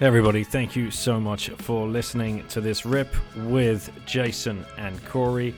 Everybody, 0.00 0.44
thank 0.44 0.74
you 0.74 0.90
so 0.90 1.20
much 1.20 1.50
for 1.50 1.86
listening 1.86 2.46
to 2.48 2.62
this 2.62 2.86
rip 2.86 3.14
with 3.36 3.90
Jason 4.06 4.64
and 4.78 5.04
Corey. 5.04 5.54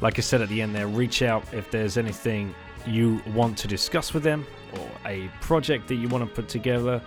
Like 0.00 0.18
I 0.18 0.22
said 0.22 0.40
at 0.40 0.48
the 0.48 0.62
end 0.62 0.74
there, 0.74 0.86
reach 0.88 1.20
out 1.20 1.44
if 1.52 1.70
there's 1.70 1.98
anything 1.98 2.54
you 2.86 3.20
want 3.34 3.58
to 3.58 3.68
discuss 3.68 4.14
with 4.14 4.22
them 4.22 4.46
or 4.72 4.88
a 5.06 5.30
project 5.42 5.88
that 5.88 5.96
you 5.96 6.08
want 6.08 6.26
to 6.26 6.34
put 6.34 6.48
together. 6.48 7.00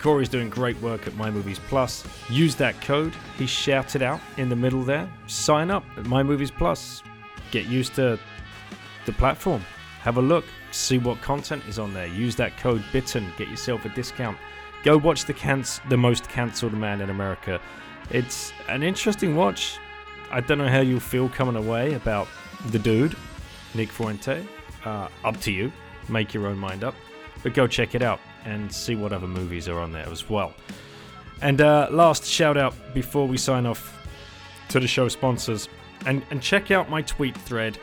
Corey's 0.00 0.28
doing 0.28 0.48
great 0.48 0.80
work 0.80 1.06
at 1.06 1.14
My 1.14 1.30
Movies 1.30 1.60
Plus. 1.68 2.04
Use 2.28 2.54
that 2.56 2.80
code 2.80 3.12
he 3.36 3.46
shouted 3.46 4.02
out 4.02 4.20
in 4.38 4.48
the 4.48 4.56
middle 4.56 4.82
there. 4.82 5.10
Sign 5.26 5.70
up 5.70 5.84
at 5.96 6.06
My 6.06 6.22
Movies 6.22 6.50
Plus. 6.50 7.02
Get 7.50 7.66
used 7.66 7.94
to 7.96 8.18
the 9.04 9.12
platform. 9.12 9.62
Have 10.00 10.16
a 10.16 10.22
look. 10.22 10.44
See 10.70 10.98
what 10.98 11.20
content 11.20 11.62
is 11.68 11.78
on 11.78 11.92
there. 11.92 12.06
Use 12.06 12.34
that 12.36 12.56
code 12.56 12.82
BITTEN. 12.92 13.26
Get 13.36 13.48
yourself 13.48 13.84
a 13.84 13.90
discount. 13.90 14.38
Go 14.82 14.96
watch 14.96 15.26
the 15.26 15.80
the 15.90 15.96
most 15.96 16.28
cancelled 16.28 16.72
man 16.72 17.02
in 17.02 17.10
America. 17.10 17.60
It's 18.10 18.52
an 18.68 18.82
interesting 18.82 19.36
watch. 19.36 19.78
I 20.30 20.40
don't 20.40 20.58
know 20.58 20.68
how 20.68 20.80
you'll 20.80 21.00
feel 21.00 21.28
coming 21.28 21.56
away 21.56 21.94
about 21.94 22.28
the 22.70 22.78
dude, 22.78 23.16
Nick 23.74 23.90
Fuente. 23.90 24.46
Uh, 24.84 25.08
up 25.24 25.38
to 25.40 25.52
you. 25.52 25.70
Make 26.08 26.32
your 26.32 26.46
own 26.46 26.56
mind 26.56 26.84
up. 26.84 26.94
But 27.42 27.52
go 27.52 27.66
check 27.66 27.94
it 27.94 28.02
out 28.02 28.20
and 28.44 28.72
see 28.72 28.94
what 28.94 29.12
other 29.12 29.26
movies 29.26 29.68
are 29.68 29.78
on 29.80 29.92
there 29.92 30.08
as 30.08 30.28
well. 30.28 30.54
And 31.42 31.60
uh, 31.60 31.88
last 31.90 32.24
shout 32.24 32.56
out 32.56 32.74
before 32.92 33.26
we 33.26 33.38
sign 33.38 33.66
off 33.66 33.96
to 34.68 34.80
the 34.80 34.86
show 34.86 35.08
sponsors. 35.08 35.68
And, 36.06 36.22
and 36.30 36.42
check 36.42 36.70
out 36.70 36.88
my 36.88 37.02
tweet 37.02 37.36
thread 37.36 37.78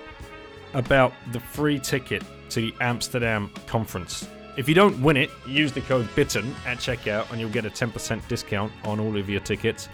about 0.74 1.14
the 1.32 1.40
free 1.40 1.80
ticket 1.80 2.24
to 2.50 2.62
the 2.62 2.74
Amsterdam 2.82 3.52
conference. 3.68 4.28
If 4.58 4.68
you 4.68 4.74
don't 4.74 5.00
win 5.04 5.18
it, 5.18 5.30
use 5.46 5.72
the 5.72 5.82
code 5.82 6.08
BITTEN 6.16 6.52
at 6.66 6.80
checkout 6.80 7.30
and 7.32 7.40
you'll 7.40 7.52
get 7.52 7.66
a 7.66 7.70
10% 7.70 8.28
discount 8.28 8.72
on 8.84 9.00
all 9.00 9.16
of 9.16 9.30
your 9.30 9.40
tickets. 9.40 9.88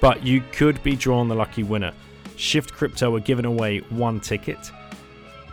But 0.00 0.22
you 0.22 0.42
could 0.52 0.82
be 0.82 0.96
drawn 0.96 1.28
the 1.28 1.34
lucky 1.34 1.62
winner. 1.62 1.92
Shift 2.36 2.74
Crypto 2.74 3.14
are 3.16 3.20
giving 3.20 3.46
away 3.46 3.78
one 3.88 4.20
ticket. 4.20 4.70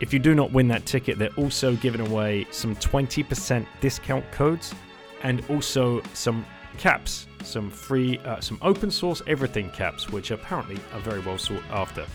If 0.04 0.12
you 0.12 0.20
do 0.20 0.36
not 0.36 0.52
win 0.52 0.68
that 0.68 0.86
ticket, 0.86 1.18
they're 1.18 1.34
also 1.38 1.78
giving 1.78 2.06
away 2.06 2.46
some 2.52 2.76
20% 2.76 3.66
discount 3.80 4.30
codes 4.34 4.76
and 5.22 5.42
also 5.50 6.02
some 6.14 6.46
caps, 6.78 7.26
some 7.42 7.70
free, 7.70 8.18
uh, 8.26 8.42
some 8.42 8.60
open 8.64 8.92
source 8.92 9.22
everything 9.28 9.70
caps, 9.70 10.10
which 10.10 10.32
apparently 10.32 10.78
are 10.94 11.00
very 11.00 11.22
well 11.22 11.38
sought 11.38 11.64
after. 11.70 12.06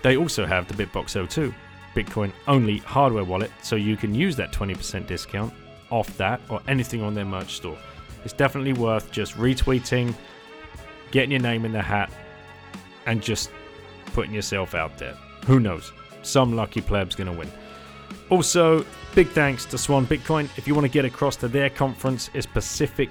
They 0.00 0.16
also 0.16 0.46
have 0.46 0.66
the 0.66 0.86
Bitbox 0.86 1.28
02, 1.28 1.52
Bitcoin 1.94 2.32
only 2.48 2.78
hardware 2.78 3.24
wallet, 3.24 3.50
so 3.62 3.76
you 3.76 3.98
can 3.98 4.14
use 4.14 4.34
that 4.36 4.50
20% 4.50 5.06
discount 5.06 5.52
off 5.90 6.16
that 6.16 6.40
or 6.48 6.62
anything 6.68 7.02
on 7.02 7.14
their 7.14 7.26
merch 7.26 7.56
store. 7.56 7.76
It's 8.24 8.32
definitely 8.32 8.72
worth 8.72 9.12
just 9.12 9.34
retweeting, 9.34 10.14
getting 11.10 11.32
your 11.32 11.40
name 11.40 11.66
in 11.66 11.72
the 11.72 11.82
hat, 11.82 12.10
and 13.04 13.20
just 13.20 13.50
putting 14.14 14.32
yourself 14.32 14.74
out 14.74 14.96
there. 14.96 15.18
Who 15.44 15.60
knows? 15.60 15.92
Some 16.22 16.54
lucky 16.56 16.80
pleb's 16.80 17.14
gonna 17.14 17.32
win. 17.32 17.50
Also, 18.30 18.84
big 19.14 19.28
thanks 19.28 19.64
to 19.66 19.78
Swan 19.78 20.06
Bitcoin. 20.06 20.48
If 20.56 20.66
you 20.66 20.74
want 20.74 20.86
to 20.86 20.92
get 20.92 21.04
across 21.04 21.36
to 21.36 21.48
their 21.48 21.68
conference, 21.68 22.30
it's 22.34 22.46
Pacific 22.46 23.10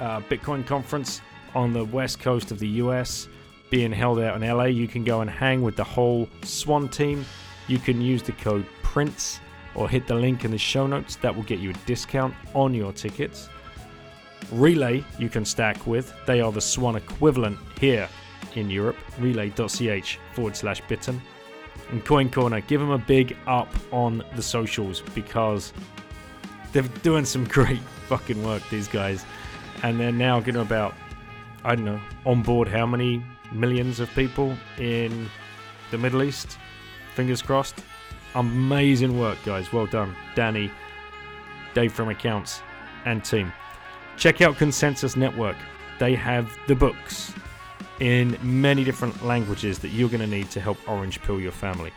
uh, 0.00 0.20
Bitcoin 0.22 0.66
Conference 0.66 1.20
on 1.54 1.72
the 1.72 1.84
west 1.84 2.20
coast 2.20 2.50
of 2.50 2.58
the 2.58 2.68
US, 2.68 3.28
being 3.70 3.92
held 3.92 4.18
out 4.20 4.40
in 4.40 4.48
LA. 4.48 4.64
You 4.64 4.88
can 4.88 5.04
go 5.04 5.20
and 5.20 5.30
hang 5.30 5.62
with 5.62 5.76
the 5.76 5.84
whole 5.84 6.28
Swan 6.42 6.88
team. 6.88 7.24
You 7.68 7.78
can 7.78 8.00
use 8.00 8.22
the 8.22 8.32
code 8.32 8.66
PRINCE 8.82 9.40
or 9.74 9.88
hit 9.88 10.06
the 10.06 10.14
link 10.14 10.44
in 10.44 10.50
the 10.50 10.58
show 10.58 10.86
notes. 10.86 11.16
That 11.16 11.34
will 11.34 11.44
get 11.44 11.60
you 11.60 11.70
a 11.70 11.74
discount 11.86 12.34
on 12.54 12.74
your 12.74 12.92
tickets. 12.92 13.48
Relai 14.46 15.04
you 15.18 15.28
can 15.28 15.44
stack 15.44 15.86
with. 15.86 16.14
They 16.26 16.40
are 16.40 16.52
the 16.52 16.60
Swan 16.60 16.96
equivalent 16.96 17.58
here 17.80 18.08
in 18.54 18.70
Europe. 18.70 18.96
Relai.ch 19.18 20.18
forward 20.34 20.56
slash 20.56 20.80
bitten. 20.88 21.20
And 21.90 22.04
Coin 22.04 22.30
Corner, 22.30 22.60
give 22.60 22.80
them 22.80 22.90
a 22.90 22.98
big 22.98 23.36
up 23.46 23.72
on 23.92 24.24
the 24.34 24.42
socials 24.42 25.02
because 25.14 25.72
they're 26.72 26.82
doing 27.02 27.24
some 27.24 27.44
great 27.48 27.80
fucking 28.08 28.42
work, 28.42 28.62
these 28.70 28.88
guys. 28.88 29.24
And 29.82 30.00
they're 30.00 30.12
now 30.12 30.40
getting 30.40 30.60
about, 30.60 30.94
I 31.64 31.74
don't 31.74 31.84
know, 31.84 32.00
on 32.24 32.42
board 32.42 32.68
how 32.68 32.86
many 32.86 33.22
millions 33.52 34.00
of 34.00 34.10
people 34.14 34.56
in 34.78 35.28
the 35.90 35.98
Middle 35.98 36.22
East? 36.22 36.58
Fingers 37.14 37.42
crossed. 37.42 37.76
Amazing 38.34 39.18
work, 39.18 39.38
guys. 39.44 39.72
Well 39.72 39.86
done. 39.86 40.14
Danny, 40.34 40.70
Dave 41.74 41.92
from 41.92 42.08
Accounts, 42.08 42.62
and 43.04 43.24
team. 43.24 43.52
Check 44.16 44.40
out 44.40 44.56
Konsensus 44.56 45.16
Network. 45.16 45.56
They 45.98 46.14
have 46.14 46.50
the 46.66 46.74
books 46.74 47.32
in 48.00 48.38
many 48.42 48.84
different 48.84 49.24
languages 49.24 49.78
that 49.80 49.88
you're 49.88 50.08
going 50.08 50.20
to 50.20 50.26
need 50.26 50.50
to 50.50 50.60
help 50.60 50.78
orange 50.88 51.20
pill 51.22 51.40
your 51.40 51.52
family. 51.52 51.92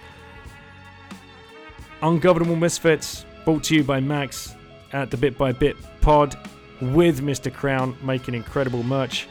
Ungovernable 2.02 2.56
Misfits, 2.56 3.26
brought 3.44 3.64
to 3.66 3.76
you 3.76 3.84
by 3.84 4.00
Max 4.00 4.56
at 4.94 5.12
the 5.12 5.18
Bit 5.18 5.38
by 5.38 5.52
Bit 5.52 5.76
pod 6.02 6.38
with 6.82 7.22
Mr. 7.22 7.54
Crown 7.54 7.98
making 8.02 8.34
incredible 8.34 8.84
merch. 8.84 9.28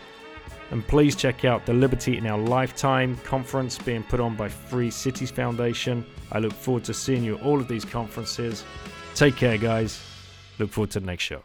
And 0.70 0.86
please 0.86 1.16
check 1.16 1.46
out 1.46 1.64
the 1.64 1.72
Liberty 1.72 2.18
in 2.18 2.26
Our 2.26 2.38
Lifetime 2.38 3.16
conference 3.24 3.78
being 3.78 4.02
put 4.02 4.20
on 4.20 4.36
by 4.36 4.48
Free 4.48 4.90
Cities 4.90 5.30
Foundation. 5.30 6.04
I 6.30 6.40
look 6.40 6.52
forward 6.52 6.84
to 6.84 6.94
seeing 6.94 7.24
you 7.24 7.38
at 7.38 7.42
all 7.42 7.58
of 7.58 7.68
these 7.68 7.86
conferences. 7.86 8.64
Take 9.14 9.36
care, 9.36 9.56
guys. 9.56 10.02
Look 10.58 10.70
forward 10.70 10.90
to 10.90 11.00
the 11.00 11.06
next 11.06 11.24
show. 11.24 11.42